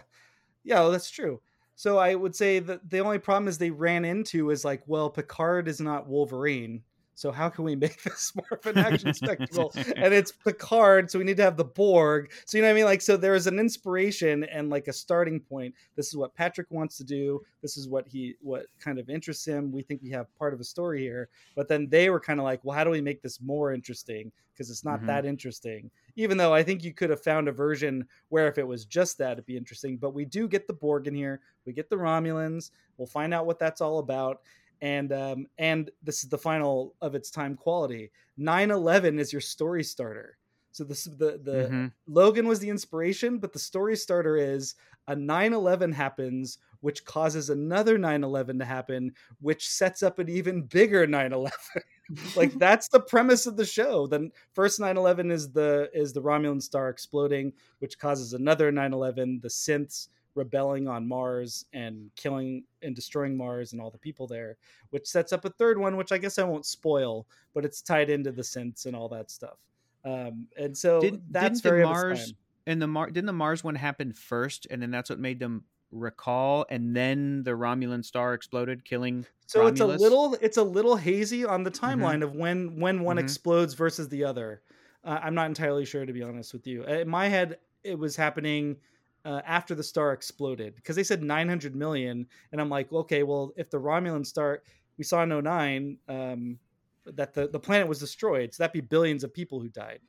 Yeah, 0.63 0.79
well, 0.81 0.91
that's 0.91 1.09
true. 1.09 1.39
So 1.75 1.97
I 1.97 2.13
would 2.15 2.35
say 2.35 2.59
that 2.59 2.89
the 2.89 2.99
only 2.99 3.19
problem 3.19 3.47
is 3.47 3.57
they 3.57 3.69
ran 3.71 4.03
into 4.03 4.49
is 4.49 4.65
like, 4.65 4.81
well, 4.85 5.09
Picard 5.09 5.69
is 5.69 5.79
not 5.79 6.07
Wolverine. 6.07 6.83
So 7.19 7.33
how 7.33 7.49
can 7.49 7.65
we 7.65 7.75
make 7.75 8.01
this 8.03 8.33
more 8.33 8.47
of 8.49 8.65
an 8.65 8.77
action 8.77 9.13
spectacle? 9.13 9.73
And 9.97 10.13
it's 10.13 10.31
Picard, 10.31 11.11
so 11.11 11.19
we 11.19 11.25
need 11.25 11.35
to 11.35 11.43
have 11.43 11.57
the 11.57 11.65
Borg. 11.65 12.31
So 12.45 12.57
you 12.57 12.61
know 12.61 12.69
what 12.69 12.73
I 12.73 12.75
mean? 12.75 12.85
Like, 12.85 13.01
so 13.01 13.17
there 13.17 13.35
is 13.35 13.45
an 13.45 13.59
inspiration 13.59 14.45
and 14.45 14.69
like 14.69 14.87
a 14.87 14.93
starting 14.93 15.41
point. 15.41 15.75
This 15.97 16.07
is 16.07 16.15
what 16.15 16.33
Patrick 16.33 16.67
wants 16.69 16.95
to 16.97 17.03
do. 17.03 17.41
This 17.61 17.75
is 17.75 17.89
what 17.89 18.07
he 18.07 18.35
what 18.39 18.67
kind 18.79 18.99
of 18.99 19.09
interests 19.09 19.45
him. 19.45 19.69
We 19.69 19.81
think 19.81 20.01
we 20.01 20.11
have 20.11 20.33
part 20.37 20.53
of 20.53 20.61
a 20.61 20.63
story 20.63 21.01
here. 21.01 21.27
But 21.57 21.67
then 21.67 21.89
they 21.89 22.09
were 22.09 22.21
kind 22.21 22.39
of 22.39 22.45
like, 22.45 22.63
well, 22.63 22.77
how 22.77 22.85
do 22.85 22.89
we 22.89 23.01
make 23.01 23.21
this 23.21 23.41
more 23.41 23.73
interesting? 23.73 24.31
Because 24.53 24.69
it's 24.69 24.85
not 24.85 25.01
Mhm. 25.01 25.07
that 25.07 25.25
interesting. 25.25 25.91
Even 26.15 26.37
though 26.37 26.53
I 26.53 26.63
think 26.63 26.83
you 26.85 26.93
could 26.93 27.09
have 27.09 27.21
found 27.21 27.49
a 27.49 27.51
version 27.51 28.07
where 28.29 28.47
if 28.47 28.57
it 28.57 28.67
was 28.67 28.85
just 28.85 29.17
that, 29.17 29.33
it'd 29.33 29.45
be 29.45 29.57
interesting. 29.57 29.97
But 29.97 30.13
we 30.13 30.23
do 30.23 30.47
get 30.47 30.67
the 30.67 30.73
Borg 30.73 31.07
in 31.07 31.15
here. 31.15 31.41
We 31.65 31.73
get 31.73 31.89
the 31.89 31.97
Romulans. 31.97 32.71
We'll 32.97 33.07
find 33.07 33.33
out 33.33 33.45
what 33.45 33.59
that's 33.59 33.81
all 33.81 33.99
about. 33.99 34.41
And 34.81 35.11
um, 35.11 35.47
and 35.57 35.91
this 36.01 36.23
is 36.23 36.29
the 36.29 36.37
final 36.37 36.95
of 37.01 37.15
its 37.15 37.31
time 37.31 37.55
quality. 37.55 38.11
9/11 38.37 39.19
is 39.19 39.31
your 39.33 39.41
story 39.41 39.83
starter. 39.83 40.37
So 40.71 40.83
this 40.83 41.03
the 41.05 41.39
the 41.43 41.71
Mhm. 41.71 41.93
Logan 42.07 42.47
was 42.47 42.59
the 42.59 42.69
inspiration, 42.69 43.39
but 43.39 43.53
the 43.53 43.59
story 43.59 43.95
starter 43.95 44.35
is 44.37 44.75
a 45.07 45.15
9/11 45.15 45.91
happens, 45.93 46.57
which 46.81 47.05
causes 47.05 47.49
another 47.49 47.97
9/11 47.97 48.59
to 48.59 48.65
happen, 48.65 49.13
which 49.39 49.67
sets 49.69 50.03
up 50.03 50.19
an 50.19 50.29
even 50.29 50.63
bigger 50.63 51.05
9/11. 51.07 51.51
like 52.35 52.53
that's 52.59 52.87
the 52.89 52.99
premise 53.01 53.45
of 53.47 53.57
the 53.57 53.65
show. 53.65 54.07
Then 54.07 54.31
first 54.53 54.79
9/11 54.79 55.31
is 55.31 55.51
the 55.51 55.89
is 55.93 56.13
the 56.13 56.21
Romulan 56.21 56.61
star 56.61 56.89
exploding, 56.89 57.53
which 57.79 57.99
causes 57.99 58.33
another 58.33 58.71
9/11. 58.71 59.41
The 59.41 59.49
synths 59.49 60.07
rebelling 60.35 60.87
on 60.87 61.07
Mars 61.07 61.65
and 61.73 62.11
killing 62.15 62.65
and 62.81 62.95
destroying 62.95 63.35
Mars 63.37 63.73
and 63.73 63.81
all 63.81 63.91
the 63.91 63.97
people 63.97 64.27
there, 64.27 64.57
which 64.91 65.07
sets 65.07 65.33
up 65.33 65.45
a 65.45 65.49
third 65.49 65.77
one, 65.77 65.97
which 65.97 66.11
I 66.11 66.17
guess 66.17 66.37
I 66.39 66.43
won't 66.43 66.65
spoil, 66.65 67.27
but 67.53 67.65
it's 67.65 67.81
tied 67.81 68.09
into 68.09 68.31
the 68.31 68.41
synths 68.43 68.85
and 68.85 68.95
all 68.95 69.09
that 69.09 69.31
stuff. 69.31 69.59
Um, 70.05 70.47
and 70.57 70.77
so 70.77 71.21
Didn't, 71.31 71.31
that's 71.31 71.61
very 71.61 71.85
Mars 71.85 72.33
and 72.67 72.81
the 72.81 72.87
Mar 72.87 73.07
didn't 73.09 73.25
the 73.25 73.33
Mars 73.33 73.63
one 73.63 73.75
happen 73.75 74.13
first, 74.13 74.67
and 74.69 74.81
then 74.81 74.91
that's 74.91 75.09
what 75.09 75.19
made 75.19 75.39
them 75.39 75.65
recall, 75.91 76.65
and 76.69 76.95
then 76.95 77.43
the 77.43 77.51
Romulan 77.51 78.03
star 78.03 78.33
exploded, 78.33 78.85
killing. 78.85 79.25
So 79.47 79.65
it's 79.65 79.79
a 79.81 79.87
little 79.87 80.35
it's 80.35 80.57
a 80.57 80.63
little 80.63 80.95
hazy 80.97 81.43
on 81.45 81.63
the 81.63 81.71
Mm-hmm. 81.85 82.11
timeline 82.11 82.23
of 82.23 82.35
when 82.35 82.79
when 82.79 83.03
one 83.03 83.17
Mhm. 83.17 83.17
explodes 83.17 83.73
versus 83.73 84.09
the 84.09 84.23
other. 84.23 84.61
Uh, 85.03 85.19
I'm 85.23 85.33
not 85.33 85.47
entirely 85.47 85.85
sure 85.85 86.05
to 86.05 86.13
be 86.13 86.21
honest 86.21 86.53
with 86.53 86.67
you. 86.67 86.83
In 86.83 87.09
my 87.09 87.27
head, 87.27 87.59
it 87.83 87.97
was 87.97 88.15
happening 88.15 88.79
uh, 89.25 89.41
after 89.45 89.75
the 89.75 89.83
star 89.83 90.13
exploded 90.13 90.75
because 90.75 90.95
they 90.95 91.03
said 91.03 91.21
900 91.23 91.75
million, 91.75 92.27
and 92.51 92.61
I'm 92.61 92.69
like, 92.69 92.91
okay, 92.91 93.23
well, 93.23 93.53
if 93.57 93.69
the 93.69 93.79
Romulan 93.79 94.25
star 94.25 94.63
we 94.97 95.03
saw 95.03 95.23
in 95.23 95.29
09 95.29 95.99
um, 96.07 96.59
that 97.05 97.33
the 97.33 97.47
the 97.47 97.59
planet 97.59 97.87
was 97.87 97.99
destroyed, 97.99 98.53
so 98.53 98.63
that'd 98.63 98.73
be 98.73 98.81
billions 98.81 99.23
of 99.23 99.33
people 99.33 99.59
who 99.61 99.69
died. 99.69 100.01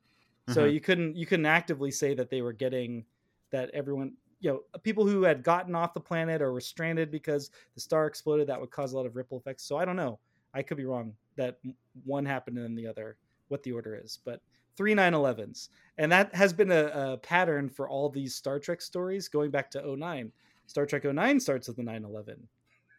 So 0.47 0.65
Mhm. 0.65 0.73
you 0.73 0.81
couldn't 0.81 1.17
you 1.17 1.27
couldn't 1.27 1.47
actively 1.47 1.91
say 1.91 2.15
that 2.15 2.31
they 2.31 2.43
were 2.43 2.53
getting 2.53 3.07
that 3.51 3.71
everyone 3.71 4.17
you 4.41 4.51
know 4.51 4.79
people 4.83 5.07
who 5.07 5.23
had 5.23 5.43
gotten 5.43 5.75
off 5.75 5.95
the 5.95 6.01
planet 6.01 6.43
or 6.43 6.53
were 6.53 6.61
stranded 6.61 7.11
because 7.11 7.51
the 7.75 7.81
star 7.81 8.07
exploded 8.07 8.49
that 8.49 8.61
would 8.61 8.71
cause 8.71 8.93
a 8.93 8.97
lot 8.97 9.07
of 9.07 9.17
ripple 9.17 9.39
effects. 9.39 9.65
So 9.65 9.77
I 9.77 9.85
don't 9.85 9.97
know. 9.97 10.21
I 10.55 10.63
could 10.63 10.77
be 10.77 10.85
wrong 10.85 11.17
that 11.37 11.61
one 12.05 12.27
happened 12.27 12.59
and 12.59 12.65
then 12.67 12.75
the 12.75 12.87
other 12.89 13.19
what 13.49 13.63
the 13.63 13.73
order 13.73 13.95
is, 13.97 14.19
but 14.25 14.43
three 14.77 14.95
9/11s. 14.95 15.69
And 15.99 16.11
that 16.13 16.35
has 16.35 16.53
been 16.53 16.71
a, 16.73 16.87
a 16.95 17.19
pattern 17.19 17.69
for 17.69 17.89
all 17.89 18.09
these 18.09 18.35
Star 18.35 18.59
Trek 18.59 18.81
stories 18.81 19.29
going 19.29 19.51
back 19.51 19.71
to 19.73 19.97
09. 19.97 20.33
Star 20.67 20.87
Trek 20.87 21.05
09 21.05 21.41
starts 21.41 21.69
with 21.69 21.77
the 21.77 21.83
9/11. 21.83 22.49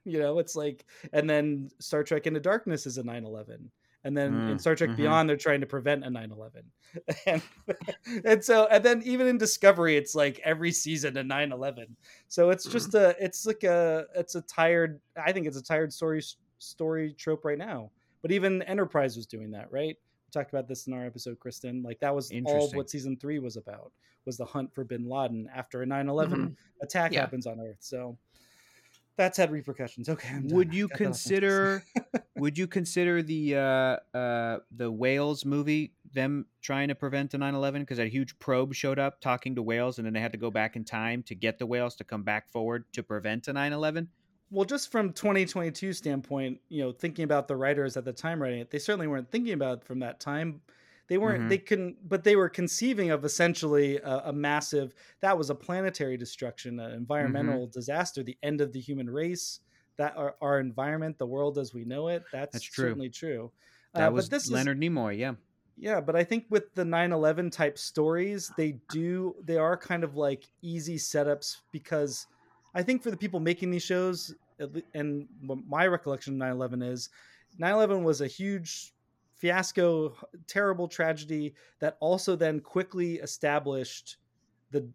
You 0.04 0.20
know, 0.20 0.40
it's 0.40 0.56
like 0.56 0.86
and 1.14 1.30
then 1.30 1.70
Star 1.80 2.04
Trek 2.04 2.28
Into 2.28 2.40
Darkness 2.40 2.86
is 2.86 2.98
a 2.98 3.04
9/11. 3.04 3.70
And 4.04 4.18
then 4.18 4.44
in 4.48 4.58
Mm, 4.58 4.60
Star 4.60 4.76
Trek 4.76 4.92
mhm. 4.92 4.96
Beyond, 4.96 5.30
they're 5.30 5.38
trying 5.38 5.62
to 5.62 5.68
prevent 5.68 6.04
a 6.04 6.10
9/11, 6.10 6.64
and, 7.28 7.42
and 8.26 8.44
so 8.44 8.66
and 8.68 8.84
then 8.84 9.02
even 9.04 9.28
in 9.28 9.38
Discovery, 9.38 9.96
it's 9.96 10.16
like 10.16 10.40
every 10.44 10.72
season 10.72 11.18
a 11.18 11.24
9/11. 11.24 11.96
So 12.28 12.50
it's 12.50 12.68
just 12.68 12.96
a 12.96 13.16
it's 13.24 13.46
like 13.46 13.64
a 13.64 14.06
it's 14.16 14.36
a 14.36 14.42
tired. 14.42 15.02
I 15.16 15.32
think 15.32 15.46
it's 15.48 15.58
a 15.58 15.64
tired 15.64 15.94
story 15.94 16.24
story 16.58 17.14
trope 17.14 17.46
right 17.46 17.58
now. 17.58 17.92
But 18.24 18.32
even 18.32 18.62
Enterprise 18.64 19.16
was 19.16 19.28
doing 19.28 19.52
that, 19.52 19.72
right? 19.72 19.98
We 20.34 20.40
talked 20.40 20.54
about 20.54 20.68
this 20.68 20.88
in 20.88 20.94
our 20.94 21.06
episode, 21.06 21.40
Kristen. 21.40 21.84
Like 21.84 22.00
that 22.00 22.16
was 22.16 22.32
all 22.46 22.66
of 22.66 22.74
what 22.74 22.90
season 22.90 23.18
three 23.18 23.40
was 23.40 23.58
about 23.58 23.92
was 24.26 24.38
the 24.38 24.46
hunt 24.46 24.74
for 24.74 24.84
Bin 24.86 25.10
Laden 25.10 25.50
after 25.54 25.82
a 25.82 25.86
9/11 25.86 26.56
attack 26.82 27.12
Yeah. 27.12 27.22
happens 27.22 27.46
on 27.48 27.60
Earth. 27.60 27.78
So 27.80 28.18
that's 29.18 29.38
had 29.38 29.52
repercussions. 29.52 30.08
Okay, 30.08 30.30
I'm 30.30 30.48
done. 30.48 30.56
Would 30.58 30.74
you 30.74 30.88
Got 30.88 31.00
that 31.00 31.06
off 31.08 31.08
my 31.08 31.12
chest. 31.12 31.24
consider? 31.24 31.84
would 32.38 32.58
you 32.58 32.66
consider 32.66 33.22
the 33.22 33.56
uh, 33.56 34.18
uh, 34.18 34.60
the 34.72 34.90
whales 34.90 35.44
movie 35.44 35.96
them 36.14 36.46
trying 36.62 36.88
to 36.88 36.96
prevent 36.96 37.34
a 37.34 37.38
9/11 37.38 37.82
because 37.82 38.00
a 38.00 38.08
huge 38.08 38.40
probe 38.40 38.74
showed 38.74 39.00
up 39.00 39.20
talking 39.20 39.56
to 39.56 39.62
whales, 39.62 39.98
and 39.98 40.06
then 40.06 40.14
they 40.14 40.22
had 40.22 40.32
to 40.32 40.38
go 40.38 40.50
back 40.50 40.78
in 40.78 40.86
time 40.86 41.24
to 41.24 41.36
get 41.36 41.60
the 41.60 41.66
whales 41.66 41.96
to 41.98 42.06
come 42.06 42.24
back 42.24 42.50
forward 42.50 42.86
to 42.94 43.04
prevent 43.04 43.50
a 43.50 43.54
9/11? 43.54 44.08
Well 44.52 44.66
just 44.66 44.92
from 44.92 45.14
2022 45.14 45.94
standpoint 45.94 46.60
you 46.70 46.84
know 46.84 46.92
thinking 46.92 47.24
about 47.24 47.48
the 47.48 47.56
writers 47.56 47.98
at 47.98 48.06
the 48.06 48.14
time 48.14 48.42
writing 48.42 48.60
it 48.60 48.70
they 48.70 48.80
certainly 48.80 49.08
weren't 49.08 49.32
thinking 49.32 49.54
about 49.54 49.80
it 49.80 49.84
from 49.84 50.00
that 50.00 50.20
time 50.20 50.62
they 51.08 51.18
weren't 51.18 51.44
Mhm. 51.46 51.50
they 51.50 51.58
couldn't 51.58 52.08
but 52.08 52.24
they 52.24 52.36
were 52.36 52.50
conceiving 52.50 53.10
of 53.12 53.26
essentially 53.26 53.98
a, 53.98 54.22
a 54.26 54.34
massive 54.34 54.94
that 55.22 55.38
was 55.38 55.50
a 55.50 55.56
planetary 55.56 56.18
destruction 56.18 56.80
an 56.80 56.92
environmental 56.92 57.68
disaster 57.68 58.24
the 58.24 58.38
end 58.44 58.62
of 58.62 58.72
the 58.74 58.80
human 58.80 59.10
race 59.10 59.62
that 59.98 60.16
our, 60.18 60.36
our 60.42 60.60
environment 60.60 61.18
the 61.18 61.26
world 61.26 61.58
as 61.58 61.74
we 61.74 61.84
know 61.86 62.08
it 62.10 62.24
that's, 62.32 62.54
That's 62.54 62.66
true. 62.66 62.86
certainly 62.86 63.10
true 63.10 63.52
That 63.94 64.08
Uh, 64.10 64.12
was 64.12 64.28
but 64.30 64.36
this 64.36 64.44
is 64.46 64.52
Leonard 64.52 64.80
Nimoy. 64.80 65.18
Yeah. 65.18 65.34
yeah, 65.78 66.00
but 66.00 66.16
I 66.16 66.24
think 66.24 66.46
with 66.50 66.74
the 66.76 66.84
9/11 66.86 67.52
type 67.52 67.78
stories, 67.78 68.52
they 68.58 68.80
do 68.90 69.36
they 69.44 69.58
are 69.58 69.76
kind 69.76 70.04
of 70.06 70.16
like 70.16 70.48
easy 70.62 70.96
setups 70.98 71.58
because 71.74 72.28
I 72.74 72.84
think 72.84 73.04
for 73.04 73.12
the 73.12 73.18
people 73.18 73.40
making 73.40 73.72
these 73.72 73.84
shows 73.84 74.34
and 74.94 75.28
what 75.42 75.60
my 75.68 75.88
recollection 75.88 76.34
of 76.34 76.40
9/11 76.40 76.84
is 76.84 77.10
9/11 77.60 78.04
was 78.04 78.22
a 78.22 78.28
huge 78.28 78.94
fiasco, 79.36 80.16
terrible 80.48 80.88
tragedy 80.88 81.56
that 81.80 81.98
also 82.00 82.36
then 82.36 82.60
quickly 82.60 83.16
established 83.16 84.18
the 84.70 84.88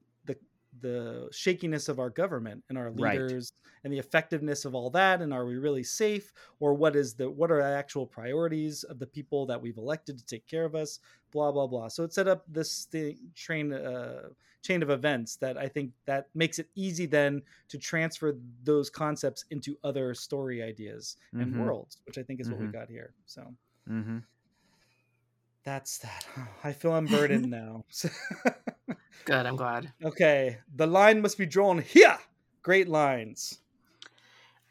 the 0.80 1.28
shakiness 1.32 1.88
of 1.88 1.98
our 1.98 2.10
government 2.10 2.64
and 2.68 2.76
our 2.78 2.90
Right. 2.92 3.32
leaders 3.32 3.52
and 3.84 3.92
the 3.92 3.98
effectiveness 3.98 4.64
of 4.64 4.74
all 4.74 4.90
that 4.90 5.22
and 5.22 5.32
are 5.32 5.46
we 5.46 5.56
really 5.56 5.82
safe 5.84 6.32
or 6.60 6.74
what 6.74 6.96
is 6.96 7.14
the 7.14 7.30
what 7.30 7.50
are 7.50 7.62
the 7.62 7.68
actual 7.68 8.06
priorities 8.06 8.84
of 8.84 8.98
the 8.98 9.06
people 9.06 9.46
that 9.46 9.60
we've 9.60 9.78
elected 9.78 10.18
to 10.18 10.24
take 10.26 10.46
care 10.46 10.64
of 10.64 10.74
us 10.74 10.98
blah 11.32 11.50
blah 11.52 11.66
blah 11.66 11.88
so 11.88 12.04
it 12.04 12.12
set 12.12 12.28
up 12.28 12.44
this 12.48 12.84
thing, 12.86 13.30
train 13.34 13.72
uh, 13.72 14.28
chain 14.62 14.82
of 14.82 14.90
events 14.90 15.36
that 15.36 15.56
i 15.56 15.68
think 15.68 15.92
that 16.06 16.28
makes 16.34 16.58
it 16.58 16.68
easy 16.74 17.06
then 17.06 17.42
to 17.68 17.78
transfer 17.78 18.34
those 18.62 18.90
concepts 18.90 19.44
into 19.50 19.78
other 19.84 20.14
story 20.14 20.62
ideas 20.62 21.16
and 21.38 21.52
Mhm. 21.52 21.54
worlds 21.54 21.98
which 22.04 22.18
i 22.18 22.22
think 22.22 22.40
is 22.40 22.50
what 22.50 22.60
we 22.60 22.68
Mhm. 22.68 22.76
got 22.78 22.88
here 22.88 23.14
so 23.26 23.54
Mm-hmm. 23.88 24.18
that's 25.64 25.98
that 25.98 26.26
i 26.64 26.72
feel 26.72 26.94
unburdened 26.94 27.50
now 27.50 27.84
Good. 29.24 29.46
I'm 29.46 29.56
glad. 29.56 29.92
okay 30.04 30.58
the 30.74 30.86
line 30.86 31.20
must 31.20 31.38
be 31.38 31.46
drawn 31.46 31.78
here 31.78 32.18
great 32.62 32.88
lines 32.88 33.60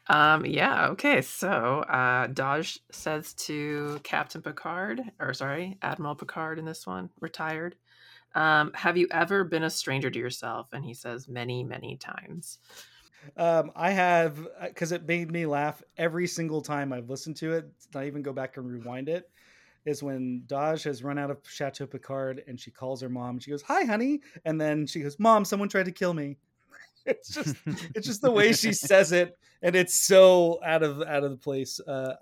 Um, 0.08 0.46
yeah, 0.46 0.88
okay. 0.90 1.20
So 1.20 1.80
uh 1.88 2.28
Dahj 2.28 2.78
says 2.92 3.34
to 3.46 3.98
Captain 4.04 4.40
Picard, 4.40 5.00
or 5.18 5.34
sorry, 5.34 5.78
Admiral 5.82 6.14
Picard 6.14 6.58
in 6.60 6.64
this 6.64 6.86
one, 6.86 7.10
retired. 7.20 7.74
Um, 8.34 8.70
have 8.74 8.96
you 8.96 9.08
ever 9.10 9.42
been 9.44 9.64
a 9.64 9.70
stranger 9.70 10.10
to 10.10 10.18
yourself? 10.18 10.68
And 10.72 10.84
he 10.84 10.94
says 10.94 11.26
many, 11.26 11.64
many 11.64 11.96
times. 11.96 12.58
Um, 13.36 13.72
I 13.74 13.90
have 13.90 14.38
because 14.62 14.92
it 14.92 15.08
made 15.08 15.32
me 15.32 15.44
laugh 15.46 15.82
every 15.96 16.28
single 16.28 16.62
time 16.62 16.92
I've 16.92 17.10
listened 17.10 17.36
to 17.38 17.54
it. 17.54 17.64
Not 17.92 18.04
even 18.04 18.22
go 18.22 18.32
back 18.32 18.58
and 18.58 18.70
rewind 18.70 19.08
it. 19.08 19.28
Is 19.86 20.02
when 20.02 20.42
Dahj 20.46 20.84
has 20.84 21.02
run 21.02 21.16
out 21.18 21.30
of 21.30 21.38
Chateau 21.48 21.86
Picard 21.86 22.42
and 22.46 22.58
she 22.58 22.70
calls 22.70 23.00
her 23.00 23.08
mom. 23.08 23.38
She 23.38 23.50
goes, 23.50 23.62
"Hi, 23.62 23.84
honey," 23.84 24.20
and 24.44 24.60
then 24.60 24.86
she 24.86 25.00
goes, 25.00 25.18
"Mom, 25.18 25.44
someone 25.44 25.68
tried 25.68 25.86
to 25.86 25.92
kill 25.92 26.14
me." 26.14 26.36
It's 27.08 27.28
just, 27.28 27.54
it's 27.94 28.04
just 28.04 28.20
the 28.20 28.32
way 28.32 28.52
she 28.52 28.72
says 28.90 29.12
it, 29.12 29.38
and 29.62 29.76
it's 29.76 29.94
so 29.94 30.58
out 30.64 30.82
of 30.82 31.02
out 31.02 31.22
of 31.22 31.30
the 31.30 31.36
place. 31.36 31.78
Uh, 31.78 32.16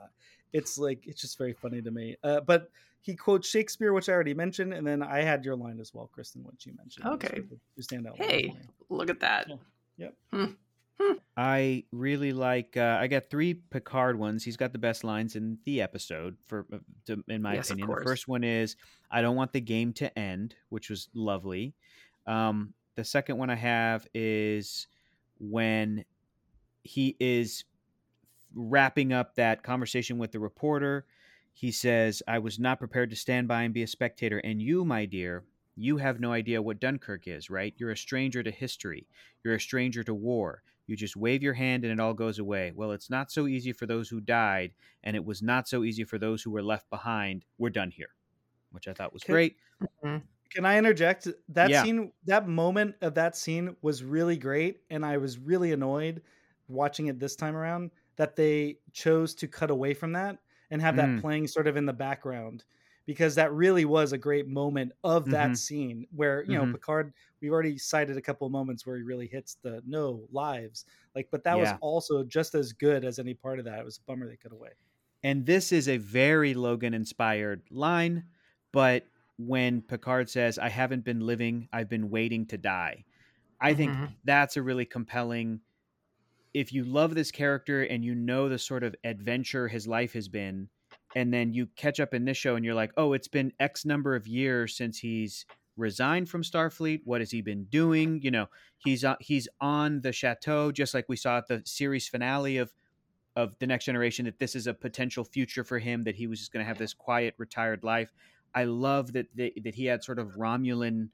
it's 0.53 0.77
like 0.77 1.07
it's 1.07 1.23
just 1.23 1.39
very 1.39 1.55
funny 1.55 1.81
to 1.81 1.91
me. 1.91 2.17
Uh, 2.23 2.41
but 2.41 2.69
he 3.01 3.15
quotes 3.15 3.49
Shakespeare, 3.49 3.95
which 3.95 4.11
I 4.11 4.13
already 4.13 4.35
mentioned, 4.35 4.75
and 4.75 4.87
then 4.87 5.03
I 5.03 5.23
had 5.23 5.43
your 5.43 5.57
line 5.57 5.81
as 5.81 5.95
well, 5.95 6.11
Kristen, 6.13 6.43
which 6.45 6.67
you 6.67 6.75
mentioned. 6.77 7.07
Okay. 7.07 7.41
you 7.77 7.83
stand 7.83 8.07
out. 8.07 8.17
Hey, 8.19 8.55
look 8.91 9.09
at 9.09 9.21
that. 9.21 9.49
Yeah. 9.97 10.09
I 11.37 11.85
really 11.91 12.33
like. 12.33 12.77
Uh, 12.77 12.99
I 13.01 13.09
got 13.09 13.29
three 13.29 13.55
Picard 13.55 14.19
ones. 14.19 14.45
He's 14.45 14.57
got 14.57 14.73
the 14.73 14.79
best 14.79 15.03
lines 15.03 15.35
in 15.35 15.59
the 15.65 15.83
episode, 15.83 16.37
for 16.47 16.67
uh, 16.73 16.79
to, 17.07 17.25
in 17.29 17.43
my 17.43 17.55
Yes, 17.55 17.71
opinion. 17.71 17.89
The 17.91 18.03
first 18.05 18.29
one 18.29 18.45
is, 18.45 18.77
"I 19.11 19.21
don't 19.21 19.35
want 19.35 19.53
the 19.53 19.61
game 19.61 19.93
to 19.95 20.17
end," 20.17 20.55
which 20.69 20.91
was 20.91 21.09
lovely. 21.13 21.75
Um, 22.27 22.75
the 22.95 23.05
second 23.05 23.39
one 23.39 23.51
I 23.51 23.57
have 23.57 24.07
is 24.15 24.87
when 25.41 26.05
he 26.85 27.17
is 27.19 27.65
wrapping 28.55 29.13
up 29.13 29.35
that 29.35 29.65
conversation 29.65 30.19
with 30.19 30.31
the 30.31 30.39
reporter. 30.39 31.05
He 31.53 31.73
says, 31.73 32.23
"I 32.29 32.39
was 32.39 32.61
not 32.61 32.79
prepared 32.79 33.11
to 33.11 33.17
stand 33.17 33.49
by 33.49 33.65
and 33.65 33.75
be 33.75 33.83
a 33.83 33.89
spectator, 33.89 34.39
and 34.39 34.63
you, 34.63 34.85
my 34.85 35.05
dear." 35.07 35.45
You 35.77 35.97
have 35.97 36.21
no 36.21 36.31
idea 36.31 36.63
what 36.63 36.79
Dunkirk 36.79 37.27
is, 37.27 37.51
right? 37.51 37.75
You're 37.77 37.91
a 37.91 37.97
stranger 37.97 38.45
to 38.45 38.51
history. 38.53 39.09
You're 39.43 39.57
a 39.57 39.61
stranger 39.61 40.05
to 40.05 40.15
war. 40.15 40.63
You 40.87 40.97
just 40.97 41.17
wave 41.17 41.43
your 41.43 41.55
hand 41.55 41.85
and 41.85 41.93
it 41.93 42.01
all 42.01 42.15
goes 42.15 42.39
away. 42.39 42.73
Well, 42.75 42.93
it's 42.93 43.09
not 43.11 43.31
so 43.31 43.47
easy 43.47 43.73
for 43.73 43.87
those 43.87 44.09
who 44.09 44.21
died, 44.21 44.75
and 45.03 45.17
it 45.17 45.25
was 45.25 45.43
not 45.43 45.69
so 45.69 45.85
easy 45.85 46.05
for 46.05 46.19
those 46.19 46.43
who 46.43 46.51
were 46.51 46.63
left 46.63 46.91
behind. 46.91 47.45
We're 47.59 47.71
done 47.71 47.91
here, 47.91 48.11
which 48.71 48.89
I 48.89 48.93
thought 48.93 49.13
was 49.13 49.23
Can- 49.23 49.33
great. 49.35 49.57
Can 50.03 50.65
I 50.67 50.79
interject? 50.79 51.27
That 51.49 51.71
Yeah. 51.71 51.83
scene, 51.83 52.13
that 52.25 52.47
moment 52.47 52.97
of 53.01 53.15
that 53.15 53.37
scene 53.37 53.77
was 53.83 54.05
really 54.05 54.37
great, 54.37 54.83
and 54.91 55.05
I 55.05 55.17
was 55.17 55.39
really 55.39 55.73
annoyed 55.73 56.23
watching 56.69 57.07
it 57.07 57.19
this 57.19 57.35
time 57.37 57.57
around 57.57 57.91
that 58.17 58.37
they 58.37 58.79
chose 58.93 59.35
to 59.37 59.49
cut 59.49 59.71
away 59.71 59.95
from 59.95 60.13
that 60.13 60.39
and 60.71 60.81
have 60.81 60.97
that 60.97 61.09
Mm. 61.09 61.21
playing 61.21 61.47
sort 61.49 61.67
of 61.67 61.77
in 61.77 61.87
the 61.87 61.93
background 61.93 62.65
because 63.07 63.35
that 63.35 63.53
really 63.53 63.85
was 63.85 64.13
a 64.13 64.19
great 64.19 64.47
moment 64.49 64.93
of 65.05 65.31
that 65.31 65.57
Mhm. 65.57 65.59
scene 65.59 66.07
where 66.11 66.43
you 66.45 66.57
know 66.57 66.67
Mhm. 66.67 66.75
Picard 66.75 67.13
we've 67.41 67.53
already 67.53 67.79
cited 67.79 68.17
a 68.17 68.23
couple 68.23 68.47
of 68.47 68.53
moments 68.53 68.87
where 68.87 68.97
he 68.97 69.03
really 69.03 69.27
hits 69.29 69.57
the 69.63 69.83
no 69.87 70.27
lives 70.31 70.85
like 71.15 71.29
but 71.31 71.45
that 71.45 71.59
was 71.59 71.73
also 71.81 72.25
just 72.25 72.55
as 72.55 72.73
good 72.73 73.05
as 73.05 73.19
any 73.19 73.35
part 73.35 73.59
of 73.59 73.65
that 73.65 73.79
it 73.79 73.85
was 73.85 73.99
a 73.99 74.03
bummer 74.03 74.29
they 74.29 74.37
cut 74.37 74.53
away 74.53 74.71
And 75.23 75.47
this 75.47 75.73
is 75.73 75.89
a 75.89 75.97
very 75.97 76.55
Logan 76.55 76.95
inspired 76.95 77.63
line, 77.71 78.29
but 78.73 79.09
when 79.37 79.83
Picard 79.83 80.29
says, 80.29 80.59
I 80.59 80.69
haven't 80.69 81.05
been 81.05 81.21
living, 81.21 81.69
I've 81.73 81.89
been 81.89 82.11
waiting 82.11 82.47
to 82.47 82.59
die, 82.59 83.05
I 83.61 83.75
think 83.75 83.97
Mhm. 83.97 84.17
that's 84.25 84.57
a 84.59 84.63
really 84.63 84.87
compelling. 84.87 85.63
If 86.55 86.73
you 86.73 86.85
love 86.85 87.15
this 87.15 87.31
character 87.33 87.83
and 87.85 88.05
you 88.05 88.15
know 88.15 88.49
the 88.49 88.59
sort 88.59 88.85
of 88.85 88.97
adventure 89.05 89.69
his 89.69 89.89
life 89.89 90.15
has 90.15 90.29
been, 90.29 90.71
and 91.15 91.33
then 91.33 91.53
you 91.53 91.67
catch 91.77 92.01
up 92.01 92.15
in 92.15 92.25
this 92.25 92.37
show 92.37 92.57
and 92.57 92.65
you're 92.65 92.75
like, 92.75 92.93
oh, 92.97 93.13
it's 93.13 93.29
been 93.29 93.53
X 93.61 93.85
number 93.85 94.15
of 94.15 94.27
years 94.27 94.77
since 94.77 94.99
he's 94.99 95.47
resigned 95.77 96.29
from 96.29 96.43
Starfleet. 96.43 97.01
What 97.05 97.21
has 97.21 97.31
he 97.31 97.43
been 97.43 97.65
doing? 97.65 98.21
You 98.23 98.31
know, 98.31 98.47
he's 98.79 99.05
on, 99.05 99.17
he's 99.21 99.49
on 99.61 100.01
the 100.03 100.13
chateau, 100.13 100.73
just 100.73 100.95
like 100.95 101.07
we 101.09 101.17
saw 101.17 101.39
at 101.39 101.49
the 101.49 101.63
series 101.65 102.09
finale 102.09 102.59
of 102.59 102.73
of 103.37 103.59
the 103.59 103.67
next 103.67 103.85
generation 103.85 104.27
that 104.27 104.39
this 104.39 104.55
is 104.55 104.69
a 104.69 104.75
potential 104.75 105.25
future 105.25 105.65
for 105.65 105.79
him 105.81 106.05
that 106.05 106.15
he 106.15 106.27
was 106.29 106.39
just 106.39 106.53
going 106.53 106.65
to 106.65 106.69
have 106.69 106.79
this 106.79 106.95
quiet 106.95 107.35
retired 107.37 107.83
life 107.83 108.13
i 108.55 108.63
love 108.63 109.13
that 109.13 109.27
that, 109.35 109.53
that 109.65 109.75
he 109.75 109.87
had 109.87 110.05
sort 110.05 110.21
of 110.21 110.37
romulan 110.37 111.09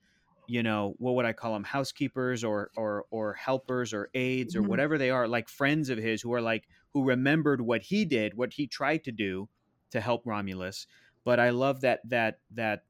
you 0.46 0.62
know 0.62 0.94
what 0.98 1.14
would 1.14 1.24
i 1.24 1.32
call 1.32 1.55
them 1.55 1.64
housekeepers 1.64 2.44
or 2.44 2.70
or 2.76 3.07
or 3.11 3.32
helpers 3.32 3.94
or 3.94 4.11
aides 4.12 4.55
or 4.55 4.61
Mhm. 4.61 4.66
whatever 4.66 4.98
they 4.98 5.09
are 5.09 5.26
like 5.26 5.48
friends 5.48 5.88
of 5.88 5.96
his 5.96 6.20
who 6.20 6.34
are 6.34 6.42
like 6.42 6.68
who 6.92 7.05
remembered 7.05 7.62
what 7.62 7.80
he 7.80 8.05
did 8.05 8.34
what 8.34 8.53
he 8.53 8.66
tried 8.66 9.03
to 9.05 9.12
do 9.12 9.48
to 9.91 10.01
help 10.01 10.22
romulus 10.26 10.86
but 11.24 11.38
i 11.41 11.51
love 11.51 11.80
that 11.80 12.01
that 12.09 12.38
that 12.53 12.84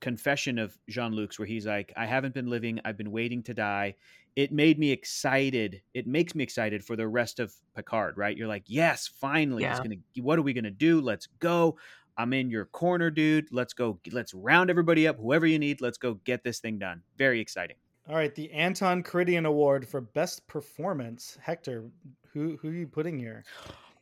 confession 0.00 0.58
of 0.58 0.78
jean-luc's 0.88 1.38
where 1.38 1.46
he's 1.46 1.66
like 1.66 1.92
i 1.96 2.06
haven't 2.06 2.34
been 2.34 2.48
living 2.48 2.78
i've 2.84 2.96
been 2.96 3.10
waiting 3.10 3.42
to 3.42 3.52
die 3.54 3.94
it 4.36 4.52
made 4.52 4.78
me 4.78 4.92
excited. 4.92 5.82
It 5.94 6.06
makes 6.06 6.32
me 6.36 6.44
excited 6.44 6.84
for 6.84 6.94
the 6.94 7.08
rest 7.08 7.40
of 7.40 7.52
Picard, 7.74 8.16
right? 8.16 8.36
You're 8.36 8.46
like, 8.46 8.62
yes, 8.66 9.08
finally, 9.08 9.64
it's 9.64 9.80
gonna. 9.80 9.96
What 10.20 10.38
are 10.38 10.42
we 10.42 10.52
gonna 10.52 10.70
do? 10.70 11.00
Let's 11.00 11.26
go. 11.40 11.76
I'm 12.16 12.32
in 12.32 12.48
your 12.48 12.66
corner, 12.66 13.10
dude. 13.10 13.48
Let's 13.50 13.72
go. 13.72 13.98
Let's 14.12 14.32
round 14.34 14.70
everybody 14.70 15.08
up. 15.08 15.16
Whoever 15.18 15.44
you 15.44 15.58
need, 15.58 15.80
let's 15.80 15.98
go 15.98 16.14
get 16.22 16.44
this 16.44 16.60
thing 16.60 16.78
done. 16.78 17.02
Very 17.16 17.40
exciting. 17.40 17.78
all 18.08 18.14
right 18.14 18.32
the 18.36 18.48
Anton 18.52 19.02
Karidian 19.02 19.44
Award 19.44 19.88
for 19.88 20.00
best 20.00 20.46
performance 20.46 21.36
Hector 21.42 21.90
who 22.32 22.56
who 22.62 22.68
are 22.68 22.72
you 22.72 22.86
putting 22.86 23.18
here 23.18 23.42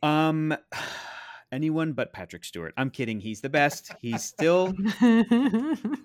Um, 0.03 0.55
anyone 1.51 1.93
but 1.93 2.13
Patrick 2.13 2.43
Stewart. 2.43 2.73
I'm 2.77 2.89
kidding. 2.89 3.19
He's 3.19 3.41
the 3.41 3.49
best. 3.49 3.91
He's 3.99 4.23
still 4.23 4.73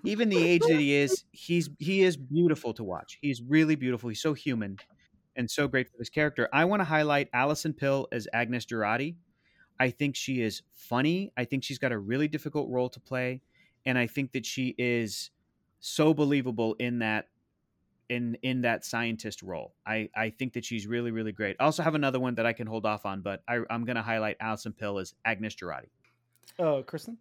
even 0.03 0.29
the 0.29 0.43
age 0.43 0.61
that 0.61 0.77
he 0.77 0.93
is. 0.93 1.25
He's 1.31 1.69
he 1.79 2.03
is 2.03 2.17
beautiful 2.17 2.73
to 2.73 2.83
watch. 2.83 3.17
He's 3.21 3.41
really 3.41 3.75
beautiful. 3.75 4.09
He's 4.09 4.21
so 4.21 4.33
human 4.33 4.77
and 5.35 5.49
so 5.49 5.67
great 5.67 5.89
for 5.89 5.97
this 5.97 6.09
character. 6.09 6.49
I 6.53 6.65
want 6.65 6.81
to 6.81 6.85
highlight 6.85 7.29
Alison 7.33 7.73
Pill 7.73 8.07
as 8.11 8.27
Agnes 8.33 8.65
Jurati. 8.65 9.15
I 9.79 9.89
think 9.89 10.15
she 10.15 10.41
is 10.41 10.61
funny. 10.73 11.31
I 11.35 11.45
think 11.45 11.63
she's 11.63 11.79
got 11.79 11.91
a 11.91 11.97
really 11.97 12.27
difficult 12.27 12.69
role 12.69 12.89
to 12.89 12.99
play, 12.99 13.41
and 13.85 13.97
I 13.97 14.07
think 14.07 14.31
that 14.33 14.45
she 14.45 14.75
is 14.77 15.31
so 15.79 16.13
believable 16.13 16.75
in 16.79 16.99
that 16.99 17.27
in 18.13 18.37
in 18.41 18.61
that 18.61 18.85
scientist 18.85 19.41
role. 19.41 19.73
I 19.85 20.09
I 20.15 20.29
think 20.29 20.53
that 20.53 20.65
she's 20.65 20.87
really 20.87 21.11
really 21.11 21.31
great. 21.31 21.55
I 21.59 21.65
also 21.65 21.83
have 21.83 21.95
another 21.95 22.19
one 22.19 22.35
that 22.35 22.45
I 22.45 22.53
can 22.53 22.67
hold 22.67 22.85
off 22.85 23.05
on, 23.05 23.21
but 23.21 23.43
I, 23.47 23.59
I'm 23.69 23.85
going 23.85 23.95
to 23.95 24.01
highlight 24.01 24.37
Alison 24.39 24.73
Pill 24.73 24.99
as 24.99 25.13
Agnes 25.25 25.55
Jurati. 25.55 25.89
oh 26.59 26.83
Kristen 26.83 27.17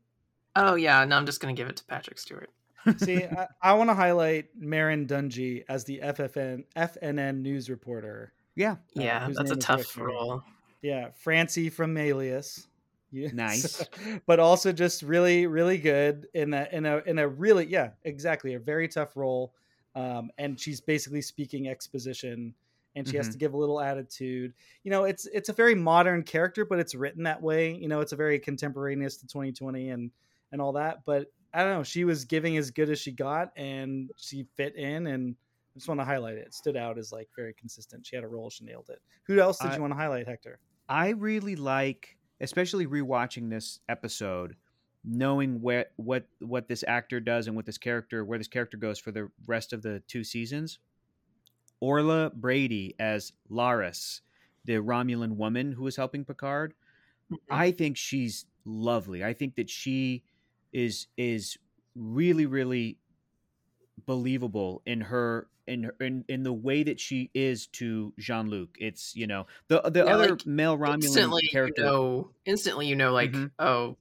oh 0.57 0.75
yeah, 0.75 1.05
no, 1.05 1.17
I'm 1.17 1.27
just 1.27 1.41
gonna 1.41 1.53
give 1.55 1.69
it 1.69 1.77
to 1.77 1.85
Patrick 1.85 2.19
Stewart. 2.19 2.51
See, 2.99 3.25
I, 3.25 3.47
I 3.61 3.73
want 3.75 3.91
to 3.91 3.95
highlight 3.95 4.47
Merrin 4.61 5.07
Dungey 5.07 5.65
as 5.69 5.85
the 5.85 6.01
FFN 6.03 6.65
FNN 6.77 7.41
news 7.41 7.71
reporter. 7.71 8.33
Yeah, 8.55 8.73
uh, 8.73 8.77
Yeah, 8.95 9.27
whose 9.27 9.37
that's 9.37 9.51
a 9.51 9.57
tough 9.57 9.97
Rick. 9.97 10.07
role. 10.07 10.43
Yeah, 10.83 11.11
Francie 11.15 11.71
from 11.71 11.97
Alias. 11.97 12.67
Yeah, 13.13 13.29
Nice. 13.33 13.85
but 14.27 14.41
also 14.41 14.73
just 14.73 15.03
really, 15.03 15.47
really 15.47 15.79
good 15.79 16.27
in 16.35 16.55
a 16.55 16.69
in 16.73 16.87
a 16.87 16.99
in 17.07 17.19
a 17.19 17.29
really 17.29 17.67
yeah, 17.67 17.91
exactly 18.05 18.55
a 18.55 18.59
very 18.59 18.89
tough 18.89 19.17
role. 19.17 19.55
Um, 19.95 20.31
and 20.39 20.59
she's 20.59 20.81
basically 20.81 21.21
speaking 21.23 21.69
exposition, 21.69 22.55
and 22.97 23.07
she 23.09 23.17
has 23.17 23.29
Mhm. 23.29 23.33
to 23.33 23.39
give 23.39 23.55
a 23.55 23.57
little 23.57 23.81
attitude. 23.81 24.55
You 24.85 24.91
know, 24.91 25.05
it's 25.05 25.27
it's 25.27 25.49
a 25.49 25.53
very 25.53 25.75
modern 25.75 26.23
character, 26.23 26.65
but 26.65 26.79
it's 26.79 26.95
written 26.95 27.23
that 27.25 27.41
way. 27.43 27.75
You 27.75 27.89
know, 27.89 28.01
it's 28.01 28.13
a 28.13 28.17
very 28.17 28.39
contemporaneous 28.39 29.17
to 29.19 29.27
2020 29.27 29.91
and 29.91 30.11
and 30.53 30.61
all 30.61 30.73
that. 30.73 31.05
But 31.05 31.31
I 31.55 31.63
don't 31.65 31.75
know, 31.75 31.83
she 31.83 32.05
was 32.05 32.25
giving 32.25 32.57
as 32.57 32.71
good 32.71 32.89
as 32.91 32.99
she 32.99 33.13
got, 33.13 33.53
and 33.57 34.11
she 34.17 34.45
fit 34.57 34.75
in. 34.77 35.07
And 35.09 35.37
I 35.75 35.79
just 35.79 35.89
want 35.89 36.01
to 36.01 36.05
highlight 36.05 36.37
it. 36.37 36.47
it 36.47 36.55
stood 36.55 36.77
out 36.77 36.99
as 36.99 37.13
like 37.13 37.29
very 37.37 37.53
consistent. 37.55 38.07
She 38.07 38.17
had 38.17 38.25
a 38.25 38.29
role, 38.29 38.49
she 38.51 38.65
nailed 38.65 38.89
it. 38.91 39.01
Who 39.25 39.39
else 39.41 39.59
did 39.59 39.71
I- 39.71 39.75
you 39.77 39.81
want 39.83 39.93
to 39.93 39.97
highlight, 39.99 40.27
Hector? 40.27 40.59
I 40.89 41.11
really 41.11 41.57
like, 41.57 42.17
especially 42.41 42.87
rewatching 42.87 43.49
this 43.51 43.81
episode, 43.89 44.57
knowing 45.05 45.61
where 45.63 45.87
what 45.97 46.29
what 46.41 46.69
this 46.69 46.85
actor 46.87 47.21
does 47.21 47.47
and 47.47 47.57
what 47.57 47.67
this 47.67 47.79
character 47.79 48.25
where 48.25 48.39
this 48.39 48.49
character 48.49 48.77
goes 48.77 48.99
for 48.99 49.13
the 49.13 49.31
rest 49.47 49.73
of 49.73 49.83
the 49.83 50.01
two 50.09 50.25
seasons. 50.25 50.79
Orla 51.81 52.31
Brady 52.31 52.95
as 52.99 53.33
Laris, 53.51 54.21
the 54.65 54.75
Romulan 54.75 55.37
woman 55.37 55.73
who 55.73 55.87
is 55.87 55.97
helping 55.97 56.25
Picard. 56.25 56.75
I 57.51 57.73
think 57.73 57.97
she's 57.97 58.47
lovely. 58.65 59.25
I 59.25 59.35
think 59.35 59.57
that 59.57 59.71
she 59.71 60.25
is 60.73 61.09
is 61.17 61.59
really 61.95 62.47
really 62.47 62.99
believable 64.07 64.83
in 64.87 65.01
her 65.01 65.49
in 65.67 65.85
her, 65.85 65.95
in, 66.01 66.25
in 66.29 66.43
the 66.43 66.53
way 66.53 66.83
that 66.83 66.99
she 66.99 67.31
is 67.35 67.67
to 67.69 68.13
Jean 68.19 68.49
Luc. 68.49 68.77
It's 68.79 69.15
you 69.15 69.27
know 69.27 69.47
the 69.69 69.81
the 69.83 70.05
Yeah, 70.05 70.15
other 70.15 70.31
like, 70.31 70.47
male 70.47 70.77
Romulan 70.77 70.95
instantly 70.97 71.43
character. 71.49 71.83
you 71.83 71.85
know 71.85 72.31
instantly 72.45 72.87
you 72.87 72.97
know 72.97 73.13
like 73.13 73.33
Mhm. 73.35 73.51
oh 73.59 73.97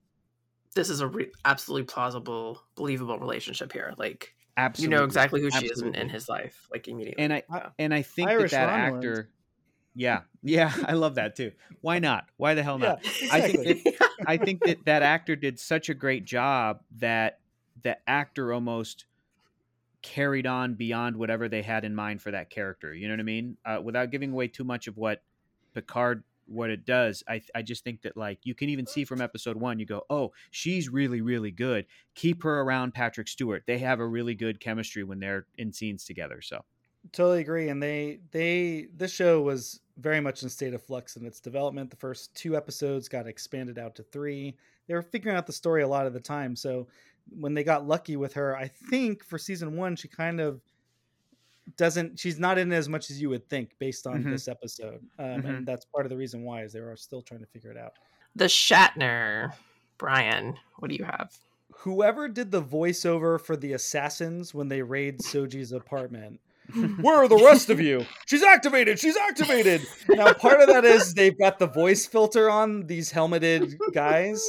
this 0.75 0.89
is 0.89 1.01
a 1.01 1.07
re- 1.07 1.31
absolutely 1.45 1.85
plausible 1.85 2.61
believable 2.75 3.19
relationship 3.19 3.71
here 3.73 3.93
like 3.97 4.33
absolutely, 4.57 4.93
you 4.93 4.99
know 4.99 5.05
exactly 5.05 5.41
who 5.41 5.51
she 5.51 5.65
is 5.67 5.81
in, 5.81 5.93
in 5.95 6.09
his 6.09 6.29
life 6.29 6.67
like 6.71 6.87
immediately 6.87 7.23
And 7.23 7.33
I 7.33 7.43
Yeah. 7.53 7.69
and 7.79 7.93
I 7.93 8.01
think 8.01 8.29
Irish 8.29 8.51
that 8.51 8.67
that 8.67 8.69
Romulans. 8.69 9.03
actor. 9.03 9.31
Yeah, 9.95 10.21
yeah, 10.41 10.73
I 10.87 10.93
love 10.93 11.15
that 11.15 11.35
too. 11.35 11.51
Why 11.81 11.99
not? 11.99 12.27
Why 12.37 12.53
the 12.53 12.63
hell 12.63 12.79
not? 12.79 13.03
Yeah, 13.03 13.11
I 13.29 13.41
think 13.41 13.63
that 13.63 13.77
I 14.25 14.37
think 14.37 14.63
that 14.63 14.85
that 14.85 15.03
actor 15.03 15.35
did 15.35 15.59
such 15.59 15.89
a 15.89 15.93
great 15.93 16.25
job 16.25 16.83
that 16.97 17.41
the 17.81 17.97
actor 18.09 18.53
almost 18.53 19.05
carried 20.01 20.47
on 20.47 20.75
beyond 20.75 21.15
whatever 21.15 21.47
they 21.47 21.61
had 21.61 21.85
in 21.85 21.93
mind 21.93 22.21
for 22.21 22.31
that 22.31 22.49
character. 22.49 22.93
You 22.93 23.07
know 23.07 23.13
what 23.13 23.19
I 23.19 23.23
mean? 23.23 23.57
Uh, 23.63 23.81
without 23.83 24.11
giving 24.11 24.31
away 24.31 24.47
too 24.47 24.63
much 24.63 24.87
of 24.87 24.97
what 24.97 25.23
Picard 25.73 26.23
what 26.51 26.69
it 26.69 26.85
does, 26.85 27.23
I 27.27 27.41
I 27.55 27.61
just 27.61 27.83
think 27.83 28.01
that 28.01 28.17
like 28.17 28.39
you 28.43 28.53
can 28.53 28.69
even 28.69 28.85
see 28.85 29.05
from 29.05 29.21
episode 29.21 29.57
one, 29.57 29.79
you 29.79 29.85
go, 29.85 30.03
oh, 30.09 30.31
she's 30.51 30.89
really 30.89 31.21
really 31.21 31.51
good. 31.51 31.85
Keep 32.15 32.43
her 32.43 32.61
around 32.61 32.93
Patrick 32.93 33.27
Stewart. 33.27 33.63
They 33.65 33.79
have 33.79 33.99
a 33.99 34.07
really 34.07 34.35
good 34.35 34.59
chemistry 34.59 35.03
when 35.03 35.19
they're 35.19 35.47
in 35.57 35.73
scenes 35.73 36.05
together. 36.05 36.41
So 36.41 36.63
totally 37.11 37.41
agree 37.41 37.69
and 37.69 37.81
they 37.81 38.19
they 38.31 38.87
this 38.95 39.11
show 39.11 39.41
was 39.41 39.81
very 39.97 40.19
much 40.19 40.43
in 40.43 40.47
a 40.47 40.49
state 40.49 40.73
of 40.73 40.83
flux 40.83 41.15
in 41.15 41.25
its 41.25 41.39
development 41.39 41.89
the 41.89 41.95
first 41.95 42.33
two 42.35 42.55
episodes 42.55 43.09
got 43.09 43.27
expanded 43.27 43.79
out 43.79 43.95
to 43.95 44.03
three 44.03 44.55
they 44.87 44.93
were 44.93 45.01
figuring 45.01 45.35
out 45.35 45.47
the 45.47 45.53
story 45.53 45.81
a 45.81 45.87
lot 45.87 46.05
of 46.05 46.13
the 46.13 46.19
time 46.19 46.55
so 46.55 46.87
when 47.29 47.53
they 47.53 47.63
got 47.63 47.87
lucky 47.87 48.15
with 48.17 48.33
her 48.33 48.55
i 48.55 48.67
think 48.67 49.23
for 49.23 49.39
season 49.39 49.75
one 49.75 49.95
she 49.95 50.07
kind 50.07 50.39
of 50.39 50.61
doesn't 51.77 52.19
she's 52.19 52.39
not 52.39 52.57
in 52.57 52.71
as 52.71 52.89
much 52.89 53.09
as 53.11 53.21
you 53.21 53.29
would 53.29 53.47
think 53.49 53.71
based 53.79 54.07
on 54.07 54.23
Mhm. 54.23 54.31
this 54.31 54.47
episode 54.47 54.99
um, 55.19 55.25
Mhm. 55.25 55.45
and 55.45 55.67
that's 55.67 55.85
part 55.85 56.05
of 56.05 56.09
the 56.09 56.17
reason 56.17 56.43
why 56.43 56.63
is 56.63 56.73
they 56.73 56.79
are 56.79 56.95
still 56.95 57.21
trying 57.21 57.39
to 57.41 57.45
figure 57.45 57.71
it 57.71 57.77
out 57.77 57.93
the 58.35 58.45
shatner 58.45 59.53
bryan 59.97 60.55
what 60.79 60.89
do 60.89 60.95
you 60.95 61.03
have 61.05 61.31
whoever 61.71 62.27
did 62.27 62.51
the 62.51 62.61
voiceover 62.61 63.39
for 63.39 63.55
the 63.55 63.73
assassins 63.73 64.53
when 64.53 64.67
they 64.69 64.81
raid 64.81 65.19
soji's 65.19 65.71
apartment 65.71 66.39
where 67.01 67.17
are 67.17 67.27
the 67.27 67.35
rest 67.35 67.69
of 67.69 67.81
you? 67.81 68.05
She's 68.27 68.43
activated. 68.43 68.97
She's 68.97 69.17
activated. 69.17 69.81
Now, 70.07 70.31
part 70.31 70.61
of 70.61 70.67
that 70.67 70.85
is 70.85 71.13
they've 71.13 71.37
got 71.37 71.59
the 71.59 71.67
voice 71.67 72.05
filter 72.05 72.49
on 72.49 72.85
these 72.87 73.11
helmeted 73.11 73.77
guys, 73.93 74.41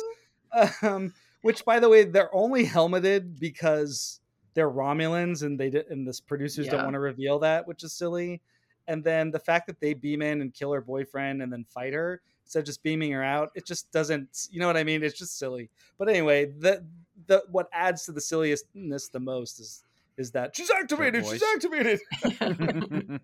um, 0.82 1.14
which, 1.40 1.64
by 1.64 1.80
the 1.80 1.88
way, 1.88 2.04
they're 2.04 2.32
only 2.32 2.64
helmeted 2.64 3.40
because 3.40 4.20
they're 4.54 4.70
Romulans, 4.70 5.42
and 5.42 5.58
they 5.58 5.70
did, 5.70 5.86
and 5.88 6.06
the 6.06 6.18
producers 6.26 6.68
don't 6.68 6.84
want 6.84 6.94
to 6.94 7.00
reveal 7.00 7.38
that, 7.40 7.66
which 7.66 7.82
is 7.84 7.92
silly. 7.92 8.40
And 8.88 9.02
then 9.04 9.30
the 9.30 9.38
fact 9.38 9.66
that 9.68 9.80
they 9.80 9.94
beam 9.94 10.22
in 10.22 10.40
and 10.40 10.52
kill 10.52 10.72
her 10.72 10.80
boyfriend 10.80 11.40
and 11.40 11.52
then 11.52 11.64
fight 11.64 11.92
her 11.92 12.20
instead 12.44 12.60
of 12.60 12.64
just 12.66 12.82
beaming 12.82 13.12
her 13.12 13.22
out, 13.22 13.50
it 13.54 13.64
just 13.64 13.90
doesn't. 13.92 14.48
You 14.50 14.60
know 14.60 14.66
what 14.66 14.76
I 14.76 14.84
mean? 14.84 15.02
It's 15.02 15.18
just 15.18 15.38
silly. 15.38 15.70
But 15.98 16.08
anyway, 16.08 16.46
the 16.46 16.84
the 17.26 17.44
what 17.50 17.68
adds 17.72 18.04
to 18.06 18.12
the 18.12 18.20
silliestness 18.20 19.08
the 19.08 19.20
most 19.20 19.60
is 19.60 19.84
is 20.18 20.32
that 20.32 20.54
she's 20.54 20.70
activated, 20.70 21.24
she's 21.26 21.42
activated. 21.54 22.00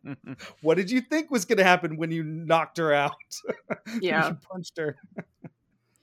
what 0.62 0.76
did 0.76 0.90
you 0.90 1.00
think 1.00 1.30
was 1.30 1.44
going 1.44 1.58
to 1.58 1.64
happen 1.64 1.96
when 1.96 2.10
you 2.10 2.22
knocked 2.22 2.78
her 2.78 2.92
out? 2.92 3.12
When 3.84 4.00
Yeah. 4.02 4.28
you 4.28 4.38
punched 4.50 4.78
her. 4.78 4.96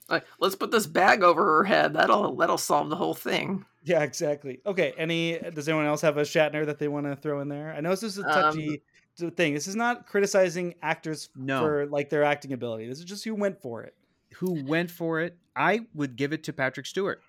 Like, 0.08 0.24
let's 0.38 0.54
put 0.54 0.70
this 0.70 0.86
bag 0.86 1.22
over 1.22 1.44
her 1.44 1.64
head. 1.64 1.94
That'll 1.94 2.36
that'll 2.36 2.58
solve 2.58 2.88
the 2.90 2.96
whole 2.96 3.14
thing. 3.14 3.64
Yeah, 3.84 4.02
exactly. 4.02 4.60
Okay. 4.66 4.92
Any? 4.98 5.38
Does 5.38 5.68
anyone 5.68 5.86
else 5.86 6.00
have 6.02 6.16
a 6.16 6.22
Shatner 6.22 6.64
that 6.66 6.78
they 6.78 6.88
want 6.88 7.06
to 7.06 7.16
throw 7.16 7.40
in 7.40 7.48
there? 7.48 7.72
I 7.72 7.80
know 7.80 7.90
this 7.90 8.02
is 8.02 8.18
a 8.18 8.22
Um, 8.22 8.28
touchy 8.32 8.82
t- 9.18 9.30
thing. 9.30 9.54
This 9.54 9.66
is 9.66 9.76
not 9.76 10.06
criticizing 10.06 10.74
actors 10.82 11.28
No. 11.36 11.60
for 11.60 11.86
like 11.86 12.10
their 12.10 12.22
acting 12.24 12.52
ability. 12.52 12.88
This 12.88 12.98
is 12.98 13.04
just 13.04 13.24
who 13.24 13.34
went 13.34 13.60
for 13.60 13.82
it. 13.82 13.94
who 14.38 14.62
went 14.64 14.90
for 14.90 15.20
it. 15.20 15.36
I 15.54 15.86
would 15.94 16.16
give 16.16 16.32
it 16.32 16.42
to 16.44 16.52
Patrick 16.52 16.84
Stewart. 16.84 17.22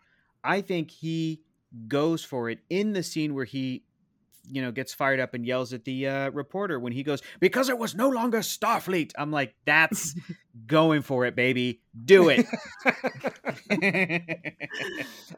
I 0.43 0.59
think 0.61 0.91
he 0.91 1.41
goes 1.87 2.23
for 2.23 2.49
it 2.49 2.59
in 2.69 2.91
the 2.93 3.03
scene 3.03 3.33
where 3.33 3.45
he, 3.45 3.83
you 4.49 4.61
know, 4.61 4.71
gets 4.71 4.93
fired 4.93 5.19
up 5.19 5.33
and 5.33 5.45
yells 5.45 5.73
at 5.73 5.83
the 5.85 6.07
uh, 6.07 6.29
reporter 6.31 6.79
when 6.79 6.93
he 6.93 7.03
goes, 7.03 7.21
"Because 7.39 7.69
it 7.69 7.77
was 7.77 7.95
no 7.95 8.09
longer 8.09 8.39
Starfleet." 8.39 9.11
I'm 9.17 9.31
like, 9.31 9.55
that's 9.65 10.15
going 10.67 11.01
for 11.01 11.25
it, 11.25 11.35
baby. 11.35 11.81
Do 12.05 12.29
it. 12.29 12.45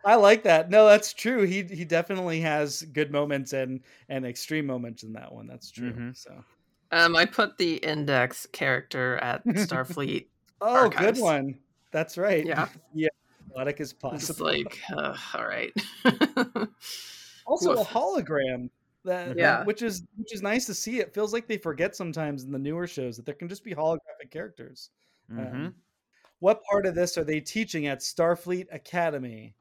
I 0.05 0.15
like 0.15 0.43
that. 0.43 0.69
No, 0.69 0.87
that's 0.87 1.13
true. 1.13 1.43
He 1.43 1.63
he 1.63 1.85
definitely 1.85 2.41
has 2.41 2.81
good 2.83 3.11
moments 3.11 3.53
and 3.53 3.81
and 4.09 4.25
extreme 4.25 4.65
moments 4.65 5.03
in 5.03 5.13
that 5.13 5.31
one. 5.33 5.47
That's 5.47 5.71
true. 5.71 5.91
Mhm. 5.91 6.15
So. 6.17 6.43
Um, 6.91 7.15
I 7.15 7.25
put 7.25 7.57
the 7.59 7.75
index 7.75 8.47
character 8.51 9.17
at 9.17 9.45
Starfleet. 9.45 10.27
Oh, 10.61 10.75
Archives. 10.75 11.17
good 11.17 11.23
one. 11.23 11.57
That's 11.93 12.17
right. 12.17 12.45
Yeah. 12.45 12.67
yeah. 12.93 13.07
Athletic 13.51 13.79
as 13.79 13.91
It's 13.91 14.01
possible. 14.01 14.47
like, 14.47 14.77
uh, 14.93 15.15
all 15.33 15.47
right. 15.47 15.71
also 17.45 17.75
a 17.75 17.85
hologram. 17.85 18.69
That, 19.09 19.37
Yeah. 19.37 19.63
which 19.63 19.81
is 19.81 20.03
which 20.15 20.33
is 20.33 20.41
nice 20.41 20.65
to 20.67 20.73
see. 20.73 20.99
It 20.99 21.13
feels 21.13 21.33
like 21.33 21.47
they 21.47 21.57
forget 21.57 21.95
sometimes 21.95 22.43
in 22.43 22.51
the 22.51 22.59
newer 22.59 22.85
shows 22.87 23.17
that 23.17 23.25
there 23.25 23.35
can 23.35 23.49
just 23.49 23.63
be 23.63 23.73
holographic 23.73 24.29
characters. 24.31 24.91
Mhm. 25.31 25.53
Um, 25.53 25.75
what 26.39 26.61
part 26.63 26.85
of 26.85 26.95
this 26.95 27.17
are 27.17 27.23
they 27.23 27.39
teaching 27.41 27.87
at 27.87 27.99
Starfleet 27.99 28.67
Academy? 28.71 29.55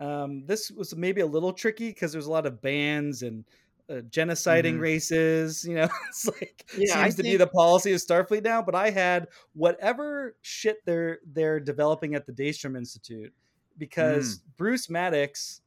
Um, 0.00 0.44
this 0.46 0.70
was 0.70 0.96
maybe 0.96 1.20
a 1.20 1.26
little 1.26 1.52
tricky 1.52 1.88
because 1.90 2.12
there's 2.12 2.26
a 2.26 2.30
lot 2.30 2.46
of 2.46 2.60
bans 2.60 3.22
and 3.22 3.44
uh, 3.90 4.00
genociding 4.08 4.76
Mhm. 4.76 4.80
races. 4.80 5.64
You 5.64 5.74
know, 5.74 5.88
it's 6.08 6.26
like 6.26 6.64
Yeah, 6.76 6.98
I 6.98 7.02
seems 7.04 7.16
to 7.16 7.22
be 7.22 7.36
the 7.36 7.46
policy 7.46 7.92
of 7.92 8.00
Starfleet 8.00 8.42
now. 8.42 8.62
But 8.62 8.74
I 8.74 8.88
had 8.90 9.28
whatever 9.52 10.36
shit 10.40 10.78
they're 10.86 11.18
they're 11.26 11.60
developing 11.60 12.14
at 12.14 12.24
the 12.26 12.32
Daystrom 12.32 12.76
Institute 12.78 13.32
because 13.76 14.38
Bruce 14.56 14.88
Maddox, 14.88 15.60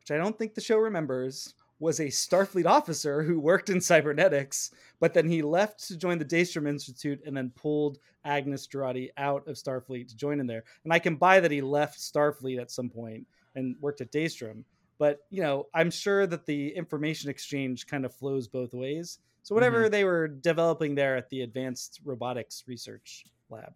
which 0.00 0.10
I 0.10 0.16
don't 0.16 0.38
think 0.38 0.54
the 0.54 0.60
show 0.62 0.78
remembers, 0.78 1.54
was 1.78 2.00
a 2.00 2.06
Starfleet 2.06 2.66
officer 2.66 3.22
who 3.22 3.40
worked 3.40 3.68
in 3.68 3.80
cybernetics, 3.80 4.70
but 5.00 5.12
then 5.12 5.28
he 5.28 5.42
left 5.42 5.86
to 5.88 5.96
join 5.96 6.18
the 6.18 6.24
Daystrom 6.24 6.68
Institute 6.68 7.20
and 7.26 7.36
then 7.36 7.50
pulled 7.54 7.98
Agnes 8.24 8.66
Jurati 8.66 9.08
out 9.16 9.46
of 9.48 9.56
Starfleet 9.56 10.08
to 10.08 10.16
join 10.16 10.40
in 10.40 10.46
there. 10.46 10.64
And 10.84 10.92
I 10.92 10.98
can 10.98 11.16
buy 11.16 11.40
that 11.40 11.50
he 11.50 11.60
left 11.60 11.98
Starfleet 11.98 12.60
at 12.60 12.70
some 12.70 12.88
point 12.88 13.26
and 13.54 13.76
worked 13.80 14.00
at 14.00 14.12
Daystrom. 14.12 14.64
But 14.98 15.20
you 15.30 15.42
know, 15.42 15.66
I'm 15.74 15.90
sure 15.90 16.26
that 16.26 16.46
the 16.46 16.68
information 16.68 17.28
exchange 17.28 17.86
kind 17.86 18.04
of 18.04 18.14
flows 18.14 18.48
both 18.48 18.72
ways. 18.72 19.18
So 19.42 19.52
mm-hmm. 19.52 19.56
whatever 19.56 19.88
they 19.88 20.04
were 20.04 20.28
developing 20.28 20.94
there 20.94 21.16
at 21.16 21.28
the 21.28 21.42
Advanced 21.42 22.00
Robotics 22.04 22.64
Research 22.66 23.24
Lab, 23.50 23.74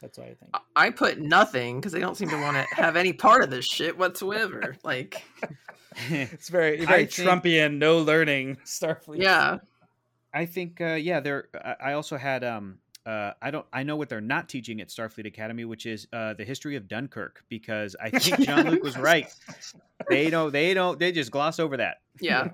that's 0.00 0.18
what 0.18 0.28
I 0.28 0.34
think. 0.34 0.54
I 0.76 0.90
put 0.90 1.18
nothing 1.18 1.80
because 1.80 1.92
they 1.92 2.00
don't 2.00 2.16
seem 2.16 2.28
to 2.28 2.40
want 2.40 2.56
to 2.56 2.74
have 2.74 2.96
any 2.96 3.12
part 3.12 3.42
of 3.42 3.50
this 3.50 3.64
shit 3.64 3.98
whatsoever. 3.98 4.76
Like, 4.84 5.22
It's 6.10 6.48
very 6.48 6.80
I 6.82 6.84
very 6.84 7.06
think- 7.06 7.28
Trumpian, 7.28 7.78
no 7.78 7.98
learning 7.98 8.56
Starfleet. 8.64 9.20
yeah, 9.22 9.58
I 10.32 10.46
think, 10.46 10.80
uh, 10.80 10.94
yeah. 10.94 11.20
There. 11.20 11.48
I 11.54 11.90
I 11.90 11.92
also 11.94 12.16
had. 12.16 12.44
Um, 12.44 12.78
uh, 13.06 13.32
I 13.40 13.50
don't. 13.50 13.64
I 13.72 13.82
know 13.84 13.96
what 13.96 14.08
they're 14.10 14.20
not 14.20 14.48
teaching 14.50 14.80
at 14.82 14.88
Starfleet 14.88 15.26
Academy, 15.26 15.64
which 15.64 15.86
is 15.86 16.06
uh, 16.12 16.34
the 16.34 16.44
history 16.44 16.76
of 16.76 16.88
Dunkirk, 16.88 17.42
because 17.48 17.96
I 18.02 18.10
think 18.10 18.40
Jean-Luc 18.46 18.82
was 18.82 18.98
right. 18.98 19.32
They 20.10 20.28
don't. 20.28 20.52
They 20.52 20.74
don't. 20.74 20.98
They 20.98 21.10
just 21.12 21.30
gloss 21.30 21.58
over 21.58 21.76
that. 21.78 21.98
yeah. 22.20 22.48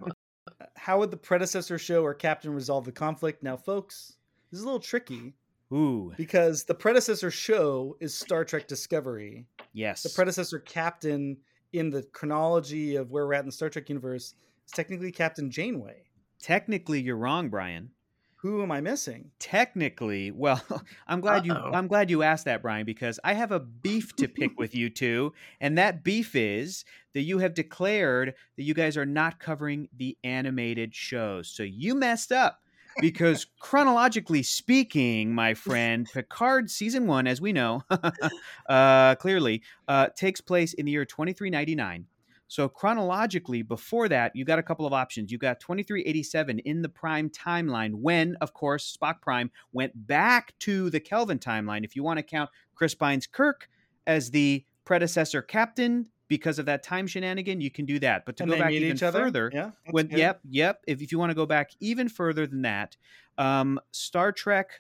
How 0.77 0.99
would 1.01 1.11
the 1.11 1.17
predecessor 1.17 1.79
show 1.79 2.05
or 2.05 2.15
captain 2.15 2.53
resolve 2.55 2.85
the 2.85 2.93
conflict? 2.93 3.43
Now, 3.43 3.57
folks, 3.57 4.17
this 4.51 4.59
is 4.59 4.63
a 4.63 4.67
little 4.67 4.79
tricky 4.81 5.35
Ooh, 5.73 6.13
because 6.17 6.65
the 6.65 6.75
predecessor 6.75 7.31
show 7.31 7.97
is 8.01 8.15
Star 8.15 8.45
Trek 8.45 8.69
Discovery. 8.69 9.47
yes. 9.73 10.03
The 10.03 10.11
predecessor 10.11 10.61
captain 10.61 11.39
in 11.75 11.91
the 11.91 12.03
chronology 12.13 12.97
of 12.97 13.11
where 13.11 13.27
we're 13.27 13.35
at 13.35 13.41
in 13.41 13.47
the 13.47 13.53
Star 13.53 13.69
Trek 13.69 13.89
universe 13.89 14.35
is 14.65 14.73
technically 14.73 15.11
Captain 15.11 15.51
Janeway. 15.51 16.05
Technically, 16.41 17.01
you're 17.01 17.17
wrong, 17.17 17.49
Bryan. 17.49 17.91
Who 18.37 18.63
am 18.63 18.71
I 18.71 18.81
missing? 18.81 19.31
Technically, 19.41 20.31
well, 20.31 20.63
I'm 21.09 21.21
glad 21.21 21.45
you 21.45 21.53
Uh-oh. 21.53 21.73
I'm 21.73 21.89
glad 21.89 22.11
you 22.11 22.23
asked 22.23 22.45
that, 22.45 22.63
Bryan, 22.63 22.87
because 22.87 23.19
I 23.25 23.33
have 23.33 23.51
a 23.51 23.61
beef 23.61 24.15
to 24.17 24.29
pick 24.29 24.59
with 24.59 24.75
you 24.75 24.89
two, 24.91 25.33
and 25.61 25.77
that 25.77 26.05
beef 26.05 26.37
is 26.37 26.85
that 27.13 27.23
you 27.23 27.39
have 27.39 27.55
declared 27.55 28.35
that 28.57 28.63
you 28.63 28.75
guys 28.75 28.97
are 28.97 29.07
not 29.07 29.41
covering 29.41 29.89
the 29.97 30.17
animated 30.23 30.95
shows. 30.95 31.49
So 31.49 31.65
you 31.65 31.95
messed 31.95 32.31
up. 32.31 32.61
Because 33.01 33.47
chronologically 33.61 34.43
speaking, 34.43 35.35
my 35.35 35.55
friend, 35.55 36.09
Picard 36.13 36.71
season 36.71 37.07
one, 37.07 37.27
as 37.27 37.41
we 37.41 37.53
know, 37.53 37.83
uh, 38.69 39.15
clearly, 39.17 39.63
uh, 39.89 40.09
takes 40.17 40.41
place 40.41 40.75
in 40.75 40.87
the 40.87 40.93
year 40.93 41.05
2399. 41.05 42.07
So 42.47 42.69
chronologically, 42.69 43.63
before 43.63 44.09
that, 44.11 44.37
you 44.37 44.45
got 44.45 44.59
a 44.59 44.63
couple 44.63 44.87
of 44.87 44.93
options. 44.93 45.33
You 45.33 45.39
got 45.39 45.61
2387 45.61 46.61
in 46.61 46.83
the 46.83 46.89
Prime 46.89 47.31
timeline, 47.31 47.95
when, 47.95 48.37
of 48.41 48.53
course, 48.53 48.97
Spock 48.97 49.21
Prime 49.21 49.51
went 49.73 50.07
back 50.07 50.53
to 50.61 50.91
the 50.91 51.01
Kelvin 51.01 51.39
timeline. 51.39 51.85
If 51.85 51.97
you 51.97 52.03
want 52.03 52.19
to 52.19 52.23
count 52.23 52.51
Chris 52.75 52.95
Pine's 52.95 53.27
Kirk 53.27 53.69
as 54.07 54.31
the 54.31 54.65
predecessor 54.85 55.43
captain 55.43 56.07
because 56.29 56.59
of 56.59 56.67
that 56.67 56.83
time 56.83 57.07
shenanigan, 57.07 57.61
you 57.61 57.71
can 57.71 57.85
do 57.87 57.99
that. 58.01 58.25
But 58.25 58.37
to 58.39 58.45
And 58.45 58.53
go 58.53 58.59
back 58.59 58.73
even 58.73 58.97
further, 58.97 59.51
Yeah. 59.53 59.71
when 59.91 60.07
good. 60.07 60.19
yep 60.19 60.41
yep 60.49 60.81
if, 60.87 61.03
if 61.03 61.13
you 61.13 61.19
want 61.19 61.31
to 61.31 61.35
go 61.35 61.47
back 61.47 61.71
even 61.81 62.09
further 62.09 62.47
than 62.47 62.63
that 62.63 62.97
um 63.39 63.81
star 63.91 64.33
trek 64.33 64.71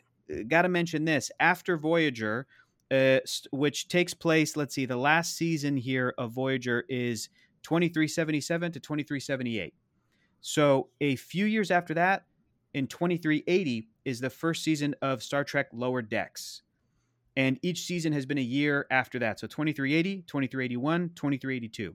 got 0.48 0.62
to 0.62 0.68
mention 0.68 1.04
this 1.04 1.30
after 1.40 1.76
voyager 1.76 2.46
uh, 2.90 3.18
which 3.50 3.88
takes 3.88 4.14
place 4.14 4.56
let's 4.56 4.74
see 4.74 4.86
the 4.86 4.96
last 4.96 5.36
season 5.36 5.76
here 5.76 6.14
of 6.18 6.32
voyager 6.32 6.84
is 6.88 7.28
2377 7.64 8.72
to 8.72 8.80
2378 8.80 9.74
so 10.40 10.88
a 11.00 11.16
few 11.16 11.46
years 11.46 11.70
after 11.70 11.94
that 11.94 12.24
in 12.74 12.86
2380 12.86 13.88
is 14.04 14.20
the 14.20 14.30
first 14.30 14.62
season 14.62 14.94
of 15.02 15.22
star 15.22 15.44
trek 15.44 15.66
lower 15.72 16.02
decks 16.02 16.62
and 17.36 17.58
each 17.62 17.82
season 17.84 18.12
has 18.12 18.26
been 18.26 18.38
a 18.38 18.42
year 18.42 18.86
after 18.90 19.18
that 19.18 19.40
so 19.40 19.46
2380 19.46 20.22
2381 20.22 21.10
2382 21.14 21.94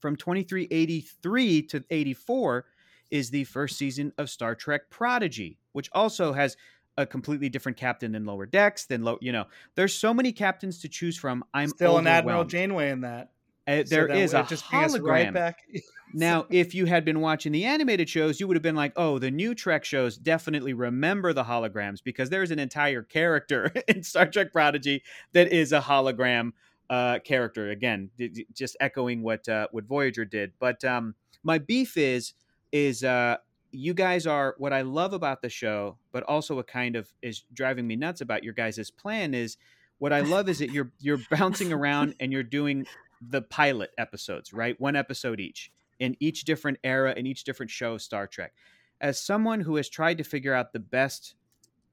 from 0.00 0.16
2383 0.16 1.62
to 1.62 1.84
84 1.90 2.64
is 3.10 3.30
the 3.30 3.44
first 3.44 3.76
season 3.76 4.12
of 4.18 4.30
Star 4.30 4.54
Trek 4.54 4.90
Prodigy, 4.90 5.58
which 5.72 5.88
also 5.92 6.32
has 6.32 6.56
a 6.96 7.06
completely 7.06 7.48
different 7.48 7.78
captain 7.78 8.12
than 8.12 8.24
Lower 8.24 8.46
Decks. 8.46 8.86
Than 8.86 9.02
low, 9.02 9.18
you 9.20 9.32
know, 9.32 9.46
there's 9.76 9.94
so 9.94 10.12
many 10.12 10.32
captains 10.32 10.80
to 10.80 10.88
choose 10.88 11.16
from. 11.16 11.44
I'm 11.54 11.68
Still 11.68 11.98
an 11.98 12.06
Admiral. 12.06 12.44
Janeway 12.44 12.90
in 12.90 13.02
that. 13.02 13.30
Uh, 13.68 13.84
So 13.84 13.94
there 13.94 14.08
is 14.08 14.32
a 14.34 14.44
just 14.48 14.64
hologram. 14.64 15.02
right 15.06 15.32
back. 15.34 15.58
Now, 16.14 16.46
if 16.48 16.74
you 16.74 16.86
had 16.86 17.04
been 17.04 17.20
watching 17.20 17.52
the 17.52 17.66
animated 17.66 18.08
shows, 18.08 18.40
you 18.40 18.48
would 18.48 18.56
have 18.56 18.62
been 18.62 18.74
like, 18.74 18.94
"Oh, 18.96 19.18
the 19.18 19.30
new 19.30 19.54
Trek 19.54 19.84
shows 19.84 20.16
definitely 20.16 20.72
remember 20.72 21.34
the 21.34 21.44
holograms 21.44 22.02
because 22.02 22.30
there's 22.30 22.50
an 22.50 22.58
entire 22.58 23.02
character 23.02 23.70
in 23.88 24.02
Star 24.02 24.24
Trek 24.26 24.50
Prodigy 24.50 25.02
that 25.34 25.52
is 25.52 25.70
a 25.70 25.80
hologram 25.82 26.52
uh, 26.88 27.18
character." 27.18 27.68
Again, 27.68 28.08
d- 28.16 28.28
d- 28.28 28.46
just 28.54 28.74
echoing 28.80 29.20
what 29.22 29.46
uh, 29.50 29.68
what 29.70 29.84
Voyager 29.84 30.24
did. 30.24 30.52
But 30.58 30.82
um, 30.82 31.14
my 31.42 31.58
beef 31.58 31.98
is 31.98 32.32
is 32.72 33.04
uh, 33.04 33.36
you 33.70 33.92
guys 33.92 34.26
are 34.26 34.54
what 34.56 34.72
I 34.72 34.80
love 34.80 35.12
about 35.12 35.42
the 35.42 35.50
show, 35.50 35.98
but 36.10 36.22
also 36.22 36.54
what 36.56 36.66
kind 36.68 36.96
of 36.96 37.12
is 37.20 37.44
driving 37.52 37.86
me 37.86 37.96
nuts 37.96 38.22
about 38.22 38.42
your 38.44 38.54
guys' 38.54 38.90
plan 38.90 39.34
is 39.34 39.58
what 39.98 40.14
I 40.14 40.20
love 40.22 40.48
is 40.48 40.60
that 40.60 40.70
you're 40.72 40.90
you're 41.00 41.20
bouncing 41.30 41.70
around 41.78 42.14
and 42.18 42.32
you're 42.32 42.42
doing 42.42 42.86
the 43.20 43.42
pilot 43.42 43.90
episodes, 43.98 44.52
right? 44.52 44.80
One 44.80 44.96
episode 44.96 45.40
each 45.40 45.72
in 45.98 46.16
each 46.20 46.44
different 46.44 46.78
era 46.84 47.12
in 47.16 47.26
each 47.26 47.44
different 47.44 47.70
show 47.70 47.94
of 47.94 48.02
Star 48.02 48.26
Trek. 48.26 48.52
As 49.00 49.20
someone 49.20 49.60
who 49.60 49.76
has 49.76 49.88
tried 49.88 50.18
to 50.18 50.24
figure 50.24 50.54
out 50.54 50.72
the 50.72 50.78
best 50.78 51.34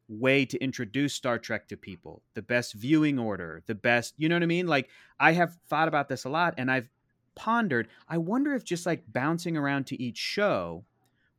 way 0.07 0.45
to 0.45 0.57
introduce 0.59 1.13
Star 1.13 1.39
Trek 1.39 1.67
to 1.67 1.77
people, 1.77 2.21
the 2.33 2.41
best 2.41 2.73
viewing 2.73 3.17
order, 3.17 3.63
the 3.65 3.75
best, 3.75 4.13
you 4.17 4.29
know 4.29 4.35
what 4.35 4.43
I 4.43 4.47
mean? 4.47 4.67
Like 4.67 4.89
I 5.19 5.33
have 5.33 5.57
thought 5.67 5.87
about 5.87 6.09
this 6.09 6.25
a 6.25 6.29
lot 6.29 6.55
and 6.57 6.71
I've 6.71 6.89
pondered, 7.35 7.87
I 8.07 8.17
wonder 8.17 8.53
if 8.53 8.63
just 8.63 8.85
like 8.85 9.03
bouncing 9.11 9.57
around 9.57 9.87
to 9.87 10.01
each 10.01 10.17
show 10.17 10.85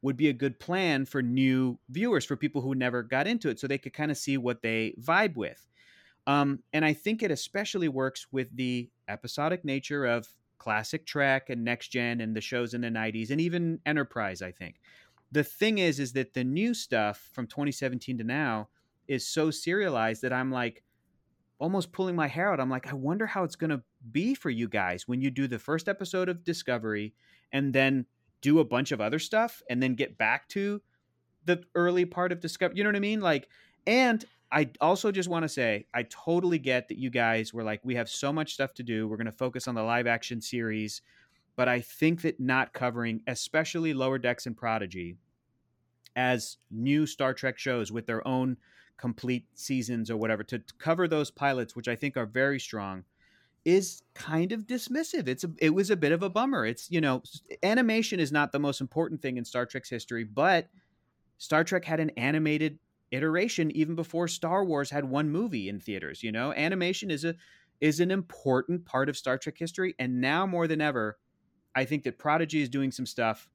would 0.02 0.16
be 0.16 0.28
a 0.28 0.32
good 0.32 0.60
plan 0.60 1.04
for 1.04 1.22
new 1.22 1.78
viewers, 1.88 2.24
for 2.24 2.36
people 2.36 2.60
who 2.60 2.74
never 2.74 3.02
got 3.02 3.26
into 3.26 3.48
it, 3.48 3.58
so 3.58 3.66
they 3.66 3.78
could 3.78 3.92
kind 3.92 4.10
of 4.10 4.18
see 4.18 4.36
what 4.36 4.62
they 4.62 4.94
vibe 5.00 5.36
with. 5.36 5.66
Um, 6.26 6.60
and 6.72 6.84
I 6.84 6.92
think 6.92 7.22
it 7.22 7.30
especially 7.30 7.88
works 7.88 8.26
with 8.30 8.54
the 8.54 8.88
episodic 9.08 9.64
nature 9.64 10.04
of 10.04 10.28
classic 10.58 11.06
Trek 11.06 11.50
and 11.50 11.64
Next 11.64 11.88
Gen 11.88 12.20
and 12.20 12.34
the 12.34 12.40
shows 12.40 12.74
in 12.74 12.80
the 12.80 12.88
90s 12.88 13.30
and 13.30 13.40
even 13.40 13.80
Enterprise, 13.86 14.42
I 14.42 14.52
think. 14.52 14.76
The 15.32 15.44
thing 15.44 15.78
is, 15.78 16.00
is 16.00 16.12
that 16.12 16.34
the 16.34 16.44
new 16.44 16.72
stuff 16.74 17.30
from 17.32 17.46
2017 17.46 18.18
to 18.18 18.24
now 18.24 18.68
is 19.08 19.26
so 19.26 19.50
serialized 19.50 20.22
that 20.22 20.32
I'm 20.32 20.50
like 20.50 20.82
almost 21.58 21.92
pulling 21.92 22.16
my 22.16 22.28
hair 22.28 22.52
out. 22.52 22.60
I'm 22.60 22.70
like, 22.70 22.88
I 22.88 22.94
wonder 22.94 23.26
how 23.26 23.44
it's 23.44 23.56
going 23.56 23.70
to 23.70 23.82
be 24.12 24.34
for 24.34 24.50
you 24.50 24.68
guys 24.68 25.08
when 25.08 25.20
you 25.20 25.30
do 25.30 25.46
the 25.46 25.58
first 25.58 25.88
episode 25.88 26.28
of 26.28 26.44
Discovery 26.44 27.14
and 27.52 27.72
then 27.72 28.06
do 28.40 28.58
a 28.58 28.64
bunch 28.64 28.92
of 28.92 29.00
other 29.00 29.18
stuff 29.18 29.62
and 29.70 29.82
then 29.82 29.94
get 29.94 30.18
back 30.18 30.48
to 30.50 30.82
the 31.44 31.62
early 31.74 32.04
part 32.04 32.32
of 32.32 32.40
Discovery. 32.40 32.76
You 32.76 32.84
know 32.84 32.90
what 32.90 32.96
I 32.96 33.00
mean? 33.00 33.20
Like, 33.20 33.48
and 33.86 34.24
I 34.56 34.70
also 34.80 35.12
just 35.12 35.28
want 35.28 35.42
to 35.42 35.50
say, 35.50 35.84
I 35.92 36.04
totally 36.04 36.58
get 36.58 36.88
that 36.88 36.96
you 36.96 37.10
guys 37.10 37.52
were 37.52 37.62
like, 37.62 37.82
we 37.84 37.94
have 37.96 38.08
so 38.08 38.32
much 38.32 38.54
stuff 38.54 38.72
to 38.74 38.82
do. 38.82 39.06
We're 39.06 39.18
going 39.18 39.26
to 39.26 39.32
focus 39.32 39.68
on 39.68 39.74
the 39.74 39.82
live 39.82 40.06
action 40.06 40.40
series. 40.40 41.02
But 41.56 41.68
I 41.68 41.80
think 41.80 42.22
that 42.22 42.40
not 42.40 42.72
covering, 42.72 43.20
especially 43.26 43.92
Lower 43.92 44.16
Decks 44.16 44.46
and 44.46 44.56
Prodigy, 44.56 45.18
as 46.16 46.56
new 46.70 47.04
Star 47.04 47.34
Trek 47.34 47.58
shows 47.58 47.92
with 47.92 48.06
their 48.06 48.26
own 48.26 48.56
complete 48.96 49.44
seasons 49.52 50.10
or 50.10 50.16
whatever, 50.16 50.42
to 50.44 50.62
cover 50.78 51.06
those 51.06 51.30
pilots, 51.30 51.76
which 51.76 51.86
I 51.86 51.94
think 51.94 52.16
are 52.16 52.24
very 52.24 52.58
strong, 52.58 53.04
is 53.66 54.04
kind 54.14 54.52
of 54.52 54.66
dismissive. 54.66 55.28
It's 55.28 55.44
a, 55.44 55.50
it 55.58 55.74
was 55.74 55.90
a 55.90 55.96
bit 55.96 56.12
of 56.12 56.22
a 56.22 56.30
bummer. 56.30 56.64
It's 56.64 56.90
you 56.90 57.02
know, 57.02 57.22
animation 57.62 58.20
is 58.20 58.32
not 58.32 58.52
the 58.52 58.58
most 58.58 58.80
important 58.80 59.20
thing 59.20 59.36
in 59.36 59.44
Star 59.44 59.66
Trek's 59.66 59.90
history, 59.90 60.24
but 60.24 60.70
Star 61.36 61.62
Trek 61.62 61.84
had 61.84 62.00
an 62.00 62.08
animated 62.16 62.78
iteration 63.10 63.70
even 63.76 63.94
before 63.94 64.28
Star 64.28 64.64
Wars 64.64 64.90
had 64.90 65.04
one 65.04 65.30
movie 65.30 65.68
in 65.68 65.80
theaters. 65.80 66.22
You 66.22 66.32
know, 66.32 66.52
animation 66.52 67.10
is 67.10 67.24
a 67.24 67.34
is 67.80 68.00
an 68.00 68.10
important 68.10 68.86
part 68.86 69.08
of 69.08 69.16
Star 69.16 69.36
Trek 69.38 69.56
history, 69.58 69.94
and 69.98 70.20
now 70.20 70.46
more 70.46 70.66
than 70.66 70.80
ever, 70.80 71.18
I 71.74 71.84
think 71.84 72.04
that 72.04 72.18
Prodigy 72.18 72.62
is 72.62 72.68
doing 72.68 72.90
some 72.90 73.06
stuff 73.06 73.48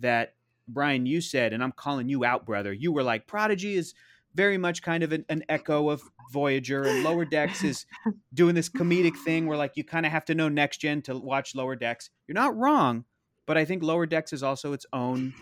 that 0.00 0.34
Bryan 0.68 1.06
you 1.06 1.20
said, 1.20 1.52
and 1.52 1.62
I'm 1.62 1.72
calling 1.72 2.08
you 2.08 2.24
out, 2.24 2.44
brother. 2.46 2.72
You 2.72 2.92
were 2.92 3.02
like 3.02 3.26
Prodigy 3.26 3.74
is 3.74 3.94
very 4.34 4.56
much 4.58 4.82
kind 4.82 5.02
of 5.02 5.12
an, 5.12 5.24
an 5.28 5.44
echo 5.48 5.90
of 5.90 6.02
Voyager, 6.32 6.84
and 6.84 7.02
Lower 7.02 7.24
Decks 7.24 7.64
is 7.64 7.86
doing 8.34 8.54
this 8.54 8.68
comedic 8.68 9.16
thing 9.16 9.46
where 9.46 9.58
like 9.58 9.72
you 9.76 9.84
kind 9.84 10.06
of 10.06 10.12
have 10.12 10.24
to 10.26 10.34
know 10.34 10.48
Next 10.48 10.78
Gen 10.78 11.02
to 11.02 11.18
watch 11.18 11.54
Lower 11.54 11.76
Decks. 11.76 12.10
You're 12.26 12.34
not 12.34 12.56
wrong, 12.56 13.04
but 13.46 13.58
I 13.58 13.64
think 13.64 13.82
Lower 13.82 14.06
Decks 14.06 14.32
is 14.32 14.42
also 14.42 14.72
its 14.72 14.86
own 14.92 15.34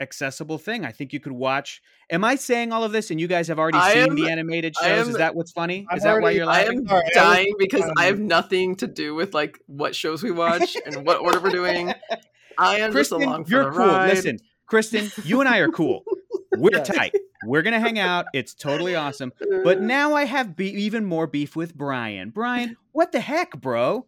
accessible 0.00 0.58
thing. 0.58 0.84
I 0.84 0.92
think 0.92 1.12
you 1.12 1.20
could 1.20 1.32
watch. 1.32 1.80
Am 2.10 2.24
I 2.24 2.34
saying 2.36 2.72
all 2.72 2.84
of 2.84 2.92
this 2.92 3.10
and 3.10 3.20
you 3.20 3.26
guys 3.26 3.48
have 3.48 3.58
already 3.58 3.78
I 3.78 3.94
seen 3.94 4.02
am- 4.10 4.14
the 4.16 4.28
animated 4.28 4.74
shows? 4.76 5.06
am- 5.06 5.08
is 5.10 5.16
that 5.18 5.34
what's 5.34 5.52
funny? 5.52 5.86
I've 5.90 5.98
is 5.98 6.04
that 6.04 6.20
why 6.20 6.30
you're 6.30 6.44
I 6.44 6.62
laughing? 6.64 6.78
am 6.80 6.86
Sorry, 6.88 7.00
I 7.00 7.04
was- 7.04 7.14
dying 7.14 7.54
because 7.58 7.90
I 7.98 8.04
have 8.06 8.18
nothing 8.18 8.76
to 8.76 8.86
do 8.86 9.14
with 9.14 9.34
like 9.34 9.58
what 9.66 9.94
shows 9.94 10.22
we 10.22 10.30
watch 10.30 10.76
and 10.86 11.06
what 11.06 11.18
order 11.20 11.40
we're 11.40 11.50
doing. 11.50 11.94
I 12.58 12.76
am 12.78 12.92
just 12.92 13.10
Kristen, 13.10 13.22
along 13.22 13.44
for 13.46 13.50
you're 13.50 13.64
the 13.64 13.70
cool. 13.70 13.86
ride. 13.86 14.08
Listen, 14.10 14.38
Kristen, 14.66 15.10
you 15.24 15.40
and 15.40 15.48
I 15.48 15.58
are 15.58 15.68
cool. 15.68 16.04
We're 16.56 16.70
Yes. 16.72 16.86
tight. 16.86 17.12
We're 17.44 17.62
gonna 17.62 17.80
hang 17.80 17.98
out. 17.98 18.26
It's 18.32 18.54
totally 18.54 18.94
awesome. 18.94 19.32
But 19.64 19.80
now 19.82 20.14
I 20.14 20.24
have 20.24 20.54
be- 20.54 20.70
even 20.84 21.04
more 21.04 21.26
beef 21.26 21.56
with 21.56 21.74
Bryan. 21.74 22.30
Bryan, 22.30 22.76
what 22.92 23.10
the 23.10 23.18
heck, 23.18 23.60
bro? 23.60 24.06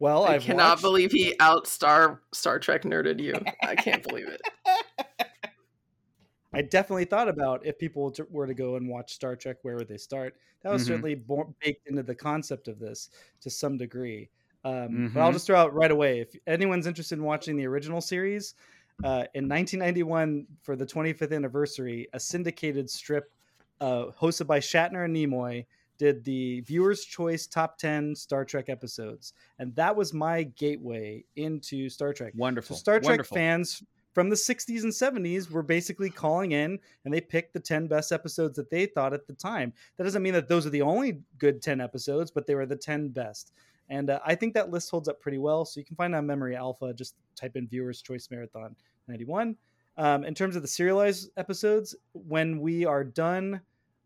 Well, 0.00 0.24
I 0.24 0.34
I've 0.34 0.42
cannot 0.42 0.70
watched- 0.70 0.82
believe 0.82 1.12
he 1.12 1.34
out 1.38 1.66
Star 1.68 2.20
Star 2.32 2.58
Trek 2.58 2.82
nerded 2.82 3.20
you. 3.20 3.34
I 3.62 3.76
can't 3.76 4.02
believe 4.02 4.26
it. 4.28 4.40
I 6.52 6.62
definitely 6.62 7.04
thought 7.04 7.28
about 7.28 7.64
if 7.64 7.78
people 7.78 8.12
were 8.28 8.46
to 8.46 8.54
go 8.54 8.74
and 8.74 8.88
watch 8.88 9.14
Star 9.14 9.36
Trek, 9.36 9.58
where 9.62 9.76
would 9.76 9.86
they 9.86 9.96
start? 9.98 10.34
That 10.62 10.72
was 10.72 10.82
Mhm. 10.82 10.86
certainly 10.86 11.14
bo- 11.14 11.54
baked 11.62 11.86
into 11.86 12.02
the 12.02 12.14
concept 12.14 12.66
of 12.66 12.80
this 12.80 13.10
to 13.42 13.50
some 13.50 13.76
degree. 13.76 14.28
Um, 14.64 15.10
But 15.14 15.20
I'll 15.20 15.30
Mhm. 15.30 15.34
just 15.34 15.46
throw 15.46 15.56
out 15.56 15.72
right 15.74 15.90
away 15.92 16.20
if 16.20 16.34
anyone's 16.48 16.86
interested 16.88 17.18
in 17.18 17.24
watching 17.24 17.56
the 17.56 17.66
original 17.66 18.00
series, 18.00 18.54
uh, 19.04 19.26
in 19.34 19.46
1991 19.46 20.46
for 20.62 20.74
the 20.76 20.84
25th 20.84 21.32
anniversary, 21.32 22.08
a 22.14 22.20
syndicated 22.20 22.90
strip 22.90 23.30
uh, 23.80 24.10
hosted 24.20 24.46
by 24.46 24.58
Shatner 24.58 25.04
and 25.06 25.16
Nimoy 25.16 25.64
did 26.00 26.24
the 26.24 26.62
viewers' 26.62 27.04
choice 27.04 27.46
top 27.46 27.76
10 27.76 28.14
Star 28.14 28.42
Trek 28.46 28.70
episodes, 28.70 29.34
and 29.58 29.76
that 29.76 29.94
was 29.94 30.14
my 30.14 30.44
gateway 30.44 31.22
into 31.36 31.90
Star 31.90 32.14
Trek. 32.14 32.32
Wonderful. 32.34 32.74
So 32.74 32.80
Star 32.80 33.00
Trek 33.00 33.10
Wonderful. 33.10 33.36
fans 33.36 33.82
from 34.14 34.30
the 34.30 34.34
60s 34.34 34.82
and 34.82 34.92
70s 34.92 35.50
were 35.50 35.62
basically 35.62 36.08
calling 36.08 36.52
in 36.52 36.78
and 37.04 37.12
they 37.12 37.20
picked 37.20 37.52
the 37.52 37.60
10 37.60 37.86
best 37.86 38.12
episodes 38.12 38.56
that 38.56 38.70
they 38.70 38.86
thought 38.86 39.12
at 39.12 39.26
the 39.26 39.34
time. 39.34 39.74
That 39.98 40.04
doesn't 40.04 40.22
mean 40.22 40.32
that 40.32 40.48
those 40.48 40.66
are 40.66 40.70
the 40.70 40.82
only 40.82 41.20
good 41.38 41.60
10 41.62 41.82
episodes, 41.82 42.30
but 42.30 42.46
they 42.46 42.54
were 42.54 42.66
the 42.66 42.76
10 42.76 43.10
best. 43.10 43.52
And 43.90 44.08
uh, 44.08 44.20
I 44.24 44.34
think 44.34 44.54
that 44.54 44.70
list 44.70 44.90
holds 44.90 45.08
up 45.08 45.20
pretty 45.20 45.38
well. 45.38 45.66
So 45.66 45.80
you 45.80 45.84
can 45.84 45.96
find 45.96 46.14
on 46.14 46.26
Memory 46.26 46.56
Alpha. 46.56 46.94
Just 46.94 47.14
type 47.36 47.56
in 47.56 47.68
Viewers 47.68 48.00
Choice 48.00 48.28
Marathon 48.30 48.74
91. 49.06 49.54
Um, 49.96 50.24
in 50.24 50.34
terms 50.34 50.56
of 50.56 50.62
the 50.62 50.68
serialized 50.68 51.30
episodes, 51.36 51.94
when 52.14 52.60
we 52.60 52.86
are 52.86 53.04
done 53.04 53.60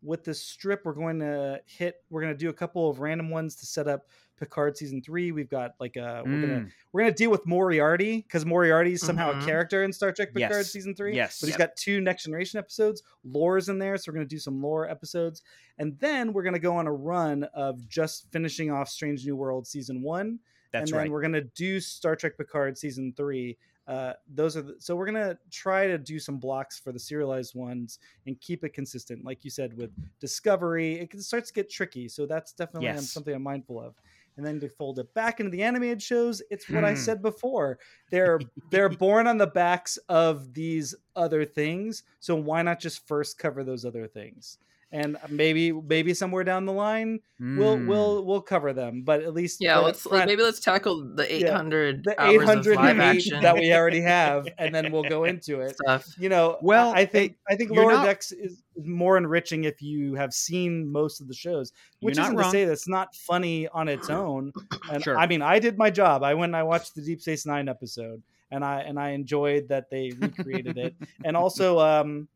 with 0.05 0.23
this 0.23 0.41
strip, 0.41 0.81
we're 0.85 0.93
going 0.93 1.19
to 1.19 1.59
hit, 1.65 2.03
we're 2.09 2.21
going 2.21 2.33
to 2.33 2.37
do 2.37 2.49
a 2.49 2.53
couple 2.53 2.89
of 2.89 2.99
random 2.99 3.29
ones 3.29 3.55
to 3.55 3.65
set 3.65 3.87
up 3.87 4.07
Picard 4.37 4.75
season 4.77 5.01
three. 5.01 5.31
We've 5.31 5.49
got 5.49 5.75
like 5.79 5.95
a, 5.95 6.21
we're 6.25 6.31
going 6.41 6.41
to, 6.41 6.47
Mm, 6.47 6.71
we're 6.91 7.01
gonna 7.03 7.13
deal 7.13 7.31
with 7.31 7.45
Moriarty 7.47 8.17
because 8.17 8.45
Moriarty 8.45 8.91
is 8.93 9.01
somehow 9.01 9.31
Mhm. 9.31 9.41
a 9.41 9.45
character 9.45 9.83
in 9.85 9.93
Star 9.93 10.11
Trek 10.11 10.33
Picard 10.33 10.51
Yes. 10.51 10.71
season 10.71 10.93
three. 10.93 11.15
Yes. 11.15 11.39
but 11.39 11.47
he's 11.47 11.53
Yep. 11.57 11.69
got 11.69 11.75
two 11.77 12.01
Next 12.01 12.23
Generation 12.25 12.59
episodes. 12.59 13.01
Lore's 13.23 13.69
in 13.69 13.79
there, 13.79 13.95
so 13.97 14.11
we're 14.11 14.15
gonna 14.15 14.25
do 14.25 14.37
some 14.37 14.61
lore 14.61 14.89
episodes, 14.89 15.41
and 15.77 15.97
then 15.99 16.33
we're 16.33 16.43
gonna 16.43 16.59
go 16.59 16.75
on 16.75 16.85
a 16.85 16.91
run 16.91 17.45
of 17.53 17.87
just 17.87 18.29
finishing 18.33 18.69
off 18.71 18.89
Strange 18.89 19.25
New 19.25 19.37
World 19.37 19.65
season 19.65 20.01
one, 20.01 20.39
that's 20.73 20.91
and 20.91 20.97
then 20.97 21.03
right. 21.05 21.11
we're 21.11 21.21
gonna 21.21 21.39
do 21.41 21.79
Star 21.79 22.17
Trek 22.17 22.37
Picard 22.37 22.77
season 22.77 23.13
three. 23.15 23.57
Uh, 23.87 24.13
those 24.27 24.57
are 24.57 24.63
the, 24.63 24.75
so 24.79 24.95
we're 24.95 25.05
gonna 25.05 25.37
try 25.51 25.85
to 25.87 25.97
do 25.97 26.19
some 26.19 26.37
blocks 26.39 26.79
for 26.79 26.91
the 26.91 26.99
serialized 26.99 27.53
ones 27.53 27.99
and 28.25 28.39
keep 28.41 28.63
it 28.63 28.73
consistent. 28.73 29.23
Like 29.23 29.43
you 29.43 29.51
said 29.51 29.75
with 29.75 29.91
Discovery, 30.19 30.95
it 30.99 31.21
starts 31.21 31.49
to 31.49 31.53
get 31.53 31.69
tricky, 31.69 32.07
so 32.09 32.25
that's 32.25 32.53
definitely 32.53 32.95
um, 32.95 33.05
Yes. 33.05 33.07
something 33.07 33.33
I'm 33.35 33.43
mindful 33.43 33.79
of. 33.79 33.95
And 34.37 34.45
then 34.45 34.59
to 34.61 34.69
fold 34.69 34.99
it 34.99 35.13
back 35.13 35.39
into 35.39 35.51
the 35.51 35.63
animated 35.63 36.01
shows, 36.01 36.41
it's 36.49 36.67
what 36.67 36.83
I 36.83 36.93
Hmm. 36.93 36.95
said 36.95 37.21
before. 37.21 37.79
They're 38.09 38.49
they're 38.69 38.89
born 38.89 39.27
on 39.27 39.37
the 39.37 39.47
backs 39.47 39.97
of 40.09 40.53
these 40.53 40.95
other 41.15 41.45
things, 41.45 42.03
so 42.19 42.35
why 42.35 42.61
not 42.63 42.79
just 42.79 43.07
first 43.07 43.37
cover 43.37 43.63
those 43.63 43.85
other 43.85 44.07
things? 44.07 44.57
And 44.95 45.17
maybe 45.29 45.73
maybe 45.73 46.13
somewhere 46.13 46.45
down 46.45 46.65
the 46.65 46.71
line 46.71 47.19
we'll 47.37 47.75
Mm. 47.75 47.87
we'll 47.87 48.23
we'll 48.23 48.41
cover 48.41 48.71
them, 48.71 49.01
but 49.03 49.21
at 49.23 49.33
least 49.33 49.57
Yeah, 49.59 49.79
let's 49.79 50.01
for- 50.03 50.25
maybe 50.25 50.41
let's 50.41 50.61
tackle 50.61 51.03
the 51.15 51.25
800 51.35 52.05
the 52.05 52.15
hours 52.21 52.47
of 52.65 52.65
live 52.75 52.99
action 53.01 53.41
that 53.41 53.55
we 53.55 53.73
already 53.73 53.99
have, 53.99 54.47
and 54.57 54.73
then 54.73 54.93
we'll 54.93 55.03
go 55.03 55.25
into 55.25 55.59
it. 55.59 55.75
stuff. 55.75 56.05
You 56.17 56.29
know, 56.29 56.57
Well, 56.61 56.91
I 56.95 56.99
I 57.01 57.05
think 57.05 57.35
I 57.49 57.55
think 57.57 57.71
you're 57.73 57.83
Lower 57.83 57.91
not- 57.97 58.05
Decks 58.05 58.31
is 58.31 58.61
is 58.77 58.85
more 58.87 59.17
enriching 59.17 59.65
if 59.65 59.81
you 59.81 60.15
have 60.15 60.33
seen 60.33 60.89
most 60.89 61.19
of 61.19 61.27
the 61.27 61.33
shows, 61.33 61.73
which 61.99 62.15
not 62.15 62.27
isn't 62.27 62.37
wrong. 62.37 62.51
to 62.51 62.57
say 62.57 62.63
that's 62.65 62.87
not 62.87 63.13
funny 63.15 63.67
on 63.69 63.87
its 63.89 64.09
own. 64.23 64.53
And 64.91 65.03
Sure. 65.03 65.17
I 65.17 65.27
mean, 65.27 65.41
I 65.41 65.59
did 65.59 65.77
my 65.77 65.89
job. 65.89 66.23
I 66.23 66.33
went 66.35 66.51
and 66.51 66.55
I 66.57 66.63
watched 66.63 66.95
the 66.95 67.01
Deep 67.01 67.19
Space 67.21 67.45
Nine 67.45 67.67
episode, 67.67 68.21
and 68.51 68.63
I 68.63 68.81
and 68.81 68.97
I 68.97 69.09
enjoyed 69.11 69.67
that 69.69 69.89
they 69.89 70.11
recreated 70.17 70.77
it. 70.77 70.95
And 71.25 71.35
also, 71.35 71.79
um, 71.79 72.27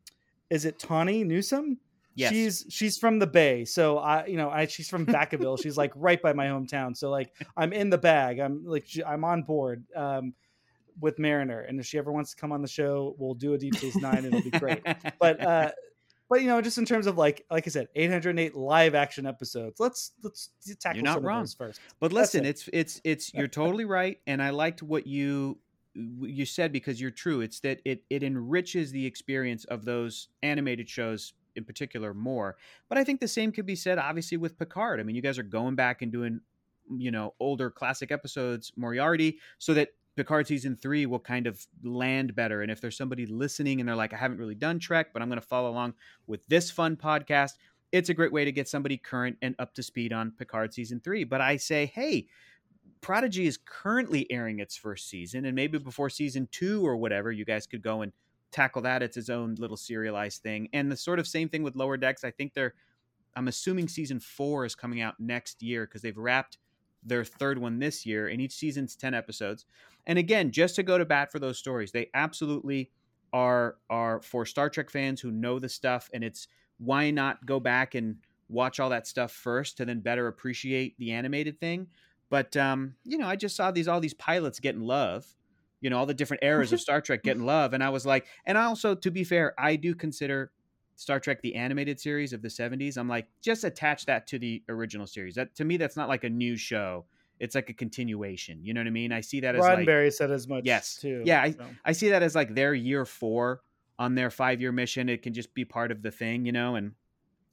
is 0.49 0.65
it 0.65 0.77
Tawny 0.79 1.23
Newsome? 1.23 1.77
Yes. 2.19 2.33
She's 2.33 2.65
she's 2.67 2.97
from 2.97 3.17
the 3.17 3.27
Bay, 3.27 3.63
so 3.63 3.97
I 3.97 4.25
you 4.25 4.35
know 4.35 4.49
I 4.49 4.67
she's 4.67 4.89
from 4.89 5.05
Vacaville. 5.05 5.61
she's 5.61 5.77
like 5.77 5.93
right 5.95 6.21
by 6.21 6.33
my 6.33 6.47
hometown, 6.47 6.95
so 6.97 7.09
like 7.09 7.31
I'm 7.55 7.71
in 7.71 7.89
the 7.89 7.97
bag. 7.97 8.39
I'm 8.39 8.65
like 8.65 8.85
I'm 9.07 9.23
on 9.23 9.43
board 9.43 9.85
um, 9.95 10.33
with 10.99 11.17
Mariner, 11.17 11.61
and 11.61 11.79
if 11.79 11.85
she 11.85 11.97
ever 11.97 12.11
wants 12.11 12.31
to 12.31 12.35
come 12.35 12.51
on 12.51 12.61
the 12.61 12.67
show, 12.67 13.15
we'll 13.17 13.35
do 13.35 13.53
a 13.53 13.57
Deep 13.57 13.73
Space 13.77 13.95
Nine. 13.95 14.25
It'll 14.25 14.41
be 14.41 14.51
great. 14.51 14.85
But 15.17 15.39
uh, 15.39 15.71
but 16.27 16.41
you 16.41 16.47
know, 16.47 16.61
just 16.61 16.77
in 16.77 16.83
terms 16.85 17.07
of 17.07 17.17
like 17.17 17.45
like 17.49 17.65
I 17.65 17.69
said, 17.69 17.87
808 17.95 18.53
live 18.53 18.95
action 18.95 19.25
episodes. 19.25 19.79
Let's 19.79 20.11
let's 20.21 20.49
tackle 20.81 20.97
You're 20.97 21.05
not 21.05 21.15
some 21.15 21.25
wrong. 21.25 21.47
first. 21.47 21.79
But 22.01 22.11
listen, 22.11 22.43
it. 22.43 22.49
it's 22.49 22.69
it's 22.73 23.01
it's 23.05 23.33
you're 23.33 23.47
totally 23.47 23.85
right, 23.85 24.19
and 24.27 24.43
I 24.43 24.49
liked 24.49 24.83
what 24.83 25.07
you 25.07 25.57
you 25.93 26.45
said 26.45 26.73
because 26.73 26.99
you're 26.99 27.11
true. 27.11 27.39
It's 27.39 27.61
that 27.61 27.79
it 27.85 28.03
it 28.09 28.23
enriches 28.23 28.91
the 28.91 29.05
experience 29.05 29.63
of 29.63 29.85
those 29.85 30.27
animated 30.43 30.89
shows 30.89 31.31
in 31.55 31.63
particular 31.63 32.13
more. 32.13 32.57
But 32.87 32.97
I 32.97 33.03
think 33.03 33.19
the 33.19 33.27
same 33.27 33.51
could 33.51 33.65
be 33.65 33.75
said 33.75 33.97
obviously 33.97 34.37
with 34.37 34.57
Picard. 34.57 34.99
I 34.99 35.03
mean, 35.03 35.15
you 35.15 35.21
guys 35.21 35.37
are 35.37 35.43
going 35.43 35.75
back 35.75 36.01
and 36.01 36.11
doing 36.11 36.41
mm, 36.91 37.01
you 37.01 37.11
know 37.11 37.33
older 37.39 37.69
classic 37.69 38.11
episodes 38.11 38.71
Moriarty 38.75 39.39
so 39.57 39.73
that 39.73 39.89
Picard 40.15 40.47
season 40.47 40.75
three 40.75 41.05
will 41.05 41.19
kind 41.19 41.47
of 41.47 41.65
land 41.83 42.35
better. 42.35 42.61
And 42.61 42.69
if 42.69 42.81
there's 42.81 42.97
somebody 42.97 43.25
listening 43.25 43.79
and 43.79 43.87
they're 43.87 43.95
like, 43.95 44.13
I 44.13 44.17
haven't 44.17 44.37
really 44.37 44.55
done 44.55 44.77
Trek, 44.79 45.13
but 45.13 45.21
I'm 45.21 45.29
going 45.29 45.39
to 45.39 45.47
follow 45.47 45.69
along 45.69 45.93
with 46.27 46.45
this 46.47 46.69
fun 46.69 46.97
podcast, 46.97 47.53
it's 47.91 48.09
a 48.09 48.13
great 48.13 48.33
way 48.33 48.43
to 48.43 48.51
get 48.51 48.67
somebody 48.67 48.97
current 48.97 49.37
and 49.41 49.55
up 49.59 49.73
to 49.75 49.83
speed 49.83 50.11
on 50.11 50.31
Picard 50.31 50.73
season 50.73 50.99
three. 50.99 51.23
But 51.23 51.39
I 51.39 51.55
say, 51.55 51.85
hey, 51.85 52.27
Prodigy 53.01 53.47
is 53.47 53.57
currently 53.57 54.29
airing 54.29 54.59
its 54.59 54.75
first 54.75 55.09
season, 55.09 55.45
and 55.45 55.55
maybe 55.55 55.77
before 55.77 56.09
season 56.09 56.49
two 56.51 56.85
or 56.85 56.97
whatever, 56.97 57.31
you 57.31 57.45
guys 57.45 57.65
could 57.65 57.81
go 57.81 58.01
and 58.01 58.11
tackle 58.51 58.81
that. 58.83 59.03
It's 59.03 59.17
its 59.17 59.29
own 59.29 59.55
little 59.55 59.77
serialized 59.77 60.41
thing. 60.41 60.69
And 60.73 60.91
the 60.91 60.97
sort 60.97 61.19
of 61.19 61.27
same 61.27 61.49
thing 61.49 61.63
with 61.63 61.75
Lower 61.75 61.97
Decks. 61.97 62.23
I 62.23 62.31
think 62.31 62.53
they're, 62.53 62.73
I'm 63.35 63.47
assuming 63.47 63.87
season 63.87 64.19
four 64.19 64.65
is 64.65 64.75
coming 64.75 65.01
out 65.01 65.19
next 65.19 65.61
year 65.61 65.85
because 65.85 66.01
they've 66.01 66.17
wrapped 66.17 66.57
their 67.03 67.23
third 67.23 67.57
one 67.57 67.79
this 67.79 68.05
year, 68.05 68.27
and 68.27 68.41
each 68.41 68.53
season's 68.53 68.95
ten 68.95 69.13
episodes. 69.13 69.65
And 70.05 70.19
again, 70.19 70.51
just 70.51 70.75
to 70.75 70.83
go 70.83 70.97
to 70.97 71.05
bat 71.05 71.31
for 71.31 71.39
those 71.39 71.57
stories, 71.57 71.91
they 71.91 72.09
absolutely 72.13 72.91
are 73.31 73.77
are 73.89 74.21
for 74.21 74.45
Star 74.45 74.69
Trek 74.69 74.89
fans 74.89 75.21
who 75.21 75.31
know 75.31 75.59
the 75.59 75.69
stuff, 75.69 76.09
and 76.13 76.23
it's 76.23 76.47
why 76.77 77.11
not 77.11 77.45
go 77.45 77.59
back 77.59 77.95
and 77.95 78.17
watch 78.49 78.79
all 78.79 78.89
that 78.89 79.07
stuff 79.07 79.31
first 79.31 79.77
to 79.77 79.85
then 79.85 79.99
better 79.99 80.27
appreciate 80.27 80.97
the 80.97 81.11
animated 81.11 81.59
thing. 81.59 81.87
But 82.29 82.57
um, 82.57 82.95
you 83.05 83.17
know, 83.17 83.27
I 83.27 83.35
just 83.35 83.55
saw 83.55 83.71
these 83.71 83.87
all 83.87 83.99
these 84.01 84.13
pilots 84.15 84.59
getting 84.59 84.81
love, 84.81 85.25
you 85.81 85.89
know, 85.89 85.97
all 85.97 86.05
the 86.05 86.13
different 86.13 86.43
eras 86.43 86.73
of 86.73 86.79
Star 86.81 87.01
Trek 87.01 87.23
getting 87.23 87.45
love, 87.45 87.73
and 87.73 87.83
I 87.83 87.89
was 87.89 88.05
like, 88.05 88.25
and 88.45 88.57
also 88.57 88.95
to 88.95 89.11
be 89.11 89.23
fair, 89.23 89.53
I 89.57 89.75
do 89.75 89.95
consider 89.95 90.51
Star 90.95 91.19
Trek 91.19 91.41
the 91.41 91.55
animated 91.55 91.99
series 91.99 92.33
of 92.33 92.41
the 92.41 92.49
70s. 92.49 92.97
I'm 92.97 93.07
like, 93.07 93.27
just 93.41 93.63
attach 93.63 94.05
that 94.07 94.27
to 94.27 94.39
the 94.39 94.61
original 94.67 95.07
series. 95.07 95.35
That 95.35 95.55
to 95.55 95.63
me, 95.65 95.77
that's 95.77 95.95
not 95.95 96.09
like 96.09 96.23
a 96.25 96.29
new 96.29 96.57
show. 96.57 97.05
It's 97.39 97.55
like 97.55 97.69
a 97.69 97.73
continuation. 97.73 98.59
You 98.63 98.73
know 98.73 98.81
what 98.81 98.87
I 98.87 98.91
mean? 98.91 99.13
I 99.13 99.21
see 99.21 99.39
that 99.39 99.55
as 99.55 99.61
like 99.61 99.79
Roddenberry 99.79 100.11
said 100.11 100.29
as 100.29 100.47
much. 100.47 100.65
Yes. 100.65 100.97
too. 100.97 101.23
Yeah, 101.25 101.41
I- 101.41 101.51
so. 101.51 101.65
I 101.85 101.91
see 101.93 102.09
that 102.09 102.21
as 102.21 102.35
like 102.35 102.53
their 102.53 102.73
year 102.73 103.05
four 103.05 103.61
on 103.97 104.15
their 104.15 104.29
five 104.29 104.59
year 104.59 104.73
mission. 104.73 105.07
It 105.07 105.21
can 105.21 105.33
just 105.33 105.53
be 105.53 105.63
part 105.63 105.91
of 105.91 106.01
the 106.01 106.11
thing, 106.11 106.45
you 106.45 106.51
know. 106.51 106.75
And 106.75 106.93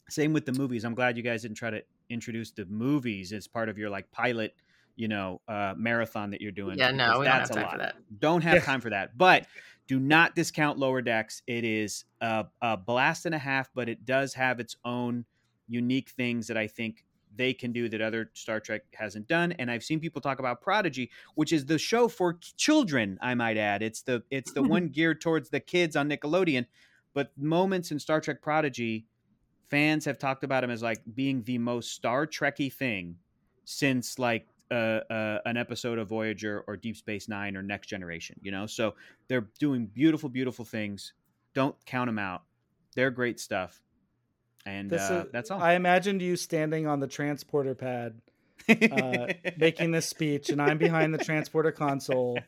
same 0.09 0.33
with 0.33 0.45
the 0.45 0.53
movies. 0.53 0.85
I'm 0.85 0.95
glad 0.95 1.17
you 1.17 1.23
guys 1.23 1.43
didn't 1.43 1.57
try 1.57 1.71
to 1.71 1.83
introduce 2.11 2.51
the 2.51 2.65
movies 2.67 3.33
as 3.33 3.47
part 3.47 3.69
of 3.69 3.79
your 3.79 3.91
like 3.91 4.11
pilot, 4.11 4.55
you 4.97 5.09
know, 5.09 5.41
uh, 5.47 5.75
marathon 5.77 6.31
that 6.31 6.41
you're 6.41 6.53
doing. 6.53 6.79
Yeah, 6.79 6.91
no, 6.91 7.07
because 7.07 7.19
we 7.21 7.25
don't 7.27 7.39
that's 7.39 7.49
have 7.51 7.57
a 7.59 7.61
time 7.61 7.71
for 7.71 7.79
lot. 7.79 7.85
that. 7.85 7.97
Don't 8.21 8.43
have 8.43 8.55
Yeah. 8.55 8.61
time 8.61 8.81
for 8.81 8.91
that. 8.91 9.17
But 9.17 9.47
do 9.87 10.01
not 10.01 10.35
discount 10.35 10.79
Lower 10.79 11.01
Decks. 11.03 11.43
It 11.47 11.65
is 11.65 12.05
a, 12.21 12.47
a 12.63 12.77
blast 12.77 13.27
and 13.27 13.35
a 13.35 13.39
half, 13.39 13.71
but 13.75 13.89
it 13.89 14.05
does 14.05 14.35
have 14.35 14.59
its 14.59 14.77
own 14.85 15.25
unique 15.69 16.09
things 16.11 16.47
that 16.49 16.57
I 16.57 16.67
think 16.67 17.05
they 17.35 17.53
can 17.53 17.71
do 17.73 17.89
that 17.91 18.01
other 18.01 18.31
Star 18.33 18.59
Trek 18.61 18.83
hasn't 18.95 19.29
done. 19.29 19.53
And 19.53 19.71
I've 19.71 19.85
seen 19.85 20.01
people 20.01 20.23
talk 20.23 20.39
about 20.39 20.63
Prodigy, 20.63 21.11
which 21.35 21.53
is 21.53 21.67
the 21.67 21.77
show 21.79 22.09
for 22.09 22.39
children. 22.57 23.19
I 23.21 23.35
might 23.35 23.59
add, 23.59 23.83
it's 23.83 24.03
the 24.03 24.23
it's 24.31 24.53
the 24.53 24.63
one 24.77 24.89
geared 24.89 25.21
towards 25.21 25.51
the 25.51 25.61
kids 25.61 25.95
on 25.97 26.09
Nickelodeon. 26.09 26.67
But 27.13 27.31
moments 27.37 27.91
in 27.91 27.99
Star 27.99 28.21
Trek 28.21 28.41
Prodigy, 28.43 29.07
fans 29.69 30.05
have 30.07 30.19
talked 30.19 30.45
about 30.45 30.65
him 30.65 30.71
as 30.71 30.83
like 30.83 31.03
being 31.15 31.43
the 31.43 31.59
most 31.59 31.93
Star 31.93 32.27
Trekky 32.27 32.73
thing 32.73 33.17
since 33.65 34.19
like 34.19 34.47
uh, 34.71 34.75
uh, 34.75 35.39
an 35.47 35.57
episode 35.57 35.99
of 35.99 36.09
Voyager 36.09 36.65
or 36.67 36.77
Deep 36.77 36.97
Space 36.97 37.29
Nine 37.29 37.57
or 37.57 37.63
Next 37.63 37.87
Generation. 37.89 38.37
You 38.43 38.51
know, 38.53 38.67
so 38.67 38.95
they're 39.29 39.47
doing 39.59 39.87
beautiful, 39.87 40.29
beautiful 40.29 40.65
things. 40.65 41.13
Don't 41.55 41.75
count 41.87 42.09
them 42.09 42.19
out. 42.19 42.43
They're 42.95 43.11
great 43.11 43.39
stuff. 43.41 43.81
And 44.65 44.91
This 44.91 45.03
uh, 45.11 45.25
is- 45.27 45.33
that's 45.33 45.51
all. 45.51 45.61
I 45.61 45.75
imagined 45.75 46.21
you 46.23 46.37
standing 46.37 46.87
on 46.87 46.99
the 47.01 47.07
transporter 47.07 47.75
pad 47.75 48.21
uh, 48.69 49.27
making 49.59 49.93
this 49.93 50.07
speech, 50.07 50.49
and 50.49 50.61
I'm 50.61 50.79
behind 50.79 51.15
the 51.15 51.19
transporter 51.19 51.71
console, 51.71 52.39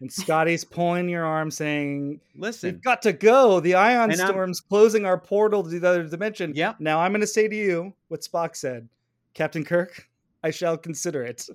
and 0.00 0.12
Scotty's 0.12 0.64
pulling 0.64 1.08
your 1.08 1.24
arm, 1.24 1.50
saying, 1.50 2.20
Listen, 2.36 2.72
"We've 2.74 2.82
got 2.82 3.02
to 3.02 3.12
go. 3.12 3.58
The 3.58 3.74
ion 3.74 4.12
And 4.12 4.20
I'm- 4.20 4.30
storm's 4.30 4.60
closing 4.60 5.04
our 5.06 5.18
portal 5.18 5.64
to 5.64 5.68
the 5.80 5.88
other 5.88 6.04
dimension." 6.04 6.52
Yeah. 6.54 6.74
Now 6.78 7.00
I'm 7.00 7.10
going 7.10 7.20
to 7.22 7.26
say 7.26 7.48
to 7.48 7.56
you 7.56 7.94
what 8.08 8.20
Spock 8.20 8.54
said, 8.54 8.88
Captain 9.34 9.64
Kirk. 9.64 10.08
I 10.46 10.50
shall 10.50 10.78
consider 10.78 11.24
it. 11.24 11.48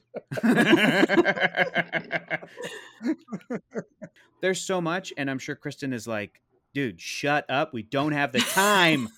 There's 4.41 4.59
so 4.59 4.81
much, 4.81 5.13
and 5.15 5.31
I'm 5.31 5.39
sure 5.39 5.55
Kristen 5.55 5.93
is 5.93 6.07
like, 6.07 6.41
dude, 6.73 6.99
shut 6.99 7.49
up. 7.49 7.73
We 7.73 7.83
don't 7.83 8.11
have 8.11 8.33
the 8.33 8.39
time. 8.39 9.07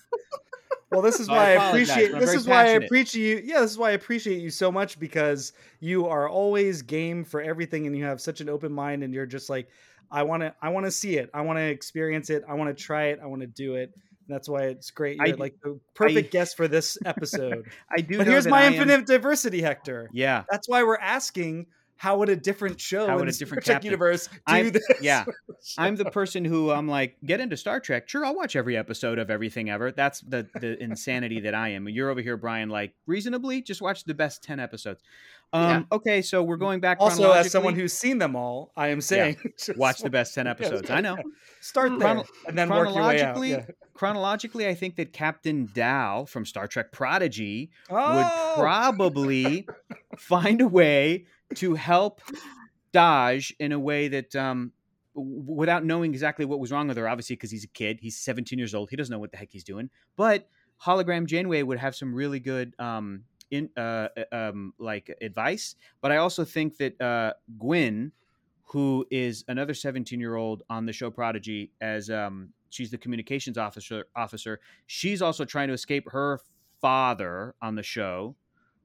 Well, 0.90 1.00
this 1.02 1.18
is 1.18 1.26
So 1.26 1.32
I 1.32 1.36
why 1.36 1.56
I, 1.56 1.68
appreciate. 1.68 2.12
This 2.20 2.34
is 2.34 2.46
why 2.46 2.66
I 2.66 2.72
appreciate 2.74 3.42
you. 3.42 3.44
Yeah, 3.44 3.62
this 3.62 3.72
is 3.72 3.78
why 3.78 3.88
I 3.88 3.92
appreciate 3.94 4.40
you 4.40 4.50
so 4.50 4.70
much 4.70 5.00
because 5.00 5.52
you 5.80 6.06
are 6.06 6.28
always 6.28 6.82
game 6.82 7.24
for 7.24 7.40
everything, 7.40 7.88
and 7.88 7.96
you 7.96 8.04
have 8.04 8.20
such 8.20 8.40
an 8.40 8.48
open 8.48 8.72
mind, 8.72 9.02
and 9.02 9.12
you're 9.12 9.26
just 9.26 9.50
like, 9.50 9.68
I 10.12 10.22
want 10.22 10.44
to, 10.44 10.54
I 10.62 10.68
want 10.68 10.86
to 10.86 10.92
see 10.92 11.16
it, 11.16 11.30
I 11.34 11.40
want 11.40 11.58
to 11.58 11.64
experience 11.64 12.30
it, 12.30 12.44
I 12.48 12.54
want 12.54 12.76
to 12.76 12.80
try 12.80 13.06
it, 13.06 13.18
I 13.20 13.26
want 13.26 13.40
to 13.40 13.48
do 13.48 13.74
it. 13.74 13.92
That's 14.28 14.48
why 14.48 14.64
it's 14.64 14.90
great. 14.90 15.16
You're 15.18 15.26
d- 15.26 15.32
like 15.34 15.54
the 15.62 15.78
perfect 15.94 16.32
guest 16.32 16.56
for 16.56 16.66
this 16.68 16.96
episode. 17.04 17.66
I 17.90 18.00
do. 18.00 18.18
but 18.18 18.26
here's 18.26 18.46
my 18.46 18.62
I 18.62 18.64
am- 18.64 18.72
infinite 18.74 19.06
diversity, 19.06 19.60
Hector. 19.60 20.08
Yeah, 20.12 20.44
That's 20.50 20.68
why 20.68 20.82
we're 20.82 20.96
asking. 20.98 21.66
How 22.04 22.18
would 22.18 22.28
a 22.28 22.36
different 22.36 22.78
show 22.78 23.06
How 23.06 23.14
would 23.14 23.22
in 23.22 23.28
a 23.28 23.32
different 23.32 23.64
Star 23.64 23.76
Trek 23.76 23.84
universe 23.84 24.26
do 24.26 24.36
I'm- 24.46 24.70
this? 24.72 24.86
yeah. 25.00 25.24
I'm 25.78 25.96
the 25.96 26.04
person 26.04 26.44
who 26.44 26.70
I'm 26.70 26.86
like, 26.86 27.16
get 27.24 27.40
into 27.40 27.56
Star 27.56 27.80
Trek. 27.80 28.06
Sure, 28.10 28.26
I'll 28.26 28.36
watch 28.36 28.56
every 28.56 28.76
episode 28.76 29.18
of 29.18 29.30
everything 29.30 29.70
ever. 29.70 29.90
That's 29.90 30.20
the 30.20 30.46
the 30.60 30.76
insanity 30.88 31.40
that 31.40 31.54
I 31.54 31.70
am. 31.70 31.88
You're 31.88 32.10
over 32.10 32.20
here, 32.20 32.36
Bryan. 32.36 32.68
Like 32.68 32.92
reasonably, 33.06 33.62
just 33.62 33.80
watch 33.80 34.04
the 34.04 34.12
best 34.12 34.42
ten 34.42 34.60
episodes. 34.60 35.02
Um, 35.54 35.86
Okay, 35.92 36.20
so 36.20 36.42
we're 36.42 36.56
going 36.58 36.80
back. 36.80 36.98
Also, 37.00 37.30
as 37.32 37.50
someone 37.50 37.74
who's 37.74 37.92
seen 37.94 38.18
them 38.18 38.34
all, 38.36 38.72
I 38.76 38.88
am 38.88 39.00
saying 39.00 39.36
just 39.58 39.78
watch 39.78 40.00
the 40.00 40.10
best 40.10 40.34
ten 40.34 40.46
episodes. 40.46 40.90
I 40.90 41.00
know. 41.00 41.16
Start 41.60 41.90
there 41.92 42.00
Chrono- 42.00 42.24
and 42.48 42.58
then 42.58 42.68
work 42.68 42.88
your 42.94 43.06
way 43.06 43.22
out. 43.22 43.34
chronologically, 43.36 43.50
Yeah. 43.52 43.64
chronologically, 43.94 44.66
I 44.68 44.74
think 44.74 44.96
that 44.96 45.12
Captain 45.14 45.70
Dal 45.72 46.26
from 46.26 46.44
Star 46.44 46.66
Trek 46.66 46.92
Prodigy 46.92 47.70
Oh! 47.88 48.16
would 48.16 48.60
probably 48.62 49.66
find 50.18 50.60
a 50.60 50.68
way 50.68 51.26
to 51.54 51.74
help 51.74 52.20
Dahj 52.92 53.52
in 53.58 53.72
a 53.72 53.78
way 53.78 54.08
that, 54.08 54.34
um, 54.36 54.72
without 55.14 55.84
knowing 55.84 56.12
exactly 56.12 56.44
what 56.44 56.58
was 56.60 56.72
wrong 56.72 56.88
with 56.88 56.96
her, 56.96 57.08
obviously 57.08 57.36
because 57.36 57.50
he's 57.50 57.64
a 57.64 57.68
kid, 57.68 58.00
he's 58.00 58.16
17 58.16 58.58
years 58.58 58.74
old, 58.74 58.90
he 58.90 58.96
doesn't 58.96 59.12
know 59.12 59.18
what 59.18 59.30
the 59.30 59.36
heck 59.36 59.50
he's 59.52 59.64
doing. 59.64 59.90
But 60.16 60.48
hologram 60.84 61.26
Janeway 61.26 61.62
would 61.62 61.78
have 61.78 61.94
some 61.94 62.14
really 62.14 62.40
good, 62.40 62.74
um, 62.78 63.24
in 63.50 63.70
uh, 63.76 64.08
um, 64.32 64.74
like 64.78 65.16
advice. 65.20 65.76
But 66.00 66.12
I 66.12 66.16
also 66.16 66.44
think 66.44 66.76
that 66.78 67.00
uh, 67.00 67.34
Gwyn, 67.58 68.12
who 68.64 69.06
is 69.10 69.44
another 69.48 69.74
17 69.74 70.18
year 70.18 70.36
old 70.36 70.62
on 70.68 70.86
the 70.86 70.92
show 70.92 71.10
Prodigy, 71.10 71.70
as 71.80 72.10
um, 72.10 72.50
she's 72.70 72.90
the 72.90 72.98
communications 72.98 73.58
officer. 73.58 74.06
Officer, 74.16 74.60
she's 74.86 75.22
also 75.22 75.44
trying 75.44 75.68
to 75.68 75.74
escape 75.74 76.10
her 76.10 76.40
father 76.80 77.54
on 77.62 77.74
the 77.76 77.82
show, 77.82 78.34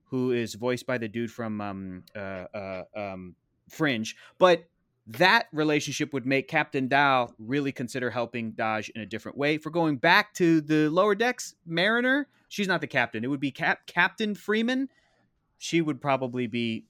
who 0.09 0.31
is 0.31 0.55
voiced 0.55 0.85
by 0.85 0.97
the 0.97 1.07
dude 1.07 1.31
from 1.31 1.61
um, 1.61 2.03
uh, 2.15 2.45
uh, 2.53 2.83
um, 2.95 3.35
Fringe. 3.69 4.15
But 4.37 4.65
that 5.07 5.47
relationship 5.51 6.13
would 6.13 6.25
make 6.25 6.47
Captain 6.47 6.87
Dal 6.87 7.33
really 7.39 7.71
consider 7.71 8.09
helping 8.09 8.53
Dahj 8.53 8.89
in 8.95 9.01
a 9.01 9.05
different 9.05 9.37
way. 9.37 9.57
For 9.57 9.69
going 9.69 9.97
back 9.97 10.33
to 10.35 10.61
the 10.61 10.89
lower 10.89 11.15
decks, 11.15 11.55
Mariner, 11.65 12.27
she's 12.47 12.67
not 12.67 12.81
the 12.81 12.87
captain. 12.87 13.23
It 13.23 13.27
would 13.27 13.39
be 13.39 13.51
Cap- 13.51 13.85
Captain 13.87 14.35
Freeman. 14.35 14.89
She 15.57 15.81
would 15.81 15.99
probably 15.99 16.47
be 16.47 16.85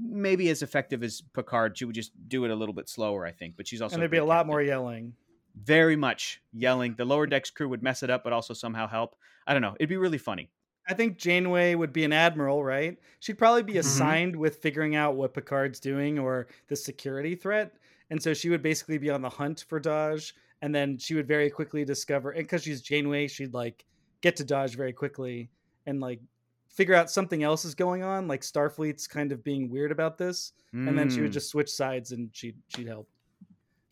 maybe 0.00 0.48
as 0.50 0.62
effective 0.62 1.02
as 1.02 1.20
Picard. 1.20 1.76
She 1.76 1.84
would 1.84 1.94
just 1.94 2.12
do 2.28 2.44
it 2.44 2.50
a 2.50 2.54
little 2.54 2.74
bit 2.74 2.88
slower, 2.88 3.26
I 3.26 3.32
think. 3.32 3.56
But 3.56 3.66
she's 3.66 3.82
also 3.82 3.94
and 3.94 4.00
there'd 4.00 4.10
be 4.10 4.18
a 4.18 4.24
lot 4.24 4.38
captain. 4.38 4.48
more 4.48 4.62
yelling. 4.62 5.14
very 5.60 5.96
much 5.96 6.40
yelling. 6.52 6.94
The 6.96 7.04
lower 7.04 7.26
decks 7.26 7.50
crew 7.50 7.68
would 7.68 7.82
mess 7.82 8.02
it 8.02 8.10
up, 8.10 8.24
but 8.24 8.32
also 8.32 8.54
somehow 8.54 8.88
help. 8.88 9.16
I 9.46 9.52
don't 9.52 9.62
know. 9.62 9.74
It'd 9.78 9.88
be 9.88 9.96
really 9.96 10.18
funny. 10.18 10.48
I 10.88 10.94
think 10.94 11.16
Janeway 11.18 11.74
would 11.74 11.92
be 11.92 12.04
an 12.04 12.12
admiral, 12.12 12.62
right? 12.64 12.98
She'd 13.20 13.38
probably 13.38 13.62
be 13.62 13.74
Mhm. 13.74 13.78
assigned 13.80 14.36
with 14.36 14.56
figuring 14.56 14.94
out 14.96 15.16
what 15.16 15.32
Picard's 15.34 15.80
doing 15.80 16.18
or 16.18 16.46
the 16.68 16.76
security 16.76 17.34
threat. 17.34 17.76
And 18.10 18.22
so 18.22 18.34
she 18.34 18.50
would 18.50 18.62
basically 18.62 18.98
be 18.98 19.10
on 19.10 19.22
the 19.22 19.30
hunt 19.30 19.64
for 19.68 19.80
Dahj. 19.80 20.32
And 20.62 20.74
then 20.74 20.98
she 20.98 21.14
would 21.14 21.26
very 21.28 21.50
quickly 21.50 21.84
discover, 21.84 22.30
and 22.30 22.44
because 22.44 22.62
she's 22.62 22.80
Janeway, 22.82 23.28
she'd 23.28 23.52
like 23.54 23.84
get 24.22 24.36
to 24.36 24.44
Dahj 24.44 24.76
very 24.76 24.92
quickly 24.94 25.50
and 25.86 26.00
like 26.00 26.20
figure 26.68 26.94
out 26.94 27.10
something 27.10 27.42
else 27.42 27.64
is 27.64 27.74
going 27.74 28.02
on. 28.02 28.26
Like 28.28 28.40
Starfleet's 28.42 29.06
kind 29.06 29.30
of 29.32 29.44
being 29.44 29.68
weird 29.70 29.92
about 29.92 30.16
this. 30.18 30.52
And 30.72 30.98
then 30.98 31.08
she 31.10 31.20
would 31.20 31.30
Mm. 31.30 31.34
just 31.34 31.50
switch 31.50 31.70
sides 31.70 32.12
and 32.12 32.34
she'd, 32.34 32.56
she'd 32.68 32.88
help. 32.88 33.08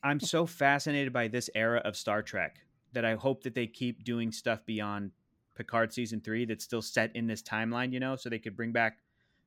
I'm 0.02 0.19
so 0.19 0.47
fascinated 0.47 1.12
by 1.12 1.28
this 1.28 1.48
era 1.55 1.81
of 1.85 1.97
Star 1.97 2.23
Trek 2.23 2.64
that 2.93 3.05
I 3.05 3.14
hope 3.14 3.44
that 3.44 3.55
they 3.55 3.66
keep 3.69 4.02
doing 4.02 4.32
stuff 4.32 4.64
beyond 4.66 5.12
Picard 5.55 5.93
season 5.93 6.20
three 6.20 6.45
that's 6.45 6.65
still 6.65 6.83
set 6.83 7.15
in 7.15 7.27
this 7.27 7.43
timeline, 7.43 7.93
you 7.93 8.01
know, 8.01 8.16
so 8.16 8.29
they 8.29 8.39
could 8.39 8.57
bring 8.57 8.73
back 8.73 8.99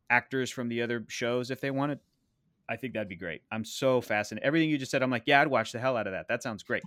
actors 0.10 0.50
from 0.52 0.70
the 0.70 0.82
other 0.82 1.04
shows 1.08 1.52
if 1.52 1.62
they 1.62 1.72
wanted. 1.72 2.00
I 2.68 2.76
think 2.78 2.94
that'd 2.94 3.08
be 3.10 3.16
great. 3.16 3.42
I'm 3.52 3.64
so 3.66 4.02
fascinated. 4.02 4.46
Everything 4.46 4.70
you 4.70 4.78
just 4.78 4.92
said, 4.92 5.04
I'm 5.04 5.12
like, 5.12 5.24
yeah, 5.26 5.42
I'd 5.42 5.48
watch 5.48 5.72
the 5.72 5.80
hell 5.80 5.98
out 5.98 6.08
of 6.08 6.14
that. 6.14 6.28
That 6.28 6.42
sounds 6.42 6.64
great. 6.64 6.84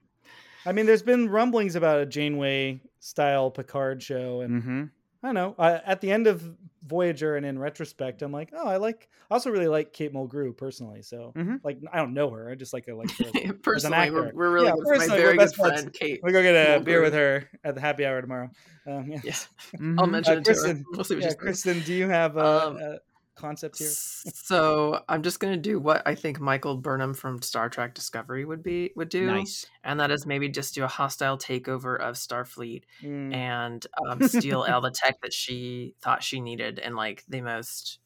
I 0.66 0.72
mean, 0.72 0.86
there's 0.86 1.02
been 1.02 1.28
rumblings 1.28 1.76
about 1.76 2.00
a 2.00 2.06
Janeway 2.06 2.80
style 3.00 3.50
Picard 3.50 4.02
show, 4.02 4.40
and 4.42 4.62
Mm-hmm. 4.62 4.84
I 5.22 5.28
don't 5.28 5.34
know. 5.34 5.54
I, 5.58 5.72
at 5.86 6.00
the 6.00 6.10
end 6.10 6.26
of 6.26 6.42
Voyager, 6.84 7.36
and 7.36 7.46
in 7.46 7.58
retrospect, 7.60 8.22
I'm 8.22 8.32
like, 8.32 8.50
oh, 8.52 8.66
I 8.66 8.76
like. 8.76 9.08
I 9.30 9.34
also 9.34 9.50
really 9.50 9.68
like 9.68 9.92
Kate 9.92 10.12
Mulgrew 10.12 10.56
personally. 10.56 11.00
So, 11.02 11.32
Mhm. 11.36 11.60
like, 11.62 11.78
I 11.92 11.98
don't 11.98 12.12
know 12.12 12.28
her. 12.30 12.50
I 12.50 12.56
just 12.56 12.72
like 12.72 12.86
her. 12.86 12.94
Like, 12.94 13.08
her. 13.18 13.24
as 13.36 13.44
an 13.44 13.58
Personally, 13.62 14.10
we're, 14.10 14.24
actor. 14.26 14.36
we're 14.36 14.50
really 14.50 14.66
Yeah, 14.66 14.72
good 14.72 14.84
my 14.84 15.06
we're 15.06 15.06
very 15.16 15.36
good 15.38 15.54
friend 15.54 15.92
Kate. 15.92 16.20
we 16.24 16.32
go 16.32 16.42
get 16.42 16.54
a 16.56 16.80
Mulgrew. 16.80 16.84
beer 16.84 17.02
with 17.02 17.14
her 17.14 17.48
at 17.62 17.76
the 17.76 17.80
happy 17.80 18.04
hour 18.04 18.20
tomorrow. 18.20 18.50
Um, 18.86 19.06
yeah. 19.08 19.20
Yeah, 19.22 19.32
Mm-hmm. 19.76 20.00
I'll 20.00 20.06
mention 20.08 20.34
Uh, 20.34 20.36
it 20.40 20.44
to 20.44 20.50
her. 20.50 20.54
Kristen, 20.56 20.84
We'll 20.92 21.04
see 21.04 21.14
what 21.14 21.24
yeah. 21.24 21.34
Kristen, 21.34 21.80
do 21.82 21.94
you 21.94 22.08
have 22.08 22.36
a, 22.36 22.66
Um, 22.66 22.76
a 22.78 22.98
concept 23.34 23.78
here? 23.78 23.88
So 23.88 25.02
I'm 25.08 25.22
just 25.22 25.40
gonna 25.40 25.56
do 25.56 25.78
what 25.78 26.02
I 26.06 26.14
think 26.14 26.40
Michael 26.40 26.76
Burnham 26.76 27.14
from 27.14 27.42
Star 27.42 27.68
Trek 27.68 27.94
Discovery 27.94 28.44
would 28.44 28.62
be 28.62 28.90
would 28.96 29.08
do, 29.08 29.26
Nice. 29.26 29.66
and 29.84 29.98
that 30.00 30.10
is 30.10 30.26
maybe 30.26 30.48
just 30.48 30.74
do 30.74 30.84
a 30.84 30.88
hostile 30.88 31.38
takeover 31.38 31.98
of 31.98 32.16
Starfleet 32.16 32.82
Mm, 33.02 33.34
and 33.34 33.86
um, 34.06 34.22
steal 34.28 34.62
all 34.62 34.80
the 34.80 34.90
tech 34.94 35.20
that 35.22 35.32
she 35.32 35.94
thought 36.00 36.22
she 36.22 36.40
needed 36.40 36.78
in 36.78 36.94
like 36.94 37.24
the 37.28 37.40
most 37.40 37.98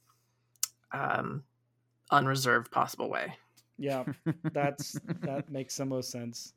um, 0.93 1.43
unreserved 2.11 2.71
possible 2.71 3.11
way. 3.11 3.35
Yeah, 3.79 4.05
that's 4.53 4.99
that 5.23 5.51
makes 5.51 5.77
the 5.77 5.85
most 5.85 6.11
sense. 6.11 6.55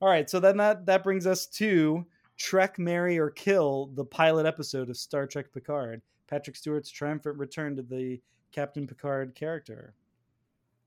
All 0.00 0.08
right, 0.08 0.28
so 0.28 0.40
then 0.40 0.56
that 0.56 0.86
that 0.86 1.04
brings 1.04 1.26
us 1.26 1.46
to 1.48 2.06
Trek, 2.38 2.78
Marry 2.78 3.18
or 3.18 3.30
Kill, 3.30 3.90
the 3.94 4.04
pilot 4.04 4.46
episode 4.46 4.88
of 4.90 4.96
Star 4.96 5.26
Trek 5.26 5.52
Picard. 5.52 6.00
Patrick 6.32 6.56
Stewart's 6.56 6.88
triumphant 6.88 7.36
return 7.36 7.76
to 7.76 7.82
the 7.82 8.18
Captain 8.52 8.86
Picard 8.86 9.34
character. 9.34 9.92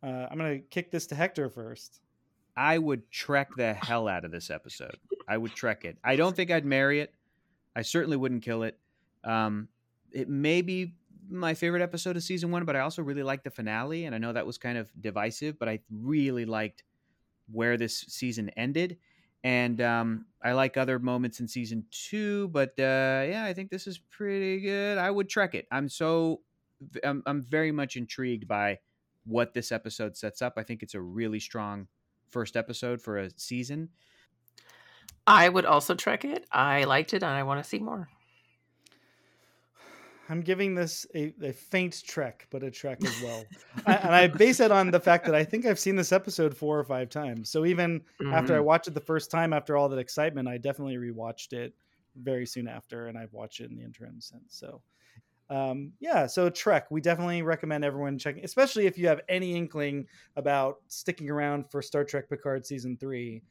Uh, 0.02 0.26
I'm 0.32 0.40
gonna 0.40 0.58
kick 0.58 0.90
this 0.90 1.06
to 1.08 1.16
Hector 1.16 1.52
first. 1.52 2.02
I 2.58 2.80
would 2.80 3.12
trek 3.12 3.50
the 3.56 3.76
hell 3.76 4.08
out 4.08 4.26
of 4.26 4.32
this 4.32 4.50
episode. 4.50 4.98
I 5.28 5.38
would 5.38 5.54
trek 5.54 5.86
it. 5.86 6.00
I 6.04 6.16
don't 6.16 6.36
think 6.36 6.50
I'd 6.50 6.66
marry 6.66 7.00
it. 7.00 7.14
I 7.76 7.84
certainly 7.84 8.18
wouldn't 8.18 8.42
kill 8.42 8.64
it. 8.64 8.80
Um, 9.24 9.68
it 10.12 10.30
may 10.30 10.64
be 10.64 10.96
my 11.30 11.54
favorite 11.54 11.84
episode 11.84 12.18
of 12.18 12.24
season 12.24 12.50
one, 12.50 12.66
but 12.66 12.76
I 12.76 12.80
also 12.80 13.04
really 13.04 13.24
liked 13.24 13.44
the 13.44 13.52
finale, 13.52 14.06
and 14.06 14.16
I 14.16 14.18
know 14.18 14.34
that 14.34 14.48
was 14.48 14.58
kind 14.58 14.80
of 14.80 14.90
divisive, 15.00 15.60
but 15.60 15.70
I 15.70 15.80
really 15.92 16.46
liked 16.46 16.84
where 17.52 17.78
this 17.78 18.00
season 18.00 18.50
ended. 18.58 18.98
And 19.46 19.80
um, 19.80 20.26
I 20.44 20.54
like 20.54 20.76
other 20.76 20.98
moments 20.98 21.40
in 21.40 21.48
season 21.48 21.86
two, 21.92 22.48
but 22.48 22.70
uh, 22.80 23.30
yeah, 23.30 23.44
I 23.46 23.54
think 23.54 23.70
this 23.70 23.86
is 23.86 24.00
pretty 24.00 24.60
good. 24.60 24.98
I 24.98 25.12
would 25.12 25.30
trek 25.30 25.54
it. 25.54 25.68
I'm 25.72 25.88
so, 25.88 26.42
I'm, 27.04 27.22
I'm 27.28 27.44
very 27.44 27.72
much 27.72 27.96
intrigued 27.96 28.48
by 28.48 28.80
what 29.24 29.54
this 29.54 29.72
episode 29.72 30.18
sets 30.18 30.42
up. 30.42 30.54
I 30.58 30.64
think 30.64 30.82
it's 30.82 30.96
a 30.96 31.00
really 31.00 31.40
strong 31.40 31.88
first 32.32 32.58
episode 32.58 33.00
for 33.00 33.20
a 33.20 33.30
season. 33.38 33.90
I 35.28 35.48
would 35.48 35.66
also 35.66 35.94
trek 35.94 36.26
it. 36.26 36.48
I 36.52 36.86
liked 36.86 37.14
it 37.14 37.22
and 37.22 37.32
I 37.32 37.44
want 37.44 37.64
to 37.64 37.70
see 37.70 37.78
more. 37.78 38.10
I'm 40.30 40.42
giving 40.42 40.76
this 40.76 41.06
a, 41.16 41.34
a 41.44 41.54
faint 41.54 42.04
trek, 42.06 42.48
but 42.50 42.64
a 42.64 42.72
trek 42.72 43.04
as 43.04 43.22
well. 43.22 43.44
I, 43.86 43.94
and 43.96 44.16
I 44.16 44.28
base 44.28 44.60
it 44.60 44.72
on 44.72 44.90
the 44.92 45.00
fact 45.00 45.26
that 45.26 45.36
I 45.36 45.44
think 45.44 45.66
I've 45.66 45.80
seen 45.80 45.96
this 45.96 46.12
episode 46.12 46.56
four 46.56 46.80
or 46.80 46.84
five 46.84 47.10
times. 47.10 47.50
So 47.50 47.66
even 47.66 48.00
mm-hmm. 48.22 48.34
after 48.34 48.54
I 48.54 48.58
Mm-hmm. 48.58 48.66
watched 48.66 48.88
it 48.88 48.94
the 48.94 49.02
first 49.02 49.30
time, 49.30 49.54
after 49.54 49.78
all 49.78 49.88
that 49.90 50.00
excitement, 50.00 50.48
I 50.48 50.58
definitely 50.58 50.96
rewatched 50.98 51.54
it 51.54 51.74
very 52.16 52.46
soon 52.46 52.68
after, 52.68 53.08
and 53.08 53.18
I've 53.18 53.34
watched 53.34 53.60
it 53.60 53.70
in 53.70 53.76
the 53.76 53.84
interim 53.84 54.20
since. 54.20 54.56
So 54.58 54.82
um, 55.50 55.92
yeah, 56.00 56.26
so 56.26 56.50
Trek, 56.50 56.90
we 56.90 57.02
definitely 57.02 57.44
recommend 57.44 57.86
everyone 57.86 58.18
checking, 58.18 58.44
especially 58.44 58.88
if 58.88 58.98
you 58.98 59.08
have 59.08 59.22
any 59.30 59.56
inkling 59.56 60.08
about 60.36 60.78
sticking 60.88 61.30
around 61.30 61.70
for 61.70 61.82
Star 61.84 62.04
Trek 62.04 62.30
Picard 62.30 62.66
season 62.66 62.98
three. 62.98 63.44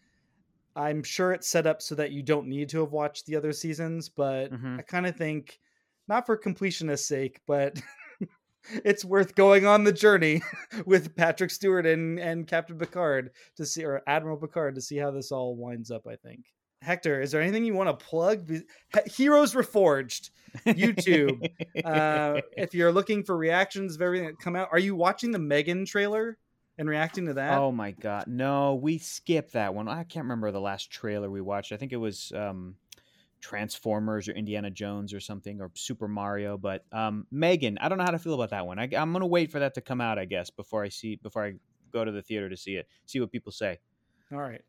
I'm 0.75 1.05
sure 1.05 1.33
it's 1.33 1.47
set 1.47 1.69
up 1.69 1.81
so 1.81 1.95
that 1.95 2.11
you 2.11 2.21
don't 2.23 2.49
need 2.49 2.69
to 2.71 2.81
have 2.81 2.91
watched 2.91 3.27
the 3.27 3.37
other 3.37 3.53
seasons, 3.53 4.09
but 4.09 4.53
Mhm. 4.53 4.81
I 4.81 4.83
kind 4.83 5.07
of 5.07 5.15
think 5.15 5.61
not 6.09 6.27
for 6.27 6.37
completionist 6.37 7.01
sake, 7.01 7.41
but 7.47 7.81
it's 8.85 9.05
worth 9.05 9.35
going 9.35 9.67
on 9.67 9.85
the 9.85 9.93
journey 9.93 10.43
with 10.87 11.15
Patrick 11.17 11.51
Stewart 11.51 11.87
and, 11.87 12.19
and 12.19 12.47
Captain 12.47 12.79
Picard 12.79 13.31
to 13.57 13.67
see, 13.67 13.85
or 13.85 14.03
Admiral 14.07 14.37
Picard 14.37 14.75
to 14.75 14.81
see 14.81 14.97
how 14.97 15.11
this 15.11 15.33
all 15.33 15.57
winds 15.57 15.91
up. 15.91 16.07
I 16.07 16.17
think. 16.17 16.47
Hector, 16.83 17.21
is 17.21 17.33
there 17.33 17.41
anything 17.41 17.65
you 17.65 17.75
want 17.75 17.99
to 17.99 18.05
plug? 18.05 18.51
Heroes 19.07 19.55
Reforged, 19.55 20.31
YouTube. 20.67 21.51
uh, 21.83 22.41
if 22.57 22.75
you're 22.75 22.93
looking 22.93 23.25
for 23.25 23.37
reactions 23.37 23.95
of 23.95 24.03
everything 24.03 24.27
that 24.27 24.39
come 24.39 24.55
out, 24.55 24.69
are 24.71 24.79
you 24.79 24.95
watching 24.95 25.31
the 25.31 25.39
Megan 25.39 25.87
trailer 25.87 26.37
and 26.77 26.89
reacting 26.89 27.27
to 27.27 27.35
that? 27.35 27.59
Oh 27.59 27.73
my 27.73 27.93
god, 27.93 28.27
no, 28.27 28.75
we 28.75 28.99
skipped 28.99 29.55
that 29.55 29.75
one. 29.75 29.89
I 29.89 30.05
can't 30.05 30.25
remember 30.25 30.51
the 30.51 30.61
last 30.61 30.91
trailer 30.91 31.31
we 31.31 31.41
watched. 31.41 31.73
I 31.73 31.77
think 31.79 31.93
it 31.93 31.97
was 31.97 32.33
um, 32.37 32.77
Transformers 33.45 34.27
or 34.27 34.33
Indiana 34.33 34.71
Jones 34.71 35.13
or 35.13 35.21
something 35.21 35.61
or 35.61 35.71
Super 35.75 36.09
Mario. 36.09 36.57
But 36.57 36.87
um, 36.93 37.27
Megan, 37.31 37.77
I 37.79 37.91
don't 37.91 37.99
know 37.99 38.05
how 38.05 38.11
to 38.11 38.19
feel 38.19 38.33
about 38.33 38.51
that 38.51 38.67
one. 38.67 38.79
I, 38.79 38.89
I'm 38.97 39.13
gonna 39.13 39.27
wait 39.27 39.53
for 39.53 39.59
that 39.59 39.75
to 39.75 39.83
come 39.83 40.01
out, 40.01 40.19
I 40.19 40.25
guess, 40.25 40.49
before 40.49 40.83
I 40.83 40.89
see 40.89 41.17
before 41.17 41.45
I 41.45 41.55
go 41.93 42.07
to 42.07 42.11
the 42.11 42.23
theater 42.23 42.49
to 42.49 42.57
see 42.57 42.77
it, 42.77 42.89
see 43.05 43.21
what 43.21 43.31
people 43.31 43.53
say. 43.53 43.79
All 44.33 44.39
right. 44.39 44.63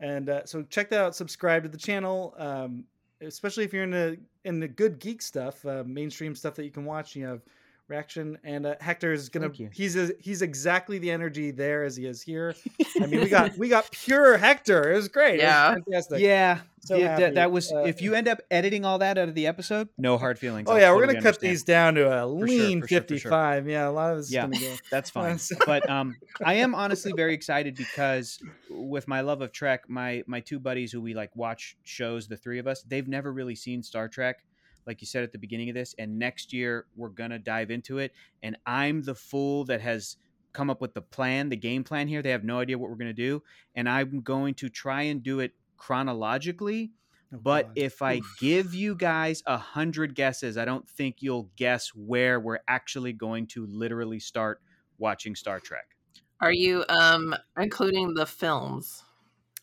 And 0.00 0.28
uh, 0.28 0.44
so 0.44 0.62
check 0.62 0.90
that 0.90 1.00
out. 1.00 1.16
Subscribe 1.16 1.62
to 1.62 1.70
the 1.70 1.78
channel, 1.78 2.34
um, 2.36 2.84
especially 3.22 3.64
if 3.64 3.72
you're 3.72 3.84
into 3.84 4.18
in 4.44 4.60
the 4.60 4.68
good 4.68 4.98
geek 4.98 5.22
stuff, 5.22 5.64
uh, 5.64 5.84
mainstream 5.86 6.34
stuff 6.34 6.54
that 6.56 6.64
you 6.64 6.70
can 6.70 6.84
watch. 6.84 7.16
You 7.16 7.24
have 7.24 7.40
reaction, 7.88 8.38
and 8.44 8.66
uh, 8.66 8.74
Hector 8.80 9.12
is 9.12 9.28
gonna. 9.28 9.46
Thank 9.46 9.60
you. 9.60 9.70
He's 9.72 9.96
a, 9.96 10.10
he's 10.20 10.42
exactly 10.42 10.98
the 10.98 11.10
energy 11.10 11.50
there 11.50 11.84
as 11.84 11.96
he 11.96 12.06
is 12.06 12.22
here. 12.22 12.54
I 13.00 13.06
mean, 13.06 13.20
we 13.20 13.28
got 13.28 13.56
we 13.58 13.68
got 13.68 13.90
pure 13.90 14.36
Hector. 14.38 14.92
It 14.92 14.96
was 14.96 15.08
great. 15.08 15.38
Yeah. 15.40 15.72
it 15.72 15.74
was 15.76 15.84
fantastic. 16.06 16.20
yeah, 16.20 16.60
So 16.80 16.96
yeah, 16.96 17.18
that, 17.18 17.34
that 17.34 17.50
was. 17.52 17.72
Uh, 17.72 17.78
if 17.80 18.00
you 18.02 18.14
end 18.14 18.28
up 18.28 18.40
editing 18.50 18.84
all 18.84 18.98
that 18.98 19.18
out 19.18 19.28
of 19.28 19.34
the 19.34 19.46
episode, 19.46 19.88
no 19.98 20.18
hard 20.18 20.38
feelings. 20.38 20.68
Oh 20.68 20.74
I'll 20.74 20.80
yeah, 20.80 20.92
we're 20.94 21.00
gonna 21.06 21.14
cut 21.14 21.26
understand. 21.36 21.50
these 21.52 21.62
down 21.64 21.94
to 21.94 22.24
a 22.24 22.26
lean 22.26 22.80
sure, 22.80 22.82
for 22.82 22.88
sure. 22.88 23.00
55. 23.00 23.68
Yeah, 23.68 23.88
a 23.88 23.90
lot 23.90 24.10
of 24.12 24.18
this 24.18 24.30
Yeah. 24.32 24.46
is 24.48 24.58
gonna 24.58 24.74
go. 24.74 24.76
That's 24.90 25.10
fine. 25.10 25.38
but 25.66 25.88
um, 25.88 26.16
I 26.44 26.54
am 26.54 26.74
honestly 26.74 27.12
very 27.16 27.34
excited 27.34 27.74
because 27.76 28.38
with 28.70 29.08
my 29.08 29.22
love 29.22 29.40
of 29.40 29.52
Trek, 29.52 29.84
my 29.88 30.22
my 30.26 30.40
two 30.40 30.58
buddies 30.58 30.92
who 30.92 31.00
we 31.00 31.14
like 31.14 31.34
watch 31.34 31.76
shows, 31.84 32.28
the 32.28 32.36
three 32.36 32.58
of 32.58 32.66
us, 32.66 32.82
they've 32.82 33.08
never 33.08 33.32
really 33.32 33.54
seen 33.54 33.82
Star 33.82 34.08
Trek, 34.08 34.44
like 34.88 35.00
you 35.00 35.06
said 35.06 35.22
at 35.22 35.30
the 35.30 35.38
beginning 35.38 35.68
of 35.68 35.76
this. 35.76 35.94
And 35.98 36.18
next 36.18 36.52
year 36.52 36.86
we're 36.96 37.10
gonna 37.10 37.38
dive 37.38 37.70
into 37.70 37.98
it. 37.98 38.12
And 38.42 38.56
I'm 38.66 39.02
the 39.02 39.14
fool 39.14 39.64
that 39.66 39.80
has 39.82 40.16
come 40.52 40.70
up 40.70 40.80
with 40.80 40.94
the 40.94 41.02
plan, 41.02 41.50
the 41.50 41.56
game 41.56 41.84
plan 41.84 42.08
here. 42.08 42.22
They 42.22 42.30
have 42.30 42.42
no 42.42 42.58
idea 42.58 42.78
what 42.78 42.90
we're 42.90 42.96
gonna 42.96 43.12
do, 43.12 43.44
and 43.76 43.88
I'm 43.88 44.22
going 44.22 44.54
to 44.54 44.68
try 44.68 45.02
and 45.02 45.22
do 45.22 45.38
it 45.40 45.52
chronologically. 45.76 46.92
Oh, 47.32 47.38
But 47.38 47.66
God. 47.66 47.72
if 47.76 48.02
I 48.02 48.22
give 48.40 48.74
you 48.74 48.94
guys 48.96 49.42
a 49.46 49.58
hundred 49.58 50.14
guesses, 50.14 50.56
I 50.56 50.64
don't 50.64 50.88
think 50.88 51.16
you'll 51.20 51.50
guess 51.56 51.94
where 51.94 52.40
we're 52.40 52.60
actually 52.66 53.12
going 53.12 53.46
to 53.48 53.66
literally 53.66 54.18
start 54.18 54.62
watching 54.98 55.36
Star 55.36 55.60
Trek. 55.60 55.94
Are 56.40 56.52
you 56.52 56.84
um 56.88 57.34
including 57.56 58.14
the 58.14 58.26
films? 58.26 59.04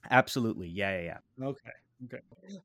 Absolutely, 0.10 0.68
yeah, 0.68 0.98
yeah, 1.00 1.20
yeah. 1.40 1.46
Okay. 1.48 1.72
Okay. 2.04 2.20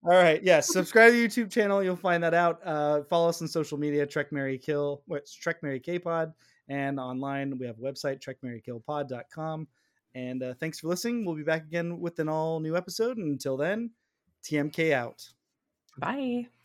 All 0.05 0.17
right. 0.17 0.43
Yes. 0.43 0.73
subscribe 0.73 1.13
to 1.13 1.17
the 1.17 1.29
YouTube 1.29 1.51
channel. 1.51 1.83
You'll 1.83 1.97
find 1.97 2.23
that 2.25 2.35
out. 2.35 2.61
Uh, 2.65 3.03
follow 3.05 3.29
us 3.29 3.41
on 3.41 3.49
social 3.49 3.79
media, 3.79 4.07
Trek 4.07 4.33
Marry 4.33 4.59
Kill, 4.59 5.03
what's 5.07 5.33
Trek 5.35 5.63
Marry 5.63 5.79
K 5.81 5.99
Pod. 5.99 6.33
And 6.69 7.01
online, 7.01 7.59
we 7.59 7.67
have 7.67 7.77
a 7.79 7.81
website, 7.81 8.21
trekmarrykillpod.com. 8.21 9.67
And 10.15 10.43
uh, 10.43 10.55
thanks 10.59 10.81
for 10.81 10.89
listening. 10.89 11.25
We'll 11.25 11.37
be 11.37 11.43
back 11.43 11.63
again 11.63 12.01
with 12.01 12.19
an 12.19 12.29
all 12.29 12.61
new 12.61 12.77
episode. 12.77 13.17
And 13.17 13.33
until 13.33 13.57
then, 13.57 13.91
TMK 14.45 14.93
out. 14.93 15.29
Bye. 15.99 16.60